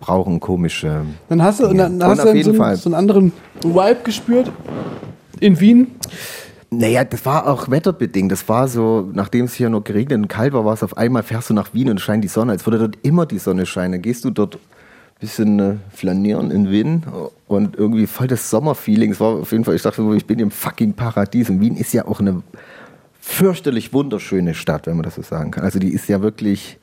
brauchen 0.00 0.40
komische. 0.40 1.02
Dann 1.28 1.42
hast 1.42 1.60
du, 1.60 1.68
Dinge. 1.68 1.78
dann, 1.84 2.00
dann 2.00 2.10
hast 2.10 2.24
du 2.24 2.26
dann 2.26 2.42
so, 2.42 2.60
einen- 2.62 2.76
so 2.76 2.88
einen 2.88 2.94
anderen 2.96 3.32
Vibe 3.62 4.00
gespürt 4.02 4.50
in 5.38 5.60
Wien. 5.60 5.92
Naja, 6.74 7.04
das 7.04 7.26
war 7.26 7.48
auch 7.48 7.70
wetterbedingt. 7.70 8.32
Das 8.32 8.48
war 8.48 8.66
so, 8.66 9.10
nachdem 9.12 9.44
es 9.44 9.52
hier 9.52 9.68
noch 9.68 9.84
geregnet 9.84 10.18
und 10.18 10.28
kalt 10.28 10.54
war, 10.54 10.64
war 10.64 10.72
es 10.72 10.82
auf 10.82 10.96
einmal, 10.96 11.22
fährst 11.22 11.50
du 11.50 11.54
nach 11.54 11.74
Wien 11.74 11.90
und 11.90 12.00
scheint 12.00 12.24
die 12.24 12.28
Sonne, 12.28 12.52
als 12.52 12.64
würde 12.64 12.78
dort 12.78 12.96
immer 13.02 13.26
die 13.26 13.38
Sonne 13.38 13.66
scheinen. 13.66 14.00
Gehst 14.00 14.24
du 14.24 14.30
dort 14.30 14.54
ein 14.54 14.60
bisschen 15.20 15.60
äh, 15.60 15.74
flanieren 15.94 16.50
in 16.50 16.70
Wien 16.70 17.02
und 17.46 17.76
irgendwie 17.76 18.06
voll 18.06 18.26
das 18.26 18.48
Sommerfeeling. 18.48 19.12
Es 19.12 19.20
war 19.20 19.40
auf 19.40 19.52
jeden 19.52 19.64
Fall, 19.64 19.74
ich 19.74 19.82
dachte, 19.82 20.02
ich 20.16 20.24
bin 20.24 20.38
im 20.38 20.50
fucking 20.50 20.94
Paradies. 20.94 21.50
Und 21.50 21.60
Wien 21.60 21.76
ist 21.76 21.92
ja 21.92 22.06
auch 22.06 22.20
eine 22.20 22.42
fürchterlich 23.20 23.92
wunderschöne 23.92 24.54
Stadt, 24.54 24.86
wenn 24.86 24.96
man 24.96 25.04
das 25.04 25.16
so 25.16 25.22
sagen 25.22 25.50
kann. 25.50 25.64
Also 25.64 25.78
die 25.78 25.92
ist 25.92 26.08
ja 26.08 26.22
wirklich, 26.22 26.78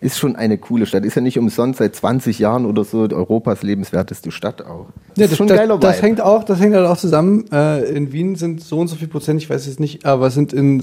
ist 0.00 0.18
schon 0.18 0.34
eine 0.36 0.56
coole 0.58 0.86
Stadt. 0.86 1.04
Ist 1.04 1.14
ja 1.16 1.20
nicht 1.22 1.38
umsonst 1.38 1.78
seit 1.78 1.94
20 1.94 2.38
Jahren 2.38 2.64
oder 2.64 2.84
so 2.84 3.00
Europas 3.10 3.62
lebenswerteste 3.62 4.30
Stadt 4.30 4.62
auch. 4.64 4.86
Ja, 5.16 5.24
ist 5.24 5.32
das, 5.32 5.36
schon 5.38 5.46
das, 5.46 5.58
geiler 5.58 5.76
das 5.78 5.96
Vibe. 5.98 6.06
hängt 6.06 6.20
auch, 6.22 6.42
das 6.44 6.58
hängt 6.60 6.74
halt 6.74 6.86
auch 6.86 6.96
zusammen. 6.96 7.44
Äh, 7.52 7.84
in 7.90 8.10
Wien 8.12 8.34
sind 8.36 8.62
so 8.62 8.78
und 8.78 8.88
so 8.88 8.96
viel 8.96 9.08
Prozent, 9.08 9.42
ich 9.42 9.50
weiß 9.50 9.66
es 9.66 9.78
nicht, 9.78 10.06
aber 10.06 10.28
es 10.28 10.34
sind 10.34 10.52
in 10.52 10.82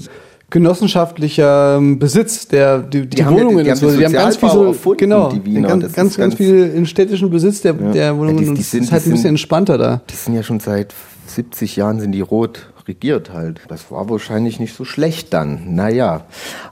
genossenschaftlicher 0.50 1.76
ähm, 1.76 1.98
Besitz 1.98 2.48
der 2.48 2.78
die, 2.78 3.02
die, 3.02 3.08
Die 3.16 3.24
haben 3.24 3.34
ja- 3.36 3.40
Wohnungen. 3.44 3.64
die 3.64 3.70
und 3.70 3.82
haben 3.82 3.98
die 3.98 4.04
haben 4.04 4.12
ganz 4.12 4.36
viel 4.36 4.48
so, 4.50 4.64
erfunden, 4.66 4.98
genau, 4.98 5.30
die 5.30 5.44
Wiener. 5.44 5.68
ganz, 5.68 5.84
Das 5.84 5.92
ganz, 5.92 6.16
ganz 6.16 6.34
viel 6.34 6.70
in 6.74 6.86
städtischen 6.86 7.30
Besitz 7.30 7.60
der, 7.62 7.72
der 7.74 8.16
Wohnungen 8.16 8.36
Ja, 8.38 8.42
die- 8.44 8.48
und 8.50 8.54
die 8.58 8.62
sind- 8.62 8.84
ist 8.84 8.92
halt 8.92 9.04
die 9.04 9.10
ein 9.10 9.12
bisschen 9.12 9.28
entspannter 9.30 9.78
da. 9.78 10.00
Die 10.10 10.14
sind 10.14 10.34
ja 10.34 10.42
schon 10.42 10.60
seit 10.60 10.94
70 11.26 11.76
Jahren 11.76 12.00
sind 12.00 12.12
die 12.12 12.20
rot 12.20 12.70
regiert 12.88 13.32
halt. 13.32 13.60
Das 13.68 13.90
war 13.90 14.08
wahrscheinlich 14.10 14.58
nicht 14.58 14.74
so 14.74 14.84
schlecht 14.84 15.32
dann. 15.34 15.74
Naja, 15.74 16.22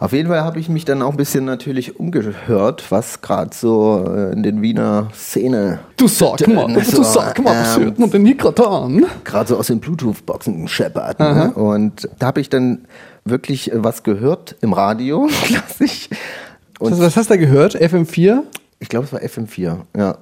auf 0.00 0.12
jeden 0.12 0.28
Fall 0.28 0.40
habe 0.42 0.58
ich 0.58 0.68
mich 0.68 0.84
dann 0.84 1.02
auch 1.02 1.10
ein 1.12 1.16
bisschen 1.16 1.44
natürlich 1.44 2.00
umgehört, 2.00 2.84
was 2.90 3.20
gerade 3.20 3.54
so 3.54 4.04
äh, 4.08 4.32
in 4.32 4.42
den 4.42 4.62
Wiener 4.62 5.08
Szene 5.14 5.80
Du 5.96 6.08
sag 6.08 6.46
mal, 6.48 6.70
Äh, 6.76 6.82
du 6.82 7.02
sag 7.04 7.42
mal, 7.42 7.54
was 7.60 7.76
ähm, 7.76 7.84
hört 7.84 7.98
man 7.98 8.10
denn 8.10 8.26
hier 8.26 8.34
gerade 8.36 8.66
an? 8.66 9.04
gerade 9.24 9.48
so 9.48 9.56
aus 9.58 9.68
den 9.68 9.80
Bluetooth-Boxen 9.80 10.66
scheppert. 10.68 11.20
Ne? 11.20 11.52
Und 11.54 12.08
da 12.18 12.26
habe 12.26 12.40
ich 12.40 12.48
dann 12.48 12.86
wirklich 13.24 13.70
äh, 13.72 13.84
was 13.84 14.02
gehört 14.02 14.56
im 14.62 14.72
Radio, 14.72 15.28
klassisch. 15.44 16.08
Und 16.78 16.92
Was, 16.92 17.00
was 17.00 17.16
hast 17.16 17.30
du 17.30 17.34
da 17.34 17.40
gehört? 17.40 17.76
FM4? 17.76 18.40
ich 18.78 18.88
glaube, 18.88 19.06
es 19.06 19.12
war 19.12 19.20
FM4, 19.20 19.76
ja. 19.96 20.18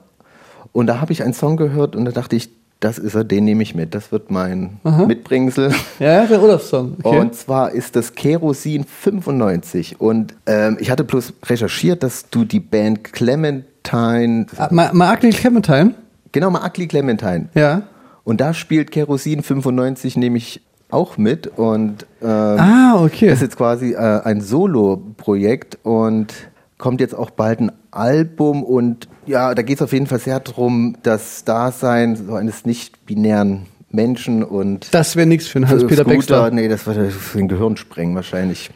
Und 0.72 0.86
da 0.86 1.00
habe 1.00 1.12
ich 1.12 1.22
einen 1.22 1.34
Song 1.34 1.56
gehört 1.56 1.96
und 1.96 2.04
da 2.04 2.10
dachte 2.12 2.36
ich, 2.36 2.50
das 2.80 2.98
ist 2.98 3.14
er, 3.14 3.24
den 3.24 3.44
nehme 3.44 3.62
ich 3.62 3.74
mit. 3.74 3.94
Das 3.94 4.12
wird 4.12 4.30
mein 4.30 4.78
Mitbringsel. 5.06 5.72
Ja, 5.98 6.26
der 6.26 6.42
Urlaubssong. 6.42 6.96
Okay. 7.02 7.18
Und 7.18 7.34
zwar 7.34 7.70
ist 7.72 7.96
das 7.96 8.14
Kerosin 8.14 8.84
95. 8.84 10.00
Und 10.00 10.34
ähm, 10.46 10.76
ich 10.80 10.90
hatte 10.90 11.04
bloß 11.04 11.32
recherchiert, 11.46 12.02
dass 12.02 12.28
du 12.30 12.44
die 12.44 12.60
Band 12.60 13.04
Clementine, 13.12 14.46
Ah, 14.58 14.68
Ma 14.70 14.90
Markley 14.92 15.30
Clementine? 15.30 15.94
genau 16.32 16.50
mal 16.50 16.66
Ugly 16.66 16.88
Clementine. 16.88 17.48
Ja. 17.54 17.82
Und 18.24 18.40
da 18.40 18.52
spielt 18.54 18.90
Kerosin 18.90 19.42
95 19.42 20.16
nämlich 20.16 20.60
auch 20.90 21.16
mit. 21.16 21.46
Und 21.56 22.06
ähm, 22.22 22.28
Ah, 22.28 23.02
okay. 23.02 23.26
das 23.28 23.36
ist 23.36 23.42
jetzt 23.42 23.56
quasi 23.56 23.92
äh, 23.92 23.96
ein 24.24 24.40
Solo-Projekt 24.40 25.78
und 25.84 26.32
kommt 26.78 27.00
jetzt 27.00 27.14
auch 27.14 27.30
bald 27.30 27.60
ein 27.60 27.72
Album 27.90 28.62
und 28.62 29.08
ja, 29.26 29.54
da 29.54 29.62
geht 29.62 29.78
es 29.78 29.82
auf 29.82 29.92
jeden 29.92 30.06
Fall 30.06 30.18
sehr 30.18 30.40
darum, 30.40 30.96
das 31.02 31.44
Dasein 31.44 32.16
so 32.16 32.34
eines 32.34 32.64
nicht-binären 32.64 33.66
Menschen 33.90 34.42
und 34.42 34.92
Das 34.92 35.16
wäre 35.16 35.26
nichts 35.26 35.46
für 35.46 35.58
einen 35.58 35.68
Hans-Peter 35.68 36.04
Baxter. 36.04 36.50
Nee, 36.50 36.68
das 36.68 36.86
würde 36.86 37.10
für 37.10 37.38
den 37.38 37.48
Gehirn 37.48 37.76
sprengen 37.76 38.14
wahrscheinlich. 38.14 38.70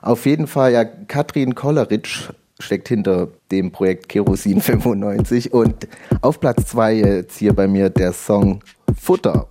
Auf 0.00 0.26
jeden 0.26 0.46
Fall, 0.46 0.72
ja, 0.72 0.84
Katrin 0.84 1.54
Kolleritsch 1.54 2.30
steckt 2.58 2.88
hinter 2.88 3.28
dem 3.50 3.72
Projekt 3.72 4.08
Kerosin 4.08 4.60
95 4.62 5.52
und 5.52 5.88
auf 6.20 6.40
Platz 6.40 6.66
zwei 6.66 6.94
jetzt 6.94 7.38
hier 7.38 7.54
bei 7.54 7.66
mir 7.66 7.90
der 7.90 8.12
Song 8.12 8.62
Futter. 9.00 9.48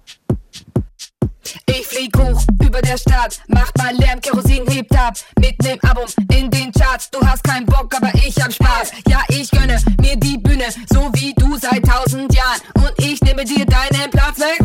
Ich 1.65 1.87
flieg 1.87 2.17
hoch 2.17 2.41
über 2.63 2.81
der 2.81 2.97
Stadt, 2.97 3.41
macht 3.47 3.77
mal 3.77 3.93
Lärm, 3.95 4.21
Kerosin 4.21 4.65
hebt 4.69 4.95
ab. 4.95 5.15
Mit 5.39 5.61
nem 5.63 5.77
Album 5.81 6.05
in 6.31 6.49
den 6.49 6.71
Charts, 6.71 7.09
du 7.11 7.19
hast 7.25 7.43
keinen 7.43 7.65
Bock, 7.65 7.93
aber 7.95 8.11
ich 8.15 8.41
hab 8.41 8.53
Spaß. 8.53 8.91
Ja, 9.07 9.19
ich 9.27 9.49
gönne 9.51 9.77
mir 9.99 10.15
Bühne, 10.61 10.73
so 10.91 11.09
wie 11.13 11.33
du 11.33 11.57
seit 11.57 11.83
tausend 11.85 12.33
Jahren. 12.33 12.59
Und 12.75 12.93
ich 12.97 13.21
nehme 13.21 13.43
dir 13.43 13.65
deinen 13.65 14.09
Platz 14.11 14.39
weg. 14.39 14.59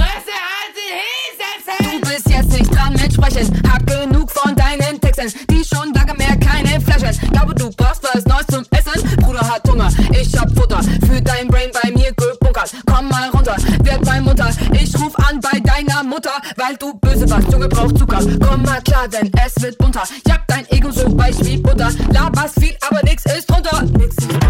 Du 1.79 2.01
bist 2.01 2.29
jetzt 2.29 2.51
nicht 2.51 2.75
dran 2.75 2.93
mit 2.93 3.13
Sprechen, 3.13 3.63
hab 3.71 3.87
genug 3.87 4.31
von 4.31 4.55
deinen 4.55 5.01
Texten, 5.01 5.33
die 5.51 5.65
schon 5.65 5.93
lange 5.95 6.15
mehr 6.15 6.37
keine 6.39 6.81
Flaschen. 6.81 7.31
Glaube, 7.31 7.55
du 7.55 7.71
brauchst 7.71 8.03
was 8.03 8.25
Neues 8.25 8.47
zum 8.51 8.65
Essen, 8.71 9.17
Bruder 9.17 9.41
hat 9.49 9.69
Hunger, 9.69 9.91
ich 10.13 10.37
hab 10.39 10.51
Futter 10.55 10.81
für 10.83 11.21
dein 11.21 11.49
Brain 11.49 11.71
bei 11.83 11.91
mir 11.91 12.13
gebunkert. 12.13 12.73
Komm 12.87 13.09
mal 13.09 13.29
runter, 13.31 13.57
werd 13.83 14.05
mal 14.05 14.21
munter, 14.21 14.51
ich 14.73 14.95
ruf 15.01 15.15
an 15.19 15.41
bei 15.41 15.59
deiner 15.61 16.03
Mutter, 16.05 16.33
weil 16.57 16.77
du 16.77 16.95
böse 16.95 17.29
warst, 17.31 17.51
Junge 17.51 17.69
braucht 17.69 17.99
Zucker. 17.99 18.21
Komm 18.47 18.63
mal 18.63 18.81
klar, 18.83 19.09
denn 19.09 19.31
es 19.45 19.63
wird 19.63 19.79
bunter, 19.79 20.03
jagt 20.27 20.51
dein 20.51 20.69
Ego 20.71 20.91
so 20.91 21.17
weich 21.17 21.37
wie 21.45 21.57
Butter. 21.57 21.91
Laberst 22.11 22.61
viel, 22.61 22.77
aber 22.89 23.03
nix 23.03 23.25
ist 23.25 23.51
drunter. 23.51 23.83
Nix 23.83 24.17
ist 24.17 24.33
drunter, 24.33 24.46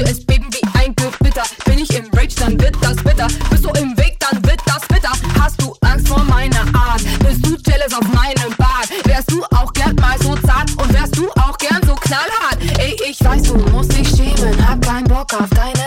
Ihr 0.00 0.06
es 0.06 0.24
beben 0.24 0.46
wie 0.50 0.80
ein 0.80 0.94
Gewitter. 0.96 1.42
Bin 1.66 1.78
ich 1.78 1.94
im 1.94 2.06
Rage, 2.14 2.34
dann 2.36 2.58
wird 2.58 2.74
das 2.80 2.96
bitter. 2.96 3.26
Bist 3.50 3.64
du 3.66 3.68
im 3.78 3.94
Weg, 3.98 4.16
dann 4.18 4.42
wird 4.46 4.60
das 4.64 4.80
bitter. 4.88 5.12
Hast 5.38 5.60
du 5.60 5.74
Angst 5.82 6.08
vor 6.08 6.24
meiner 6.24 6.62
Art? 6.74 7.02
Bist 7.18 7.44
du 7.44 7.54
jealous 7.70 7.92
auf 7.92 8.08
meinem 8.14 8.56
Bart? 8.56 8.88
Wärst 9.04 9.30
du 9.30 9.44
auch 9.54 9.70
gern 9.74 9.94
mal 9.96 10.16
so 10.22 10.34
zart 10.36 10.70
und 10.78 10.90
wärst 10.94 11.18
du 11.18 11.30
auch 11.32 11.58
gern 11.58 11.82
so 11.86 11.94
knallhart? 11.94 12.78
Ey, 12.78 12.96
ich 13.10 13.22
weiß, 13.22 13.42
du 13.42 13.58
musst 13.72 13.92
dich 13.92 14.08
schämen, 14.08 14.66
hab 14.66 14.80
keinen 14.80 15.04
Bock 15.04 15.34
auf 15.34 15.50
deine 15.50 15.79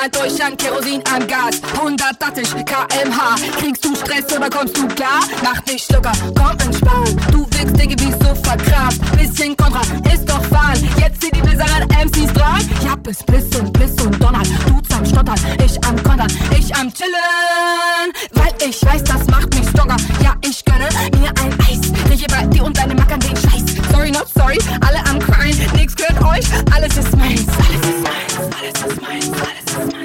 Schnallt 0.00 0.16
euch 0.16 0.42
an 0.42 0.56
Kerosin 0.56 1.02
am 1.14 1.26
Gas. 1.26 1.60
180 1.74 2.64
kmh, 2.64 3.34
kriegst 3.58 3.84
du 3.84 3.94
Stress 3.94 4.34
oder 4.34 4.48
kommst 4.48 4.74
du 4.74 4.88
klar? 4.88 5.20
Mach 5.42 5.60
dich 5.60 5.86
locker, 5.90 6.12
komm 6.34 6.56
entspann. 6.58 7.20
Du 7.30 7.46
willst 7.50 7.78
Dinge 7.78 7.94
wie 7.98 8.12
so 8.12 8.34
verkraft. 8.34 8.98
Bisschen 9.18 9.54
Kontra, 9.54 9.82
ist 10.10 10.26
doch 10.26 10.50
Wahn. 10.50 10.78
Jetzt 10.98 11.20
sind 11.20 11.36
die 11.36 11.42
Blizzard 11.42 11.86
MCs 11.90 12.32
dran. 12.32 12.66
Ja, 12.82 12.96
bis 12.96 13.22
Bliss 13.24 13.54
und 13.58 13.74
Bliss 13.74 13.92
und 14.02 14.18
Donner. 14.22 14.42
Du 14.66 14.80
am 15.00 15.06
Stottern, 15.06 15.38
ich 15.64 15.84
am 15.84 16.02
Kontern, 16.02 16.32
ich 16.58 16.74
am 16.74 16.92
Chillen. 16.92 18.12
Weil 18.32 18.52
ich 18.66 18.82
weiß, 18.84 19.04
das 19.04 19.26
macht 19.26 19.54
mich 19.54 19.68
stronger. 19.68 19.96
Ja, 20.22 20.34
ich 20.42 20.64
gönne 20.64 20.88
mir 21.18 21.30
ein 21.42 21.52
Eis. 21.68 21.80
Rieche 22.10 22.26
bei 22.28 22.46
dir 22.46 22.64
und 22.64 22.76
deine 22.76 22.94
Mackern 22.94 23.20
den 23.20 23.36
Scheiß. 23.36 23.64
Sorry, 23.92 24.10
not 24.10 24.26
sorry, 24.34 24.58
alle 24.86 24.98
am 25.08 25.18
Crying. 25.18 25.56
Nix 25.74 25.94
gehört 25.96 26.22
euch, 26.24 26.46
alles 26.74 26.96
ist 26.96 27.16
meins. 27.16 27.46
Alles 27.66 27.79
ist 28.74 29.02
meins, 29.02 29.30
alles 29.32 29.86
ist 29.86 29.99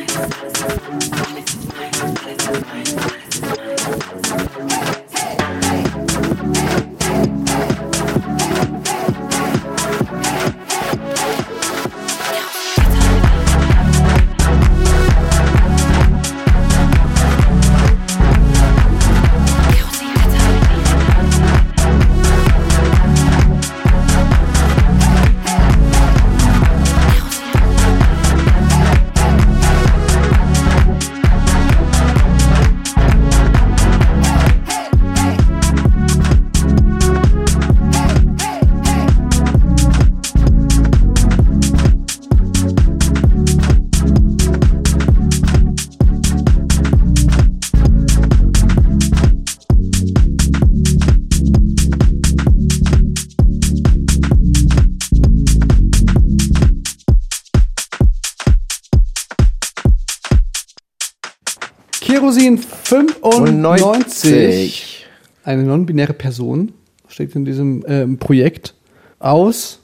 95. 63.04 63.62
90. 63.62 65.06
Eine 65.44 65.64
non-binäre 65.64 66.14
Person 66.14 66.74
steckt 67.08 67.36
in 67.36 67.46
diesem 67.46 67.84
ähm, 67.88 68.18
Projekt 68.18 68.74
aus 69.20 69.80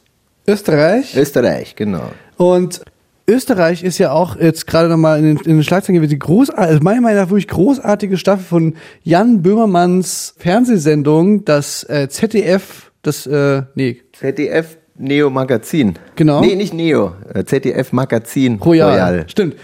Österreich. 0.47 1.15
Österreich, 1.15 1.75
genau. 1.75 2.11
Und 2.37 2.81
Österreich 3.27 3.83
ist 3.83 3.97
ja 3.99 4.11
auch 4.11 4.35
jetzt 4.37 4.65
gerade 4.67 4.89
nochmal 4.89 5.19
in, 5.19 5.25
den- 5.25 5.37
in 5.45 5.57
den 5.57 5.63
Schlagzeilen 5.63 5.95
gewesen, 5.95 6.09
die 6.11 6.19
großartige, 6.19 6.67
also 6.67 6.83
meiner 6.83 7.01
Meinung 7.01 7.21
nach 7.21 7.29
wirklich 7.29 7.47
großartige 7.47 8.17
Staffel 8.17 8.43
von 8.43 8.75
Jan 9.03 9.41
Böhmermanns 9.43 10.33
Fernsehsendung, 10.37 11.45
das 11.45 11.83
äh, 11.89 12.09
ZDF, 12.09 12.91
das, 13.03 13.27
äh, 13.27 13.61
nee, 13.75 14.01
ZDF 14.13 14.77
Neo 14.97 15.29
Magazin. 15.29 15.93
Genau. 16.15 16.41
Nee, 16.41 16.55
nicht 16.55 16.73
Neo. 16.73 17.13
äh, 17.33 17.43
ZDF 17.45 17.91
Magazin 17.93 18.55
Royal. 18.59 18.91
Royal. 18.91 19.25
Stimmt. 19.29 19.55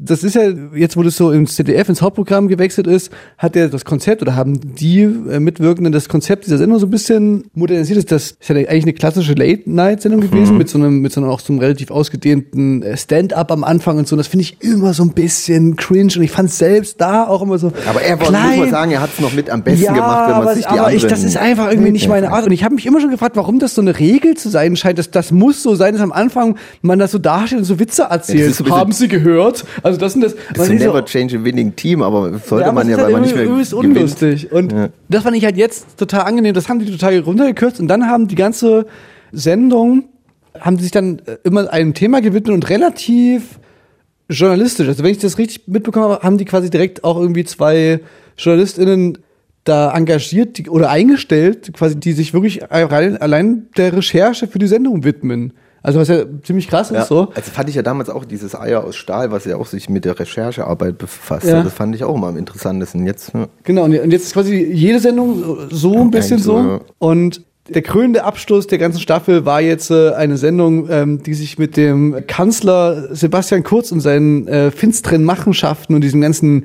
Das 0.00 0.22
ist 0.22 0.34
ja, 0.36 0.42
jetzt 0.76 0.96
wo 0.96 1.02
das 1.02 1.16
so 1.16 1.32
ins 1.32 1.56
ZDF, 1.56 1.88
ins 1.88 2.02
Hauptprogramm 2.02 2.46
gewechselt 2.46 2.86
ist, 2.86 3.10
hat 3.36 3.56
er 3.56 3.68
das 3.68 3.84
Konzept 3.84 4.22
oder 4.22 4.36
haben 4.36 4.60
die 4.76 5.00
äh, 5.02 5.40
Mitwirkenden 5.40 5.92
das 5.92 6.08
Konzept 6.08 6.46
dieser 6.46 6.56
Sendung 6.58 6.78
so 6.78 6.86
ein 6.86 6.90
bisschen 6.90 7.44
modernisiert. 7.54 8.10
Das 8.12 8.30
ist 8.30 8.48
ja 8.48 8.54
eigentlich 8.54 8.84
eine 8.84 8.92
klassische 8.92 9.32
Late-Night-Sendung 9.34 10.20
gewesen, 10.20 10.56
mit 10.56 10.68
so 10.68 10.78
einem, 10.78 11.00
mit 11.00 11.12
so 11.12 11.20
einem 11.20 11.30
auch 11.30 11.40
so 11.40 11.52
einem 11.52 11.58
relativ 11.60 11.90
ausgedehnten 11.90 12.82
äh, 12.84 12.96
Stand-up 12.96 13.50
am 13.50 13.64
Anfang 13.64 13.98
und 13.98 14.06
so. 14.06 14.14
Und 14.14 14.18
das 14.18 14.28
finde 14.28 14.42
ich 14.44 14.62
immer 14.62 14.94
so 14.94 15.02
ein 15.02 15.10
bisschen 15.14 15.74
cringe 15.74 16.12
und 16.16 16.22
ich 16.22 16.30
fand 16.30 16.48
es 16.50 16.58
selbst 16.58 17.00
da 17.00 17.26
auch 17.26 17.42
immer 17.42 17.58
so. 17.58 17.72
Aber 17.88 18.00
er 18.00 18.20
war, 18.20 18.28
klein. 18.28 18.48
muss 18.50 18.56
man 18.58 18.70
sagen, 18.70 18.90
er 18.92 19.00
hat 19.00 19.10
es 19.14 19.20
noch 19.20 19.32
mit 19.32 19.50
am 19.50 19.64
besten 19.64 19.84
ja, 19.84 19.92
gemacht, 19.94 20.28
wenn 20.28 20.36
man 20.36 20.42
aber, 20.42 20.54
sich 20.54 20.64
die 20.64 20.78
aber 20.78 20.92
ich, 20.92 21.06
das 21.06 21.24
ist 21.24 21.36
einfach 21.36 21.70
irgendwie 21.70 21.90
nicht 21.90 22.08
meine 22.08 22.30
Art. 22.30 22.46
Und 22.46 22.52
ich 22.52 22.62
habe 22.62 22.74
mich 22.76 22.86
immer 22.86 23.00
schon 23.00 23.10
gefragt, 23.10 23.34
warum 23.36 23.58
das 23.58 23.74
so 23.74 23.80
eine 23.80 23.98
Regel 23.98 24.36
zu 24.36 24.48
sein 24.48 24.76
scheint. 24.76 24.98
Dass 24.98 25.10
das 25.10 25.32
muss 25.32 25.62
so 25.62 25.74
sein, 25.74 25.94
dass 25.94 26.02
am 26.02 26.12
Anfang 26.12 26.56
man 26.82 27.00
das 27.00 27.10
so 27.10 27.18
dasteht 27.18 27.58
und 27.58 27.64
so 27.64 27.80
Witze 27.80 28.04
erzählt. 28.04 28.46
bisschen- 28.46 28.70
Haben 28.70 28.92
Sie 28.92 29.08
gehört? 29.08 29.64
Also 29.88 30.00
das 30.00 30.12
sind 30.12 30.22
das. 30.22 30.34
Das 30.54 30.64
ist 30.64 30.68
man 30.68 30.78
so 30.78 30.84
never 30.86 31.04
change 31.04 31.38
a 31.38 31.44
winning 31.44 31.74
team, 31.74 32.02
aber 32.02 32.38
sollte 32.38 32.66
aber 32.66 32.74
man 32.74 32.88
ja, 32.88 32.96
weil 32.96 33.04
man 33.04 33.14
halt 33.14 33.22
nicht 33.24 33.34
mehr 33.34 33.44
übelst 33.44 33.74
unlustig. 33.74 34.52
Und 34.52 34.72
Ja. 34.72 34.88
das 35.08 35.22
fand 35.22 35.36
ich 35.36 35.44
halt 35.44 35.56
jetzt 35.56 35.96
total 35.96 36.22
angenehm. 36.22 36.54
Das 36.54 36.68
haben 36.68 36.78
die 36.78 36.90
total 36.90 37.18
runtergekürzt. 37.18 37.80
Und 37.80 37.88
dann 37.88 38.06
haben 38.06 38.28
die 38.28 38.34
ganze 38.34 38.86
Sendung, 39.32 40.04
haben 40.58 40.76
die 40.76 40.82
sich 40.84 40.92
dann 40.92 41.20
äh, 41.26 41.38
immer 41.44 41.72
einem 41.72 41.94
Thema 41.94 42.20
gewidmet 42.20 42.54
und 42.54 42.68
relativ 42.70 43.58
journalistisch. 44.28 44.88
Also 44.88 45.02
wenn 45.02 45.10
ich 45.10 45.18
das 45.18 45.38
richtig 45.38 45.66
mitbekommen 45.68 46.10
habe, 46.10 46.22
haben 46.22 46.38
die 46.38 46.44
quasi 46.44 46.70
direkt 46.70 47.02
auch 47.04 47.18
irgendwie 47.18 47.44
zwei 47.44 48.00
JournalistInnen 48.36 49.18
da 49.64 49.94
engagiert 49.94 50.58
die, 50.58 50.68
oder 50.70 50.90
eingestellt, 50.90 51.72
quasi, 51.74 51.96
die 51.96 52.12
sich 52.12 52.32
wirklich 52.32 52.70
allein, 52.70 53.16
allein 53.18 53.66
der 53.76 53.94
Recherche 53.94 54.46
für 54.46 54.58
die 54.58 54.66
Sendung 54.66 55.04
widmen. 55.04 55.52
Also 55.82 56.00
was 56.00 56.08
ja 56.08 56.24
ziemlich 56.42 56.68
krass 56.68 56.90
Ja. 56.90 57.02
ist 57.02 57.08
so. 57.08 57.28
Also 57.34 57.50
fand 57.50 57.68
ich 57.68 57.74
ja 57.74 57.82
damals 57.82 58.10
auch 58.10 58.24
dieses 58.24 58.54
Eier 58.54 58.84
aus 58.84 58.96
Stahl, 58.96 59.30
was 59.30 59.44
ja 59.44 59.56
auch 59.56 59.66
sich 59.66 59.88
mit 59.88 60.04
der 60.04 60.18
Recherchearbeit 60.18 60.98
befasst. 60.98 61.46
Ja. 61.46 61.62
Das 61.62 61.72
fand 61.72 61.94
ich 61.94 62.04
auch 62.04 62.14
immer 62.16 62.28
am 62.28 62.36
interessantesten. 62.36 63.06
Jetzt 63.06 63.32
ja, 63.34 63.46
Genau, 63.64 63.84
und 63.84 63.92
jetzt 63.92 64.24
ist 64.24 64.32
quasi 64.32 64.56
jede 64.56 64.98
Sendung 65.00 65.68
so 65.70 65.96
ein 65.98 66.10
bisschen 66.10 66.38
so. 66.38 66.62
so, 66.62 66.68
ja. 66.68 66.80
Und 66.98 67.42
der 67.68 67.82
krönende 67.82 68.24
Abschluss 68.24 68.66
der 68.66 68.78
ganzen 68.78 69.00
Staffel 69.00 69.44
war 69.44 69.60
jetzt 69.60 69.90
äh, 69.90 70.12
eine 70.12 70.38
Sendung, 70.38 70.88
ähm, 70.90 71.22
die 71.22 71.34
sich 71.34 71.58
mit 71.58 71.76
dem 71.76 72.24
Kanzler 72.26 73.14
Sebastian 73.14 73.62
Kurz 73.62 73.92
und 73.92 74.00
seinen 74.00 74.48
äh, 74.48 74.70
finsteren 74.70 75.22
Machenschaften 75.22 75.94
und 75.94 76.00
diesem 76.00 76.20
ganzen 76.20 76.64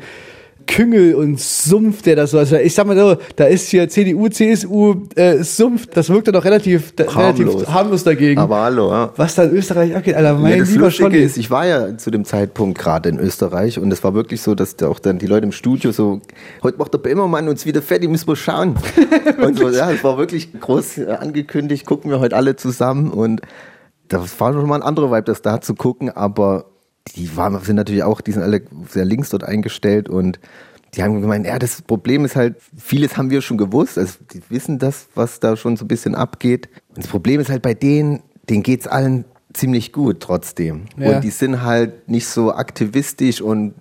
Küngel 0.67 1.15
und 1.15 1.39
Sumpf, 1.39 2.01
der 2.01 2.15
das 2.15 2.31
so, 2.31 2.39
also 2.39 2.55
ich 2.57 2.73
sag 2.73 2.85
mal 2.87 2.97
so, 2.97 3.17
da 3.35 3.45
ist 3.45 3.69
hier 3.69 3.87
CDU, 3.89 4.29
CSU, 4.29 4.95
äh, 5.15 5.43
Sumpf, 5.43 5.87
das 5.87 6.09
wirkt 6.09 6.27
dann 6.27 6.33
doch 6.33 6.45
relativ, 6.45 6.93
da, 6.95 7.05
Harmlos. 7.13 7.39
relativ 7.39 7.73
harmlos 7.73 8.03
dagegen. 8.03 8.39
aber 8.39 8.61
hallo, 8.61 8.91
ja. 8.91 9.13
was 9.15 9.35
da 9.35 9.43
in 9.43 9.51
Österreich 9.51 9.95
abgeht, 9.95 10.15
Alter, 10.15 10.35
mein 10.35 10.51
ja, 10.51 10.57
das 10.59 10.69
lieber 10.71 10.85
Lustige 10.85 11.09
Scholli. 11.09 11.23
ist, 11.23 11.37
ich 11.37 11.51
war 11.51 11.65
ja 11.65 11.97
zu 11.97 12.11
dem 12.11 12.25
Zeitpunkt 12.25 12.77
gerade 12.77 13.09
in 13.09 13.19
Österreich 13.19 13.79
und 13.79 13.91
es 13.91 14.03
war 14.03 14.13
wirklich 14.13 14.41
so, 14.41 14.55
dass 14.55 14.75
da 14.75 14.87
auch 14.87 14.99
dann 14.99 15.19
die 15.19 15.27
Leute 15.27 15.45
im 15.45 15.51
Studio 15.51 15.91
so, 15.91 16.21
heute 16.61 16.77
macht 16.77 16.93
der 16.93 16.99
Böhmermann 16.99 17.47
uns 17.47 17.65
wieder 17.65 17.81
fertig, 17.81 18.09
müssen 18.09 18.27
wir 18.27 18.35
schauen. 18.35 18.75
und 19.41 19.57
so, 19.57 19.69
ja, 19.69 19.91
es 19.91 20.03
war 20.03 20.17
wirklich 20.17 20.59
groß 20.59 20.99
äh, 20.99 21.05
angekündigt, 21.19 21.85
gucken 21.85 22.11
wir 22.11 22.19
heute 22.19 22.35
alle 22.35 22.55
zusammen 22.55 23.11
und 23.11 23.41
das 24.07 24.39
war 24.39 24.53
schon 24.53 24.67
mal 24.67 24.75
ein 24.75 24.83
anderer 24.83 25.11
Vibe, 25.11 25.23
das 25.23 25.41
da 25.41 25.61
zu 25.61 25.75
gucken, 25.75 26.09
aber 26.09 26.72
die 27.15 27.35
waren, 27.35 27.59
sind 27.61 27.75
natürlich 27.75 28.03
auch, 28.03 28.21
die 28.21 28.31
sind 28.31 28.43
alle 28.43 28.63
sehr 28.89 29.05
links 29.05 29.29
dort 29.29 29.43
eingestellt 29.43 30.09
und 30.09 30.39
die 30.95 31.03
haben 31.03 31.21
gemeint, 31.21 31.45
ja, 31.45 31.57
das 31.57 31.81
Problem 31.81 32.23
ist 32.23 32.35
halt, 32.35 32.55
vieles 32.77 33.17
haben 33.17 33.29
wir 33.29 33.41
schon 33.41 33.57
gewusst, 33.57 33.97
also 33.97 34.13
die 34.31 34.41
wissen 34.49 34.79
das, 34.79 35.07
was 35.15 35.39
da 35.39 35.57
schon 35.57 35.75
so 35.75 35.85
ein 35.85 35.87
bisschen 35.87 36.13
abgeht. 36.15 36.69
Und 36.89 36.99
das 36.99 37.07
Problem 37.07 37.41
ist 37.41 37.49
halt 37.49 37.63
bei 37.63 37.73
denen, 37.73 38.21
denen 38.49 38.61
geht's 38.61 38.87
allen 38.87 39.25
ziemlich 39.53 39.91
gut 39.91 40.19
trotzdem. 40.19 40.85
Ja. 40.97 41.15
Und 41.15 41.23
die 41.23 41.29
sind 41.29 41.63
halt 41.63 42.09
nicht 42.09 42.27
so 42.27 42.53
aktivistisch 42.53 43.41
und 43.41 43.73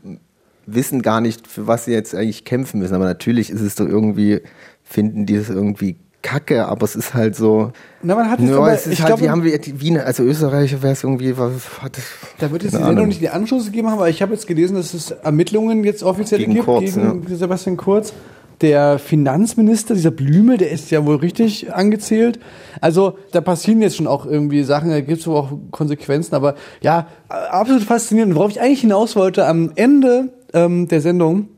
wissen 0.67 1.03
gar 1.03 1.21
nicht, 1.21 1.47
für 1.47 1.67
was 1.67 1.85
sie 1.85 1.93
jetzt 1.93 2.15
eigentlich 2.15 2.45
kämpfen 2.45 2.81
müssen. 2.81 2.95
Aber 2.95 3.05
natürlich 3.05 3.51
ist 3.51 3.61
es 3.61 3.75
doch 3.75 3.87
irgendwie, 3.87 4.41
finden 4.83 5.27
die 5.27 5.37
das 5.37 5.51
irgendwie 5.51 5.97
kacke, 6.23 6.67
aber 6.67 6.85
es 6.85 6.97
ist 6.97 7.15
halt 7.15 7.35
so. 7.37 7.73
Na, 8.03 8.15
man 8.15 8.31
hat 8.31 8.39
es 8.41 8.49
ja, 8.49 8.57
aber- 8.57 8.73
es 8.73 8.87
ist 8.87 8.93
ich 8.95 9.01
halt, 9.03 9.09
glaube- 9.09 9.23
wie 9.25 9.31
haben 9.31 9.45
wir, 9.45 9.59
die 9.59 9.81
Wiener, 9.81 10.05
also 10.07 10.23
Österreicher 10.23 10.83
wäre 10.83 10.93
es 10.93 11.03
irgendwie, 11.05 11.37
was, 11.37 11.83
hat 11.83 11.99
Da 12.39 12.51
wird 12.51 12.63
jetzt 12.63 12.77
die 12.79 12.83
Sendung 12.83 13.09
nicht 13.09 13.21
den 13.21 13.31
Anschluss 13.31 13.67
gegeben 13.67 13.89
haben, 13.89 13.99
aber 13.99 14.09
ich 14.09 14.23
habe 14.23 14.33
jetzt 14.33 14.47
gelesen, 14.47 14.77
dass 14.77 14.95
es 14.95 15.11
Ermittlungen 15.11 15.85
jetzt 15.85 16.03
offiziell 16.03 16.41
Gegen 16.41 16.55
gibt 16.55 16.65
Kurz, 16.65 16.95
gegen 16.95 17.25
Sebastian 17.29 17.77
Kurz. 17.77 18.13
Der 18.61 19.01
Finanzminister, 19.01 19.95
dieser 19.95 20.13
Blümel, 20.13 20.57
der 20.57 20.71
ist 20.71 20.91
ja 20.93 21.05
wohl 21.05 21.17
richtig 21.17 21.75
angezählt. 21.75 22.39
Also 22.81 23.19
da 23.33 23.41
passieren 23.41 23.83
jetzt 23.83 23.97
schon 23.97 24.07
auch 24.07 24.25
irgendwie 24.25 24.63
Sachen, 24.63 24.91
da 24.91 25.01
gibt 25.01 25.21
es 25.21 25.27
wohl 25.27 25.37
auch 25.37 25.51
Konsequenzen, 25.73 26.37
aber 26.37 26.55
ja, 26.81 27.09
absolut 27.29 27.83
faszinierend. 27.83 28.37
Worauf 28.37 28.53
ich 28.53 28.61
eigentlich 28.61 28.83
hinaus 28.83 29.17
wollte, 29.17 29.47
am 29.49 29.73
Ende 29.75 30.29
ähm, 30.55 30.87
der 30.87 31.01
Sendung 31.01 31.49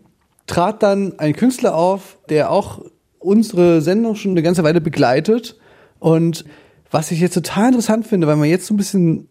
trat 0.47 0.83
dann 0.83 1.19
ein 1.19 1.35
Künstler 1.35 1.75
auf, 1.75 2.17
der 2.31 2.51
auch 2.51 2.81
unsere 3.25 3.81
Sendung 3.81 4.15
schon 4.15 4.33
eine 4.33 4.43
ganze 4.43 4.63
Weile 4.65 4.81
begleitet. 4.81 5.57
Und 5.99 6.45
was 6.91 7.11
ich 7.11 7.21
jetzt 7.21 7.35
total 7.35 7.69
interessant 7.69 8.07
finde, 8.07 8.27
weil 8.27 8.37
man 8.37 8.49
jetzt 8.49 8.67
so 8.67 8.75
ein 8.75 8.77
bisschen, 8.77 9.29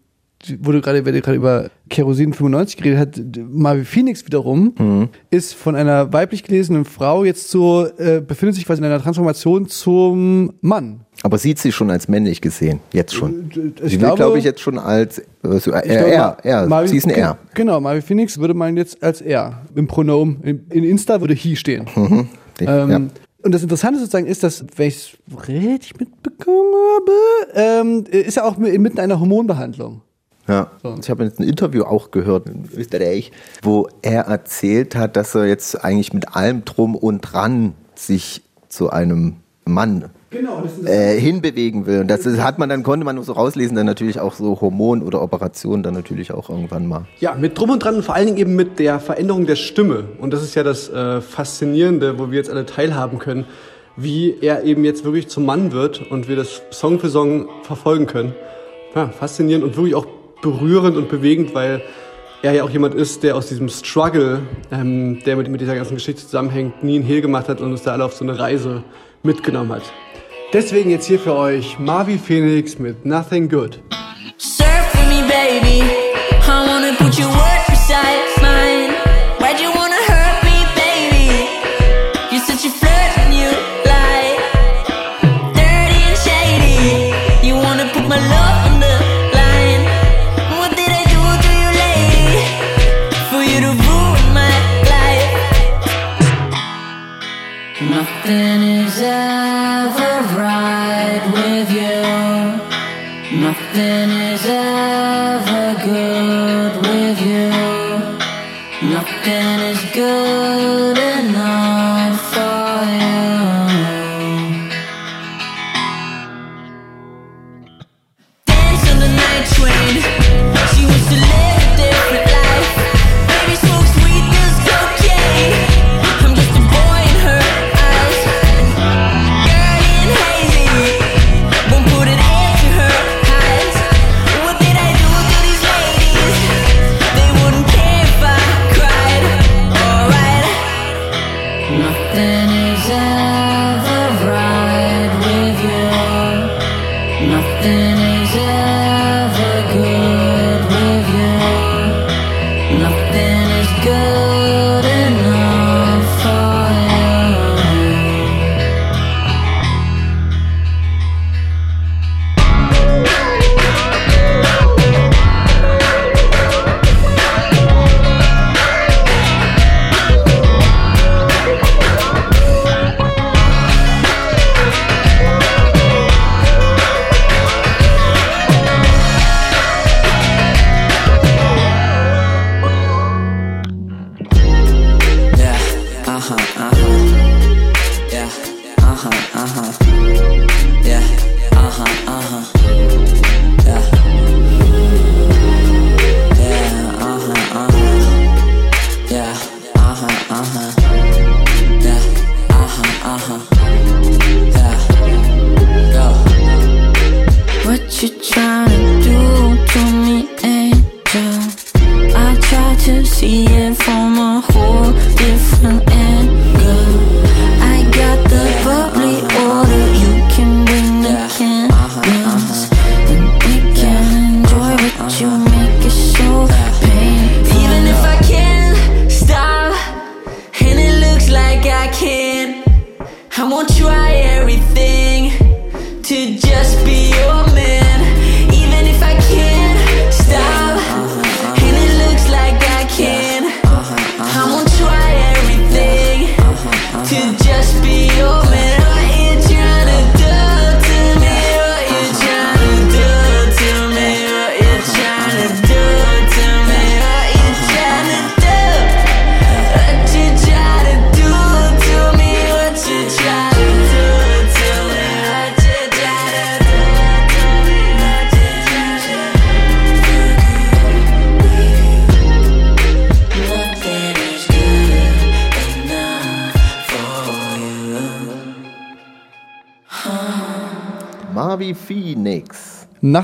wurde 0.60 0.82
gerade, 0.82 1.06
wer 1.06 1.14
gerade 1.22 1.38
über 1.38 1.70
Kerosin 1.90 2.34
95 2.34 2.76
geredet 2.78 3.00
hat, 3.00 3.22
Marvin 3.50 3.86
Phoenix 3.86 4.26
wiederum, 4.26 5.10
ist 5.30 5.54
von 5.54 5.76
einer 5.76 6.12
weiblich 6.12 6.44
gelesenen 6.44 6.84
Frau 6.84 7.24
jetzt 7.24 7.50
so, 7.50 7.88
äh, 7.98 8.20
befindet 8.20 8.56
sich 8.56 8.66
quasi 8.66 8.82
in 8.82 8.86
einer 8.86 9.02
Transformation 9.02 9.68
zum 9.68 10.54
Mann. 10.60 11.02
Aber 11.22 11.38
sieht 11.38 11.60
sie 11.60 11.72
schon 11.72 11.90
als 11.92 12.10
männlich 12.10 12.42
gesehen, 12.42 12.80
jetzt 12.92 13.14
schon. 13.14 13.50
ich 13.52 13.92
sie 13.92 13.98
glaube- 13.98 14.02
wird, 14.02 14.16
glaube 14.18 14.38
ich, 14.40 14.44
jetzt 14.44 14.60
schon 14.60 14.78
als, 14.80 15.20
äh, 15.20 15.24
Ich 15.56 15.64
glaube, 15.64 15.86
er, 15.86 16.38
er, 16.44 16.68
Marvin- 16.68 16.90
sie 16.90 16.98
ist 16.98 17.06
ein 17.06 17.12
Er. 17.12 17.38
Genau, 17.54 17.80
Marvin 17.80 18.02
Phoenix 18.02 18.38
würde 18.40 18.56
man 18.56 18.76
jetzt 18.76 19.02
als 19.02 19.22
er. 19.22 19.62
Im 19.76 19.88
Pronomen, 19.88 20.42
in, 20.44 20.66
in 20.72 20.84
Insta 20.84 21.22
würde 21.22 21.36
he 21.36 21.56
stehen. 21.56 21.86
Mhm. 21.96 22.28
Ähm, 22.60 22.90
ja. 22.90 23.02
Und 23.44 23.52
das 23.54 23.62
Interessante 23.62 24.00
sozusagen 24.00 24.26
ist, 24.26 24.42
dass, 24.44 24.66
wenn 24.78 24.88
ich 24.88 25.20
es 25.28 25.48
richtig 25.50 26.00
mitbekommen 26.00 26.74
habe, 26.96 27.12
ähm, 27.54 28.06
ist 28.10 28.38
er 28.38 28.46
auch 28.46 28.58
mitten 28.58 29.00
einer 29.00 29.20
Hormonbehandlung. 29.20 30.02
Ja. 30.48 30.72
Ich 31.00 31.10
habe 31.10 31.24
jetzt 31.26 31.40
ein 31.40 31.48
Interview 31.48 31.84
auch 31.84 32.12
gehört 32.12 32.48
in 32.48 32.70
Österreich, 32.74 33.32
wo 33.62 33.88
er 34.02 34.24
erzählt 34.24 34.96
hat, 34.96 35.16
dass 35.16 35.36
er 35.36 35.46
jetzt 35.46 35.84
eigentlich 35.84 36.14
mit 36.14 36.36
allem 36.36 36.66
drum 36.66 36.96
und 36.96 37.22
dran 37.22 37.76
sich 37.96 38.42
zu 38.68 38.90
einem 38.90 39.38
Mann 39.66 40.10
Genau, 40.34 40.64
äh, 40.86 41.20
hinbewegen 41.20 41.86
will. 41.86 42.00
Und 42.00 42.08
das 42.08 42.26
ist, 42.26 42.42
hat 42.42 42.58
man 42.58 42.68
dann, 42.68 42.82
konnte 42.82 43.06
man 43.06 43.22
so 43.22 43.34
rauslesen, 43.34 43.76
dann 43.76 43.86
natürlich 43.86 44.20
auch 44.20 44.34
so 44.34 44.60
Hormon 44.60 45.04
oder 45.04 45.22
Operationen 45.22 45.84
dann 45.84 45.94
natürlich 45.94 46.32
auch 46.32 46.50
irgendwann 46.50 46.88
mal. 46.88 47.06
Ja, 47.20 47.36
mit 47.36 47.58
drum 47.58 47.70
und 47.70 47.84
dran 47.84 47.96
und 47.96 48.04
vor 48.04 48.16
allen 48.16 48.26
Dingen 48.26 48.40
eben 48.40 48.56
mit 48.56 48.80
der 48.80 49.00
Veränderung 49.00 49.46
der 49.46 49.56
Stimme. 49.56 50.06
Und 50.20 50.34
das 50.34 50.42
ist 50.42 50.56
ja 50.56 50.64
das 50.64 50.90
äh, 50.90 51.22
Faszinierende, 51.22 52.18
wo 52.18 52.32
wir 52.32 52.38
jetzt 52.38 52.50
alle 52.50 52.66
teilhaben 52.66 53.20
können, 53.20 53.46
wie 53.96 54.36
er 54.42 54.64
eben 54.64 54.84
jetzt 54.84 55.04
wirklich 55.06 55.28
zum 55.28 55.46
Mann 55.46 55.72
wird 55.72 56.10
und 56.10 56.28
wir 56.28 56.36
das 56.36 56.64
Song 56.72 57.00
für 57.00 57.10
Song 57.10 57.48
verfolgen 57.62 58.08
können. 58.08 58.34
Ja, 58.96 59.10
faszinierend 59.10 59.64
und 59.64 59.78
wirklich 59.78 59.94
auch 59.94 60.08
berührend 60.42 60.98
und 60.98 61.10
bewegend, 61.10 61.54
weil 61.54 61.84
er 62.42 62.54
ja 62.54 62.64
auch 62.64 62.72
jemand 62.72 62.96
ist, 62.96 63.22
der 63.22 63.36
aus 63.36 63.48
diesem 63.50 63.70
Struggle, 63.70 64.42
ähm, 64.72 65.20
der 65.26 65.36
mit, 65.36 65.48
mit 65.48 65.62
dieser 65.62 65.76
ganzen 65.76 65.94
Geschichte 65.94 66.24
zusammenhängt, 66.24 66.84
nie 66.84 66.98
ein 66.98 67.04
Hehl 67.04 67.22
gemacht 67.22 67.50
hat 67.50 67.62
und 67.62 67.72
uns 67.72 67.84
da 67.84 67.92
alle 67.92 68.04
auf 68.04 68.14
so 68.14 68.26
eine 68.26 68.38
Reise 68.40 68.84
mitgenommen 69.22 69.72
hat. 69.72 69.84
Deswegen 70.54 70.92
jetzt 70.92 71.08
hier 71.08 71.20
für 71.20 71.34
euch 71.34 71.80
Marvi 71.80 72.20
Phoenix 72.20 72.78
mit 72.78 73.04
Nothing 73.08 73.50
Good. 73.50 73.80
Surf 74.38 74.94
with 74.94 75.08
me, 75.10 75.28
baby. 75.28 75.82
I 76.48 76.68
wanna 76.68 76.94
put 76.96 77.18
your 77.18 77.32
beside 77.68 78.23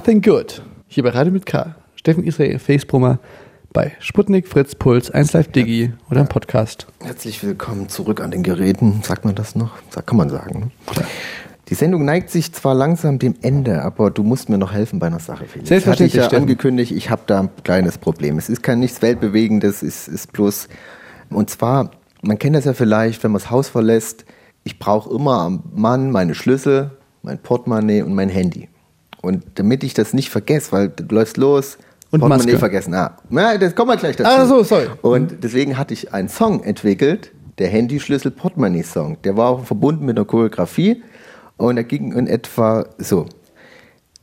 Nothing 0.10 0.22
Good. 0.23 0.64
Hier 0.88 1.03
bei 1.03 1.11
Radio 1.11 1.31
mit 1.31 1.45
K. 1.45 1.76
Steffen 1.94 2.23
Israel, 2.23 2.57
Facebrummer 2.57 3.19
bei 3.72 3.91
Sputnik, 3.99 4.48
Fritz, 4.48 4.73
Puls, 4.73 5.14
1Live 5.14 5.52
Digi 5.52 5.94
oder 6.10 6.22
im 6.22 6.27
Podcast. 6.27 6.88
Herzlich 6.99 7.44
willkommen 7.44 7.90
zurück 7.90 8.19
an 8.19 8.31
den 8.31 8.41
Geräten. 8.41 9.03
Sagt 9.03 9.23
man 9.23 9.36
das 9.36 9.56
noch? 9.56 9.73
Kann 10.07 10.18
man 10.18 10.30
sagen. 10.30 10.72
Ne? 10.95 11.03
Die 11.68 11.76
Sendung 11.76 12.06
neigt 12.06 12.31
sich 12.31 12.52
zwar 12.53 12.73
langsam 12.73 13.19
dem 13.19 13.36
Ende, 13.44 13.84
aber 13.84 14.10
du 14.10 14.23
musst 14.23 14.49
mir 14.49 14.57
noch 14.57 14.73
helfen 14.73 14.98
bei 14.98 15.06
einer 15.06 15.19
Sache, 15.19 15.45
Felix. 15.45 15.69
Selbstverständlich, 15.69 16.19
Hatte 16.19 16.26
ich 16.26 16.31
ja 16.31 16.40
angekündigt, 16.40 16.91
ich 16.91 17.11
habe 17.11 17.22
da 17.27 17.41
ein 17.41 17.49
kleines 17.64 17.99
Problem. 17.99 18.40
Es 18.40 18.49
ist 18.49 18.64
kein 18.64 18.80
nichts 18.80 19.03
Weltbewegendes, 19.03 19.84
es 19.84 20.07
ist 20.07 20.34
bloß, 20.34 20.69
und 21.30 21.52
zwar, 21.52 21.91
man 22.23 22.40
kennt 22.40 22.56
das 22.56 22.65
ja 22.65 22.73
vielleicht, 22.73 23.23
wenn 23.23 23.30
man 23.30 23.41
das 23.41 23.52
Haus 23.52 23.69
verlässt, 23.69 24.26
ich 24.64 24.80
brauche 24.80 25.14
immer 25.14 25.41
am 25.41 25.65
Mann 25.72 26.10
meine 26.10 26.34
Schlüssel, 26.34 26.98
mein 27.22 27.38
Portemonnaie 27.38 28.02
und 28.02 28.15
mein 28.15 28.30
Handy. 28.30 28.69
Und 29.21 29.43
damit 29.55 29.83
ich 29.83 29.93
das 29.93 30.13
nicht 30.13 30.29
vergesse, 30.29 30.71
weil 30.71 30.89
du 30.89 31.13
läufst 31.13 31.37
los, 31.37 31.77
Und 32.11 32.21
Portemonnaie 32.21 32.45
Maske. 32.45 32.59
vergessen. 32.59 32.93
Ah, 32.93 33.17
na, 33.29 33.57
das 33.57 33.75
kommen 33.75 33.91
wir 33.91 33.97
gleich 33.97 34.15
dazu. 34.15 34.29
Ah, 34.29 34.45
so, 34.45 34.63
sorry. 34.63 34.87
Und 35.01 35.43
deswegen 35.43 35.77
hatte 35.77 35.93
ich 35.93 36.13
einen 36.13 36.29
Song 36.29 36.63
entwickelt, 36.63 37.31
der 37.57 37.67
Handyschlüssel 37.67 38.31
Portemonnaie 38.31 38.83
Song. 38.83 39.17
Der 39.23 39.35
war 39.35 39.49
auch 39.49 39.65
verbunden 39.65 40.05
mit 40.05 40.17
einer 40.17 40.25
Choreografie 40.25 41.03
und 41.57 41.77
er 41.77 41.83
ging 41.83 42.13
in 42.13 42.27
etwa 42.27 42.85
so. 42.97 43.25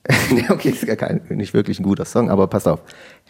Okay, 0.48 0.70
ist 0.70 0.86
gar 0.86 0.96
kein, 0.96 1.20
nicht 1.30 1.52
wirklich 1.52 1.80
ein 1.80 1.82
guter 1.82 2.04
Song, 2.04 2.30
aber 2.30 2.46
pass 2.46 2.66
auf. 2.66 2.80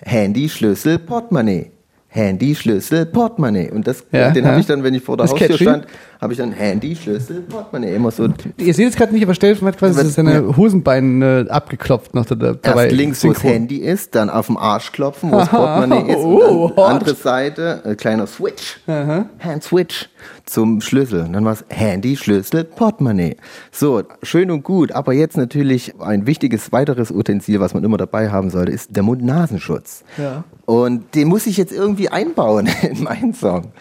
Handy, 0.02 0.48
Schlüssel, 0.48 0.98
Portemonnaie. 0.98 1.70
Handy, 2.16 2.54
Schlüssel, 2.54 3.06
Portemonnaie. 3.06 3.70
Und 3.70 3.86
das, 3.86 4.04
Ja, 4.10 4.30
den 4.30 4.44
ja. 4.44 4.50
habe 4.50 4.60
ich 4.60 4.66
dann, 4.66 4.82
wenn 4.82 4.94
ich 4.94 5.02
vor 5.02 5.16
der 5.16 5.24
Das 5.24 5.32
Haustür 5.32 5.48
catchy. 5.48 5.64
stand, 5.64 5.86
habe 6.20 6.32
ich 6.32 6.38
dann 6.38 6.50
Handy, 6.52 6.96
Schlüssel, 6.96 7.42
Portemonnaie. 7.42 7.94
Immer 7.94 8.10
so 8.10 8.28
Ihr 8.56 8.74
seht 8.74 8.88
es 8.88 8.96
gerade 8.96 9.12
nicht, 9.12 9.22
aber 9.22 9.34
Steffen 9.34 9.68
hat 9.68 9.76
quasi 9.78 10.02
seine 10.10 10.56
Hosenbeine 10.56 11.46
äh, 11.46 11.50
abgeklopft 11.50 12.14
noch 12.14 12.24
da, 12.24 12.34
dabei. 12.34 12.84
Erst 12.84 12.96
links, 12.96 13.22
wo 13.24 13.32
das. 13.32 13.44
Handy 13.44 13.76
ist, 13.76 14.14
dann 14.14 14.30
auf 14.30 14.46
dem 14.46 14.56
Arsch 14.56 14.92
klopfen, 14.92 15.30
wo 15.30 15.36
das 15.36 15.48
Aha. 15.50 15.56
Portemonnaie 15.78 16.10
ist. 16.12 16.16
Oh, 16.16 16.64
und 16.64 16.76
dann 16.76 16.84
hot. 16.84 16.90
andere 16.90 17.14
Seite, 17.14 17.82
äh, 17.84 17.94
kleiner 17.94 18.26
Switch, 18.26 18.80
Hand 18.86 19.62
Switch 19.62 20.08
zum 20.44 20.80
Schlüssel. 20.80 21.22
Und 21.24 21.32
dann 21.32 21.44
war 21.44 21.52
es 21.52 21.64
Handy, 21.68 22.16
Schlüssel, 22.16 22.64
Portemonnaie. 22.64 23.36
So, 23.72 24.02
schön 24.22 24.50
und 24.50 24.62
gut. 24.62 24.92
Aber 24.92 25.12
jetzt 25.12 25.36
natürlich 25.36 25.94
ein 26.00 26.26
wichtiges 26.26 26.72
weiteres 26.72 27.10
Utensil, 27.10 27.60
was 27.60 27.74
man 27.74 27.84
immer 27.84 27.96
dabei 27.96 28.30
haben 28.30 28.50
sollte, 28.50 28.72
ist 28.72 28.94
der 28.96 29.02
Mund-Nasenschutz. 29.02 30.04
Ja. 30.18 30.44
Und 30.64 31.14
den 31.14 31.28
muss 31.28 31.46
ich 31.46 31.56
jetzt 31.56 31.72
irgendwie 31.72 32.08
einbauen 32.08 32.68
in 32.82 33.02
meinen 33.02 33.34
Song. 33.34 33.72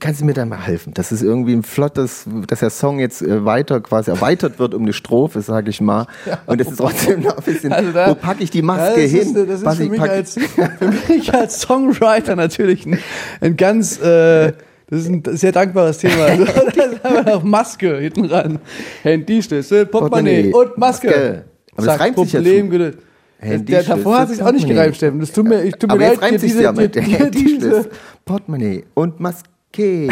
Kannst 0.00 0.20
du 0.20 0.24
mir 0.24 0.34
da 0.34 0.44
mal 0.44 0.58
helfen? 0.60 0.92
Das 0.92 1.12
ist 1.12 1.22
irgendwie 1.22 1.52
ein 1.54 1.62
flottes, 1.62 2.24
dass 2.48 2.58
der 2.58 2.70
Song 2.70 2.98
jetzt 2.98 3.22
äh, 3.22 3.44
weiter 3.44 3.80
quasi 3.80 4.10
erweitert 4.10 4.58
wird 4.58 4.74
um 4.74 4.82
eine 4.82 4.92
Strophe, 4.92 5.40
sage 5.40 5.70
ich 5.70 5.80
mal. 5.80 6.08
Und 6.46 6.60
es 6.60 6.68
ist 6.68 6.78
trotzdem 6.78 7.20
noch 7.22 7.36
ein 7.38 7.42
bisschen, 7.44 7.72
Also 7.72 7.92
da- 7.92 8.10
wo 8.10 8.14
packe 8.16 8.42
ich 8.42 8.50
die 8.50 8.60
Maske 8.60 9.00
Ja, 9.00 9.02
das 9.02 9.10
hin? 9.12 9.20
Ist, 9.20 9.36
das 9.36 9.62
ist 9.62 9.76
für 9.76 9.84
ich 9.84 9.90
mich, 9.90 10.00
als, 10.00 10.34
für 10.78 11.12
mich 11.12 11.32
als 11.32 11.60
Songwriter 11.60 12.34
natürlich 12.34 12.84
ein, 12.86 12.98
ein 13.40 13.56
ganz, 13.56 14.00
äh, 14.00 14.52
das 14.88 15.00
ist 15.00 15.08
ein 15.08 15.22
sehr 15.36 15.52
dankbares 15.52 15.98
Thema. 15.98 16.14
Also, 16.28 16.44
da 16.44 16.84
ist 16.84 17.04
einfach 17.04 17.26
noch 17.26 17.42
Maske 17.42 17.98
hinten 17.98 18.26
ran. 18.26 18.58
Handy, 19.02 19.42
Schlüssel, 19.42 19.86
Portemonnaie 19.86 20.52
und 20.52 20.76
Maske. 20.78 21.06
Maske. 21.08 21.44
Aber 21.76 21.86
das 21.86 22.00
reimt 22.00 22.18
sich 22.18 22.32
ja 22.32 22.40
Problem 22.40 22.66
zu. 22.66 22.70
gelöst. 22.70 22.98
Handy, 23.38 23.72
Der, 23.72 23.82
davor 23.82 24.18
hat 24.18 24.28
sich 24.30 24.42
auch 24.42 24.52
nicht 24.52 24.66
gereimt, 24.66 24.96
Steffen. 24.96 25.20
Das 25.20 25.32
tut 25.32 25.46
mir, 25.46 25.62
ich, 25.64 25.74
tut 25.74 25.88
mir 25.88 25.94
Aber 25.94 26.02
leid, 26.02 26.12
jetzt 26.12 26.22
reimt 26.22 26.40
sich 26.40 26.54
ja 26.54 26.72
mit 26.72 26.96
Handy, 26.96 27.48
Schlüssel, 27.60 27.90
Portemonnaie 28.24 28.84
und 28.94 29.20
Maske. 29.20 29.48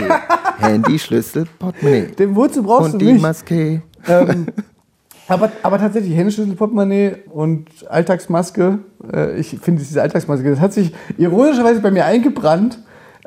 Handy, 0.59 0.99
Schlüssel, 0.99 1.47
Portemonnaie. 1.59 2.07
den 2.19 2.35
Wozu 2.37 2.63
brauchst 2.63 2.95
und 2.95 3.01
du 3.01 3.07
die 3.07 3.13
mich. 3.15 3.23
Maske. 3.23 3.83
ähm, 4.09 4.47
aber, 5.29 5.51
aber 5.63 5.79
tatsächlich, 5.79 6.15
Händeschlüssel, 6.17 6.55
Portemonnaie 6.57 7.17
und 7.31 7.69
Alltagsmaske, 7.89 8.81
äh, 9.13 9.39
ich 9.39 9.57
finde 9.63 9.83
diese 9.83 10.03
Alltagsmaske, 10.03 10.51
das 10.51 10.61
hat 10.61 10.73
sich 10.73 10.93
ironischerweise 11.17 11.81
bei 11.81 11.91
mir 11.91 12.05
eingebrannt, 12.05 12.81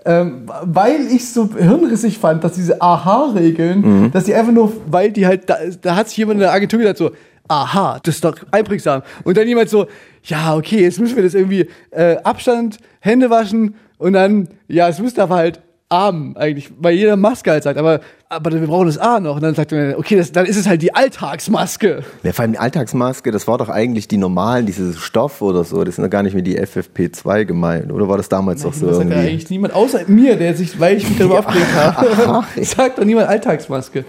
ähm, 0.06 0.44
weil 0.64 1.08
ich 1.08 1.32
so 1.32 1.50
hirnrissig 1.58 2.20
fand, 2.20 2.44
dass 2.44 2.54
diese 2.54 2.82
Aha-Regeln, 2.82 4.12
dass 4.12 4.26
die 4.26 4.36
einfach 4.36 4.54
nur, 4.54 4.72
weil 4.88 5.12
die 5.12 5.26
halt, 5.26 5.50
da, 5.50 5.58
da 5.82 5.96
hat 5.96 6.10
sich 6.10 6.18
jemand 6.18 6.36
in 6.36 6.42
der 6.42 6.54
Agentur 6.54 6.80
gedacht 6.80 6.98
so, 6.98 7.12
aha, 7.48 8.00
das 8.04 8.16
ist 8.16 8.24
doch 8.24 8.36
einprägsam. 8.52 9.02
Und 9.24 9.38
dann 9.38 9.48
jemand 9.48 9.70
so, 9.70 9.88
ja, 10.24 10.56
okay, 10.56 10.82
jetzt 10.82 11.00
müssen 11.00 11.16
wir 11.16 11.24
das 11.24 11.34
irgendwie 11.34 11.68
äh, 11.92 12.18
Abstand, 12.24 12.78
Hände 13.00 13.30
waschen 13.30 13.76
und 13.98 14.14
dann, 14.14 14.48
ja, 14.68 14.88
es 14.88 15.00
müsste 15.00 15.24
aber 15.24 15.36
halt 15.36 15.62
Arm 15.90 16.36
eigentlich, 16.38 16.72
weil 16.80 16.96
jeder 16.96 17.16
Maske 17.16 17.52
halt 17.52 17.64
sagt, 17.64 17.78
aber, 17.78 18.00
aber 18.28 18.52
wir 18.52 18.68
brauchen 18.68 18.88
das 18.88 18.98
A 18.98 19.20
noch. 19.20 19.36
Und 19.36 19.44
dann 19.44 19.54
sagt 19.54 19.72
man, 19.72 19.94
okay, 19.96 20.16
das, 20.16 20.32
dann 20.32 20.48
ist 20.48 20.58
es 20.58 20.68
halt 20.68 20.82
die 20.82 20.96
Alltagsmaske. 20.96 22.04
Ja, 22.24 22.32
vor 22.34 22.42
allem 22.44 22.54
die 22.54 22.58
Alltagsmaske, 22.58 23.32
das 23.32 23.48
war 23.48 23.60
doch 23.60 23.70
eigentlich 23.70 24.08
die 24.08 24.18
normalen, 24.18 24.66
dieses 24.66 24.98
Stoff 25.00 25.42
oder 25.44 25.64
so, 25.64 25.84
das 25.84 25.96
sind 25.96 26.04
doch 26.04 26.10
gar 26.10 26.24
nicht 26.24 26.34
mehr 26.34 26.42
die 26.42 26.60
FFP2 26.60 27.46
gemeint. 27.46 27.92
Oder 27.92 28.10
war 28.10 28.18
das 28.18 28.30
damals 28.30 28.64
doch 28.64 28.74
so 28.74 28.88
das 28.88 28.98
sagt 28.98 29.10
ja 29.10 29.16
irgendwie? 29.18 29.30
eigentlich 29.32 29.50
niemand, 29.52 29.76
außer 29.76 30.02
mir, 30.08 30.36
der 30.36 30.56
sich, 30.56 30.80
weil 30.80 30.98
ich 30.98 31.08
mich 31.08 31.20
darüber 31.20 31.40
aufgeregt 31.40 31.74
habe, 31.76 32.46
sagt 32.66 32.98
doch 32.98 33.06
niemand 33.06 33.28
Alltagsmaske. 33.28 34.06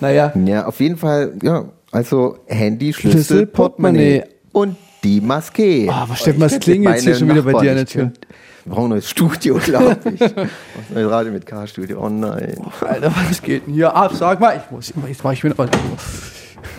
Naja, 0.00 0.32
Ja, 0.44 0.66
auf 0.66 0.80
jeden 0.80 0.96
Fall, 0.96 1.34
ja, 1.42 1.66
also 1.92 2.38
Handy, 2.46 2.92
Schlüssel, 2.92 3.12
Schlüssel, 3.24 3.46
Portemonnaie 3.46 4.24
und 4.50 4.76
die 5.04 5.20
Maske. 5.20 5.86
Ah, 5.88 6.04
was 6.08 6.18
Steffen, 6.20 6.40
was 6.40 6.58
klingelt 6.58 6.94
könnte 6.96 7.10
hier 7.10 7.14
schon 7.18 7.28
wieder 7.28 7.42
bei 7.42 7.52
dir 7.60 7.70
an 7.70 7.76
der 7.76 7.86
Tür? 7.86 8.02
könnte- 8.02 8.20
Wir 8.64 8.72
brauchen 8.72 8.84
ein 8.84 8.90
neues 8.90 9.10
Studio, 9.10 9.56
glaube 9.56 9.96
ich. 10.14 10.20
Was 10.20 10.90
neues 10.94 11.10
Radio 11.10 11.32
mit 11.32 11.46
K-Studio. 11.46 12.04
Oh 12.04 12.08
nein. 12.08 12.54
Alter, 12.80 13.12
was 13.28 13.42
geht 13.42 13.66
denn 13.66 13.74
hier 13.74 13.94
ab? 13.94 14.12
Sag 14.14 14.38
mal, 14.40 14.56
ich 14.56 14.70
muss 14.70 14.90
immer, 14.90 15.08
jetzt 15.08 15.24
mach 15.24 15.32
ich 15.32 15.42
mir 15.42 15.50
noch. 15.50 15.56
Das 15.56 15.70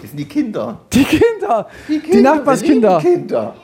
sind 0.02 0.18
die 0.18 0.26
Kinder. 0.26 0.80
Die 0.94 1.04
Kinder, 1.04 1.68
die, 1.90 2.00
Kinder, 2.00 2.36
Nachbarskinder. 2.36 3.00
die 3.00 3.08
Kinder. 3.08 3.56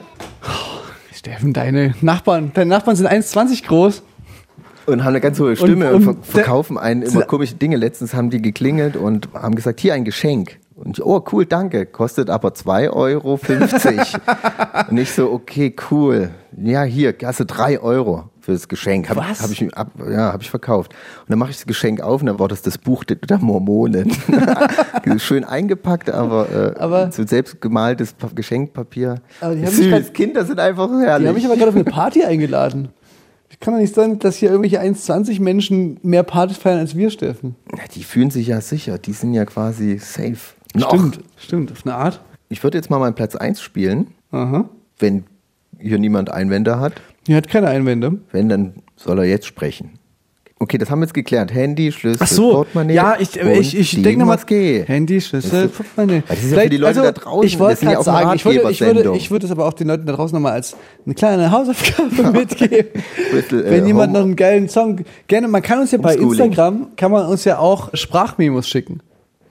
Steffen, 1.13 1.53
deine 1.53 1.95
Nachbarn, 2.01 2.51
deine 2.53 2.69
Nachbarn 2.69 2.97
sind 2.97 3.07
1,20 3.07 3.65
groß. 3.65 4.03
Und 4.85 5.03
haben 5.03 5.09
eine 5.09 5.21
ganz 5.21 5.39
hohe 5.39 5.55
Stimme 5.55 5.93
und, 5.93 6.07
und 6.07 6.25
ver 6.25 6.41
verkaufen 6.41 6.77
einen 6.77 7.03
immer 7.03 7.21
komische 7.21 7.55
Dinge. 7.55 7.77
Letztens 7.77 8.13
haben 8.13 8.31
die 8.31 8.41
geklingelt 8.41 8.97
und 8.97 9.29
haben 9.33 9.55
gesagt, 9.55 9.79
hier 9.79 9.93
ein 9.93 10.03
Geschenk. 10.03 10.57
Und 10.83 10.97
ich, 10.97 11.05
oh 11.05 11.23
cool, 11.31 11.45
danke. 11.45 11.85
Kostet 11.85 12.29
aber 12.29 12.49
2,50 12.49 12.89
Euro. 12.93 13.39
und 14.89 14.97
ich 14.97 15.11
so, 15.11 15.31
okay, 15.31 15.75
cool. 15.91 16.29
Ja, 16.57 16.83
hier, 16.83 17.13
hast 17.23 17.39
du 17.41 17.45
3 17.45 17.79
Euro 17.81 18.29
für 18.39 18.53
das 18.53 18.67
Geschenk. 18.67 19.09
Hab, 19.09 19.17
Was? 19.17 19.41
Hab 19.43 19.51
ich, 19.51 19.73
ab, 19.77 19.91
ja, 20.09 20.31
habe 20.31 20.41
ich 20.41 20.49
verkauft. 20.49 20.93
Und 21.21 21.29
dann 21.29 21.39
mache 21.39 21.51
ich 21.51 21.57
das 21.57 21.65
Geschenk 21.67 22.01
auf 22.01 22.21
und 22.21 22.27
dann 22.27 22.39
war 22.39 22.47
das 22.47 22.61
das 22.61 22.77
Buch 22.77 23.03
der, 23.03 23.17
Mormonen. 23.39 24.11
Schön 25.19 25.43
eingepackt, 25.43 26.09
aber, 26.09 26.75
äh, 26.75 26.79
Aber- 26.79 27.11
so 27.11 27.25
selbst 27.25 27.61
gemaltes 27.61 28.13
Pa- 28.13 28.29
Geschenkpapier. 28.33 29.15
Aber 29.41 29.55
die 29.55 29.65
haben 29.65 29.75
mich 29.75 29.75
Süß, 29.75 29.89
grad- 29.91 30.13
Kinder 30.13 30.45
sind 30.45 30.59
einfach 30.59 30.87
Die 30.87 31.05
herrlich. 31.05 31.27
haben 31.27 31.35
mich 31.35 31.45
aber 31.45 31.55
gerade 31.55 31.69
auf 31.69 31.75
eine 31.75 31.83
Party 31.83 32.23
eingeladen. 32.23 32.89
Kann 33.59 33.73
doch 33.73 33.81
nicht 33.81 33.93
sein, 33.93 34.19
dass 34.19 34.37
hier 34.37 34.51
irgendwelche 34.51 34.79
1,20 34.79 35.41
Menschen 35.41 35.99
mehr 36.01 36.23
Partys 36.23 36.55
feiern 36.57 36.79
als 36.79 36.95
wir, 36.95 37.09
Steffen. 37.09 37.55
Ja, 37.75 37.83
die 37.93 38.03
fühlen 38.03 38.31
sich 38.31 38.47
ja 38.47 38.61
sicher, 38.61 38.97
die 38.97 39.11
sind 39.11 39.33
ja 39.33 39.43
quasi 39.43 39.97
safe. 39.97 40.37
Noch. 40.75 40.89
Stimmt, 40.89 41.19
stimmt, 41.37 41.71
auf 41.71 41.85
eine 41.85 41.95
Art. 41.95 42.21
Ich 42.49 42.63
würde 42.63 42.77
jetzt 42.77 42.89
mal 42.89 42.99
meinen 42.99 43.15
Platz 43.15 43.35
1 43.35 43.61
spielen. 43.61 44.07
Aha. 44.31 44.69
Wenn 44.97 45.23
hier 45.79 45.97
niemand 45.99 46.29
Einwände 46.29 46.79
hat. 46.79 46.93
Hier 47.25 47.37
hat 47.37 47.47
keine 47.47 47.67
Einwände. 47.67 48.19
Wenn, 48.31 48.49
dann 48.49 48.73
soll 48.95 49.19
er 49.19 49.25
jetzt 49.25 49.45
sprechen. 49.45 49.99
Okay, 50.61 50.77
das 50.77 50.91
haben 50.91 50.99
wir 50.99 51.05
jetzt 51.05 51.13
geklärt. 51.13 51.53
Handy, 51.53 51.89
Schlüssel, 51.89 52.19
Ach 52.21 52.27
so, 52.27 52.51
Portemonnaie. 52.51 52.93
ja, 52.93 53.15
ich, 53.17 53.39
ich, 53.39 53.77
ich 53.79 54.01
denke 54.01 54.19
nochmal. 54.19 54.37
Handy, 54.47 55.21
Schlüssel, 55.21 55.69
Portemonnaie. 55.69 56.21
Das 56.27 56.43
ist 56.43 56.51
ja 56.51 56.59
für 56.59 56.69
die 56.69 56.75
Leute 56.77 57.01
da 57.01 57.11
draußen, 57.13 57.47
Ich 57.47 57.59
wollte 57.59 57.85
ja 57.85 57.91
gerade 57.93 58.11
eine 58.11 58.25
sagen, 58.25 58.35
ich 58.35 58.43
würde, 58.43 58.69
ich, 58.69 58.81
würde, 58.81 59.13
ich 59.15 59.31
würde 59.31 59.45
es 59.45 59.51
aber 59.53 59.65
auch 59.65 59.73
den 59.73 59.87
Leuten 59.87 60.05
da 60.05 60.11
draußen 60.11 60.35
nochmal 60.35 60.51
als 60.51 60.75
eine 61.05 61.15
kleine 61.15 61.49
Hausaufgabe 61.49 62.31
mitgeben. 62.37 62.89
Bisschen, 63.31 63.63
äh, 63.63 63.71
Wenn 63.71 63.87
jemand 63.87 64.11
noch 64.11 64.19
einen 64.21 64.35
geilen 64.35 64.67
Song, 64.67 65.05
gerne, 65.27 65.47
man 65.47 65.61
kann 65.61 65.79
uns 65.79 65.91
ja 65.91 65.97
bei. 65.97 66.15
Instagram, 66.15 66.87
kann 66.97 67.11
man 67.11 67.27
uns 67.27 67.45
ja 67.45 67.57
auch 67.59 67.91
Sprachmemos 67.93 68.67
schicken. 68.67 68.99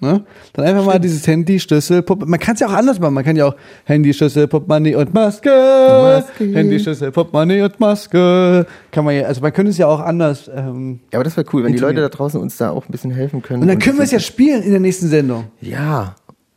Ne? 0.00 0.24
Dann 0.52 0.64
einfach 0.64 0.84
mal 0.84 1.00
dieses 1.00 1.26
Handy, 1.26 1.58
Schlüssel, 1.58 2.02
Pop 2.02 2.24
Man 2.24 2.38
kann 2.38 2.54
es 2.54 2.60
ja 2.60 2.68
auch 2.68 2.72
anders 2.72 3.00
machen. 3.00 3.14
Man 3.14 3.24
kann 3.24 3.34
ja 3.34 3.46
auch 3.46 3.56
Handy, 3.84 4.14
Schlüssel, 4.14 4.46
Portemonnaie 4.46 4.94
und 4.94 5.12
Maske. 5.12 5.48
Maske. 5.50 6.44
Handy, 6.54 6.78
Schlüssel, 6.78 7.10
Portemonnaie 7.10 7.62
und 7.62 7.80
Maske. 7.80 8.66
Kann 8.92 9.04
man 9.04 9.16
ja, 9.16 9.22
also 9.22 9.40
man 9.40 9.52
könnte 9.52 9.70
es 9.70 9.78
ja 9.78 9.88
auch 9.88 10.00
anders. 10.00 10.48
Ähm, 10.54 11.00
Ja, 11.12 11.18
aber 11.18 11.24
das 11.24 11.36
wäre 11.36 11.46
cool, 11.52 11.64
wenn 11.64 11.72
die 11.72 11.78
Leute 11.78 12.00
da 12.00 12.08
draußen 12.08 12.40
uns 12.40 12.56
da 12.56 12.70
auch 12.70 12.88
ein 12.88 12.92
bisschen 12.92 13.10
helfen 13.10 13.42
können. 13.42 13.62
und 13.62 13.68
dann 13.68 13.80
können 13.80 13.98
wir 13.98 14.04
es 14.04 14.12
ja 14.12 14.20
spielen 14.20 14.62
in 14.62 14.70
der 14.70 14.80
nächsten 14.80 15.08
Sendung. 15.08 15.46
Ja, 15.60 16.14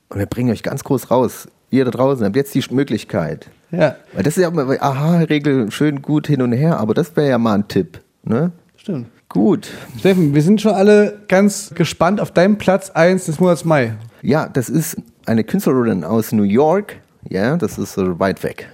und 0.09 0.19
wir 0.19 0.27
bringen 0.27 0.51
euch 0.51 0.61
ganz 0.61 0.83
groß 0.83 1.09
raus. 1.09 1.47
Ihr 1.71 1.85
da 1.85 1.91
draußen 1.91 2.23
habt 2.25 2.35
jetzt 2.35 2.53
die 2.53 2.63
Möglichkeit. 2.71 3.49
Ja, 3.71 3.95
Weil 4.13 4.23
das 4.23 4.37
ist 4.37 4.43
ja 4.43 4.49
immer, 4.49 4.69
aha-Regel 4.81 5.71
schön 5.71 6.01
gut 6.01 6.27
hin 6.27 6.41
und 6.41 6.51
her, 6.51 6.79
aber 6.79 6.93
das 6.93 7.15
wäre 7.15 7.29
ja 7.29 7.37
mal 7.37 7.55
ein 7.55 7.67
Tipp. 7.67 8.01
Ne? 8.23 8.51
stimmt. 8.75 9.07
Gut. 9.31 9.69
Steffen, 9.97 10.35
wir 10.35 10.41
sind 10.41 10.59
schon 10.59 10.73
alle 10.73 11.21
ganz 11.29 11.71
gespannt 11.73 12.19
auf 12.19 12.31
deinen 12.31 12.57
Platz 12.57 12.89
1 12.89 13.27
des 13.27 13.39
Monats 13.39 13.63
Mai. 13.63 13.93
Ja, 14.21 14.49
das 14.49 14.67
ist 14.67 14.97
eine 15.25 15.45
Künstlerin 15.45 16.03
aus 16.03 16.33
New 16.33 16.43
York. 16.43 16.97
Ja, 17.29 17.55
das 17.55 17.77
ist 17.77 17.93
so 17.93 18.19
weit 18.19 18.43
weg. 18.43 18.67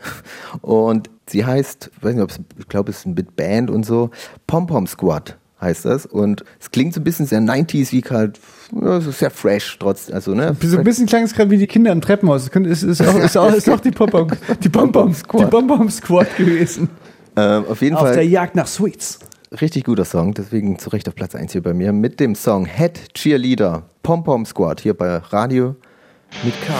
Und 0.61 1.11
sie 1.27 1.45
heißt, 1.45 1.91
ich 1.95 2.03
weiß 2.03 2.15
nicht, 2.15 2.23
ob 2.23 2.31
es, 2.31 2.39
ich 2.57 2.67
glaube, 2.67 2.89
es 2.89 2.99
ist 2.99 3.05
ein 3.05 3.13
Bit 3.13 3.35
Band 3.35 3.69
und 3.69 3.85
so. 3.85 4.09
Pom 4.47 4.65
Pom 4.65 4.87
Squad 4.87 5.37
heißt 5.61 5.85
das. 5.85 6.07
Und 6.07 6.43
es 6.59 6.71
klingt 6.71 6.95
so 6.95 7.01
ein 7.01 7.03
bisschen 7.03 7.27
sehr 7.27 7.39
90s, 7.39 7.91
wie 7.91 8.01
halt, 8.09 8.39
ja, 8.81 8.99
so 8.99 9.11
sehr 9.11 9.29
fresh 9.29 9.77
trotz, 9.79 10.09
also, 10.09 10.33
ne? 10.33 10.55
So 10.59 10.79
ein 10.79 10.83
bisschen 10.83 11.05
klang 11.05 11.21
es 11.21 11.35
gerade 11.35 11.51
wie 11.51 11.57
die 11.57 11.67
Kinder 11.67 11.91
im 11.91 12.01
Treppenhaus. 12.01 12.49
Es 12.49 12.83
ist, 12.83 12.99
ist, 12.99 13.07
auch, 13.07 13.19
ist, 13.19 13.37
auch, 13.37 13.53
ist 13.53 13.69
auch 13.69 13.79
die 13.79 13.91
Pom-Pom 13.91 14.29
Squad. 14.29 14.63
die 14.63 14.69
Pom-Pom 14.69 15.89
Squad 15.91 16.35
gewesen. 16.35 16.89
Ähm, 17.35 17.65
auf 17.69 17.79
jeden 17.83 17.95
Auf 17.95 18.05
der 18.05 18.13
Fall 18.15 18.23
Jagd 18.23 18.55
nach 18.55 18.65
Sweets. 18.65 19.19
Richtig 19.51 19.85
guter 19.85 20.05
Song, 20.05 20.33
deswegen 20.33 20.79
zu 20.79 20.89
Recht 20.89 21.07
auf 21.07 21.15
Platz 21.15 21.35
1 21.35 21.51
hier 21.51 21.63
bei 21.63 21.73
mir. 21.73 21.93
Mit 21.93 22.19
dem 22.19 22.35
Song 22.35 22.65
Head 22.65 23.13
Cheerleader 23.13 23.83
Pom 24.03 24.23
Pom 24.23 24.45
Squad 24.45 24.81
hier 24.81 24.93
bei 24.93 25.17
Radio 25.17 25.75
mit 26.43 26.53
K. 26.61 26.73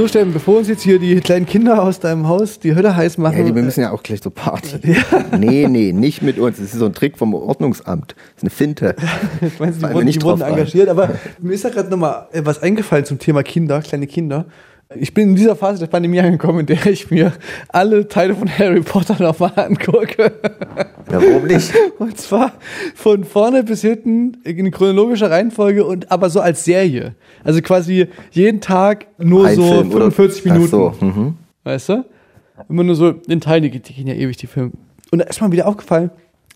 So, 0.00 0.08
Steffen, 0.08 0.32
bevor 0.32 0.56
uns 0.56 0.66
jetzt 0.66 0.80
hier 0.80 0.98
die 0.98 1.20
kleinen 1.20 1.44
Kinder 1.44 1.82
aus 1.82 2.00
deinem 2.00 2.26
Haus 2.26 2.58
die 2.58 2.74
Hölle 2.74 2.96
heiß 2.96 3.18
machen. 3.18 3.36
Ja, 3.36 3.44
die, 3.44 3.54
wir 3.54 3.62
müssen 3.62 3.82
ja 3.82 3.90
auch 3.90 4.02
gleich 4.02 4.22
so 4.22 4.30
Party. 4.30 4.78
Nee, 5.38 5.68
nee, 5.68 5.92
nicht 5.92 6.22
mit 6.22 6.38
uns. 6.38 6.56
Das 6.56 6.72
ist 6.72 6.78
so 6.78 6.86
ein 6.86 6.94
Trick 6.94 7.18
vom 7.18 7.34
Ordnungsamt. 7.34 8.14
Das 8.16 8.36
ist 8.38 8.42
eine 8.44 8.50
Finte. 8.50 8.96
Ich 9.42 9.60
meine, 9.60 9.72
die 9.72 9.82
wurden, 9.82 10.04
nicht 10.06 10.22
die 10.22 10.24
wurden 10.24 10.40
engagiert, 10.40 10.88
aber 10.88 11.10
mir 11.38 11.52
ist 11.52 11.66
da 11.66 11.68
gerade 11.68 11.90
nochmal 11.90 12.28
was 12.32 12.62
eingefallen 12.62 13.04
zum 13.04 13.18
Thema 13.18 13.42
Kinder, 13.42 13.82
kleine 13.82 14.06
Kinder. 14.06 14.46
Ich 14.96 15.14
bin 15.14 15.30
in 15.30 15.36
dieser 15.36 15.54
Phase 15.54 15.78
der 15.78 15.86
Pandemie 15.86 16.18
angekommen, 16.18 16.60
in 16.60 16.66
der 16.66 16.84
ich 16.86 17.12
mir 17.12 17.32
alle 17.68 18.08
Teile 18.08 18.34
von 18.34 18.48
Harry 18.58 18.80
Potter 18.80 19.22
nochmal 19.22 19.52
angucke. 19.54 20.32
Ja, 21.12 21.22
warum 21.22 21.46
nicht? 21.46 21.72
Und 22.00 22.18
zwar 22.18 22.54
von 22.96 23.22
vorne 23.22 23.62
bis 23.62 23.82
hinten 23.82 24.38
in 24.42 24.68
chronologischer 24.72 25.30
Reihenfolge 25.30 25.84
und 25.84 26.10
aber 26.10 26.28
so 26.28 26.40
als 26.40 26.64
Serie. 26.64 27.14
Also 27.44 27.60
quasi 27.62 28.08
jeden 28.32 28.60
Tag 28.60 29.06
nur 29.18 29.46
Ein 29.46 29.54
so 29.56 29.62
Film 29.62 29.92
oder- 29.92 30.10
45 30.10 30.42
Ach 30.42 30.54
Minuten. 30.54 30.70
so, 30.70 30.94
mhm. 31.00 31.34
Weißt 31.62 31.88
du? 31.90 32.04
Immer 32.68 32.82
nur 32.84 32.96
so 32.96 33.10
in 33.28 33.40
Teilen, 33.40 33.62
die 33.62 33.70
gehen 33.70 34.06
ja 34.08 34.14
ewig, 34.14 34.38
die 34.38 34.46
Filme. 34.48 34.72
Und 35.12 35.20
da 35.20 35.24
ist 35.26 35.40
mir 35.40 35.52
wieder 35.52 35.68
aufgefallen, 35.68 36.10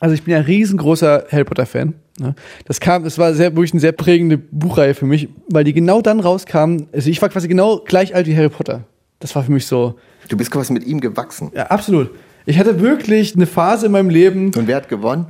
also 0.05 0.13
ich 0.13 0.23
bin 0.23 0.33
ja 0.33 0.41
ein 0.41 0.45
riesengroßer 0.45 1.29
Harry 1.31 1.45
Potter-Fan. 1.45 1.95
Ne? 2.21 2.35
Das 2.67 2.79
kam, 2.79 3.07
es 3.07 3.17
war 3.17 3.33
sehr, 3.33 3.57
wirklich 3.57 3.73
eine 3.73 3.81
sehr 3.81 3.93
prägende 3.93 4.37
Buchreihe 4.37 4.93
für 4.93 5.07
mich, 5.07 5.31
weil 5.49 5.65
die 5.65 5.73
genau 5.73 6.03
dann 6.03 6.21
rauskam. 6.21 6.89
Also 6.93 7.09
ich 7.09 7.23
war 7.23 7.31
quasi 7.31 7.49
genau 7.49 7.79
gleich 7.79 8.15
alt 8.15 8.27
wie 8.27 8.37
Harry 8.37 8.51
Potter. 8.51 8.83
Das 9.21 9.35
war 9.35 9.43
für 9.43 9.51
mich 9.51 9.67
so. 9.67 9.95
Du 10.29 10.37
bist 10.37 10.51
quasi 10.51 10.75
mit 10.75 10.85
ihm 10.85 11.01
gewachsen. 11.01 11.53
Ja, 11.55 11.69
absolut. 11.69 12.11
Ich 12.45 12.59
hatte 12.59 12.83
wirklich 12.83 13.35
eine 13.35 13.47
Phase 13.47 13.87
in 13.87 13.93
meinem 13.93 14.11
Leben. 14.11 14.53
Und 14.55 14.67
wer 14.67 14.77
hat 14.77 14.91
gewonnen? 14.91 15.29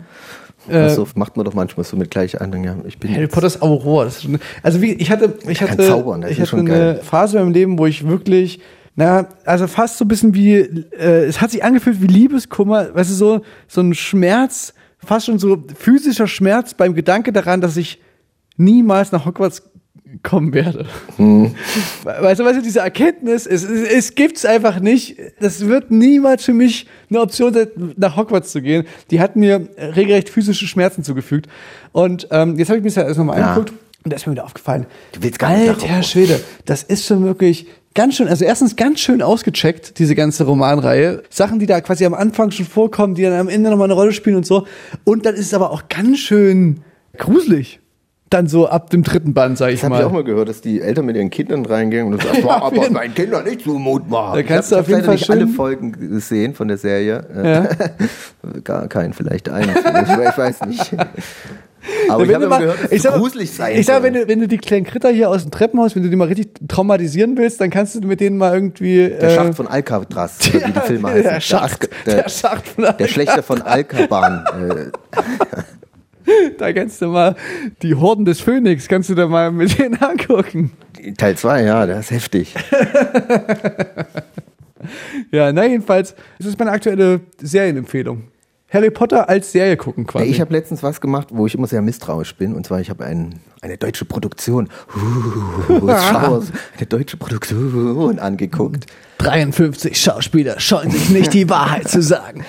Äh, 0.68 0.78
also 0.78 1.06
macht 1.14 1.36
man 1.36 1.44
doch 1.46 1.54
manchmal 1.54 1.84
so 1.84 1.96
mit 1.96 2.10
gleich 2.10 2.40
anderen. 2.40 2.64
Ja, 2.64 2.76
ich 2.84 2.98
bin 2.98 3.14
Harry 3.14 3.28
Potters 3.28 3.62
Aurora. 3.62 4.10
Schon, 4.10 4.40
also 4.64 4.82
wie, 4.82 4.94
ich 4.94 5.12
hatte, 5.12 5.34
ich 5.46 5.62
hatte, 5.62 5.86
zaubern, 5.86 6.22
das 6.22 6.32
ich 6.32 6.40
hatte 6.40 6.50
schon 6.50 6.58
eine 6.62 6.68
geil. 6.68 7.00
Phase 7.00 7.38
in 7.38 7.44
meinem 7.44 7.52
Leben, 7.52 7.78
wo 7.78 7.86
ich 7.86 8.08
wirklich, 8.08 8.58
na, 8.96 9.28
also 9.44 9.66
fast 9.66 9.98
so 9.98 10.04
ein 10.04 10.08
bisschen 10.08 10.34
wie, 10.34 10.54
äh, 10.54 11.24
es 11.24 11.40
hat 11.40 11.50
sich 11.50 11.64
angefühlt 11.64 12.00
wie 12.00 12.06
Liebeskummer, 12.06 12.94
weißt 12.94 13.10
du, 13.10 13.14
so, 13.14 13.40
so 13.66 13.80
ein 13.80 13.94
Schmerz, 13.94 14.72
fast 14.98 15.26
schon 15.26 15.38
so 15.38 15.64
physischer 15.76 16.26
Schmerz 16.26 16.74
beim 16.74 16.94
Gedanke 16.94 17.32
daran, 17.32 17.60
dass 17.60 17.76
ich 17.76 18.00
niemals 18.56 19.10
nach 19.12 19.26
Hogwarts 19.26 19.62
kommen 20.22 20.54
werde. 20.54 20.86
Hm. 21.16 21.54
Weißt 22.04 22.38
du, 22.38 22.44
weißt 22.44 22.58
du, 22.58 22.62
diese 22.62 22.78
Erkenntnis, 22.78 23.46
es, 23.46 23.64
es, 23.64 23.88
es 23.88 24.14
gibt's 24.14 24.44
einfach 24.44 24.78
nicht. 24.78 25.16
Das 25.40 25.66
wird 25.66 25.90
niemals 25.90 26.44
für 26.44 26.54
mich 26.54 26.86
eine 27.10 27.20
Option 27.20 27.52
sein, 27.52 27.66
nach 27.96 28.16
Hogwarts 28.16 28.52
zu 28.52 28.62
gehen. 28.62 28.86
Die 29.10 29.18
hat 29.20 29.34
mir 29.34 29.68
regelrecht 29.76 30.28
physische 30.30 30.68
Schmerzen 30.68 31.02
zugefügt. 31.02 31.48
Und 31.90 32.28
ähm, 32.30 32.56
jetzt 32.58 32.68
habe 32.68 32.78
ich 32.78 32.84
mir 32.84 32.90
das 32.90 32.96
ja 32.96 33.02
erst 33.02 33.18
nochmal 33.18 33.40
Ja. 33.40 33.54
angeguckt 33.54 33.72
und 34.04 34.12
da 34.12 34.16
ist 34.16 34.26
mir 34.26 34.32
wieder 34.32 34.44
aufgefallen. 34.44 34.86
Du 35.12 35.22
willst 35.22 35.38
gar 35.38 35.56
nicht 35.56 35.68
Alter. 35.68 36.02
Schwede, 36.02 36.40
das 36.66 36.82
ist 36.82 37.06
schon 37.06 37.24
wirklich 37.24 37.66
ganz 37.94 38.16
schön, 38.16 38.28
also 38.28 38.44
erstens 38.44 38.76
ganz 38.76 39.00
schön 39.00 39.22
ausgecheckt, 39.22 39.98
diese 39.98 40.14
ganze 40.14 40.44
Romanreihe. 40.44 41.22
Sachen, 41.30 41.58
die 41.58 41.66
da 41.66 41.80
quasi 41.80 42.04
am 42.04 42.14
Anfang 42.14 42.50
schon 42.50 42.66
vorkommen, 42.66 43.14
die 43.14 43.22
dann 43.22 43.32
am 43.32 43.48
Ende 43.48 43.70
nochmal 43.70 43.86
eine 43.86 43.94
Rolle 43.94 44.12
spielen 44.12 44.36
und 44.36 44.46
so. 44.46 44.66
Und 45.04 45.24
dann 45.24 45.34
ist 45.34 45.46
es 45.46 45.54
aber 45.54 45.70
auch 45.70 45.88
ganz 45.88 46.18
schön 46.18 46.82
gruselig. 47.16 47.80
Dann 48.30 48.46
so 48.48 48.66
ab 48.66 48.90
dem 48.90 49.02
dritten 49.04 49.32
Band, 49.34 49.58
sag 49.58 49.68
ich 49.68 49.76
Das 49.76 49.84
habe 49.84 49.94
mal. 49.94 50.00
ich 50.00 50.06
auch 50.06 50.12
mal 50.12 50.24
gehört, 50.24 50.48
dass 50.48 50.60
die 50.60 50.80
Eltern 50.80 51.06
mit 51.06 51.14
ihren 51.16 51.30
Kindern 51.30 51.64
reingehen 51.66 52.06
und 52.12 52.20
sagen, 52.22 52.36
Ja, 52.38 52.42
"Boah, 52.42 52.62
auf 52.62 52.72
aber 52.78 52.90
meinen 52.90 53.14
Kindern 53.14 53.44
nicht 53.44 53.60
zumut 53.62 54.08
machen. 54.08 54.34
Da 54.36 54.42
kannst 54.42 54.70
ich 54.70 54.70
du 54.70 54.76
hab- 54.76 54.82
auf 54.82 54.88
jeden 54.88 55.00
ich 55.00 55.06
hab 55.06 55.12
leider 55.12 55.26
Fall 55.26 55.36
nicht 55.36 55.46
alle 55.46 55.54
Folgen 55.54 55.92
gesehen 55.92 56.54
von 56.54 56.66
der 56.68 56.78
Serie. 56.78 57.24
Ja. 57.44 57.68
Gar 58.64 58.88
keinen, 58.88 59.12
vielleicht 59.12 59.48
einen. 59.50 59.70
ich, 59.70 59.76
ich 59.76 60.38
weiß 60.38 60.66
nicht. 60.66 60.92
Aber 62.08 62.24
Ja, 62.24 62.30
ich 62.30 62.34
habe 62.34 62.40
du 62.40 62.46
immer 62.46 62.58
gehört, 62.60 62.84
dass 62.84 62.92
ich 62.92 63.02
sag- 63.02 63.14
gruselig 63.16 63.52
sein 63.52 63.76
Ich 63.76 63.84
sag, 63.86 64.02
wenn 64.02 64.14
du, 64.14 64.26
wenn 64.26 64.40
du 64.40 64.48
die 64.48 64.56
kleinen 64.56 64.86
Kritter 64.86 65.10
hier 65.10 65.28
aus 65.28 65.42
dem 65.42 65.50
Treppenhaus, 65.50 65.94
wenn 65.94 66.02
du 66.02 66.08
die 66.08 66.16
mal 66.16 66.28
richtig 66.28 66.48
traumatisieren 66.66 67.36
willst, 67.36 67.60
dann 67.60 67.68
kannst 67.68 67.94
du 67.94 68.00
mit 68.08 68.20
denen 68.20 68.38
mal 68.38 68.54
irgendwie. 68.54 69.10
Der 69.10 69.30
Schacht 69.30 69.54
von 69.54 69.68
Alcatraz, 69.68 70.38
oder 70.54 70.66
wie 70.66 70.72
die 70.72 70.80
Filme 70.80 71.08
heißen. 71.10 71.22
der 71.24 71.40
Schacht, 71.40 71.88
der, 72.06 72.22
der 72.22 72.28
Schacht 72.30 72.66
von 72.66 72.86
der 72.98 73.06
Schlechter 73.06 73.42
von 73.42 73.60
Alcaban. 73.60 74.44
Da 76.58 76.72
kannst 76.72 77.02
du 77.02 77.08
mal 77.08 77.36
die 77.82 77.94
Horden 77.94 78.24
des 78.24 78.40
Phönix, 78.40 78.88
kannst 78.88 79.10
du 79.10 79.14
da 79.14 79.26
mal 79.26 79.50
mit 79.50 79.78
denen 79.78 80.00
angucken. 80.00 80.72
Teil 81.18 81.36
2, 81.36 81.62
ja, 81.62 81.86
der 81.86 82.00
ist 82.00 82.10
heftig. 82.10 82.54
Ja, 85.30 85.52
na 85.52 85.64
jedenfalls, 85.66 86.14
das 86.38 86.48
ist 86.48 86.58
meine 86.58 86.70
aktuelle 86.70 87.20
Serienempfehlung. 87.40 88.24
Harry 88.68 88.90
Potter 88.90 89.28
als 89.28 89.52
Serie 89.52 89.76
gucken 89.76 90.06
quasi. 90.06 90.26
Ich 90.26 90.40
habe 90.40 90.52
letztens 90.52 90.82
was 90.82 91.00
gemacht, 91.00 91.28
wo 91.30 91.46
ich 91.46 91.54
immer 91.54 91.68
sehr 91.68 91.80
misstrauisch 91.80 92.34
bin. 92.34 92.54
Und 92.54 92.66
zwar, 92.66 92.80
ich 92.80 92.90
habe 92.90 93.04
ein, 93.04 93.38
eine 93.60 93.78
deutsche 93.78 94.04
Produktion, 94.04 94.68
uh, 95.68 95.86
Wars, 95.86 96.52
eine 96.76 96.86
deutsche 96.86 97.16
Produktion 97.16 98.18
angeguckt. 98.18 98.86
53 99.18 99.98
Schauspieler 99.98 100.58
scheuen 100.58 100.90
sich 100.90 101.08
nicht, 101.10 101.32
die 101.32 101.48
Wahrheit 101.48 101.88
zu 101.88 102.02
sagen. 102.02 102.44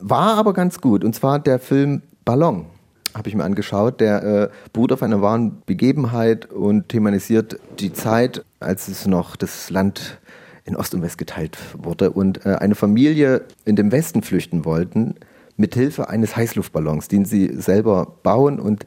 War 0.00 0.36
aber 0.38 0.54
ganz 0.54 0.80
gut. 0.80 1.04
Und 1.04 1.14
zwar 1.14 1.38
der 1.38 1.60
Film 1.60 2.02
Ballon. 2.24 2.66
Habe 3.14 3.28
ich 3.28 3.34
mir 3.34 3.44
angeschaut. 3.44 4.00
Der 4.00 4.22
äh, 4.22 4.48
beruht 4.72 4.92
auf 4.92 5.02
einer 5.02 5.20
wahren 5.20 5.62
Begebenheit 5.66 6.50
und 6.50 6.88
thematisiert 6.88 7.58
die 7.78 7.92
Zeit, 7.92 8.44
als 8.60 8.88
es 8.88 9.06
noch 9.06 9.36
das 9.36 9.70
Land 9.70 10.18
in 10.64 10.76
Ost 10.76 10.94
und 10.94 11.02
West 11.02 11.18
geteilt 11.18 11.58
wurde 11.76 12.10
und 12.10 12.46
äh, 12.46 12.56
eine 12.56 12.74
Familie 12.74 13.42
in 13.64 13.76
den 13.76 13.90
Westen 13.92 14.22
flüchten 14.22 14.64
wollten, 14.64 15.16
mit 15.56 15.74
Hilfe 15.74 16.08
eines 16.08 16.36
Heißluftballons, 16.36 17.08
den 17.08 17.24
sie 17.24 17.54
selber 17.56 18.06
bauen. 18.22 18.60
Und 18.60 18.86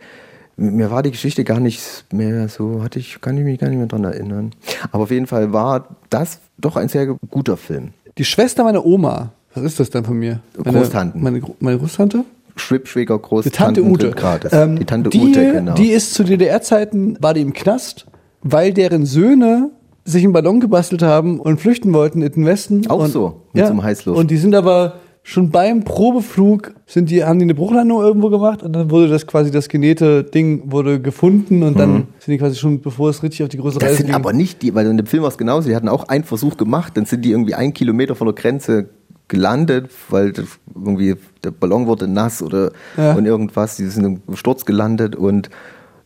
mir 0.56 0.92
war 0.92 1.04
die 1.04 1.12
Geschichte 1.12 1.44
gar 1.44 1.60
nicht 1.60 2.06
mehr 2.12 2.48
so, 2.48 2.84
hatte 2.84 3.00
ich, 3.00 3.22
kann 3.22 3.38
ich 3.38 3.44
mich 3.44 3.60
gar 3.60 3.70
nicht 3.70 3.78
mehr 3.78 3.88
dran 3.88 4.04
erinnern. 4.04 4.52
Aber 4.92 5.04
auf 5.04 5.12
jeden 5.12 5.28
Fall 5.28 5.54
war 5.54 5.96
das 6.10 6.40
doch 6.58 6.76
ein 6.76 6.90
sehr 6.90 7.08
guter 7.30 7.58
Film. 7.58 7.90
Die 8.18 8.26
Schwester 8.26 8.64
meiner 8.64 8.86
Oma, 8.86 9.32
was 9.54 9.64
ist 9.64 9.80
das 9.80 9.90
denn 9.90 10.04
von 10.04 10.18
mir? 10.18 10.40
Meine, 10.64 10.80
Großtanten. 10.80 11.22
Meine, 11.22 11.42
meine 11.60 11.78
Großtante? 11.78 12.26
Schwibschwäger, 12.64 13.18
Die 13.18 13.22
Großtante 13.22 13.58
Tante 13.58 13.84
Ute. 13.84 14.12
Grades. 14.12 14.52
Ähm, 14.54 14.78
die 14.80 14.86
Tante 14.86 15.10
die, 15.10 15.20
Ute, 15.20 15.52
genau. 15.54 15.74
Die 15.76 15.90
ist 15.90 16.14
zu 16.14 16.24
DDR-Zeiten, 16.24 17.18
war 17.22 17.34
die 17.34 17.42
im 17.42 17.54
Knast, 17.54 18.06
weil 18.42 18.74
deren 18.74 19.06
Söhne 19.06 19.70
sich 20.06 20.24
einen 20.24 20.34
Ballon 20.34 20.60
gebastelt 20.60 21.02
haben 21.02 21.40
und 21.40 21.62
flüchten 21.62 21.94
wollten 21.94 22.22
in 22.22 22.32
den 22.32 22.46
Westen. 22.46 22.88
Auch 22.90 23.04
und, 23.04 23.12
so, 23.12 23.42
mit 23.54 23.66
so 23.66 23.72
einem 23.72 23.84
Heißluft. 23.84 24.20
Und 24.20 24.32
die 24.32 24.38
sind 24.38 24.54
aber 24.56 24.96
schon 25.26 25.50
beim 25.52 25.86
Probeflug, 25.86 26.74
sind 26.86 27.10
die, 27.10 27.24
haben 27.24 27.40
die 27.40 27.44
eine 27.44 27.54
Bruchlandung 27.56 28.02
irgendwo 28.02 28.30
gemacht 28.30 28.62
und 28.62 28.74
dann 28.74 28.92
wurde 28.92 29.08
das 29.08 29.26
quasi, 29.26 29.52
das 29.52 29.70
genähte 29.70 30.26
Ding 30.26 30.64
wurde 30.70 31.00
gefunden 31.00 31.64
und 31.64 31.80
dann 31.80 32.08
sind 32.20 32.34
die 32.34 32.38
quasi 32.38 32.58
schon, 32.58 32.82
bevor 32.82 33.10
es 33.10 33.24
richtig 33.24 33.42
auf 33.44 33.48
die 33.48 33.56
große 33.56 33.76
Mhm. 33.78 33.80
das 33.80 33.88
Reise 33.88 33.98
sind 34.00 34.06
ging. 34.08 34.16
aber 34.16 34.34
nicht 34.34 34.62
die, 34.62 34.76
weil 34.76 34.86
in 34.86 34.98
dem 34.98 35.06
Film 35.06 35.24
war 35.24 35.30
es 35.30 35.38
genauso, 35.38 35.70
die 35.70 35.76
hatten 35.78 35.88
auch 35.88 36.10
einen 36.10 36.26
Versuch 36.26 36.58
gemacht, 36.58 36.98
dann 36.98 37.06
sind 37.06 37.24
die 37.24 37.32
irgendwie 37.32 37.54
einen 37.56 37.74
Kilometer 37.74 38.16
von 38.16 38.28
der 38.28 38.36
Grenze 38.36 38.90
gelandet, 39.28 39.90
weil 40.10 40.32
das 40.32 40.46
irgendwie 40.76 41.16
der 41.44 41.52
Ballon 41.52 41.88
wurde 41.88 42.08
nass 42.08 42.42
oder 42.42 42.72
Ja. 42.98 43.14
und 43.14 43.26
irgendwas, 43.26 43.76
die 43.78 43.86
sind 43.88 44.22
im 44.28 44.36
Sturz 44.36 44.66
gelandet 44.66 45.16
und 45.16 45.50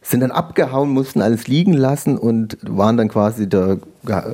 sind 0.02 0.22
dann 0.22 0.31
abgehauen, 0.31 0.89
mussten 0.91 1.22
alles 1.22 1.48
liegen 1.49 1.73
lassen 1.73 2.18
und 2.18 2.57
waren 2.61 2.95
dann 2.95 3.10
quasi 3.10 3.49
der 3.49 3.80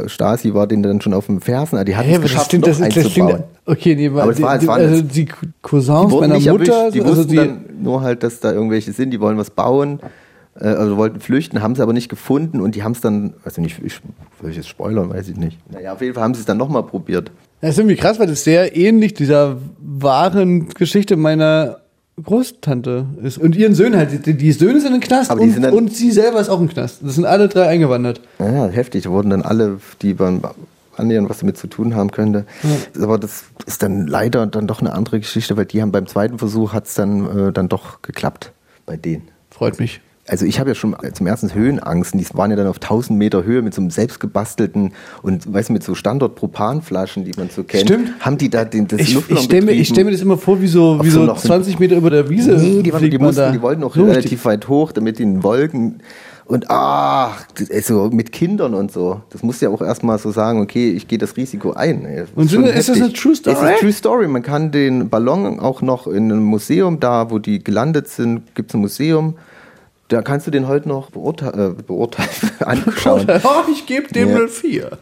Stasi 0.05 0.53
war 0.53 0.67
denen 0.67 0.83
dann 0.83 1.01
schon 1.01 1.13
auf 1.15 1.25
dem 1.25 1.41
Fersen, 1.41 1.77
also 1.77 1.85
die 1.85 1.95
hatten 1.95 2.09
Hä, 2.09 2.15
es 2.15 2.21
das 2.21 2.29
geschafft, 2.31 2.45
stimmt, 2.47 2.61
noch 2.67 2.69
das, 2.69 2.77
das 2.77 2.97
einzubauen. 3.05 3.27
klingt, 3.29 3.43
okay, 3.65 3.95
nee, 3.95 4.07
Aber 4.09 4.31
es 4.31 4.41
war- 4.41 4.53
es 4.55 4.59
die, 4.61 4.67
waren 4.67 4.81
also 4.81 5.01
die 5.01 5.27
Cousins 5.63 6.11
Die 6.13 6.19
meiner 6.19 6.39
Mutter, 6.39 6.73
erwischt, 6.73 6.95
die 6.95 7.01
also 7.01 7.15
wussten 7.17 7.27
die, 7.31 7.35
dann 7.37 7.59
nur 7.81 8.01
halt, 8.01 8.21
dass 8.21 8.39
da 8.39 8.51
irgendwelche 8.51 8.91
sind, 8.93 9.09
die 9.11 9.19
wollen 9.19 9.37
was 9.39 9.49
bauen, 9.49 9.99
also 10.59 10.97
wollten 10.97 11.19
flüchten, 11.19 11.61
haben 11.61 11.73
es 11.73 11.79
aber 11.79 11.93
nicht 11.93 12.09
gefunden 12.09 12.61
und 12.61 12.75
die 12.75 12.83
haben 12.83 12.91
es 12.91 13.01
dann, 13.01 13.33
also 13.43 13.61
nicht, 13.61 13.81
ich, 13.83 13.99
will 14.41 14.51
ich 14.51 14.57
jetzt 14.57 14.69
spoilern, 14.69 15.09
weiß 15.09 15.29
ich 15.29 15.37
nicht. 15.37 15.57
Naja, 15.71 15.93
auf 15.93 16.01
jeden 16.01 16.13
Fall 16.13 16.23
haben 16.23 16.33
sie 16.33 16.41
es 16.41 16.45
dann 16.45 16.57
nochmal 16.57 16.83
probiert. 16.83 17.31
Das 17.61 17.71
ist 17.71 17.79
irgendwie 17.79 17.95
krass, 17.95 18.19
weil 18.19 18.27
das 18.27 18.43
sehr 18.43 18.75
ähnlich 18.75 19.13
dieser 19.13 19.57
wahren 19.79 20.69
Geschichte 20.69 21.15
meiner 21.15 21.79
Großtante 22.21 23.07
ist. 23.23 23.37
Und 23.37 23.55
ihren 23.55 23.73
Söhnen 23.73 23.97
halt. 23.97 24.25
Die, 24.25 24.35
die 24.35 24.51
Söhne 24.51 24.79
sind 24.79 24.93
im 24.93 24.99
Knast 24.99 25.31
und, 25.31 25.51
sind 25.51 25.65
und 25.65 25.95
sie 25.95 26.11
selber 26.11 26.39
ist 26.39 26.49
auch 26.49 26.59
im 26.59 26.69
Knast. 26.69 26.99
Das 27.01 27.15
sind 27.15 27.25
alle 27.25 27.47
drei 27.47 27.67
eingewandert. 27.67 28.21
Ja, 28.37 28.67
heftig, 28.67 29.03
da 29.03 29.09
wurden 29.09 29.31
dann 29.31 29.41
alle, 29.41 29.79
die 30.01 30.13
beim 30.13 30.41
annähernd 30.95 31.27
was 31.27 31.39
damit 31.39 31.57
zu 31.57 31.67
tun 31.67 31.95
haben 31.95 32.11
könnte. 32.11 32.45
Aber 33.01 33.17
das 33.17 33.45
ist 33.65 33.81
dann 33.81 34.05
leider 34.05 34.45
dann 34.45 34.67
doch 34.67 34.81
eine 34.81 34.93
andere 34.93 35.19
Geschichte, 35.19 35.57
weil 35.57 35.65
die 35.65 35.81
haben 35.81 35.91
beim 35.91 36.05
zweiten 36.05 36.37
Versuch 36.37 36.73
hat 36.73 36.85
es 36.85 36.93
dann, 36.93 37.47
äh, 37.47 37.51
dann 37.51 37.67
doch 37.67 38.03
geklappt 38.03 38.51
bei 38.85 38.95
denen. 38.95 39.29
Freut 39.49 39.79
mich. 39.79 40.01
Also 40.25 40.45
ich 40.45 40.57
habe 40.59 40.69
ja 40.69 40.75
schon 40.75 40.95
zum 41.13 41.27
ersten 41.27 41.53
Höhenangst. 41.53 42.13
Die 42.13 42.25
waren 42.33 42.49
ja 42.49 42.55
dann 42.55 42.67
auf 42.67 42.77
1000 42.77 43.19
Meter 43.19 43.43
Höhe 43.43 43.61
mit 43.61 43.73
so 43.73 43.81
einem 43.81 43.89
selbstgebastelten 43.89 44.93
und 45.21 45.51
weißt 45.53 45.67
du, 45.67 45.73
mit 45.73 45.83
so 45.83 45.95
Standard-Propanflaschen, 45.95 47.25
die 47.25 47.33
man 47.37 47.49
so 47.49 47.63
kennt. 47.65 47.83
Stimmt. 47.89 48.11
Haben 48.21 48.37
die 48.37 48.49
da 48.49 48.63
den, 48.63 48.87
das 48.87 49.01
Ich, 49.01 49.13
Luftballon 49.15 49.39
ich 49.39 49.45
stelle 49.45 49.65
mir, 49.65 49.71
ich 49.73 49.87
stell 49.89 50.03
mir 50.05 50.11
das 50.11 50.21
immer 50.21 50.37
vor, 50.37 50.61
wie 50.61 50.67
so, 50.67 50.99
wie 51.03 51.09
so 51.09 51.19
so 51.21 51.25
noch 51.25 51.37
so- 51.39 51.47
20 51.49 51.77
Meter 51.79 51.97
über 51.97 52.09
der 52.09 52.29
Wiese. 52.29 52.53
Nee, 52.53 52.81
die, 52.83 52.93
waren, 52.93 53.09
die, 53.09 53.17
mussten, 53.17 53.35
da. 53.41 53.51
die 53.51 53.61
wollten 53.61 53.83
auch 53.83 53.93
So 53.93 54.01
richtig. 54.03 54.17
relativ 54.17 54.45
weit 54.45 54.67
hoch, 54.69 54.93
damit 54.93 55.19
die 55.19 55.23
in 55.23 55.43
Wolken 55.43 55.99
und 56.45 56.69
ach, 56.69 57.45
das 57.55 57.69
ist 57.69 57.87
so 57.87 58.09
mit 58.11 58.31
Kindern 58.31 58.73
und 58.73 58.91
so. 58.91 59.21
Das 59.29 59.43
muss 59.43 59.59
ja 59.61 59.69
auch 59.69 59.81
erstmal 59.81 60.19
so 60.19 60.31
sagen, 60.31 60.61
okay, 60.61 60.91
ich 60.91 61.07
gehe 61.09 61.17
das 61.17 61.35
Risiko 61.37 61.71
ein. 61.73 62.03
Das 62.03 62.27
Und 62.35 62.49
sind- 62.49 62.65
ist 62.67 62.87
das 62.89 62.97
eine 63.01 63.11
True 63.13 63.35
Story? 63.35 63.55
Es 63.55 63.61
ist 63.61 63.67
eine 63.67 63.77
True 63.77 63.91
Story. 63.93 64.27
Man 64.27 64.41
kann 64.41 64.71
den 64.71 65.09
Ballon 65.09 65.59
auch 65.59 65.81
noch 65.81 66.07
in 66.07 66.31
einem 66.31 66.43
Museum, 66.43 66.99
da 67.01 67.29
wo 67.29 67.39
die 67.39 67.61
gelandet 67.63 68.07
sind, 68.07 68.55
gibt 68.55 68.71
es 68.71 68.75
ein 68.75 68.81
Museum. 68.81 69.35
Da 70.13 70.21
kannst 70.21 70.45
du 70.45 70.51
den 70.51 70.67
heute 70.67 70.87
noch 70.87 71.09
beurteilen, 71.09 71.77
äh, 71.79 71.81
beurteilen 71.81 72.29
anschauen. 72.59 73.27
Oh, 73.43 73.69
ich 73.71 73.87
gebe 73.87 74.07
dem 74.13 74.29
Ja. 74.29 74.35
eine 74.35 74.47
4. 74.47 74.97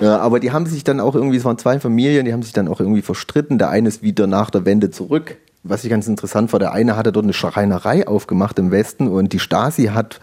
Ja, 0.00 0.18
aber 0.18 0.40
die 0.40 0.52
haben 0.52 0.64
sich 0.64 0.84
dann 0.84 1.00
auch 1.00 1.14
irgendwie, 1.14 1.36
es 1.36 1.44
waren 1.44 1.58
zwei 1.58 1.78
Familien, 1.78 2.24
die 2.24 2.32
haben 2.32 2.42
sich 2.42 2.54
dann 2.54 2.66
auch 2.68 2.80
irgendwie 2.80 3.02
verstritten. 3.02 3.58
Der 3.58 3.68
eine 3.68 3.88
ist 3.88 4.02
wieder 4.02 4.26
nach 4.26 4.48
der 4.48 4.64
Wende 4.64 4.90
zurück. 4.90 5.36
Was 5.64 5.84
ich 5.84 5.90
ganz 5.90 6.06
interessant 6.06 6.52
war, 6.52 6.60
der 6.60 6.72
eine 6.72 6.96
hatte 6.96 7.12
dort 7.12 7.24
eine 7.24 7.34
Schreinerei 7.34 8.06
aufgemacht 8.08 8.58
im 8.58 8.70
Westen 8.70 9.06
und 9.08 9.32
die 9.34 9.38
Stasi 9.38 9.86
hat 9.86 10.18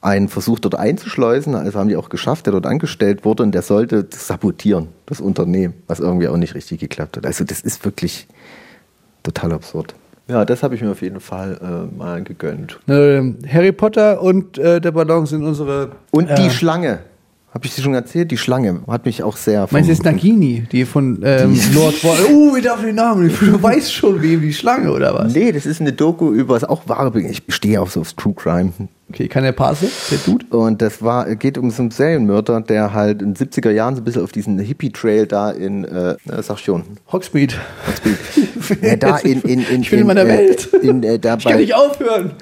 einen 0.00 0.28
versucht 0.28 0.64
dort 0.64 0.74
einzuschleusen, 0.74 1.54
also 1.54 1.78
haben 1.78 1.88
die 1.88 1.96
auch 1.96 2.08
geschafft, 2.10 2.46
der 2.46 2.52
dort 2.52 2.66
angestellt 2.66 3.24
wurde 3.24 3.42
und 3.42 3.52
der 3.52 3.62
sollte 3.62 4.04
das 4.04 4.26
sabotieren, 4.26 4.88
das 5.06 5.20
Unternehmen, 5.20 5.74
was 5.86 6.00
irgendwie 6.00 6.28
auch 6.28 6.36
nicht 6.36 6.54
richtig 6.54 6.80
geklappt 6.80 7.16
hat. 7.18 7.26
Also 7.26 7.44
das 7.44 7.60
ist 7.60 7.84
wirklich 7.84 8.28
total 9.22 9.52
absurd. 9.52 9.94
Ja, 10.26 10.44
das 10.44 10.62
habe 10.62 10.74
ich 10.74 10.80
mir 10.80 10.90
auf 10.90 11.02
jeden 11.02 11.20
Fall 11.20 11.58
äh, 11.60 11.96
mal 11.96 12.22
gegönnt. 12.22 12.78
Ähm, 12.88 13.38
Harry 13.46 13.72
Potter 13.72 14.22
und 14.22 14.56
äh, 14.56 14.80
der 14.80 14.92
Ballon 14.92 15.26
sind 15.26 15.44
unsere. 15.44 15.92
Und 16.12 16.30
die 16.30 16.46
äh, 16.46 16.50
Schlange. 16.50 17.00
Habe 17.54 17.66
ich 17.66 17.74
dir 17.74 17.82
schon 17.82 17.94
erzählt? 17.94 18.32
Die 18.32 18.36
Schlange 18.36 18.80
hat 18.88 19.06
mich 19.06 19.22
auch 19.22 19.36
sehr. 19.36 19.68
Meinst 19.70 19.88
du 19.88 19.92
jetzt 19.92 20.04
Nagini, 20.04 20.66
die 20.72 20.84
von 20.84 21.20
ähm, 21.24 21.58
Lord 21.72 22.02
War. 22.02 22.16
Oh, 22.32 22.56
ich 22.56 22.64
darf 22.64 22.80
den 22.80 22.96
Namen. 22.96 23.32
Du 23.40 23.62
weißt 23.62 23.92
schon, 23.92 24.20
wem 24.22 24.42
die 24.42 24.52
Schlange 24.52 24.90
oder 24.90 25.14
was? 25.14 25.32
Nee, 25.32 25.52
das 25.52 25.64
ist 25.64 25.80
eine 25.80 25.92
Doku 25.92 26.32
über 26.32 26.56
ist 26.56 26.68
auch 26.68 26.88
wahre 26.88 27.20
Ich 27.20 27.42
stehe 27.48 27.80
auch 27.80 27.88
so 27.88 28.00
auf 28.00 28.12
True 28.14 28.34
Crime. 28.34 28.72
Okay, 29.08 29.28
kann 29.28 29.44
der 29.44 29.52
Passe? 29.52 29.86
Der 30.10 30.18
Dude? 30.18 30.46
Und 30.56 30.82
das 30.82 31.00
war, 31.00 31.32
geht 31.36 31.56
um 31.56 31.70
so 31.70 31.82
einen 31.82 31.92
Serienmörder, 31.92 32.60
der 32.62 32.92
halt 32.92 33.22
in 33.22 33.34
den 33.34 33.48
70er 33.48 33.70
Jahren 33.70 33.94
so 33.94 34.00
ein 34.00 34.04
bisschen 34.04 34.24
auf 34.24 34.32
diesen 34.32 34.58
Hippie-Trail 34.58 35.26
da 35.28 35.52
in, 35.52 35.84
äh, 35.84 36.16
na, 36.24 36.42
sag 36.42 36.58
schon, 36.58 36.82
Hogsmeade. 37.12 37.54
ja, 38.82 38.96
da 38.96 39.18
in, 39.18 39.42
in, 39.42 39.60
in, 39.60 39.82
Ich 39.82 39.90
bin 39.90 40.00
in 40.00 40.00
in, 40.00 40.06
meiner 40.08 40.24
äh, 40.24 40.28
Welt. 40.28 40.66
In, 40.82 41.02
äh, 41.04 41.20
da 41.20 41.36
Ich 41.36 41.44
kann 41.44 41.58
nicht 41.58 41.74
aufhören. 41.74 42.32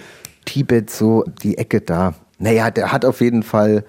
Tibet, 0.46 0.88
so 0.88 1.24
die 1.42 1.58
Ecke 1.58 1.82
da. 1.82 2.14
Naja, 2.38 2.70
der 2.70 2.92
hat 2.92 3.04
auf 3.04 3.20
jeden 3.20 3.42
Fall, 3.42 3.84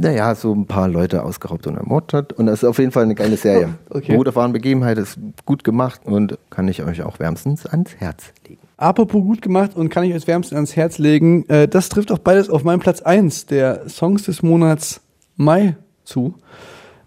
naja, 0.00 0.34
so 0.34 0.54
ein 0.54 0.66
paar 0.66 0.88
Leute 0.88 1.22
ausgeraubt 1.22 1.66
und 1.66 1.76
ermordet. 1.76 2.32
Und 2.32 2.46
das 2.46 2.62
ist 2.62 2.68
auf 2.68 2.78
jeden 2.78 2.92
Fall 2.92 3.04
eine 3.04 3.14
geile 3.14 3.36
Serie. 3.36 3.70
Oh, 3.90 3.98
okay. 3.98 4.12
Beruht 4.12 4.28
auf 4.28 4.36
wahren 4.36 4.52
Begebenheiten, 4.52 5.02
ist 5.02 5.18
gut 5.44 5.64
gemacht 5.64 6.00
und 6.04 6.38
kann 6.50 6.68
ich 6.68 6.82
euch 6.82 7.02
auch 7.02 7.18
wärmstens 7.18 7.66
ans 7.66 7.96
Herz 7.96 8.32
legen. 8.46 8.60
Apropos 8.76 9.22
gut 9.22 9.42
gemacht 9.42 9.74
und 9.74 9.88
kann 9.88 10.04
ich 10.04 10.14
euch 10.14 10.26
wärmstens 10.26 10.54
ans 10.54 10.76
Herz 10.76 10.98
legen. 10.98 11.48
Äh, 11.48 11.66
das 11.68 11.88
trifft 11.88 12.12
auch 12.12 12.18
beides 12.18 12.50
auf 12.50 12.64
meinen 12.64 12.80
Platz 12.80 13.00
1 13.00 13.46
der 13.46 13.88
Songs 13.88 14.24
des 14.24 14.42
Monats 14.42 15.00
Mai 15.36 15.76
zu. 16.04 16.34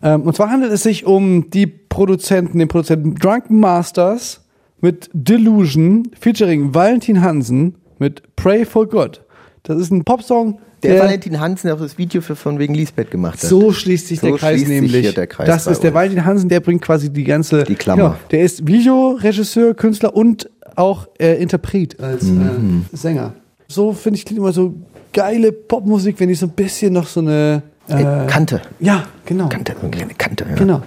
Ähm, 0.02 0.24
und 0.24 0.36
zwar 0.36 0.50
handelt 0.50 0.72
es 0.72 0.84
sich 0.84 1.06
um 1.06 1.50
die 1.50 1.68
Produzenten, 1.68 2.60
den 2.60 2.68
Produzenten 2.68 3.16
Drunken 3.16 3.60
Masters 3.60 4.42
mit 4.82 5.10
Delusion 5.14 6.10
featuring 6.20 6.74
Valentin 6.74 7.22
Hansen 7.22 7.76
mit 7.98 8.36
Pray 8.36 8.66
for 8.66 8.88
God. 8.88 9.24
Das 9.64 9.78
ist 9.78 9.92
ein 9.92 10.06
Popsong, 10.06 10.60
Der, 10.84 10.94
der, 10.94 11.04
Valentin 11.04 11.40
Hansen, 11.40 11.68
der 11.68 11.76
auch 11.76 11.80
das 11.82 11.98
Video 11.98 12.22
für 12.22 12.36
von 12.36 12.58
wegen 12.60 12.74
Lisbeth 12.74 13.12
gemacht 13.12 13.42
hat. 13.42 13.50
so 13.50 13.72
schließt 13.74 14.08
sich 14.08 14.20
So 14.22 14.28
der 14.28 14.38
Kreis 14.38 14.66
nämlich. 14.68 15.14
der 15.14 15.28
Kreis 15.28 15.48
das 15.48 15.68
ist 15.68 15.84
der. 15.84 15.94
Valentin 15.94 16.24
Hansen, 16.26 16.50
der 16.50 16.60
bringt 16.62 16.82
quasi 16.82 17.10
die 17.12 17.24
ganze. 17.24 17.64
Die 17.64 17.76
Klammer. 17.76 18.02
Genau, 18.04 18.16
der 18.32 18.42
ist 18.42 18.66
Videoregisseur, 18.66 19.74
Künstler 19.74 20.16
und 20.16 20.50
auch 20.76 21.08
äh, 21.20 21.42
Interpret 21.42 22.00
als 22.00 22.24
Mhm. 22.24 22.86
äh, 22.94 22.96
Sänger. 22.98 23.34
So 23.68 23.94
finde 23.94 24.18
ich 24.18 24.26
klingt 24.26 24.40
immer 24.40 24.54
so 24.54 24.74
geile 25.14 25.52
Popmusik, 25.52 26.20
wenn 26.20 26.30
die 26.30 26.36
so 26.36 26.46
ein 26.46 26.52
bisschen 26.52 26.94
noch 26.94 27.08
so 27.08 27.20
eine 27.20 27.64
Äh, 27.90 28.02
äh, 28.02 28.28
Kante. 28.28 28.62
Ja, 28.80 29.06
genau. 29.26 29.50
Kante, 29.50 29.76
eine 29.82 29.90
kleine 29.90 30.14
Kante. 30.14 30.46
Ja. 30.50 30.56
Genau. 30.56 30.82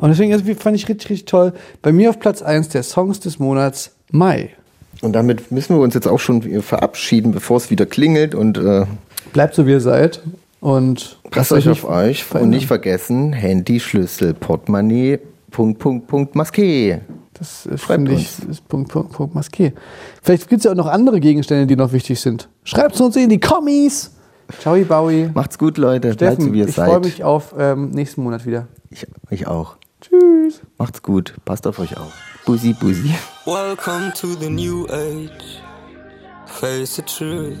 Und 0.00 0.10
deswegen 0.10 0.32
also, 0.32 0.44
fand 0.54 0.76
ich 0.76 0.88
richtig, 0.88 1.10
richtig 1.10 1.24
toll. 1.26 1.52
Bei 1.80 1.92
mir 1.92 2.10
auf 2.10 2.18
Platz 2.18 2.42
1 2.42 2.68
der 2.70 2.82
Songs 2.82 3.20
des 3.20 3.38
Monats 3.38 3.92
Mai. 4.10 4.50
Und 5.00 5.14
damit 5.14 5.50
müssen 5.50 5.74
wir 5.76 5.80
uns 5.82 5.94
jetzt 5.94 6.06
auch 6.06 6.18
schon 6.20 6.62
verabschieden, 6.62 7.32
bevor 7.32 7.56
es 7.56 7.70
wieder 7.70 7.86
klingelt. 7.86 8.34
Und 8.34 8.58
äh, 8.58 8.84
Bleibt 9.32 9.54
so, 9.54 9.66
wie 9.66 9.72
ihr 9.72 9.80
seid. 9.80 10.20
Und 10.60 11.18
passt 11.30 11.52
euch 11.52 11.68
auf 11.68 11.84
euch. 11.84 12.24
verändern. 12.24 12.50
Und 12.50 12.56
nicht 12.56 12.66
vergessen, 12.66 13.32
Handy, 13.32 13.80
Schlüssel, 13.80 14.32
Portemonnaie, 14.34 15.18
Punkt, 15.50 15.78
Punkt, 15.80 16.06
Punkt, 16.06 16.34
Maske. 16.36 17.00
Das 17.34 17.68
finde 17.76 18.12
ich, 18.12 18.38
ist 18.48 18.68
Punkt, 18.68 18.92
Punkt, 18.92 19.12
Punkt, 19.12 19.34
Maske. 19.34 19.72
Vielleicht 20.22 20.48
gibt 20.48 20.60
es 20.60 20.64
ja 20.64 20.70
auch 20.70 20.76
noch 20.76 20.86
andere 20.86 21.18
Gegenstände, 21.18 21.66
die 21.66 21.74
noch 21.74 21.92
wichtig 21.92 22.20
sind. 22.20 22.48
Schreibt 22.62 22.94
es 22.94 23.00
uns 23.00 23.16
in 23.16 23.28
die 23.28 23.40
Kommis. 23.40 24.12
Ciao, 24.60 24.76
Bowie. 24.84 25.30
Macht's 25.34 25.58
gut, 25.58 25.78
Leute. 25.78 26.14
Bleibt 26.14 26.20
so, 26.20 26.26
Steffen, 26.42 26.52
wie 26.52 26.60
ihr 26.60 26.68
ich 26.68 26.74
freue 26.74 26.90
seid. 26.90 27.04
mich 27.04 27.24
auf 27.24 27.54
ähm, 27.58 27.90
nächsten 27.90 28.22
Monat 28.22 28.46
wieder. 28.46 28.68
Ich, 28.90 29.06
ich 29.30 29.46
auch. 29.48 29.76
Tschüss. 30.00 30.60
Macht's 30.78 31.02
gut. 31.02 31.34
Passt 31.44 31.66
auf 31.66 31.78
euch 31.78 31.96
auf. 31.96 32.12
Bussi, 32.44 32.72
bussi. 32.74 33.14
Welcome 33.46 34.12
to 34.14 34.28
the 34.40 34.50
new 34.50 34.86
age. 34.86 35.60
Face 36.46 36.96
the 36.96 37.02
truth. 37.02 37.56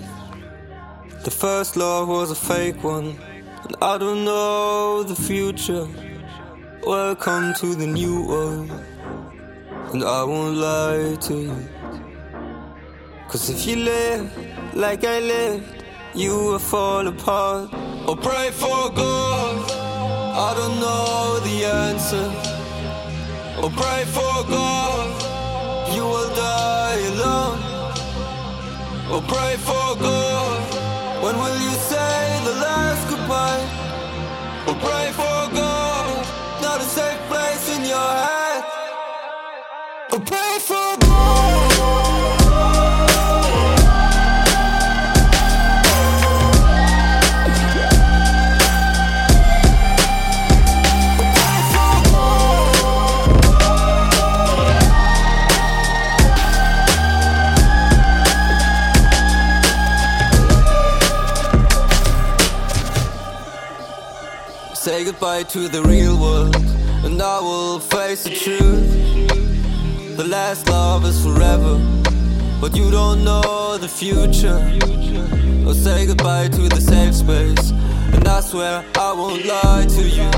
The 1.24 1.30
first 1.30 1.76
love 1.76 2.08
was 2.08 2.32
a 2.32 2.34
fake 2.34 2.82
one, 2.82 3.16
and 3.62 3.76
I 3.80 3.96
don't 3.96 4.24
know 4.24 5.04
the 5.04 5.14
future. 5.14 5.86
Welcome 6.84 7.54
to 7.60 7.76
the 7.76 7.86
new 7.86 8.26
world, 8.26 8.68
and 9.92 10.02
I 10.02 10.24
won't 10.24 10.56
lie 10.56 11.14
to 11.14 11.34
you. 11.34 11.56
Cause 13.28 13.48
if 13.50 13.68
you 13.68 13.76
live 13.76 14.74
like 14.74 15.04
I 15.04 15.20
lived, 15.20 15.84
you 16.12 16.34
will 16.34 16.58
fall 16.58 17.06
apart. 17.06 17.72
Or 18.08 18.16
pray 18.16 18.50
for 18.50 18.90
God. 18.90 19.70
I 19.70 20.54
don't 20.58 20.80
know 20.80 21.38
the 21.48 21.64
answer. 21.86 22.26
Or 23.62 23.70
pray 23.70 24.02
for 24.06 24.34
God. 24.50 25.06
You 25.94 26.02
will 26.02 26.34
die 26.34 26.98
alone. 27.12 27.60
Or 29.12 29.22
pray 29.22 29.54
for 29.58 29.96
God. 30.02 30.41
When 31.22 31.36
will 31.38 31.58
you 31.66 31.74
say 31.92 32.40
the 32.44 32.54
last 32.66 33.08
goodbye? 33.08 33.64
Or 34.66 34.74
pray 34.74 35.08
for 35.12 35.40
God. 35.54 36.26
Not 36.60 36.80
a 36.80 36.84
safe 36.84 37.20
place 37.30 37.66
in 37.76 37.82
your 37.84 38.10
head. 38.26 38.64
Or 40.12 40.20
pray 40.20 40.56
for 40.68 40.81
goodbye 65.12 65.42
to 65.42 65.68
the 65.68 65.82
real 65.82 66.18
world, 66.18 66.56
and 67.04 67.20
I 67.20 67.38
will 67.40 67.78
face 67.78 68.24
the 68.24 68.30
truth. 68.30 70.16
The 70.16 70.24
last 70.24 70.68
love 70.70 71.04
is 71.04 71.22
forever, 71.22 71.74
but 72.62 72.74
you 72.74 72.90
don't 72.90 73.22
know 73.22 73.76
the 73.76 73.88
future. 73.88 74.60
I'll 75.66 75.74
say 75.74 76.06
goodbye 76.06 76.48
to 76.48 76.62
the 76.68 76.80
safe 76.80 77.14
space, 77.14 77.72
and 78.14 78.26
I 78.26 78.40
swear 78.40 78.84
I 78.96 79.12
won't 79.12 79.44
lie 79.44 79.84
to 79.96 80.02
you. 80.18 80.30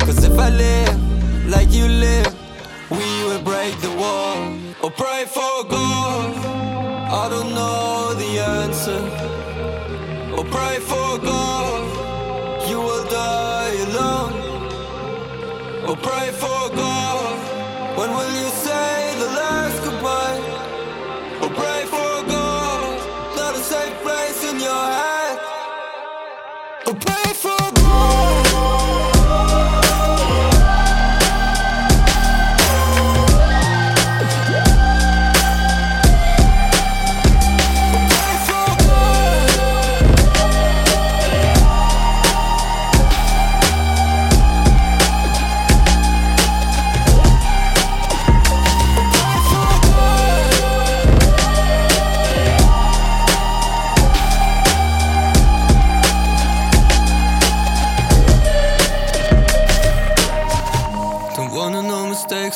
Cause 0.00 0.24
if 0.24 0.36
I 0.36 0.50
live 0.50 1.48
like 1.48 1.70
you 1.70 1.86
live, 1.86 2.34
we 2.90 3.08
will 3.28 3.42
break 3.42 3.80
the 3.80 3.92
wall. 4.02 4.36
Or 4.82 4.90
pray 4.90 5.26
for 5.26 5.56
God, 5.76 6.34
I 7.22 7.28
don't 7.28 7.54
know 7.54 8.14
the 8.14 8.30
answer. 8.58 9.00
Or 10.36 10.44
pray 10.44 10.78
for 10.80 11.18
God 11.18 11.89
Or 15.90 15.96
pray 15.96 16.30
for 16.30 16.70
God. 16.76 17.98
When 17.98 18.10
will 18.10 18.30
you 18.30 18.48
say 18.50 18.99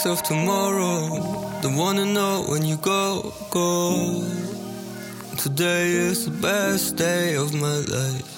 of 0.07 0.23
tomorrow. 0.23 1.61
Don't 1.63 1.77
wanna 1.77 2.05
know 2.05 2.45
when 2.49 2.65
you 2.65 2.77
go, 2.77 3.33
go. 3.51 4.23
Today 5.37 5.91
is 5.93 6.27
the 6.27 6.31
best 6.31 6.97
day 6.97 7.37
of 7.37 7.55
my 7.55 7.79
life. 7.79 8.34